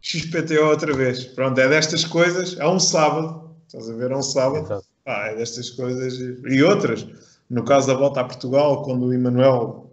XPTO 0.00 0.64
outra 0.64 0.92
vez. 0.94 1.24
Pronto, 1.24 1.58
é 1.60 1.68
destas 1.68 2.04
coisas, 2.04 2.56
é 2.58 2.66
um 2.66 2.78
sábado, 2.78 3.50
estás 3.66 3.88
a 3.88 3.94
ver, 3.94 4.10
é 4.10 4.16
um 4.16 4.22
sábado. 4.22 4.82
Ah, 5.06 5.28
é 5.28 5.36
destas 5.36 5.70
coisas 5.70 6.18
e 6.18 6.62
outras. 6.62 7.06
No 7.48 7.64
caso 7.64 7.88
da 7.88 7.94
volta 7.94 8.20
a 8.20 8.24
Portugal, 8.24 8.82
quando 8.82 9.06
o 9.06 9.12
Emanuel 9.12 9.89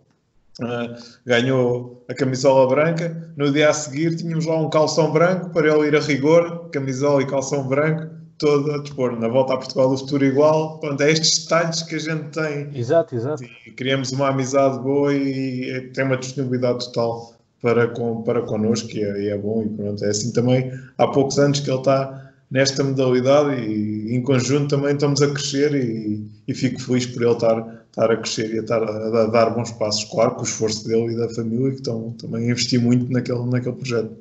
uh, 0.61 0.95
ganhou 1.25 2.03
a 2.09 2.13
camisola 2.13 2.67
branca, 2.67 3.31
no 3.35 3.51
dia 3.51 3.69
a 3.69 3.73
seguir 3.73 4.15
tínhamos 4.15 4.45
lá 4.45 4.59
um 4.59 4.69
calção 4.69 5.11
branco 5.11 5.49
para 5.49 5.67
ele 5.67 5.87
ir 5.87 5.95
a 5.95 5.99
rigor, 5.99 6.69
camisola 6.69 7.21
e 7.21 7.27
calção 7.27 7.67
branco, 7.67 8.17
todo 8.37 8.71
a 8.71 8.77
dispor. 8.79 9.19
Na 9.19 9.27
volta 9.27 9.53
a 9.53 9.57
Portugal 9.57 9.89
do 9.89 9.97
futuro 9.97 10.25
igual. 10.25 10.79
Pronto, 10.79 11.01
é 11.01 11.11
estes 11.11 11.43
detalhes 11.43 11.81
que 11.83 11.95
a 11.95 11.99
gente 11.99 12.29
tem. 12.29 12.69
Exato, 12.73 13.15
exato. 13.15 13.43
E 13.43 13.71
criamos 13.71 14.11
uma 14.11 14.29
amizade 14.29 14.79
boa 14.79 15.13
e 15.13 15.89
tem 15.93 16.05
uma 16.05 16.17
disponibilidade 16.17 16.85
total 16.85 17.33
para, 17.61 17.87
com, 17.87 18.21
para 18.21 18.41
connosco 18.41 18.89
e 18.91 19.01
é, 19.01 19.29
é 19.29 19.37
bom. 19.37 19.63
E 19.63 19.69
pronto, 19.69 20.03
é 20.03 20.09
assim 20.09 20.31
também. 20.31 20.71
Há 20.97 21.07
poucos 21.07 21.39
anos 21.39 21.59
que 21.59 21.69
ele 21.69 21.79
está 21.79 22.31
nesta 22.49 22.83
modalidade 22.83 23.61
e 23.61 24.15
em 24.15 24.21
conjunto 24.21 24.69
também 24.69 24.93
estamos 24.93 25.21
a 25.21 25.29
crescer 25.29 25.75
e, 25.75 26.25
e 26.47 26.53
fico 26.53 26.79
feliz 26.79 27.05
por 27.05 27.21
ele 27.21 27.33
estar, 27.33 27.76
estar 27.97 28.11
a 28.11 28.17
crescer 28.17 28.53
e 28.53 28.59
a, 28.59 28.61
estar 28.61 28.83
a, 28.83 29.25
dar 29.25 29.49
bons 29.49 29.71
passos, 29.71 30.03
claro, 30.05 30.35
com 30.35 30.41
o 30.41 30.43
esforço 30.43 30.87
dele 30.87 31.13
e 31.13 31.17
da 31.17 31.29
família 31.29 31.71
que 31.71 31.77
estão 31.77 32.11
também 32.11 32.47
a 32.47 32.51
investir 32.51 32.79
muito 32.79 33.11
naquele, 33.11 33.43
naquele 33.45 33.75
projeto. 33.75 34.15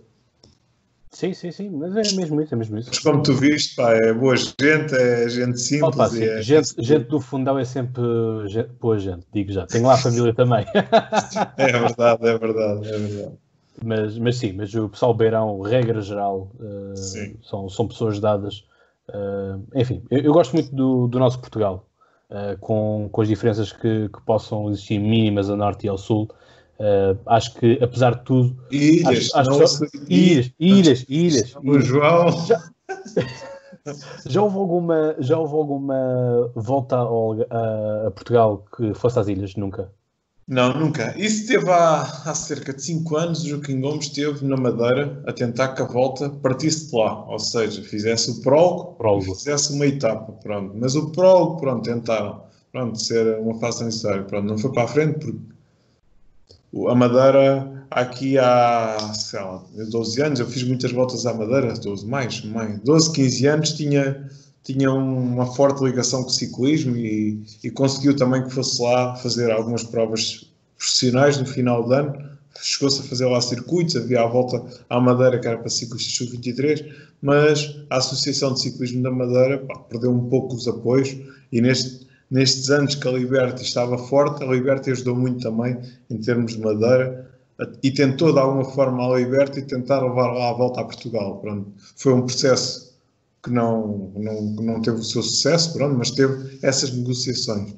Sim, 1.11 1.33
sim, 1.33 1.51
sim, 1.51 1.71
mas 1.71 1.93
é 1.93 2.15
mesmo 2.17 2.43
isso, 2.43 2.55
é 2.55 2.59
mesmo 2.59 2.77
isso. 2.77 2.91
Mas 2.91 2.99
como 2.99 3.23
tu 3.23 3.33
viste, 3.33 3.75
pá, 3.77 3.93
é 3.93 4.13
boa 4.13 4.37
gente, 4.37 4.95
é 4.95 5.29
gente 5.29 5.59
simples. 5.61 5.95
Opa, 5.95 6.09
sim, 6.09 6.25
é... 6.25 6.43
gente, 6.43 6.75
gente 6.79 7.07
do 7.07 7.21
fundão 7.21 7.59
é 7.59 7.65
sempre 7.65 8.03
gente, 8.49 8.69
boa 8.81 8.99
gente, 8.99 9.27
digo 9.33 9.51
já. 9.51 9.67
Tenho 9.67 9.87
lá 9.87 9.95
a 9.95 9.99
família 9.99 10.35
também. 10.35 10.67
é 11.57 11.73
verdade, 11.73 12.27
é 12.27 12.39
verdade, 12.39 12.89
é 12.89 12.99
verdade. 12.99 13.33
Mas, 13.83 14.19
mas 14.19 14.37
sim, 14.37 14.53
mas 14.53 14.75
o 14.75 14.89
pessoal 14.89 15.15
beirão, 15.15 15.61
regra 15.61 16.01
geral, 16.01 16.51
uh, 16.61 16.97
são, 17.43 17.69
são 17.69 17.89
pessoas 17.89 18.21
dadas. 18.21 18.65
Uh, 19.09 19.63
enfim, 19.75 20.03
eu, 20.11 20.21
eu, 20.21 20.33
gosto 20.33 20.53
muito 20.53 20.75
do, 20.75 21.07
do 21.07 21.19
nosso 21.19 21.39
Portugal, 21.39 21.87
uh, 22.31 22.59
com, 22.61 23.09
com 23.11 23.21
as 23.21 23.29
diferenças 23.29 23.73
que, 23.73 24.09
que, 24.09 24.21
possam 24.25 24.69
existir 24.71 24.99
mínimas 24.99 25.51
a 25.51 25.57
norte 25.57 25.87
e 25.87 25.89
ao 25.89 25.99
sul. 25.99 26.29
acho 27.27 27.55
que, 27.55 27.79
apesar 27.83 28.17
de 28.17 28.25
tudo. 28.25 28.57
Ilhas, 28.71 29.35
acho, 29.35 29.51
acho 29.53 29.69
só, 29.69 29.87
ilhas, 30.09 30.53
ilhas, 30.59 31.07
ilhas. 31.09 31.55
O 31.57 31.79
João. 31.81 32.31
Já, 32.47 32.63
já, 34.27 34.43
houve 34.43 34.59
alguma, 34.59 35.17
já 35.19 35.39
houve 35.39 35.55
alguma 35.55 36.51
volta 36.55 36.97
ao, 36.97 37.33
a, 37.51 38.07
a 38.09 38.11
Portugal 38.11 38.65
que 38.77 38.93
fosse 38.95 39.19
às 39.19 39.29
ilhas? 39.29 39.55
Nunca. 39.55 39.91
Não, 40.49 40.73
nunca. 40.79 41.13
Isso 41.19 41.49
teve 41.49 41.69
há, 41.69 42.03
há 42.03 42.35
cerca 42.35 42.73
de 42.73 42.81
5 42.81 43.17
anos, 43.17 43.43
o 43.43 43.49
Joaquim 43.49 43.81
Gomes 43.81 44.07
esteve 44.07 44.45
na 44.47 44.57
Madeira 44.57 45.21
a 45.27 45.33
tentar 45.33 45.75
que 45.75 45.83
a 45.83 45.85
volta 45.85 46.31
partisse 46.31 46.89
de 46.89 46.97
lá, 46.97 47.29
ou 47.29 47.39
seja, 47.39 47.83
fizesse 47.83 48.31
o 48.31 48.41
prólogo, 48.43 48.95
prólogo. 48.95 49.35
fizesse 49.35 49.73
uma 49.73 49.87
etapa, 49.87 50.33
pronto. 50.35 50.73
Mas 50.79 50.95
o 50.95 51.11
prólogo, 51.11 51.61
pronto, 51.61 51.83
tentaram, 51.83 52.45
pronto, 52.71 52.97
ser 53.03 53.39
uma 53.41 53.59
fase 53.59 53.85
necessária, 53.85 54.23
pronto, 54.23 54.47
não 54.47 54.57
foi 54.57 54.73
para 54.73 54.85
a 54.85 54.89
frente 54.89 55.19
porque 55.19 55.57
a 56.89 56.95
Madeira, 56.95 57.87
aqui 57.91 58.39
há, 58.39 58.99
sei 59.15 59.41
lá, 59.41 59.65
12 59.91 60.23
anos, 60.23 60.41
eu 60.41 60.47
fiz 60.47 60.63
muitas 60.63 60.93
voltas 60.93 61.27
à 61.27 61.35
Madeira, 61.35 61.73
12, 61.75 62.07
mais, 62.07 62.45
mais, 62.45 62.79
12, 62.81 63.13
15 63.13 63.47
anos, 63.47 63.73
tinha 63.73 64.31
tinha 64.67 64.93
uma 64.93 65.47
forte 65.47 65.85
ligação 65.85 66.25
com 66.25 66.29
o 66.29 66.33
ciclismo 66.33 66.97
e, 66.97 67.41
e, 67.63 67.71
conseguiu 67.71 68.17
também 68.17 68.43
que 68.43 68.51
fosse 68.51 68.83
lá 68.83 69.15
fazer 69.15 69.53
algumas 69.53 69.85
provas 69.85 70.51
profissionais 70.77 71.39
no 71.39 71.47
final 71.47 71.85
do 71.85 71.93
ano. 71.93 72.37
Chegou-se 72.61 73.01
a 73.01 73.05
fazer 73.05 73.27
lá 73.27 73.41
circuitos, 73.41 73.95
havia 73.95 74.23
a 74.23 74.27
volta 74.27 74.65
à 74.91 75.01
Madeira 75.01 75.39
que 75.39 75.47
era 75.47 75.59
para 75.59 75.69
ciclistas 75.69 76.15
sub-23, 76.15 76.85
mas 77.23 77.77
a 77.91 77.99
Associação 77.99 78.55
de 78.55 78.63
Ciclismo 78.63 79.05
da 79.05 79.11
Madeira 79.11 79.59
pá, 79.59 79.79
perdeu 79.79 80.11
um 80.11 80.29
pouco 80.29 80.57
os 80.57 80.67
apoios 80.67 81.17
e 81.53 81.61
neste, 81.61 82.05
nestes 82.29 82.69
anos 82.69 82.97
que 82.97 83.07
a 83.07 83.13
Liberty 83.13 83.63
estava 83.63 83.97
forte, 83.97 84.43
a 84.43 84.47
Liberty 84.49 84.91
ajudou 84.91 85.15
muito 85.15 85.43
também 85.43 85.79
em 86.11 86.19
termos 86.19 86.55
de 86.55 86.61
Madeira 86.61 87.31
e 87.83 87.91
tentou 87.91 88.33
de 88.33 88.39
alguma 88.41 88.65
forma 88.65 89.05
a 89.05 89.17
Liberty 89.17 89.63
tentar 89.63 90.03
levar 90.03 90.33
lá 90.33 90.51
a 90.51 90.55
volta 90.55 90.81
a 90.81 90.85
Portugal. 90.85 91.39
Pronto. 91.39 91.73
Foi 91.95 92.13
um 92.13 92.23
processo 92.23 92.86
que 93.47 93.53
não, 93.53 94.13
não, 94.17 94.43
não 94.43 94.83
teve 94.83 94.99
o 94.99 95.05
seu 95.05 95.23
sucesso, 95.23 95.73
pronto, 95.73 95.97
mas 95.97 96.11
teve 96.11 96.59
essas 96.63 96.93
negociações. 96.93 97.75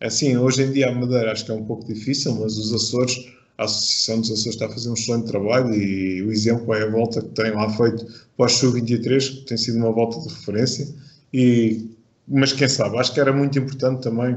Assim, 0.00 0.36
hoje 0.36 0.64
em 0.64 0.72
dia 0.72 0.90
a 0.90 0.94
Madeira 0.94 1.30
acho 1.30 1.44
que 1.44 1.52
é 1.52 1.54
um 1.54 1.64
pouco 1.64 1.86
difícil, 1.86 2.34
mas 2.34 2.58
os 2.58 2.74
Açores, 2.74 3.32
a 3.56 3.64
Associação 3.64 4.20
dos 4.20 4.32
Açores 4.32 4.54
está 4.54 4.66
a 4.66 4.68
fazer 4.68 4.90
um 4.90 4.94
excelente 4.94 5.26
trabalho 5.26 5.72
e 5.72 6.22
o 6.22 6.32
exemplo 6.32 6.74
é 6.74 6.82
a 6.82 6.90
volta 6.90 7.22
que 7.22 7.28
tem 7.28 7.52
lá 7.52 7.70
feito 7.70 8.04
pós 8.36 8.60
o 8.64 8.72
23, 8.72 9.28
que 9.28 9.40
tem 9.42 9.56
sido 9.56 9.78
uma 9.78 9.92
volta 9.92 10.20
de 10.20 10.34
referência. 10.34 10.92
E, 11.32 11.88
mas 12.26 12.52
quem 12.52 12.68
sabe, 12.68 12.98
acho 12.98 13.14
que 13.14 13.20
era 13.20 13.32
muito 13.32 13.56
importante 13.56 14.02
também 14.02 14.36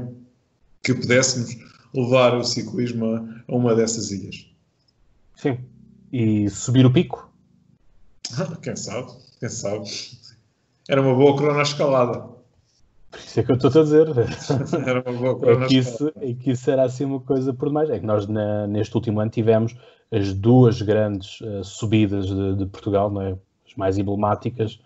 que 0.84 0.94
pudéssemos 0.94 1.56
levar 1.92 2.36
o 2.38 2.44
ciclismo 2.44 3.06
a, 3.06 3.42
a 3.48 3.56
uma 3.56 3.74
dessas 3.74 4.12
ilhas. 4.12 4.46
Sim. 5.34 5.58
E 6.12 6.48
subir 6.48 6.86
o 6.86 6.92
pico? 6.92 7.28
quem 8.62 8.76
sabe, 8.76 9.10
quem 9.40 9.48
sabe. 9.48 9.88
Era 10.88 11.00
uma 11.00 11.14
boa 11.14 11.36
cronoescalada. 11.36 12.36
Por 13.10 13.18
isso 13.20 13.40
é 13.40 13.42
que 13.42 13.50
eu 13.50 13.56
estou 13.56 13.70
a 13.70 13.84
dizer. 13.84 14.08
Era 14.86 15.02
uma 15.08 15.18
boa 15.18 15.38
cronoescalada. 15.38 15.64
É 15.64 15.68
que 15.68 15.76
isso, 15.76 16.12
é 16.20 16.34
que 16.34 16.50
isso 16.50 16.70
era 16.70 16.84
assim 16.84 17.04
uma 17.04 17.20
coisa 17.20 17.52
por 17.52 17.68
demais. 17.68 17.90
É 17.90 17.98
que 17.98 18.06
nós 18.06 18.26
na, 18.26 18.66
neste 18.66 18.94
último 18.94 19.20
ano 19.20 19.30
tivemos 19.30 19.74
as 20.10 20.32
duas 20.32 20.80
grandes 20.82 21.40
uh, 21.40 21.64
subidas 21.64 22.26
de, 22.26 22.56
de, 22.56 22.66
Portugal, 22.66 23.10
não 23.10 23.20
é? 23.20 23.36
as 23.66 23.74
mais 23.76 23.98
emblemáticas, 23.98 24.80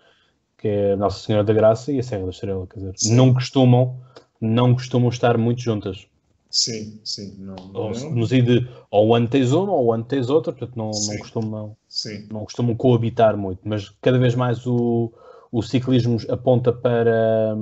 que 0.57 0.69
é 0.69 0.93
a 0.93 0.97
Nossa 0.97 1.25
Senhora 1.25 1.45
da 1.45 1.53
Graça 1.53 1.93
e 1.93 1.99
a 1.99 2.03
Serra 2.03 2.25
da 2.25 2.31
Estrela. 2.31 2.67
Quer 2.67 2.79
dizer, 2.79 2.93
Sim. 2.97 3.15
não 3.15 3.35
costumam, 3.35 3.99
não 4.41 4.75
costumam 4.75 5.11
estar 5.11 5.37
muito 5.37 5.61
juntas. 5.61 6.07
Sim, 6.51 6.99
sim. 7.05 7.37
Não, 7.39 7.55
ou, 7.73 7.93
não. 7.93 8.11
Nos 8.11 8.31
de, 8.31 8.69
ou 8.91 9.15
ano 9.15 9.29
tens 9.29 9.53
uma 9.53 9.73
ou 9.73 9.93
ano 9.93 10.03
tens 10.03 10.29
outra, 10.29 10.53
portanto 10.53 10.77
não, 10.77 10.91
não, 10.91 11.19
costumam, 11.19 11.77
sim. 11.89 12.27
não 12.31 12.45
costumam 12.45 12.75
coabitar 12.75 13.37
muito, 13.37 13.61
mas 13.65 13.89
cada 14.01 14.19
vez 14.19 14.35
mais 14.35 14.67
o, 14.67 15.13
o 15.53 15.63
ciclismo 15.63 16.17
aponta 16.29 16.73
para, 16.73 17.57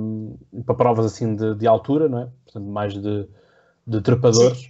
para 0.65 0.75
provas 0.75 1.05
assim 1.07 1.35
de, 1.35 1.55
de 1.55 1.67
altura, 1.67 2.07
não 2.07 2.19
é? 2.19 2.27
Portanto, 2.45 2.65
mais 2.65 2.93
de, 2.93 3.27
de 3.85 4.01
trepadores. 4.01 4.69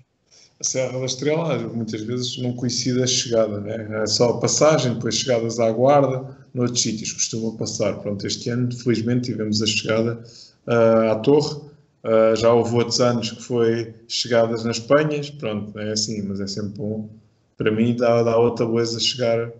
A 0.59 0.63
Serra 0.63 0.99
da 0.99 1.05
Estrela 1.05 1.57
muitas 1.69 2.01
vezes 2.01 2.37
não 2.37 2.53
coincide 2.53 3.01
a 3.01 3.07
chegada, 3.07 3.59
né? 3.61 4.01
é 4.03 4.05
só 4.05 4.31
a 4.31 4.39
passagem, 4.39 4.93
depois 4.93 5.15
chegadas 5.15 5.59
à 5.59 5.71
guarda, 5.71 6.35
noutros 6.53 6.81
sítios 6.81 7.13
costuma 7.13 7.57
passar. 7.57 7.99
Pronto, 7.99 8.25
este 8.25 8.49
ano, 8.49 8.73
felizmente, 8.73 9.31
tivemos 9.31 9.61
a 9.61 9.65
chegada 9.65 10.21
uh, 10.67 11.11
à 11.11 11.15
Torre. 11.15 11.69
Uh, 12.03 12.35
já 12.35 12.53
houve 12.53 12.75
outros 12.75 13.01
anos 13.01 13.31
que 13.31 13.41
foi 13.41 13.93
chegadas 14.07 14.63
nas 14.63 14.79
Penhas, 14.79 15.29
pronto, 15.29 15.77
é 15.77 15.91
assim, 15.91 16.21
mas 16.21 16.39
é 16.39 16.47
sempre 16.47 16.77
bom. 16.77 17.09
Para 17.57 17.71
mim, 17.71 17.95
dá, 17.95 18.23
dá 18.23 18.37
outra 18.37 18.65
beleza 18.65 18.99
chegar 18.99 19.51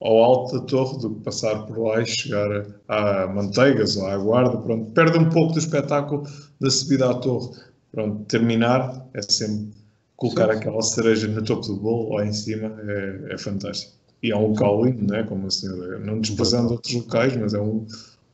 ao 0.00 0.22
alto 0.22 0.58
da 0.58 0.66
torre 0.66 0.98
do 0.98 1.14
que 1.14 1.20
passar 1.22 1.66
por 1.66 1.78
lá 1.78 2.00
e 2.00 2.06
chegar 2.06 2.66
a, 2.88 3.24
a 3.24 3.26
Manteigas 3.26 3.96
ou 3.96 4.06
à 4.06 4.16
Guarda. 4.16 4.56
Pronto, 4.58 4.92
perde 4.92 5.18
um 5.18 5.28
pouco 5.28 5.54
do 5.54 5.58
espetáculo 5.58 6.24
da 6.60 6.70
subida 6.70 7.10
à 7.10 7.14
torre. 7.14 7.50
Pronto, 7.90 8.24
terminar 8.26 9.06
é 9.14 9.22
sempre 9.22 9.76
colocar 10.16 10.52
sim, 10.52 10.58
aquela 10.58 10.82
cereja 10.82 11.26
no 11.28 11.42
topo 11.42 11.66
do 11.66 11.76
bolo 11.76 12.16
lá 12.16 12.26
em 12.26 12.32
cima 12.32 12.76
é, 12.86 13.34
é 13.34 13.38
fantástico. 13.38 13.92
E 14.22 14.32
é 14.32 14.36
um 14.36 14.48
local 14.48 14.84
lindo, 14.84 15.06
não 15.06 15.16
é? 15.16 15.22
Como 15.22 15.50
senhor, 15.50 16.00
não 16.00 16.20
desprezando 16.20 16.72
outros 16.72 16.94
locais, 16.94 17.36
mas 17.36 17.54
é 17.54 17.60
um, 17.60 17.86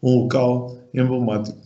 um 0.03 0.23
local 0.23 0.77
emblemático. 0.95 1.59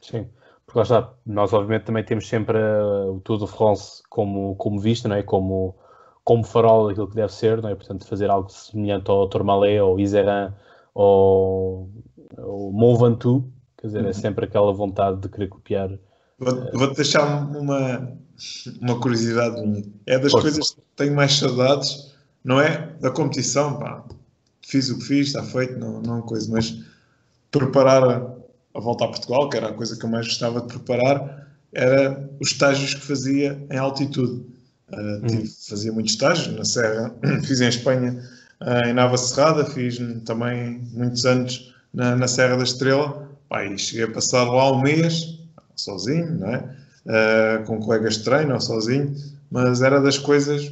Sim, 0.00 0.26
porque 0.66 0.78
lá 0.78 0.82
está, 0.82 1.12
nós 1.26 1.52
obviamente 1.52 1.84
também 1.84 2.04
temos 2.04 2.26
sempre 2.26 2.56
uh, 2.56 3.16
o 3.16 3.20
Tour 3.20 3.38
de 3.38 3.46
France 3.46 4.02
como, 4.08 4.54
como 4.56 4.80
vista, 4.80 5.08
não 5.08 5.16
é? 5.16 5.22
Como, 5.22 5.74
como 6.30 6.44
farol 6.44 6.86
daquilo 6.86 7.08
que 7.08 7.16
deve 7.16 7.32
ser, 7.32 7.60
não 7.60 7.70
é? 7.70 7.74
Portanto, 7.74 8.06
fazer 8.06 8.30
algo 8.30 8.48
semelhante 8.48 9.10
ao 9.10 9.28
Tourmalet, 9.28 9.80
ou 9.80 9.98
Iseran, 9.98 10.54
ou, 10.94 11.90
ou 12.38 12.72
Mont 12.72 13.00
Ventoux, 13.00 13.44
quer 13.76 13.88
dizer, 13.88 13.98
é 13.98 14.02
uhum. 14.02 14.08
é 14.10 14.12
sempre 14.12 14.44
aquela 14.44 14.72
vontade 14.72 15.20
de 15.22 15.28
querer 15.28 15.48
copiar. 15.48 15.90
Vou-te 16.38 16.70
vou 16.70 16.94
deixar 16.94 17.24
uma, 17.56 18.16
uma 18.80 19.00
curiosidade 19.00 19.60
minha. 19.60 19.82
É 20.06 20.20
das 20.20 20.30
Poxa. 20.30 20.42
coisas 20.42 20.70
que 20.70 20.80
tenho 20.94 21.16
mais 21.16 21.36
saudades, 21.36 22.14
não 22.44 22.60
é 22.60 22.94
da 23.00 23.10
competição, 23.10 23.80
pá. 23.80 24.04
Fiz 24.62 24.88
o 24.88 25.00
que 25.00 25.06
fiz, 25.06 25.26
está 25.26 25.42
feito, 25.42 25.80
não, 25.80 26.00
não 26.00 26.18
é 26.20 26.22
coisa, 26.22 26.48
mas 26.48 26.80
preparar 27.50 28.04
a, 28.04 28.34
a 28.76 28.80
volta 28.80 29.04
a 29.04 29.08
Portugal, 29.08 29.48
que 29.48 29.56
era 29.56 29.70
a 29.70 29.74
coisa 29.74 29.98
que 29.98 30.04
eu 30.04 30.08
mais 30.08 30.26
gostava 30.26 30.60
de 30.60 30.68
preparar, 30.68 31.48
era 31.72 32.30
os 32.38 32.52
estágios 32.52 32.94
que 32.94 33.00
fazia 33.00 33.66
em 33.68 33.78
altitude. 33.78 34.59
Uh, 34.92 35.26
tive, 35.26 35.46
fazia 35.68 35.92
muitos 35.92 36.12
estágios 36.12 36.56
na 36.56 36.64
Serra, 36.64 37.14
fiz 37.44 37.60
em 37.60 37.68
Espanha, 37.68 38.22
uh, 38.60 38.88
em 38.88 38.92
Nava 38.92 39.16
Serrada, 39.16 39.64
fiz 39.64 39.98
também 40.24 40.80
muitos 40.92 41.24
anos 41.24 41.74
na, 41.92 42.16
na 42.16 42.26
Serra 42.26 42.56
da 42.56 42.64
Estrela, 42.64 43.28
pá, 43.48 43.64
e 43.64 43.78
cheguei 43.78 44.04
a 44.04 44.10
passar 44.10 44.44
lá 44.44 44.72
um 44.72 44.82
mês, 44.82 45.38
sozinho, 45.76 46.38
não 46.38 46.48
é? 46.48 46.76
Uh, 47.06 47.64
com 47.64 47.80
colegas 47.80 48.18
de 48.18 48.24
treino 48.24 48.52
ou 48.54 48.60
sozinho, 48.60 49.14
mas 49.50 49.80
era 49.80 50.00
das 50.00 50.18
coisas, 50.18 50.70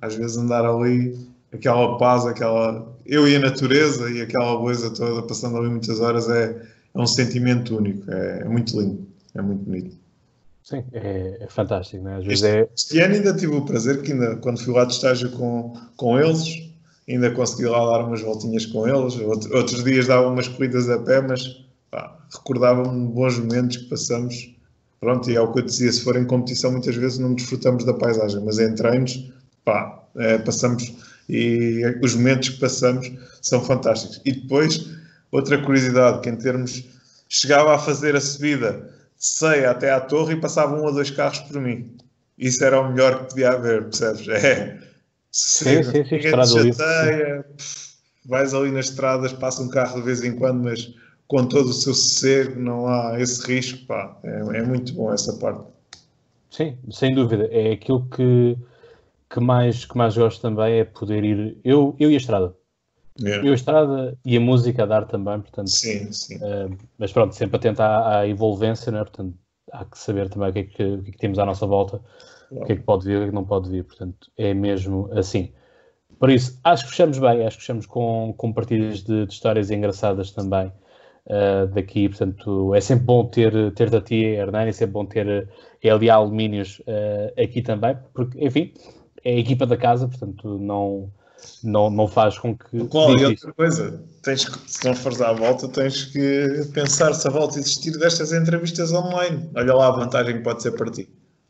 às 0.00 0.14
vezes 0.14 0.36
andar 0.36 0.64
ali, 0.64 1.18
aquela 1.52 1.96
paz, 1.98 2.26
aquela. 2.26 2.86
Eu 3.06 3.26
e 3.26 3.34
a 3.34 3.40
natureza 3.40 4.10
e 4.10 4.20
aquela 4.20 4.60
beleza 4.60 4.90
toda, 4.90 5.22
passando 5.22 5.56
ali 5.56 5.68
muitas 5.68 6.00
horas, 6.00 6.28
é, 6.28 6.56
é 6.94 7.00
um 7.00 7.06
sentimento 7.06 7.76
único, 7.76 8.08
é, 8.10 8.42
é 8.42 8.44
muito 8.44 8.78
lindo, 8.78 9.06
é 9.34 9.42
muito 9.42 9.64
bonito. 9.64 9.99
Sim, 10.62 10.84
é, 10.92 11.38
é 11.40 11.46
fantástico, 11.48 12.02
né? 12.02 12.16
Às 12.16 12.24
vezes 12.24 12.42
este, 12.44 12.56
é... 12.56 12.68
este 12.74 13.00
ano 13.00 13.14
ainda 13.14 13.34
tive 13.34 13.54
o 13.54 13.64
prazer 13.64 14.02
que 14.02 14.12
ainda, 14.12 14.36
quando 14.36 14.60
fui 14.60 14.72
lá 14.72 14.84
de 14.84 14.92
estágio 14.92 15.30
com, 15.30 15.76
com 15.96 16.18
eles, 16.18 16.70
ainda 17.08 17.30
consegui 17.30 17.66
lá 17.66 17.78
dar 17.78 18.04
umas 18.04 18.20
voltinhas 18.20 18.66
com 18.66 18.86
eles. 18.86 19.16
Outros 19.16 19.82
dias 19.82 20.06
dava 20.06 20.28
umas 20.28 20.48
corridas 20.48 20.88
a 20.88 20.98
pé, 20.98 21.20
mas 21.20 21.64
recordava-me 22.32 23.08
bons 23.08 23.38
momentos 23.38 23.78
que 23.78 23.84
passamos. 23.86 24.54
Pronto, 25.00 25.30
e 25.30 25.34
é 25.34 25.40
o 25.40 25.50
que 25.50 25.60
eu 25.60 25.64
dizia, 25.64 25.90
se 25.90 26.02
for 26.02 26.14
em 26.14 26.26
competição 26.26 26.70
muitas 26.72 26.94
vezes 26.94 27.18
não 27.18 27.34
desfrutamos 27.34 27.84
da 27.84 27.94
paisagem, 27.94 28.44
mas 28.44 28.58
em 28.58 28.74
treinos, 28.74 29.32
pá, 29.64 30.04
é, 30.16 30.36
passamos 30.38 30.92
e 31.30 31.82
os 32.02 32.14
momentos 32.14 32.50
que 32.50 32.60
passamos 32.60 33.10
são 33.40 33.62
fantásticos. 33.62 34.20
E 34.24 34.32
depois, 34.32 34.90
outra 35.30 35.62
curiosidade, 35.62 36.20
que 36.20 36.28
em 36.28 36.36
termos, 36.36 36.84
chegava 37.28 37.74
a 37.74 37.78
fazer 37.78 38.16
a 38.16 38.20
subida 38.20 38.90
ceia 39.20 39.70
até 39.70 39.92
à 39.92 40.00
torre 40.00 40.34
e 40.34 40.40
passava 40.40 40.74
um 40.74 40.84
ou 40.84 40.92
dois 40.92 41.10
carros 41.10 41.40
por 41.40 41.60
mim. 41.60 41.94
Isso 42.38 42.64
era 42.64 42.80
o 42.80 42.90
melhor 42.90 43.18
que 43.18 43.30
podia 43.30 43.50
haver, 43.50 43.84
percebes? 43.84 44.26
É, 44.28 44.80
sim, 45.30 45.82
sim, 45.84 46.04
sim, 46.04 46.20
chateia, 46.20 47.44
vais 48.24 48.54
ali 48.54 48.72
nas 48.72 48.86
estradas, 48.86 49.32
passa 49.32 49.62
um 49.62 49.68
carro 49.68 50.00
de 50.00 50.06
vez 50.06 50.24
em 50.24 50.34
quando, 50.34 50.64
mas 50.64 50.92
com 51.28 51.46
todo 51.46 51.68
o 51.68 51.72
seu 51.72 51.94
sossego, 51.94 52.58
não 52.58 52.88
há 52.88 53.20
esse 53.20 53.46
risco, 53.46 53.86
pá, 53.86 54.18
é, 54.24 54.58
é, 54.58 54.62
muito 54.62 54.92
bom 54.94 55.12
essa 55.12 55.32
parte. 55.34 55.62
Sim, 56.50 56.76
sem 56.90 57.14
dúvida, 57.14 57.46
é 57.52 57.72
aquilo 57.72 58.04
que, 58.08 58.56
que, 59.28 59.38
mais, 59.38 59.84
que 59.84 59.96
mais 59.96 60.16
gosto 60.16 60.40
também, 60.40 60.80
é 60.80 60.84
poder 60.84 61.22
ir, 61.22 61.58
eu, 61.62 61.94
eu 62.00 62.10
e 62.10 62.14
a 62.14 62.16
estrada, 62.16 62.56
yeah. 63.22 63.46
eu 63.46 63.52
a 63.52 63.54
estrada 63.54 64.18
e 64.24 64.36
a 64.36 64.40
música 64.40 64.82
a 64.82 64.86
dar 64.86 65.04
também, 65.06 65.40
portanto, 65.40 65.70
sim, 65.70 66.10
sim. 66.12 66.36
Uh, 66.36 66.76
mas 66.98 67.12
pronto, 67.12 67.34
sempre 67.34 67.56
atento 67.56 67.82
à, 67.82 68.20
à 68.20 68.28
envolvência, 68.28 68.90
né? 68.90 69.00
portanto, 69.00 69.34
há 69.72 69.84
que 69.84 69.98
saber 69.98 70.28
também 70.28 70.50
o 70.50 70.52
que 70.52 70.58
é 70.58 70.64
que, 70.64 70.82
o 70.82 71.02
que, 71.02 71.08
é 71.10 71.12
que 71.12 71.18
temos 71.18 71.38
à 71.38 71.44
nossa 71.44 71.66
volta, 71.66 72.00
o 72.50 72.64
que 72.64 72.72
é 72.72 72.76
que 72.76 72.82
pode 72.82 73.06
vir 73.06 73.14
e 73.14 73.16
o 73.16 73.20
que, 73.20 73.24
é 73.24 73.28
que 73.28 73.34
não 73.34 73.44
pode 73.44 73.70
vir, 73.70 73.84
portanto, 73.84 74.30
é 74.36 74.52
mesmo 74.52 75.08
assim. 75.12 75.52
Por 76.18 76.30
isso, 76.30 76.58
acho 76.64 76.84
que 76.84 76.90
fechamos 76.90 77.18
bem, 77.18 77.46
acho 77.46 77.56
que 77.56 77.62
fechamos 77.62 77.86
com, 77.86 78.34
com 78.36 78.52
partidas 78.52 79.02
de, 79.02 79.26
de 79.26 79.32
histórias 79.32 79.70
engraçadas 79.70 80.30
também 80.32 80.66
uh, 80.66 81.66
daqui. 81.72 82.08
Portanto, 82.08 82.74
é 82.74 82.80
sempre 82.80 83.04
bom 83.04 83.24
ter, 83.24 83.72
ter 83.72 83.88
da 83.88 84.00
ti, 84.02 84.16
Hernani, 84.16 84.68
é 84.68 84.72
sempre 84.72 84.92
bom 84.92 85.06
ter 85.06 85.48
LA 85.82 86.12
Alumínios 86.12 86.80
uh, 86.80 87.42
aqui 87.42 87.62
também, 87.62 87.96
porque, 88.12 88.44
enfim, 88.44 88.74
é 89.24 89.30
a 89.32 89.38
equipa 89.38 89.64
da 89.64 89.76
casa, 89.76 90.08
portanto, 90.08 90.58
não, 90.58 91.10
não, 91.62 91.90
não 91.90 92.08
faz 92.08 92.38
com 92.38 92.56
que. 92.56 92.86
Qual 92.86 93.18
e 93.18 93.24
outra 93.24 93.52
coisa, 93.52 94.02
tens 94.22 94.44
que, 94.44 94.70
se 94.70 94.84
não 94.84 94.94
fores 94.94 95.20
à 95.20 95.32
volta, 95.32 95.68
tens 95.68 96.06
que 96.06 96.68
pensar 96.72 97.12
se 97.14 97.26
a 97.26 97.30
volta 97.30 97.58
existir 97.58 97.92
destas 97.98 98.32
entrevistas 98.32 98.92
online. 98.92 99.50
Olha 99.54 99.74
lá 99.74 99.88
a 99.88 99.90
vantagem 99.90 100.38
que 100.38 100.42
pode 100.42 100.62
ser 100.62 100.72
para 100.72 100.90
ti. 100.90 101.08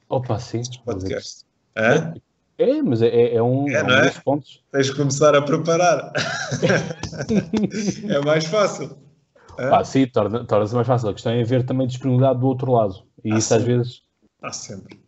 Opa, 0.08 0.38
sim. 0.38 0.62
Podcast. 0.84 1.44
É, 1.76 2.12
é, 2.58 2.82
mas 2.82 3.00
é, 3.00 3.34
é 3.34 3.42
um, 3.42 3.68
é, 3.68 3.74
é 3.74 3.82
um 3.82 3.90
é? 3.90 4.08
dos 4.08 4.18
pontos. 4.18 4.62
Tens 4.70 4.90
que 4.90 4.96
começar 4.96 5.34
a 5.34 5.40
preparar. 5.40 6.12
é 8.08 8.20
mais 8.24 8.44
fácil. 8.44 8.96
Ah, 9.56 9.84
sim, 9.84 10.06
torna-se 10.06 10.46
torna 10.46 10.74
mais 10.74 10.86
fácil. 10.86 11.08
A 11.08 11.14
questão 11.14 11.32
é 11.32 11.42
ver 11.42 11.64
também 11.64 11.86
disponibilidade 11.86 12.40
do 12.40 12.46
outro 12.46 12.72
lado. 12.72 13.02
E 13.24 13.32
ah, 13.32 13.38
isso 13.38 13.54
às 13.54 13.62
vezes. 13.62 14.02
Há 14.42 14.52
sempre. 14.52 15.00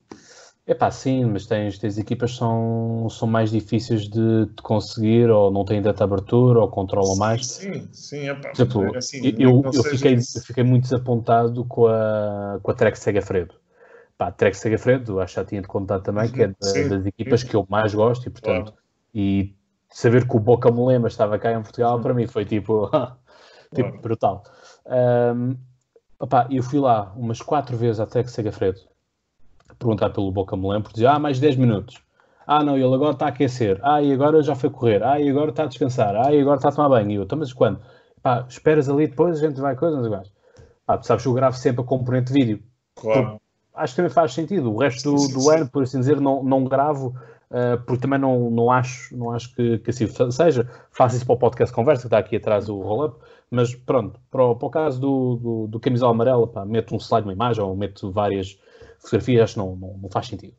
É 0.64 0.74
pá, 0.74 0.93
sim, 0.93 1.24
mas 1.24 1.44
tens, 1.47 1.76
tens 1.76 1.98
equipas 1.98 2.32
que 2.32 2.39
são, 2.39 3.09
são 3.10 3.26
mais 3.26 3.51
difíceis 3.51 4.09
de, 4.09 4.47
de 4.47 4.62
conseguir, 4.62 5.28
ou 5.28 5.51
não 5.51 5.64
têm 5.64 5.82
data 5.82 6.05
abertura, 6.05 6.60
ou 6.60 6.68
controlam 6.68 7.14
sim, 7.14 7.18
mais. 7.18 7.47
Sim, 7.47 7.89
sim, 7.93 8.28
é 8.28 8.34
pá. 8.34 8.51
Por 8.51 8.55
exemplo, 8.55 8.94
é 8.94 8.98
assim, 8.98 9.34
eu, 9.39 9.62
eu, 9.74 9.82
fiquei, 9.82 10.14
eu 10.14 10.43
fiquei 10.47 10.62
muito 10.62 10.84
desapontado 10.84 11.64
com 11.64 11.89
a, 11.89 12.60
com 12.62 12.70
a 12.70 12.74
Trek 12.74 12.97
Segafredo. 12.97 13.55
Pá, 14.16 14.28
a 14.28 14.32
Trek 14.32 14.56
Segafredo, 14.56 15.18
acho 15.18 15.34
que 15.34 15.40
já 15.40 15.44
tinha 15.44 15.60
de 15.60 15.66
contar 15.66 15.98
também, 15.98 16.30
que 16.30 16.44
é 16.44 16.47
da, 16.47 16.55
sim, 16.60 16.89
das 16.89 17.06
equipas 17.06 17.40
sim. 17.40 17.48
que 17.48 17.56
eu 17.56 17.66
mais 17.68 17.93
gosto, 17.93 18.28
e 18.28 18.30
portanto, 18.30 18.70
claro. 18.70 18.82
e 19.12 19.56
saber 19.90 20.28
que 20.28 20.36
o 20.36 20.40
Boca 20.40 20.70
Molema 20.70 21.09
estava 21.09 21.40
cá 21.40 21.52
em 21.52 21.62
Portugal, 21.62 22.01
para 22.01 22.14
mim 22.14 22.28
foi 22.28 22.44
tipo. 22.44 22.89
tipo, 23.74 23.89
claro. 23.89 24.01
brutal. 24.01 24.44
Um, 24.86 25.56
opá, 26.20 26.47
eu 26.52 26.62
fui 26.62 26.78
lá 26.78 27.12
umas 27.16 27.43
quatro 27.43 27.76
vezes 27.76 27.98
até 27.98 28.22
que 28.22 28.30
Segafredo 28.30 28.91
perguntar 29.83 30.11
pelo 30.11 30.31
Boca 30.31 30.57
me 30.57 30.69
lembro, 30.69 30.93
dizia, 30.93 31.11
ah, 31.11 31.19
mais 31.19 31.39
10 31.39 31.57
minutos. 31.57 32.03
Ah, 32.47 32.63
não, 32.65 32.77
ele 32.77 32.95
agora 32.95 33.13
está 33.13 33.27
a 33.27 33.29
aquecer. 33.29 33.79
Ah, 33.83 34.03
e 34.03 34.13
agora 34.13 34.43
já 34.43 34.55
foi 34.55 34.71
correr. 34.71 35.03
Ah, 35.03 35.21
e 35.21 35.29
agora 35.29 35.51
está 35.51 35.65
a 35.65 35.67
descansar. 35.67 36.17
Ah, 36.17 36.33
e 36.33 36.41
agora 36.41 36.57
está 36.57 36.69
a 36.69 36.73
tomar 36.73 36.89
banho. 36.89 37.11
E 37.11 37.15
eu, 37.15 37.23
então, 37.23 37.39
mas 37.39 37.53
quando? 37.53 37.81
Pá, 38.23 38.45
esperas 38.49 38.89
ali, 38.89 39.07
depois 39.07 39.39
a 39.39 39.49
gente 39.49 39.61
vai 39.61 39.77
coisas, 39.77 40.07
mas 40.09 40.31
Pá, 40.87 40.99
tu 40.99 41.07
sabes 41.07 41.23
que 41.23 41.29
eu 41.29 41.35
gravo 41.35 41.57
sempre 41.57 41.83
a 41.83 41.85
componente 41.85 42.33
vídeo. 42.33 42.63
Claro. 42.97 43.41
acho 43.75 43.95
que 43.95 43.97
também 43.97 44.11
faz 44.11 44.33
sentido. 44.35 44.73
O 44.73 44.79
resto 44.79 45.15
do, 45.15 45.29
do 45.29 45.51
ano, 45.51 45.69
por 45.69 45.83
assim 45.83 46.01
dizer, 46.01 46.21
não, 46.21 46.43
não 46.43 46.65
gravo 46.65 47.15
uh, 47.53 47.81
porque 47.87 48.03
também 48.03 48.19
não, 48.19 48.51
não 48.51 48.71
acho, 48.71 49.17
não 49.17 49.31
acho 49.31 49.55
que, 49.55 49.79
que 49.79 49.91
assim 49.91 50.07
seja. 50.31 50.69
Faço 50.91 51.17
isso 51.17 51.27
para 51.27 51.35
o 51.35 51.39
podcast 51.39 51.75
Conversa, 51.75 52.03
que 52.03 52.07
está 52.09 52.19
aqui 52.19 52.37
atrás 52.37 52.69
o 52.69 52.81
roll-up, 52.81 53.19
mas 53.51 53.75
pronto, 53.75 54.19
para 54.31 54.45
o, 54.45 54.57
para 54.57 54.67
o 54.67 54.71
caso 54.71 55.01
do, 55.01 55.37
do, 55.37 55.67
do 55.69 55.81
camisola 55.81 56.13
amarela, 56.13 56.47
pá, 56.47 56.65
meto 56.65 56.95
um 56.95 56.99
slide, 56.99 57.27
uma 57.27 57.33
imagem, 57.33 57.63
ou 57.63 57.77
meto 57.77 58.11
várias 58.11 58.59
fotografias, 59.03 59.43
acho 59.43 59.55
que 59.55 59.59
não, 59.59 59.77
não, 59.77 59.99
não 59.99 60.11
faz 60.11 60.27
sentido. 60.27 60.55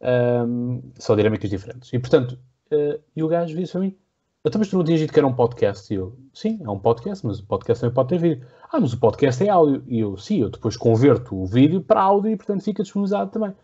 Um, 0.00 0.82
são 0.98 1.14
dinâmicas 1.14 1.48
diferentes. 1.48 1.92
E 1.92 1.98
portanto, 1.98 2.38
uh, 2.72 3.00
e 3.14 3.22
o 3.22 3.28
gajo 3.28 3.56
disse 3.56 3.72
para 3.72 3.82
mim, 3.82 3.96
eu 4.44 4.50
também 4.50 4.68
não 4.72 4.82
tinha 4.82 4.98
dito 4.98 5.12
que 5.12 5.18
era 5.20 5.26
um 5.26 5.34
podcast. 5.34 5.92
E 5.92 5.96
eu, 5.96 6.18
sim, 6.34 6.60
é 6.64 6.68
um 6.68 6.78
podcast, 6.78 7.24
mas 7.24 7.38
o 7.38 7.46
podcast 7.46 7.80
também 7.80 7.94
pode 7.94 8.08
ter 8.08 8.18
vídeo. 8.18 8.46
Ah, 8.72 8.80
mas 8.80 8.92
o 8.92 8.98
podcast 8.98 9.44
é 9.44 9.48
áudio. 9.48 9.84
E 9.86 10.00
eu, 10.00 10.16
sim, 10.16 10.40
eu 10.40 10.50
depois 10.50 10.76
converto 10.76 11.36
o 11.36 11.46
vídeo 11.46 11.80
para 11.80 12.00
áudio 12.00 12.32
e 12.32 12.36
portanto 12.36 12.64
fica 12.64 12.82
disponibilizado 12.82 13.30
também. 13.30 13.54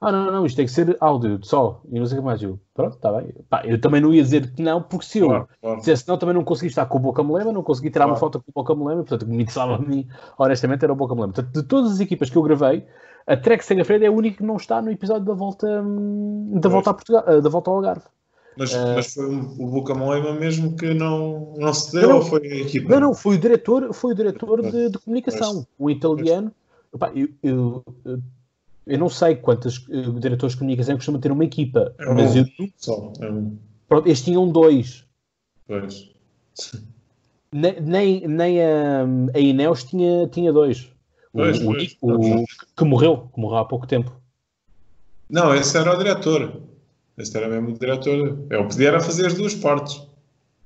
Ah, 0.00 0.10
não, 0.10 0.32
não, 0.32 0.46
isto 0.46 0.56
tem 0.56 0.64
que 0.64 0.72
ser 0.72 0.96
áudio 0.98 1.38
só. 1.42 1.82
E 1.92 1.98
não 1.98 2.06
sei 2.06 2.16
o 2.16 2.22
que 2.22 2.26
mais. 2.26 2.42
Eu, 2.42 2.58
pronto, 2.72 2.94
está 2.94 3.12
bem. 3.12 3.34
Pá, 3.50 3.62
eu 3.66 3.78
também 3.78 4.00
não 4.00 4.14
ia 4.14 4.22
dizer 4.22 4.50
que 4.50 4.62
não, 4.62 4.82
porque 4.82 5.04
se 5.04 5.18
eu 5.18 5.28
claro, 5.28 5.48
claro. 5.60 5.78
dissesse 5.78 6.08
não, 6.08 6.16
também 6.16 6.34
não 6.34 6.42
consegui 6.42 6.68
estar 6.68 6.86
com 6.86 6.96
o 6.96 7.00
Boca 7.00 7.22
Molema, 7.22 7.52
não 7.52 7.62
consegui 7.62 7.90
tirar 7.90 8.06
claro. 8.06 8.14
uma 8.14 8.18
foto 8.18 8.38
com 8.40 8.50
o 8.50 8.54
Boca 8.54 8.74
Molema, 8.74 9.04
portanto, 9.04 9.28
me 9.28 9.42
interessava 9.42 9.74
a 9.74 9.78
mim, 9.78 10.08
honestamente, 10.38 10.82
era 10.84 10.92
o 10.92 10.96
Boca 10.96 11.14
Molema. 11.14 11.34
Portanto, 11.34 11.52
de 11.52 11.62
todas 11.68 11.92
as 11.92 12.00
equipas 12.00 12.30
que 12.30 12.36
eu 12.36 12.42
gravei, 12.42 12.86
a 13.26 13.36
Trek 13.36 13.62
Segafredo 13.62 14.04
é 14.04 14.08
a 14.08 14.12
única 14.12 14.38
que 14.38 14.42
não 14.42 14.56
está 14.56 14.80
no 14.80 14.90
episódio 14.90 15.26
da 15.26 15.34
volta, 15.34 15.66
da 15.66 16.68
volta, 16.70 16.90
a 16.90 16.94
Portugal, 16.94 17.24
eh, 17.26 17.40
da 17.42 17.50
volta 17.50 17.70
ao 17.70 17.76
Algarve. 17.76 18.04
Mas, 18.56 18.72
uh, 18.72 18.94
mas 18.94 19.12
foi 19.12 19.26
o 19.26 19.66
Boca 19.66 19.94
Molema 19.94 20.32
mesmo 20.32 20.76
que 20.76 20.94
não, 20.94 21.54
não 21.58 21.74
se 21.74 21.92
deu 21.92 22.08
não, 22.08 22.16
ou 22.16 22.22
foi 22.22 22.40
a 22.40 22.56
equipa? 22.56 22.88
Não, 22.88 23.00
não, 23.00 23.14
foi 23.14 23.36
o 23.36 23.38
diretor, 23.38 23.92
foi 23.92 24.12
o 24.12 24.16
diretor 24.16 24.62
de, 24.62 24.88
de 24.88 24.98
comunicação, 24.98 25.56
mas, 25.56 25.66
o 25.78 25.90
italiano. 25.90 26.50
Opa, 26.90 27.12
eu, 27.14 27.28
eu, 27.42 27.84
eu 28.04 28.18
não 28.98 29.08
sei 29.08 29.36
quantos 29.36 29.78
uh, 29.88 30.18
diretores 30.20 30.54
de 30.54 30.58
comunicação 30.58 30.96
costumam 30.96 31.20
ter 31.20 31.32
uma 31.32 31.44
equipa, 31.44 31.94
é 31.98 32.08
um, 32.08 32.14
mas 32.14 32.36
eu. 32.36 32.44
Só, 32.76 33.12
é 33.20 33.30
um. 33.30 33.56
Pronto, 33.88 34.08
estes 34.08 34.24
tinham 34.24 34.48
dois. 34.48 35.04
Pois. 35.66 36.10
Nem, 37.52 37.80
nem, 37.80 38.28
nem 38.28 38.60
a, 38.62 39.04
a 39.34 39.38
Ineos 39.38 39.84
tinha, 39.84 40.28
tinha 40.28 40.52
dois. 40.52 40.92
O, 41.32 41.38
pois, 41.38 41.60
o, 41.60 41.64
pois, 41.64 41.96
o, 42.00 42.44
que 42.76 42.84
morreu, 42.84 43.30
que 43.32 43.40
morreu 43.40 43.58
há 43.58 43.64
pouco 43.64 43.86
tempo. 43.86 44.12
Não, 45.28 45.54
esse 45.54 45.76
era 45.76 45.94
o 45.94 45.98
diretor. 45.98 46.60
Esse 47.16 47.36
era 47.36 47.48
mesmo 47.48 47.70
o 47.70 47.78
diretor. 47.78 48.38
Eu 48.50 48.66
podia 48.66 48.88
era 48.88 49.00
fazer 49.00 49.26
as 49.26 49.34
duas 49.34 49.54
partes. 49.54 50.02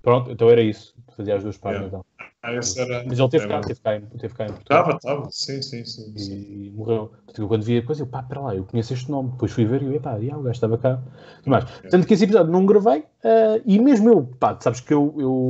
Pronto, 0.03 0.31
então 0.31 0.49
era 0.49 0.63
isso. 0.63 0.95
Fazia 1.17 1.37
as 1.37 1.43
duas 1.43 1.57
partes. 1.57 1.83
Yeah. 1.83 1.99
Então. 1.99 2.05
Ah, 2.45 2.53
era, 2.53 3.05
Mas 3.07 3.19
ele 3.19 3.29
teve 3.31 3.49
cá, 3.49 3.61
teve 3.63 3.81
cá, 3.81 4.01
teve 4.19 4.35
cá 4.35 4.45
em 4.45 4.53
Portugal. 4.53 4.81
Estava, 4.81 4.97
estava. 4.97 5.29
Sim, 5.31 5.63
sim, 5.63 5.83
sim. 5.87 6.13
sim. 6.15 6.35
E 6.35 6.73
morreu. 6.77 7.07
Portanto, 7.25 7.41
eu 7.43 7.49
quando 7.49 7.63
vi 7.63 7.79
a 7.79 7.83
coisa, 7.83 8.03
eu 8.03 8.07
pá, 8.07 8.23
para 8.23 8.39
lá, 8.39 8.55
eu 8.55 8.65
conheço 8.65 8.93
este 8.93 9.11
nome. 9.11 9.31
Depois 9.31 9.51
fui 9.51 9.65
ver 9.65 9.83
e 9.83 9.87
eu, 9.87 9.95
epá, 9.95 10.17
yeah, 10.17 10.37
o 10.37 10.43
gajo 10.43 10.55
estava 10.55 10.77
cá. 10.77 11.03
Tudo 11.39 11.51
mais. 11.51 11.65
Portanto, 11.65 12.07
que 12.07 12.13
esse 12.13 12.25
episódio 12.25 12.53
não 12.53 12.67
gravei. 12.67 13.05
eh, 13.23 13.63
e 13.65 13.79
mesmo 13.79 14.11
eu, 14.11 14.27
pá, 14.39 14.59
sabes 14.61 14.81
que 14.81 14.93
eu, 14.93 15.15
eu, 15.19 15.49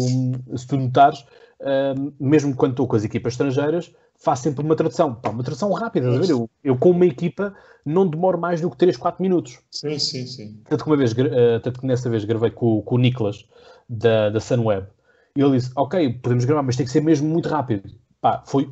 se 0.56 0.66
tu 0.68 0.76
notares, 0.76 1.24
eh, 1.60 1.94
mesmo 2.20 2.54
quando 2.54 2.72
estou 2.72 2.86
com 2.86 2.94
as 2.94 3.02
equipas 3.02 3.32
estrangeiras, 3.32 3.92
faço 4.14 4.44
sempre 4.44 4.64
uma 4.64 4.76
tradução. 4.76 5.16
Pá, 5.16 5.30
uma 5.30 5.42
tradução 5.42 5.72
rápida, 5.72 6.10
estás? 6.10 6.30
Eu, 6.30 6.48
eu 6.62 6.76
com 6.78 6.90
uma 6.90 7.06
equipa 7.06 7.52
não 7.84 8.06
demoro 8.06 8.38
mais 8.38 8.60
do 8.60 8.70
que 8.70 8.76
3, 8.76 8.96
4 8.96 9.20
minutos. 9.20 9.58
Sim, 9.68 9.98
sim, 9.98 10.26
sim. 10.28 10.60
Tanto 10.68 10.84
que 10.84 10.90
uma 10.90 10.96
vez, 10.96 11.12
eh, 11.18 11.58
tanto 11.58 11.80
que 11.80 11.86
nessa 11.86 12.08
vez 12.08 12.24
gravei 12.24 12.52
com, 12.52 12.80
com 12.82 12.94
o 12.94 12.98
Nicolas 12.98 13.44
da, 13.88 14.30
da 14.30 14.38
Sunweb. 14.38 14.86
E 15.36 15.40
ele 15.42 15.58
disse: 15.58 15.72
Ok, 15.76 16.14
podemos 16.22 16.44
gravar, 16.44 16.62
mas 16.62 16.76
tem 16.76 16.86
que 16.86 16.92
ser 16.92 17.00
mesmo 17.00 17.28
muito 17.28 17.48
rápido. 17.48 17.90
Pá, 18.20 18.42
foi 18.46 18.70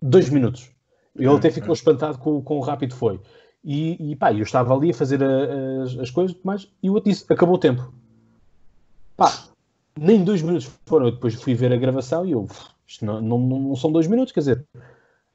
dois 0.00 0.28
minutos. 0.28 0.70
Ele 1.16 1.28
Hum, 1.28 1.36
até 1.36 1.50
ficou 1.50 1.72
espantado 1.72 2.18
com, 2.18 2.42
o 2.56 2.60
rápido 2.60 2.94
foi. 2.94 3.20
E, 3.64 4.12
e 4.12 4.16
pá, 4.16 4.32
eu 4.32 4.42
estava 4.42 4.74
ali 4.74 4.90
a 4.90 4.94
fazer 4.94 5.22
a- 5.22 5.82
as, 5.84 5.98
as 5.98 6.10
coisas 6.10 6.36
e 6.36 6.46
mais, 6.46 6.68
e 6.82 6.90
o 6.90 6.94
outro 6.94 7.10
disse: 7.10 7.24
Acabou 7.32 7.54
o 7.56 7.58
tempo. 7.58 7.92
Pá, 9.16 9.48
nem 9.98 10.24
dois 10.24 10.42
minutos 10.42 10.70
foram. 10.86 11.06
Eu 11.06 11.12
depois 11.12 11.34
fui 11.34 11.54
ver 11.54 11.72
a 11.72 11.76
gravação 11.76 12.26
e 12.26 12.32
eu: 12.32 12.42
"Uf, 12.42 12.68
Isto 12.86 13.04
não, 13.04 13.20
não, 13.20 13.38
não 13.38 13.76
são 13.76 13.90
dois 13.92 14.06
minutos, 14.06 14.32
quer 14.32 14.40
dizer, 14.40 14.66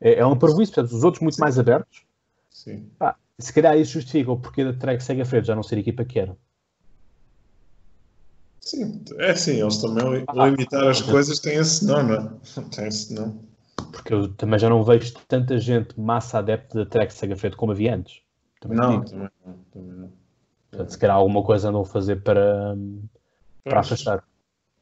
é, 0.02 0.16
é 0.16 0.26
um 0.26 0.38
parvoíce. 0.38 0.72
Portanto, 0.74 0.94
os 0.96 1.04
outros 1.04 1.22
muito 1.24 1.40
mais 1.40 1.60
abertos. 1.60 2.04
sim. 2.50 2.92
Pá, 3.00 3.16
se 3.40 3.54
calhar 3.54 3.78
isso 3.78 3.94
justifica 3.94 4.32
o 4.32 4.40
porquê 4.40 4.64
da 4.64 4.74
Trek 4.74 5.04
Sega 5.04 5.26
Fred 5.26 5.48
já 5.48 5.56
não 5.56 5.64
ser 5.64 5.76
a 5.78 5.80
equipa 5.80 6.06
que 6.06 6.20
era. 6.20 6.38
Sim, 8.68 9.02
é 9.18 9.32
assim, 9.32 9.62
eles 9.62 9.78
também 9.78 10.26
Ah, 10.28 10.46
limitar 10.46 10.90
as 10.90 11.02
ah, 11.02 11.10
coisas 11.10 11.40
têm 11.40 11.56
esse 11.56 11.86
não, 11.86 12.04
não 12.04 12.16
é? 12.16 12.30
Tem 12.76 12.86
esse 12.86 13.14
não. 13.14 13.40
Porque 13.94 14.14
eu 14.14 14.28
também 14.34 14.60
já 14.60 14.70
não 14.70 14.84
vejo 14.84 15.14
tanta 15.26 15.58
gente 15.58 15.98
massa 15.98 16.40
adepta 16.40 16.80
da 16.80 16.86
Trek 16.86 17.14
Segafredo 17.14 17.56
como 17.56 17.72
havia 17.72 17.96
antes. 17.96 18.20
Também 18.60 18.78
Não, 18.78 19.06
também 19.06 19.30
não. 19.46 19.54
Também 19.72 19.98
não. 19.98 20.12
Portanto, 20.70 20.90
se 20.90 20.98
calhar 20.98 21.16
alguma 21.16 21.42
coisa 21.44 21.70
andam 21.70 21.84
a 21.84 21.86
fazer 21.86 22.18
para, 22.18 22.76
para 23.64 23.80
afastar. 23.80 24.22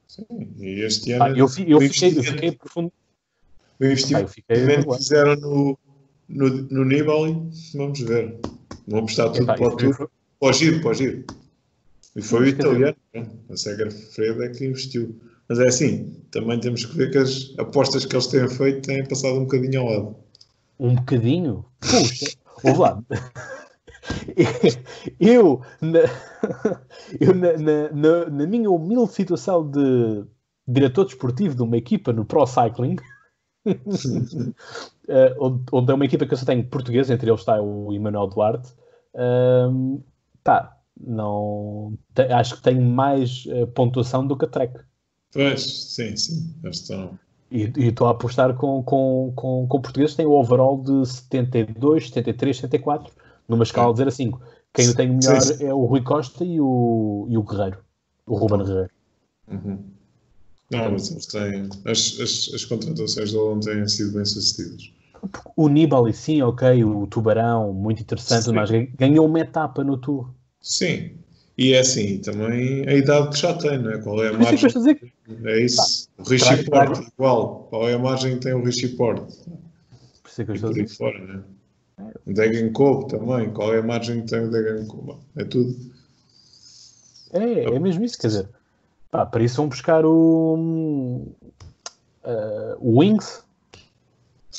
Sim, 0.07 0.25
e 0.57 0.83
este 0.83 1.11
ano 1.11 1.25
Pá, 1.25 1.29
eu, 1.29 1.47
eu 1.67 1.79
fiquei, 1.81 2.17
eu 2.17 2.23
fiquei 2.23 2.51
profundo. 2.53 2.91
o 3.79 3.85
investimento 3.85 4.31
fiquei 4.31 4.65
que 4.65 4.97
fizeram 4.97 5.35
no, 5.35 5.77
no, 6.27 6.49
no 6.49 6.85
Nibali, 6.85 7.51
vamos 7.75 7.99
ver. 7.99 8.39
Vão 8.87 9.01
apostar 9.01 9.31
tudo 9.31 9.43
Epá, 9.43 9.57
para 9.57 9.67
o. 9.67 10.09
Para 10.39 10.49
o 10.49 10.53
giro, 10.53 10.81
para 10.81 10.89
o 10.89 10.93
giro. 10.95 11.25
E 12.15 12.21
foi 12.21 12.41
o 12.41 12.47
italiano, 12.47 12.95
né? 13.13 13.27
a 13.49 13.57
Sega 13.57 13.89
Fredo 13.91 14.43
é 14.43 14.49
que 14.49 14.65
investiu. 14.65 15.19
Mas 15.47 15.59
é 15.59 15.67
assim, 15.67 16.21
também 16.31 16.59
temos 16.59 16.85
que 16.85 16.95
ver 16.95 17.11
que 17.11 17.17
as 17.17 17.53
apostas 17.57 18.05
que 18.05 18.15
eles 18.15 18.27
têm 18.27 18.47
feito 18.47 18.87
têm 18.87 19.05
passado 19.07 19.35
um 19.35 19.41
bocadinho 19.41 19.81
ao 19.81 19.89
lado. 19.89 20.15
Um 20.79 20.95
bocadinho? 20.95 21.65
Puxa, 21.79 22.35
ouve 22.63 22.79
lá. 22.79 23.03
Eu, 25.19 25.61
na, 25.81 25.99
eu 27.19 27.33
na, 27.33 27.53
na, 27.57 28.29
na- 28.29 28.47
minha 28.47 28.69
humilde 28.69 29.13
situação 29.13 29.69
de 29.69 30.23
diretor 30.67 31.05
desportivo 31.05 31.55
de 31.55 31.61
uma 31.63 31.77
equipa 31.77 32.13
no 32.13 32.25
Pro 32.25 32.45
Cycling, 32.45 32.97
eh, 35.07 35.35
onde, 35.39 35.63
onde 35.71 35.91
é 35.91 35.95
uma 35.95 36.05
equipa 36.05 36.25
que 36.25 36.33
eu 36.33 36.37
só 36.37 36.45
tenho 36.45 36.65
português, 36.67 37.09
entre 37.09 37.29
eles 37.29 37.41
está 37.41 37.61
o 37.61 37.93
Emanuel 37.93 38.27
Duarte, 38.27 38.73
ehm, 39.15 39.97
pá, 40.43 40.74
não, 40.99 41.97
te- 42.13 42.23
acho 42.23 42.55
que 42.57 42.61
tenho 42.63 42.81
mais 42.81 43.45
eh, 43.47 43.65
pontuação 43.67 44.25
do 44.25 44.37
que 44.37 44.45
a 44.45 44.47
Trek. 44.47 44.79
Pois, 45.33 45.93
sim, 45.93 46.15
sim. 46.15 46.53
Estão. 46.63 47.17
E 47.51 47.71
estou 47.77 48.07
a 48.07 48.11
apostar 48.11 48.55
com, 48.55 48.81
com, 48.83 49.31
com, 49.35 49.67
com 49.67 49.81
portugueses 49.81 50.13
que 50.13 50.17
têm 50.17 50.25
o 50.25 50.31
overall 50.31 50.81
de 50.81 51.05
72, 51.05 52.07
73, 52.07 52.57
74, 52.57 53.13
numa 53.47 53.63
escala 53.63 53.93
de 53.93 53.99
0 53.99 54.09
a 54.09 54.11
5. 54.11 54.41
Quem 54.73 54.89
o 54.89 54.95
tem 54.95 55.09
melhor 55.09 55.39
Sim, 55.41 55.53
sim. 55.53 55.65
é 55.65 55.73
o 55.73 55.85
Rui 55.85 56.01
Costa 56.01 56.43
e 56.43 56.59
o, 56.59 57.27
e 57.29 57.37
o 57.37 57.43
Guerreiro, 57.43 57.77
o 58.25 58.35
Ruben 58.35 58.63
Guerreiro. 58.65 58.89
Uhum. 59.47 59.79
Não, 60.71 60.91
mas 60.91 61.11
eles 61.11 61.25
têm. 61.27 61.69
As, 61.85 62.19
as, 62.19 62.51
as 62.53 62.65
contratações 62.65 63.29
de 63.29 63.37
ontem 63.37 63.73
têm 63.75 63.87
sido 63.87 64.13
bem 64.13 64.25
sucedidas. 64.25 64.91
O 65.55 65.69
Nibali, 65.69 66.13
sim, 66.13 66.41
ok, 66.41 66.83
o 66.83 67.07
Tubarão, 67.07 67.73
muito 67.73 68.01
interessante, 68.01 68.45
Sim. 68.45 68.51
mas 68.53 68.69
ganhou 68.95 69.25
uma 69.25 69.39
etapa 69.39 69.83
no 69.83 69.97
Tour. 69.97 70.29
Sim. 70.65 71.11
E 71.57 71.73
é 71.73 71.79
assim, 71.79 72.17
também 72.17 72.85
a 72.89 72.93
idade 72.93 73.29
que 73.29 73.37
já 73.37 73.53
tem, 73.53 73.77
não 73.77 73.91
é? 73.91 73.97
Qual 73.99 74.21
é 74.21 74.29
a 74.29 74.33
margem? 74.33 74.55
estou 74.55 74.81
a 74.81 74.85
dizer 74.85 74.95
que, 74.95 75.13
É 75.47 75.63
isso. 75.63 76.09
O 76.17 76.23
Richie 76.23 76.65
Porte, 76.65 77.07
igual. 77.13 77.67
Qual 77.69 77.87
é 77.87 77.93
a 77.93 77.99
margem 77.99 78.33
que 78.33 78.39
tem 78.41 78.53
o 78.53 78.63
Richie 78.63 78.89
Porte? 78.89 79.37
por 80.21 80.29
isso 80.29 80.41
é 80.41 80.45
que 80.45 80.51
eu 80.51 80.55
estou 80.55 80.71
a 80.71 80.73
dizer. 80.73 80.95
fora, 80.95 81.19
né? 81.19 81.43
O 82.25 82.33
Degenkolb 82.33 83.09
também. 83.09 83.53
Qual 83.53 83.73
é 83.73 83.79
a 83.79 83.83
margem 83.83 84.21
que 84.21 84.27
tem 84.27 84.39
o 84.41 84.51
Degenkolb? 84.51 85.17
É 85.37 85.45
tudo. 85.45 85.73
É, 87.31 87.75
é 87.75 87.79
mesmo 87.79 88.03
isso, 88.03 88.17
quer 88.17 88.27
dizer, 88.27 88.49
pá, 89.11 89.25
para 89.25 89.43
isso 89.43 89.57
vão 89.57 89.69
buscar 89.69 90.05
o, 90.05 91.27
eh, 92.23 92.75
o 92.79 92.99
Wings, 92.99 93.43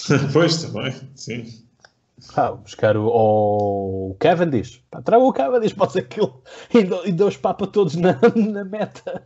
pois, 0.33 0.63
também. 0.63 0.95
Sim. 1.15 1.66
Pá, 2.35 2.53
buscar 2.53 2.97
o, 2.97 3.07
o 4.11 4.17
Cavendish, 4.19 4.83
pá, 4.91 5.01
traga 5.03 5.25
o 5.25 5.33
Cavendish, 5.33 5.73
pode 5.73 5.93
ser 5.93 6.09
que 6.09 6.21
ele 6.21 6.33
ainda, 6.75 7.01
ainda 7.03 7.27
os 7.27 7.37
papa 7.37 7.67
todos 7.67 7.97
na, 7.97 8.19
na 8.35 8.65
meta. 8.65 9.23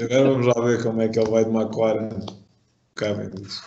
Agora 0.00 0.30
vamos 0.30 0.46
lá 0.46 0.64
ver 0.64 0.82
como 0.82 1.00
é 1.02 1.08
que 1.08 1.18
ele 1.18 1.30
vai 1.30 1.44
de 1.44 1.50
McLaren. 1.50 2.08
Cavendish. 2.94 3.60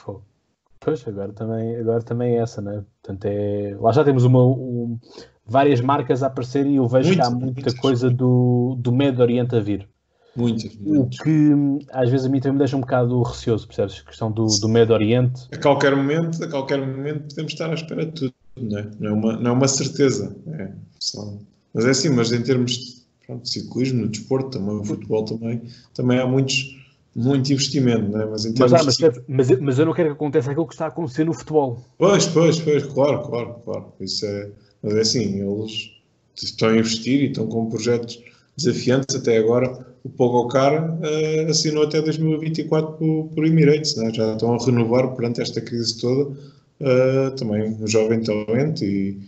Pois, 0.79 1.07
agora 1.07 1.31
também, 1.33 1.75
agora 1.77 2.01
também 2.03 2.35
é 2.35 2.39
essa, 2.41 2.61
né? 2.61 2.83
Portanto, 3.01 3.25
é... 3.25 3.75
Lá 3.79 3.91
já 3.91 4.03
temos 4.03 4.25
uma, 4.25 4.43
um- 4.43 4.99
várias 5.45 5.79
marcas 5.81 6.21
a 6.23 6.27
aparecer 6.27 6.65
e 6.65 6.75
eu 6.75 6.87
vejo 6.87 7.13
que 7.13 7.21
há 7.21 7.29
muita 7.29 7.73
coisa 7.77 8.09
do, 8.09 8.75
do 8.77 8.91
Médio 8.91 9.21
Oriente 9.21 9.55
a 9.55 9.59
vir. 9.59 9.87
Muitas, 10.35 10.75
O 10.83 11.07
que 11.07 11.51
às 11.91 12.09
vezes 12.09 12.25
a 12.25 12.29
mim 12.29 12.39
também 12.39 12.53
me 12.53 12.57
deixa 12.59 12.75
um 12.75 12.81
bocado 12.81 13.21
receoso, 13.21 13.67
percebes? 13.67 14.01
A 14.03 14.09
questão 14.09 14.31
do, 14.31 14.47
do 14.47 14.67
Médio 14.67 14.93
Oriente. 14.95 15.47
A 15.53 15.57
qualquer 15.57 15.95
momento, 15.95 16.43
a 16.43 16.49
qualquer 16.49 16.79
momento 16.79 17.27
podemos 17.29 17.51
estar 17.53 17.69
à 17.69 17.73
espera 17.75 18.05
de 18.05 18.11
tudo, 18.13 18.33
não 18.57 18.77
é? 18.77 18.89
Não 18.99 19.09
é 19.09 19.13
uma, 19.13 19.37
não 19.37 19.51
é 19.51 19.53
uma 19.53 19.67
certeza. 19.67 20.35
É, 20.47 20.71
só- 20.99 21.33
Mas 21.73 21.85
é 21.85 21.89
assim, 21.89 22.09
mas 22.09 22.31
em 22.31 22.41
termos 22.43 22.71
de 22.73 23.03
pronto, 23.25 23.47
ciclismo, 23.47 24.01
no 24.01 24.09
desporto, 24.09 24.57
também, 24.59 24.83
futebol 24.85 25.23
também, 25.25 25.61
também 25.93 26.19
há 26.19 26.27
muitos, 26.27 26.77
muito 27.15 27.51
investimento, 27.51 28.09
não 28.11 28.21
é? 28.21 28.25
Mas 28.25 28.45
em 28.45 28.53
Mas, 28.57 28.73
ah, 28.73 28.83
mas, 28.83 28.97
de... 28.97 29.11
mas, 29.27 29.59
mas 29.59 29.79
eu 29.79 29.85
não 29.85 29.93
quero 29.93 30.09
que 30.09 30.13
aconteça 30.15 30.51
aquilo 30.51 30.67
que 30.67 30.73
está 30.73 30.85
a 30.85 30.89
acontecer 30.89 31.23
no 31.25 31.33
futebol. 31.33 31.83
Pois, 31.97 32.27
pois, 32.27 32.59
pois, 32.59 32.85
claro, 32.85 33.23
claro, 33.27 33.55
claro. 33.65 33.93
Isso 33.99 34.25
é, 34.25 34.49
mas 34.81 34.95
é 34.95 35.01
assim, 35.01 35.39
eles 35.41 35.91
estão 36.35 36.69
a 36.69 36.77
investir 36.77 37.21
e 37.21 37.25
estão 37.27 37.47
com 37.47 37.69
projetos 37.69 38.19
desafiantes 38.57 39.15
até 39.15 39.37
agora. 39.37 39.93
O 40.03 40.09
Pogocar 40.09 40.99
eh, 41.01 41.45
assinou 41.49 41.83
até 41.85 42.01
2024 42.01 42.97
por, 42.97 43.29
por 43.33 43.45
Emirates, 43.45 43.95
né? 43.95 44.11
já 44.13 44.33
estão 44.33 44.53
a 44.53 44.57
renovar 44.65 45.15
perante 45.15 45.41
esta 45.41 45.61
crise 45.61 45.97
toda 45.99 46.35
eh, 46.83 47.29
também 47.31 47.73
um 47.73 47.87
jovem 47.87 48.21
talento 48.21 48.83
e 48.83 49.19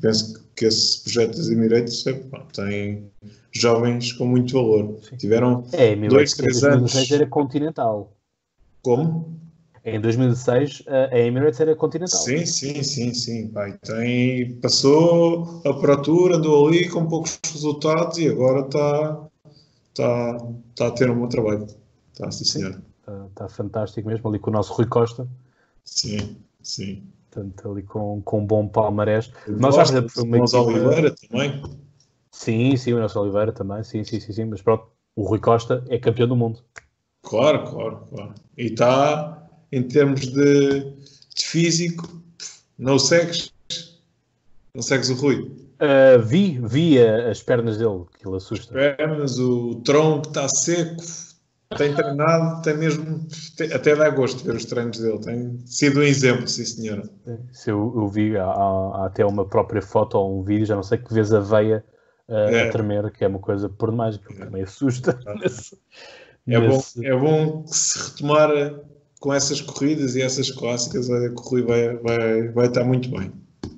penso 0.00 0.42
que 0.56 0.66
esse 0.66 1.02
projeto 1.02 1.36
das 1.36 1.48
Emirates 1.48 2.06
é, 2.06 2.12
tem 2.54 3.10
jovens 3.52 4.12
com 4.12 4.26
muito 4.26 4.54
valor. 4.54 4.98
Tiveram 5.18 5.64
É, 5.72 5.92
em 5.92 6.08
Dois, 6.08 6.34
2006 6.34 6.36
três 6.36 6.60
2006 6.60 6.96
anos. 6.96 7.10
era 7.12 7.26
continental. 7.26 8.12
como? 8.82 9.34
Em 9.86 10.00
2006 10.00 10.82
a 10.86 11.14
a 11.14 11.18
Emirates 11.20 11.60
era 11.60 11.76
continental. 11.76 12.18
Sim, 12.20 12.46
sim, 12.46 12.82
sim, 12.82 13.12
sim. 13.12 13.48
Pai, 13.48 13.76
tem, 13.84 14.54
passou 14.60 15.60
a 15.66 15.74
Pro 15.74 16.00
Tour, 16.00 16.32
andou 16.32 16.66
ali 16.68 16.88
com 16.88 17.06
poucos 17.06 17.38
resultados 17.52 18.16
e 18.18 18.28
agora 18.28 18.60
está 18.66 19.28
tá, 19.94 20.38
tá 20.74 20.86
a 20.86 20.90
ter 20.92 21.10
um 21.10 21.20
bom 21.20 21.28
trabalho. 21.28 21.66
Está, 22.12 22.30
sim, 22.30 22.44
senhor. 22.44 22.80
Está, 23.00 23.26
está 23.26 23.48
fantástico 23.50 24.08
mesmo, 24.08 24.26
ali 24.30 24.38
com 24.38 24.48
o 24.48 24.52
nosso 24.54 24.72
Rui 24.72 24.86
Costa. 24.86 25.28
Sim, 25.84 26.36
sim. 26.64 27.06
Portanto, 27.30 27.70
ali 27.70 27.82
com, 27.82 28.20
com 28.22 28.40
um 28.40 28.46
bom 28.46 28.66
palmarés. 28.68 29.30
Mas 29.48 29.74
já 29.76 29.84
foi 30.08 30.22
uma 30.24 30.38
Nós 30.38 30.52
equipa- 30.52 30.70
Oliveira 30.70 31.14
também. 31.14 31.62
Sim, 32.32 32.76
sim, 32.76 32.92
o 32.92 32.98
Nelson 32.98 33.20
Oliveira 33.20 33.52
também. 33.52 33.82
Sim, 33.84 34.02
sim, 34.04 34.18
sim, 34.20 34.32
sim. 34.32 34.44
Mas 34.44 34.62
pronto, 34.62 34.88
o 35.16 35.22
Rui 35.24 35.38
Costa 35.40 35.84
é 35.88 35.98
campeão 35.98 36.28
do 36.28 36.36
mundo. 36.36 36.62
Claro, 37.22 37.64
claro, 37.70 38.06
claro. 38.08 38.34
E 38.56 38.66
está, 38.66 39.48
em 39.72 39.82
termos 39.82 40.20
de, 40.26 40.80
de 41.34 41.44
físico, 41.44 42.20
não 42.78 42.98
segues? 42.98 43.52
Não 44.74 44.82
segues 44.82 45.10
o 45.10 45.14
Rui? 45.14 45.50
Ah, 45.78 46.18
vi, 46.18 46.60
vi 46.60 46.98
as 47.02 47.42
pernas 47.42 47.78
dele, 47.78 48.04
que 48.18 48.26
ele 48.28 48.36
assusta. 48.36 48.72
Pernas, 48.72 49.38
o 49.38 49.76
tronco 49.84 50.28
está 50.28 50.48
seco. 50.48 51.02
Tem 51.76 51.94
treinado, 51.94 52.62
tem 52.62 52.76
mesmo, 52.76 53.26
tem, 53.56 53.72
até 53.72 53.94
dá 53.94 54.08
gosto 54.10 54.38
de 54.38 54.44
ver 54.44 54.56
os 54.56 54.64
treinos 54.64 54.98
dele, 54.98 55.18
tem 55.18 55.58
sido 55.66 56.00
um 56.00 56.02
exemplo, 56.02 56.46
sim 56.48 56.64
senhora. 56.64 57.02
Se 57.52 57.70
eu, 57.70 57.92
eu 57.96 58.08
vi, 58.08 58.36
há, 58.36 58.44
há, 58.44 59.06
até 59.06 59.24
uma 59.24 59.44
própria 59.44 59.82
foto 59.82 60.18
ou 60.18 60.40
um 60.40 60.42
vídeo, 60.42 60.66
já 60.66 60.76
não 60.76 60.82
sei 60.82 60.98
que 60.98 61.12
vês 61.12 61.32
a 61.32 61.40
veia 61.40 61.84
uh, 62.28 62.34
é. 62.34 62.68
a 62.68 62.70
tremer, 62.70 63.10
que 63.10 63.24
é 63.24 63.28
uma 63.28 63.38
coisa 63.38 63.68
por 63.68 63.90
demais, 63.90 64.16
que 64.16 64.32
é. 64.32 64.44
também 64.44 64.62
assusta. 64.62 65.18
Nesse, 65.40 65.76
é, 66.46 66.60
nesse... 66.60 67.00
Bom, 67.00 67.06
é 67.06 67.16
bom 67.16 67.62
que 67.62 67.76
se 67.76 68.10
retomar 68.10 68.50
com 69.20 69.32
essas 69.32 69.60
corridas 69.60 70.14
e 70.14 70.22
essas 70.22 70.50
clássicas, 70.50 71.10
a 71.10 71.30
corrida 71.30 71.68
vai, 71.68 71.96
vai, 71.96 72.48
vai 72.48 72.66
estar 72.66 72.84
muito 72.84 73.10
bem. 73.10 73.32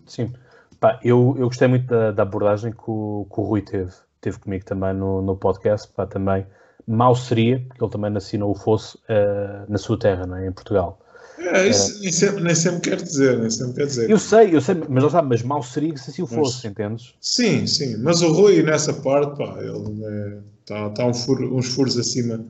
Sim, 0.05 0.33
Pá, 0.81 1.01
eu, 1.03 1.35
eu 1.39 1.47
gostei 1.47 1.69
muito 1.69 1.87
da, 1.87 2.13
da 2.13 2.23
abordagem 2.23 2.73
que 2.73 2.85
o, 2.87 3.27
que 3.33 3.41
o 3.41 3.45
Rui 3.45 3.63
teve, 3.63 3.93
teve 4.21 4.39
comigo 4.39 4.65
também 4.65 4.93
no, 4.93 5.23
no 5.23 5.37
podcast, 5.37 5.91
pá, 5.93 6.07
também 6.07 6.47
mal 6.87 7.15
seria, 7.15 7.65
porque 7.69 7.83
ele 7.83 7.91
também 7.91 8.17
assinou 8.17 8.51
o 8.51 8.55
fosse 8.55 8.97
uh, 8.97 9.69
na 9.69 9.79
sua 9.79 9.99
terra, 9.99 10.27
não 10.27 10.37
é? 10.37 10.47
em 10.47 10.53
Portugal. 10.53 11.01
É, 11.39 11.69
isso 11.69 12.01
nem, 12.01 12.13
sempre, 12.13 12.43
nem 12.43 12.55
sempre 12.55 12.81
quer 12.81 12.97
dizer, 12.97 13.39
nem 13.39 13.51
sempre 13.51 13.75
quer 13.75 13.87
dizer. 13.87 14.11
Eu 14.11 14.19
sei, 14.19 14.55
eu 14.55 14.61
sei, 14.61 14.75
mas 14.89 15.13
sabe, 15.13 15.29
mas 15.29 15.43
mal 15.43 15.63
seria 15.63 15.97
se 15.97 16.11
assim 16.11 16.23
o 16.23 16.27
fosse, 16.27 16.57
mas, 16.57 16.65
entendes? 16.65 17.15
Sim, 17.21 17.67
sim, 17.67 17.97
mas 17.99 18.23
o 18.23 18.33
Rui 18.33 18.63
nessa 18.63 18.93
parte, 18.95 19.37
pá, 19.37 19.59
ele 19.61 20.41
está 20.61 20.77
é, 20.77 20.89
tá 20.91 21.07
um 21.07 21.13
furo, 21.13 21.55
uns 21.55 21.69
furos 21.69 21.99
acima, 21.99 22.45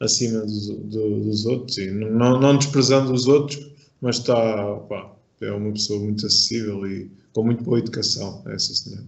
acima 0.00 0.40
dos, 0.40 0.66
do, 0.66 1.20
dos 1.20 1.46
outros, 1.46 1.78
e 1.78 1.90
não, 1.90 2.40
não 2.40 2.58
desprezando 2.58 3.12
os 3.12 3.28
outros, 3.28 3.70
mas 4.00 4.16
está, 4.16 4.74
pá, 4.88 5.12
é 5.40 5.52
uma 5.52 5.72
pessoa 5.72 6.00
muito 6.00 6.26
acessível 6.26 6.86
e 6.86 7.10
com 7.32 7.44
muito 7.44 7.62
boa 7.62 7.78
educação, 7.78 8.42
é 8.46 8.54
essa 8.54 8.74
senhora. 8.74 9.04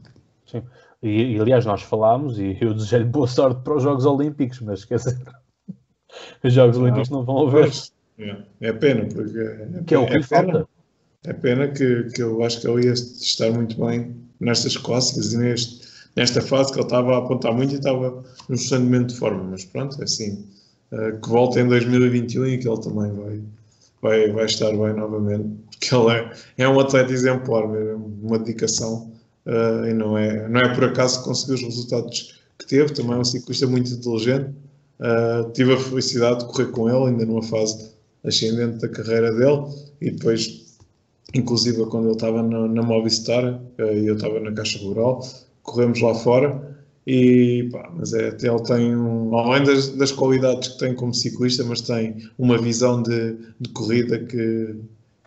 Sim. 0.51 0.63
E, 1.07 1.37
e, 1.37 1.41
aliás, 1.41 1.65
nós 1.65 1.83
falámos 1.83 2.37
e 2.41 2.59
eu 2.61 2.75
desejei-lhe 2.75 3.05
boa 3.05 3.29
sorte 3.29 3.63
para 3.63 3.77
os 3.77 3.83
Jogos 3.83 4.05
Olímpicos, 4.05 4.61
mas 4.61 4.81
dizer, 4.81 5.17
os 6.43 6.53
Jogos 6.53 6.77
Olímpicos 6.77 7.11
não 7.11 7.25
vão 7.25 7.47
haver. 7.47 7.71
É, 8.19 8.37
é 8.61 8.73
pena, 8.73 9.07
porque. 9.07 9.39
É, 9.39 9.83
que 9.87 9.95
é 9.95 9.99
o 9.99 10.07
que 10.07 10.17
é 10.17 10.23
falta. 10.23 10.67
É 11.25 11.33
pena 11.33 11.69
que, 11.69 12.05
que 12.15 12.23
eu 12.23 12.43
acho 12.43 12.61
que 12.61 12.69
ele 12.69 12.87
ia 12.87 12.93
estar 12.93 13.51
muito 13.53 13.79
bem 13.85 14.17
nestas 14.41 14.77
clássicas 14.77 15.33
e 15.33 15.39
neste, 15.39 15.87
nesta 16.17 16.41
fase 16.43 16.73
que 16.73 16.79
ele 16.79 16.87
estava 16.87 17.15
a 17.15 17.19
apontar 17.19 17.53
muito 17.53 17.75
e 17.75 17.77
estava 17.77 18.25
num 18.49 18.55
excelente 18.55 19.15
de 19.15 19.19
forma, 19.19 19.45
mas 19.45 19.65
pronto, 19.65 20.01
é 20.01 20.05
assim. 20.05 20.45
Uh, 20.93 21.21
que 21.21 21.29
volta 21.29 21.61
em 21.61 21.69
2021 21.69 22.47
e 22.47 22.59
que 22.59 22.69
ele 22.69 22.81
também 22.81 23.13
vai, 23.13 23.43
vai, 24.01 24.33
vai 24.33 24.45
estar 24.45 24.71
bem 24.71 24.95
novamente, 24.95 25.49
porque 25.71 25.95
ele 25.95 26.13
é, 26.13 26.33
é 26.59 26.69
um 26.69 26.79
atleta 26.79 27.13
exemplar 27.13 27.69
mesmo, 27.69 28.19
uma 28.23 28.39
dedicação 28.39 29.16
uh, 29.47 29.87
e 29.87 29.93
não 29.93 30.17
é, 30.17 30.49
não 30.49 30.61
é 30.61 30.75
por 30.75 30.85
acaso 30.85 31.21
que 31.21 31.25
conseguiu 31.25 31.55
os 31.55 31.63
resultados 31.63 32.41
que 32.59 32.67
teve, 32.67 32.93
também 32.93 33.15
é 33.15 33.19
um 33.19 33.25
ciclista 33.25 33.67
muito 33.67 33.91
inteligente. 33.91 34.51
Uh, 34.99 35.51
tive 35.53 35.75
a 35.75 35.77
felicidade 35.79 36.41
de 36.41 36.47
correr 36.47 36.71
com 36.71 36.89
ele, 36.89 37.11
ainda 37.11 37.27
numa 37.27 37.43
fase 37.43 37.91
ascendente 38.25 38.79
da 38.79 38.89
carreira 38.89 39.33
dele, 39.33 39.67
e 40.01 40.11
depois, 40.11 40.79
inclusive 41.35 41.85
quando 41.87 42.07
ele 42.07 42.15
estava 42.15 42.43
na, 42.43 42.67
na 42.67 42.83
Movistar 42.83 43.45
uh, 43.55 43.93
e 43.93 44.07
eu 44.07 44.17
estava 44.17 44.41
na 44.41 44.53
Caixa 44.53 44.79
Rural, 44.79 45.21
corremos 45.63 46.01
lá 46.01 46.15
fora. 46.15 46.77
E, 47.07 47.69
pá, 47.71 47.89
mas 47.95 48.13
é, 48.13 48.29
ele 48.29 48.37
tem, 48.37 48.93
além 49.33 49.63
das, 49.63 49.91
das, 49.91 50.11
qualidades 50.11 50.71
que 50.71 50.79
tem 50.79 50.93
como 50.93 51.15
ciclista, 51.15 51.63
mas 51.63 51.81
tem 51.81 52.17
uma 52.37 52.59
visão 52.59 53.01
de, 53.01 53.37
de 53.61 53.69
corrida 53.69 54.19
que, 54.19 54.75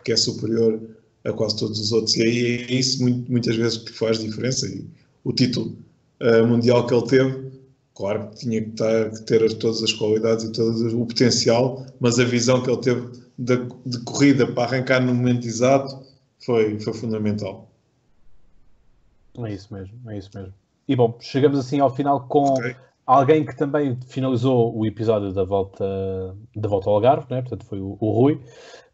que 0.04 0.12
é 0.12 0.16
superior 0.16 0.78
a 1.24 1.32
quase 1.32 1.56
todos 1.56 1.78
os 1.78 1.92
outros. 1.92 2.16
E 2.16 2.22
aí 2.22 2.66
é 2.68 2.74
isso 2.74 3.02
muito, 3.02 3.30
muitas 3.30 3.56
vezes 3.56 3.78
que 3.78 3.92
faz 3.92 4.18
diferença. 4.18 4.66
E 4.66 4.86
o 5.24 5.32
título 5.32 5.76
uh, 6.20 6.46
mundial 6.46 6.86
que 6.86 6.94
ele 6.94 7.06
teve, 7.06 7.52
claro 7.94 8.28
que 8.30 8.36
tinha 8.36 8.62
que, 8.62 8.70
estar, 8.70 9.10
que 9.10 9.22
ter 9.22 9.52
todas 9.58 9.82
as 9.82 9.92
qualidades 9.92 10.44
e 10.44 10.52
todo 10.52 11.00
o 11.02 11.06
potencial, 11.06 11.86
mas 12.00 12.18
a 12.18 12.24
visão 12.24 12.62
que 12.62 12.70
ele 12.70 12.80
teve 12.80 13.20
de, 13.38 13.56
de 13.86 13.98
corrida 14.04 14.46
para 14.46 14.64
arrancar 14.64 15.00
no 15.00 15.14
momento 15.14 15.46
exato 15.46 16.02
foi, 16.38 16.78
foi 16.80 16.92
fundamental. 16.92 17.70
É 19.38 19.52
isso 19.52 19.72
mesmo, 19.72 20.10
é 20.10 20.18
isso 20.18 20.30
mesmo. 20.34 20.52
E 20.88 20.96
bom, 20.96 21.16
chegamos 21.20 21.58
assim 21.58 21.78
ao 21.78 21.94
final 21.94 22.26
com 22.26 22.44
okay. 22.44 22.74
Alguém 23.14 23.44
que 23.44 23.56
também 23.56 23.98
finalizou 24.06 24.76
o 24.76 24.86
episódio 24.86 25.32
da 25.32 25.42
volta, 25.42 25.84
da 26.54 26.68
volta 26.68 26.88
ao 26.88 26.94
Algarve, 26.94 27.26
né? 27.28 27.40
portanto 27.42 27.66
foi 27.66 27.80
o, 27.80 27.96
o 27.98 28.10
Rui. 28.12 28.40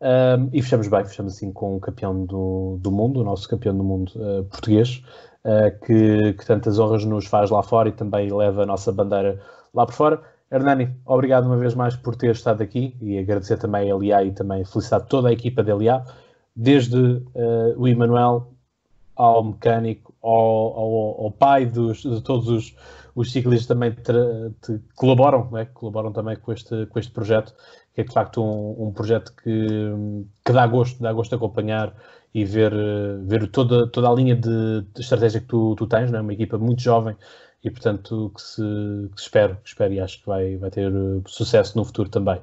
Um, 0.00 0.48
e 0.52 0.62
fechamos 0.62 0.88
bem, 0.88 1.04
fechamos 1.04 1.34
assim 1.34 1.52
com 1.52 1.76
o 1.76 1.80
campeão 1.80 2.24
do, 2.24 2.78
do 2.80 2.90
mundo, 2.90 3.20
o 3.20 3.24
nosso 3.24 3.46
campeão 3.48 3.76
do 3.76 3.84
mundo 3.84 4.12
uh, 4.16 4.44
português, 4.44 5.02
uh, 5.44 5.84
que, 5.84 6.32
que, 6.32 6.46
tantas 6.46 6.78
honras 6.78 7.04
nos 7.04 7.26
faz 7.26 7.50
lá 7.50 7.62
fora 7.62 7.90
e 7.90 7.92
também 7.92 8.32
leva 8.32 8.62
a 8.62 8.66
nossa 8.66 8.90
bandeira 8.90 9.40
lá 9.74 9.84
por 9.84 9.94
fora. 9.94 10.22
Hernani, 10.50 10.94
obrigado 11.04 11.44
uma 11.44 11.56
vez 11.58 11.74
mais 11.74 11.94
por 11.94 12.16
ter 12.16 12.30
estado 12.30 12.62
aqui 12.62 12.96
e 13.00 13.18
agradecer 13.18 13.58
também 13.58 13.90
a 13.90 13.96
LIA 13.96 14.24
e 14.24 14.32
também 14.32 14.64
felicitar 14.64 15.02
toda 15.02 15.28
a 15.28 15.32
equipa 15.32 15.62
da 15.62 15.74
LIA, 15.74 16.02
desde 16.54 16.96
uh, 16.96 17.74
o 17.76 17.86
Emanuel 17.86 18.48
ao 19.14 19.44
mecânico, 19.44 20.14
ao, 20.22 20.32
ao, 20.32 21.24
ao 21.24 21.30
pai 21.30 21.66
dos, 21.66 22.02
de 22.02 22.20
todos 22.22 22.48
os, 22.48 22.76
os 23.16 23.32
ciclistas 23.32 23.66
também 23.66 23.96
colaboram, 24.94 25.50
né? 25.50 25.64
colaboram 25.72 26.12
também 26.12 26.36
com 26.36 26.52
este, 26.52 26.86
com 26.86 26.98
este 26.98 27.10
projeto 27.10 27.54
que 27.94 28.02
é 28.02 28.04
de 28.04 28.12
facto 28.12 28.44
um, 28.44 28.88
um 28.88 28.92
projeto 28.92 29.32
que, 29.42 29.58
que 30.44 30.52
dá 30.52 30.66
gosto, 30.66 31.02
dá 31.02 31.10
gosto 31.14 31.30
de 31.30 31.36
acompanhar 31.36 31.96
e 32.34 32.44
ver, 32.44 32.72
ver 33.22 33.48
toda, 33.48 33.86
toda 33.86 34.10
a 34.10 34.12
linha 34.12 34.36
de, 34.36 34.82
de 34.82 35.00
estratégia 35.00 35.40
que 35.40 35.46
tu, 35.46 35.74
tu 35.76 35.86
tens, 35.86 36.12
é? 36.12 36.20
uma 36.20 36.34
equipa 36.34 36.58
muito 36.58 36.82
jovem 36.82 37.16
e 37.64 37.70
portanto 37.70 38.30
que 38.36 38.42
se, 38.42 38.62
que 39.14 39.20
espero, 39.20 39.56
que 39.56 39.68
espero 39.70 39.94
e 39.94 40.00
acho 40.00 40.20
que 40.20 40.26
vai, 40.26 40.56
vai 40.56 40.70
ter 40.70 40.92
sucesso 41.26 41.76
no 41.78 41.86
futuro 41.86 42.10
também. 42.10 42.40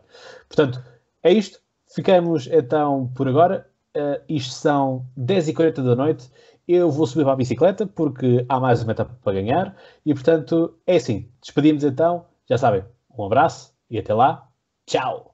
Portanto, 0.49 0.83
é 1.21 1.31
isto. 1.31 1.59
Ficamos 1.87 2.47
então 2.47 3.11
por 3.15 3.27
agora. 3.27 3.67
Uh, 3.95 4.19
isto 4.27 4.55
são 4.55 5.05
10h40 5.15 5.83
da 5.83 5.95
noite. 5.95 6.31
Eu 6.67 6.89
vou 6.89 7.05
subir 7.05 7.23
para 7.23 7.33
a 7.33 7.35
bicicleta 7.35 7.85
porque 7.85 8.45
há 8.47 8.59
mais 8.59 8.83
uma 8.83 8.93
etapa 8.93 9.17
para 9.21 9.33
ganhar 9.33 9.75
e 10.05 10.13
portanto 10.13 10.77
é 10.87 10.95
assim. 10.95 11.29
Despedimos 11.41 11.83
então. 11.83 12.25
Já 12.49 12.57
sabem, 12.57 12.83
um 13.17 13.25
abraço 13.25 13.73
e 13.89 13.97
até 13.97 14.13
lá. 14.13 14.47
Tchau! 14.85 15.32